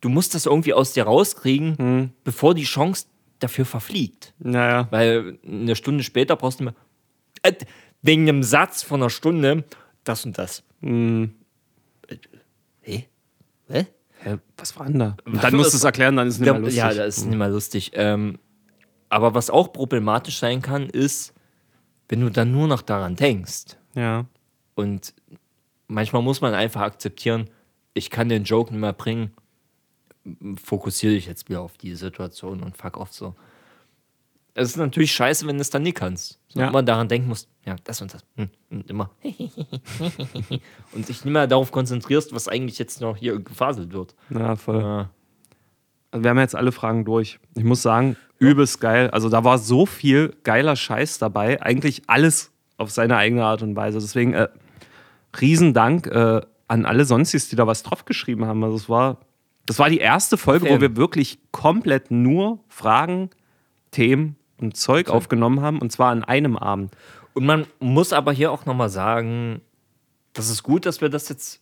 Du 0.00 0.08
musst 0.08 0.34
das 0.34 0.46
irgendwie 0.46 0.74
aus 0.74 0.92
dir 0.92 1.04
rauskriegen, 1.04 1.76
Hm. 1.78 2.10
bevor 2.22 2.54
die 2.54 2.62
Chance 2.64 3.06
dafür 3.40 3.64
verfliegt. 3.64 4.34
Naja. 4.38 4.86
Weil 4.90 5.38
eine 5.44 5.74
Stunde 5.74 6.04
später 6.04 6.36
brauchst 6.36 6.60
du 6.60 6.64
mehr. 6.64 6.74
Äh, 7.42 7.54
wegen 8.02 8.28
einem 8.28 8.42
Satz 8.44 8.82
von 8.84 9.00
einer 9.02 9.10
Stunde, 9.10 9.64
das 10.04 10.24
und 10.24 10.38
das. 10.38 10.62
Hm. 10.80 11.34
Äh, 12.06 12.16
Hä? 12.82 13.08
Hä? 13.68 13.86
Hä, 14.20 14.38
was 14.56 14.76
war 14.78 14.86
denn 14.86 14.98
da? 14.98 15.16
Und 15.24 15.34
Was- 15.36 15.42
dann 15.42 15.54
musst 15.56 15.72
du 15.72 15.76
es 15.76 15.84
erklären, 15.84 16.16
dann 16.16 16.26
ist 16.28 16.34
es 16.34 16.40
nicht 16.40 16.50
mehr 16.50 16.60
lustig. 16.60 16.76
Ja, 16.78 16.92
das 16.94 17.18
ist 17.18 17.24
nicht 17.26 17.36
mehr 17.38 17.48
lustig. 17.48 17.92
Ähm, 17.94 18.38
aber 19.08 19.34
was 19.34 19.48
auch 19.50 19.72
problematisch 19.72 20.38
sein 20.38 20.60
kann, 20.60 20.88
ist, 20.90 21.32
wenn 22.08 22.20
du 22.20 22.30
dann 22.30 22.50
nur 22.52 22.68
noch 22.68 22.82
daran 22.82 23.16
denkst. 23.16 23.76
ja. 23.94 24.26
Und 24.74 25.12
manchmal 25.88 26.22
muss 26.22 26.40
man 26.40 26.54
einfach 26.54 26.82
akzeptieren, 26.82 27.50
ich 27.94 28.10
kann 28.10 28.28
den 28.28 28.44
Joke 28.44 28.70
nicht 28.72 28.80
mehr 28.80 28.92
bringen, 28.92 29.32
fokussiere 30.62 31.14
dich 31.14 31.26
jetzt 31.26 31.48
wieder 31.48 31.62
auf 31.62 31.76
die 31.78 31.94
Situation 31.94 32.62
und 32.62 32.76
fuck 32.76 32.96
off 32.96 33.12
so. 33.12 33.34
Es 34.58 34.70
ist 34.70 34.76
natürlich 34.76 35.12
scheiße, 35.12 35.46
wenn 35.46 35.56
du 35.56 35.60
es 35.62 35.70
dann 35.70 35.82
nie 35.82 35.92
kannst. 35.92 36.38
So 36.48 36.60
Ja. 36.60 36.68
immer 36.68 36.82
daran 36.82 37.08
denken 37.08 37.28
musst, 37.28 37.48
ja, 37.64 37.76
das 37.84 38.00
und 38.02 38.12
das. 38.12 38.24
hm, 38.36 38.48
Und 38.70 38.90
immer. 38.90 39.10
und 40.92 41.08
dich 41.08 41.24
nicht 41.24 41.32
mehr 41.32 41.46
darauf 41.46 41.70
konzentrierst, 41.72 42.34
was 42.34 42.48
eigentlich 42.48 42.78
jetzt 42.78 43.00
noch 43.00 43.16
hier 43.16 43.38
gefaselt 43.40 43.92
wird. 43.92 44.14
Ja, 44.30 44.56
voll. 44.56 44.80
Ja. 44.80 45.10
Also 46.10 46.24
wir 46.24 46.30
haben 46.30 46.38
jetzt 46.38 46.56
alle 46.56 46.72
Fragen 46.72 47.04
durch. 47.04 47.38
Ich 47.54 47.64
muss 47.64 47.82
sagen, 47.82 48.16
übelst 48.38 48.80
geil. 48.80 49.10
Also 49.10 49.28
da 49.28 49.44
war 49.44 49.58
so 49.58 49.84
viel 49.86 50.34
geiler 50.42 50.74
Scheiß 50.76 51.18
dabei. 51.18 51.60
Eigentlich 51.62 52.02
alles 52.06 52.50
auf 52.78 52.90
seine 52.90 53.16
eigene 53.16 53.44
Art 53.44 53.62
und 53.62 53.76
Weise. 53.76 53.98
Deswegen 53.98 54.32
äh, 54.32 54.48
Riesendank 55.40 56.06
äh, 56.06 56.40
an 56.66 56.84
alle 56.86 57.04
Sonstis, 57.04 57.48
die 57.48 57.56
da 57.56 57.66
was 57.66 57.82
drauf 57.82 58.04
geschrieben 58.06 58.46
haben. 58.46 58.62
Also 58.64 58.76
es 58.76 58.88
war, 58.88 59.18
das 59.66 59.78
war 59.78 59.90
die 59.90 59.98
erste 59.98 60.36
Folge, 60.38 60.66
wo 60.66 60.70
Fan. 60.72 60.80
wir 60.80 60.96
wirklich 60.96 61.38
komplett 61.52 62.10
nur 62.10 62.60
Fragen, 62.68 63.30
Themen 63.90 64.36
und 64.60 64.76
Zeug 64.76 65.08
aufgenommen 65.08 65.60
haben. 65.60 65.80
Und 65.80 65.92
zwar 65.92 66.10
an 66.10 66.24
einem 66.24 66.56
Abend. 66.56 66.92
Und 67.34 67.46
man 67.46 67.66
muss 67.80 68.12
aber 68.12 68.32
hier 68.32 68.50
auch 68.50 68.66
nochmal 68.66 68.88
sagen, 68.88 69.60
das 70.32 70.50
ist 70.50 70.62
gut, 70.62 70.86
dass 70.86 71.00
wir 71.00 71.08
das 71.08 71.28
jetzt 71.28 71.60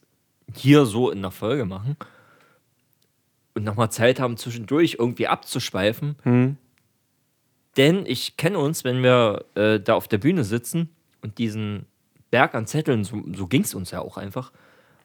hier 0.54 0.86
so 0.86 1.10
in 1.10 1.22
der 1.22 1.30
Folge 1.30 1.64
machen 1.64 1.96
und 3.54 3.64
nochmal 3.64 3.90
Zeit 3.90 4.20
haben, 4.20 4.36
zwischendurch 4.36 4.96
irgendwie 4.98 5.26
abzuschweifen. 5.26 6.16
Hm. 6.22 6.56
Denn 7.76 8.06
ich 8.06 8.36
kenne 8.36 8.58
uns, 8.58 8.84
wenn 8.84 9.02
wir 9.02 9.44
äh, 9.54 9.80
da 9.80 9.94
auf 9.94 10.08
der 10.08 10.18
Bühne 10.18 10.44
sitzen 10.44 10.90
und 11.22 11.38
diesen 11.38 11.86
Berg 12.30 12.54
an 12.54 12.66
Zetteln, 12.66 13.04
so, 13.04 13.22
so 13.34 13.46
ging 13.46 13.62
es 13.62 13.74
uns 13.74 13.90
ja 13.90 14.00
auch 14.00 14.16
einfach, 14.16 14.52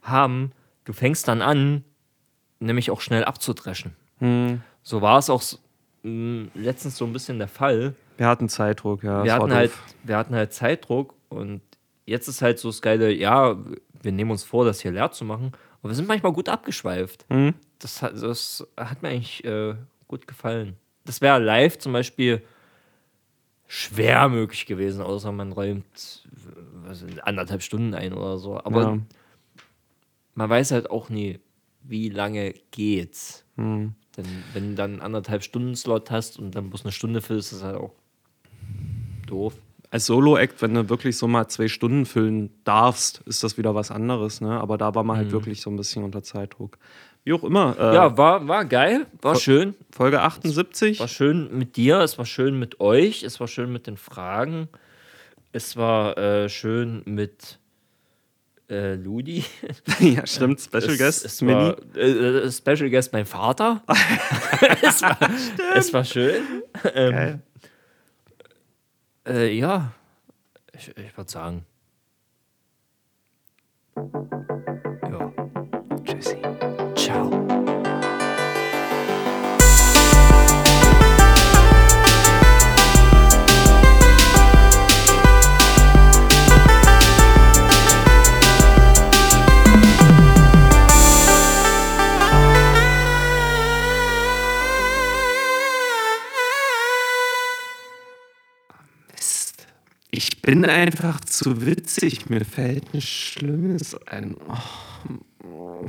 haben, 0.02 0.52
du 0.86 0.94
fängst 0.94 1.28
dann 1.28 1.42
an, 1.42 1.84
nämlich 2.60 2.92
auch 2.92 3.02
schnell 3.02 3.24
abzudreschen. 3.24 3.96
Hm. 4.20 4.62
So 4.84 5.02
war 5.02 5.18
es 5.18 5.30
auch 5.30 5.44
letztens 6.04 6.98
so 6.98 7.06
ein 7.06 7.14
bisschen 7.14 7.38
der 7.38 7.48
Fall 7.48 7.94
Wir 8.18 8.28
hatten 8.28 8.50
Zeitdruck, 8.50 9.04
ja. 9.04 9.24
wir 9.24 9.34
hatten, 9.34 9.54
halt, 9.54 9.72
doof. 9.72 9.96
wir 10.04 10.18
hatten 10.18 10.34
halt 10.36 10.52
Zeitdruck 10.54 11.14
und 11.30 11.62
jetzt 12.06 12.28
ist 12.28 12.42
halt 12.42 12.58
so 12.60 12.70
das 12.70 12.82
Geile, 12.82 13.12
ja, 13.12 13.56
wir 14.02 14.12
nehmen 14.12 14.32
uns 14.32 14.44
vor, 14.44 14.66
das 14.66 14.82
hier 14.82 14.92
leer 14.92 15.12
zu 15.12 15.26
machen, 15.26 15.52
aber 15.80 15.90
wir 15.92 15.96
sind 15.96 16.08
manchmal 16.08 16.34
gut 16.34 16.50
abgeschweift. 16.50 17.26
Mhm. 17.30 17.54
Das, 17.80 18.02
hat, 18.02 18.14
das 18.22 18.66
hat 18.78 19.02
mir 19.04 19.10
eigentlich 19.10 19.44
äh, 19.46 19.76
gut 20.08 20.28
gefallen. 20.28 20.76
Das 21.06 21.22
wäre 21.22 21.40
live 21.40 21.78
zum 21.78 21.94
Beispiel 21.94 22.42
schwer 23.68 24.28
möglich 24.28 24.66
gewesen, 24.66 25.02
außer 25.02 25.32
man 25.32 25.52
räumt 25.52 25.86
sind, 26.92 27.24
anderthalb 27.26 27.62
Stunden 27.62 27.94
ein 27.94 28.14
oder 28.14 28.38
so. 28.38 28.58
Aber 28.58 28.82
Ja. 28.82 28.98
man 30.36 30.50
weiß 30.50 30.72
halt 30.72 30.90
auch 30.90 31.10
nie, 31.10 31.40
wie 31.84 32.10
lange 32.10 32.54
geht's. 32.72 33.46
Hm. 33.56 33.94
Denn 34.18 34.26
wenn 34.54 34.70
du 34.70 34.76
dann 34.76 35.00
anderthalb 35.02 35.44
Stunden 35.44 35.76
Slot 35.76 36.12
hast 36.12 36.38
und 36.40 36.56
dann 36.56 36.70
bloß 36.70 36.84
eine 36.84 36.92
Stunde 36.92 37.22
füllst, 37.22 37.54
ist 37.54 37.62
das 37.62 37.68
halt 37.68 37.78
auch 37.78 37.92
doof. 39.28 39.54
als 39.90 40.06
Solo-Act, 40.06 40.62
wenn 40.62 40.74
du 40.74 40.90
wirklich 40.90 41.18
so 41.18 41.28
mal 41.28 41.48
zwei 41.48 41.68
Stunden 41.68 42.06
füllen 42.06 42.50
darfst, 42.64 43.22
ist 43.26 43.44
das 43.44 43.58
wieder 43.58 43.76
was 43.76 43.92
anderes, 43.92 44.42
ne? 44.42 44.60
Aber 44.60 44.78
da 44.78 44.96
war 44.96 45.04
man 45.04 45.18
halt 45.18 45.32
wirklich 45.32 45.62
so 45.62 45.70
ein 45.70 45.76
bisschen 45.76 46.04
unter 46.04 46.24
Zeitdruck. 46.24 46.78
Wie 47.24 47.34
auch 47.34 47.44
immer. 47.44 47.76
Äh, 47.78 47.96
Ja, 47.96 48.18
war, 48.18 48.48
war 48.48 48.66
geil, 48.66 49.06
war 49.22 49.36
schön. 49.36 49.76
Folge 49.92 50.22
78. 50.22 51.00
War 51.00 51.08
schön 51.08 51.58
mit 51.58 51.76
dir, 51.76 52.00
es 52.00 52.18
war 52.18 52.26
schön 52.26 52.58
mit 52.58 52.80
euch, 52.80 53.24
es 53.24 53.40
war 53.40 53.48
schön 53.48 53.72
mit 53.72 53.86
den 53.86 53.98
Fragen, 53.98 54.68
es 55.52 55.78
war 55.78 56.18
äh, 56.18 56.50
schön 56.50 57.04
mit 57.06 57.60
äh, 58.72 58.96
Ludi. 58.96 59.44
ja, 60.00 60.26
stimmt. 60.26 60.62
Special 60.62 60.92
es, 60.92 60.98
Guest, 60.98 61.26
es 61.26 61.46
war, 61.46 61.76
äh, 61.96 62.46
äh, 62.46 62.52
Special 62.52 62.90
Guest 62.90 63.12
mein 63.12 63.26
Vater. 63.26 63.84
es, 64.82 65.02
war, 65.02 65.18
es 65.76 65.94
war 65.94 66.06
schön. 66.06 66.42
Ähm, 66.96 67.42
äh, 69.28 69.54
ja, 69.54 69.92
ich, 70.74 70.88
ich 70.98 71.18
würde 71.18 71.30
sagen. 71.30 71.66
Ja. 75.04 75.34
Ich 100.14 100.42
bin 100.42 100.66
einfach 100.66 101.22
zu 101.22 101.66
witzig. 101.66 102.30
Mir 102.30 102.44
fällt 102.44 102.94
ein 102.94 103.00
Schlimmes 103.00 103.96
ein. 104.08 104.36
Oh. 105.46 105.86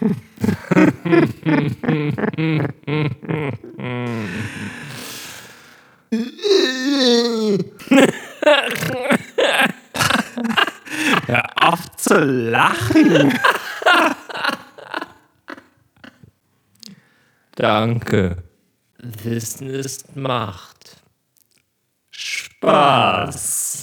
Hör 11.26 11.44
auf 11.56 11.96
zu 11.96 12.24
lachen. 12.24 13.34
Danke. 17.56 18.47
Wissen 19.00 19.70
ist 19.70 20.16
Macht. 20.16 20.96
Spaß. 22.10 23.78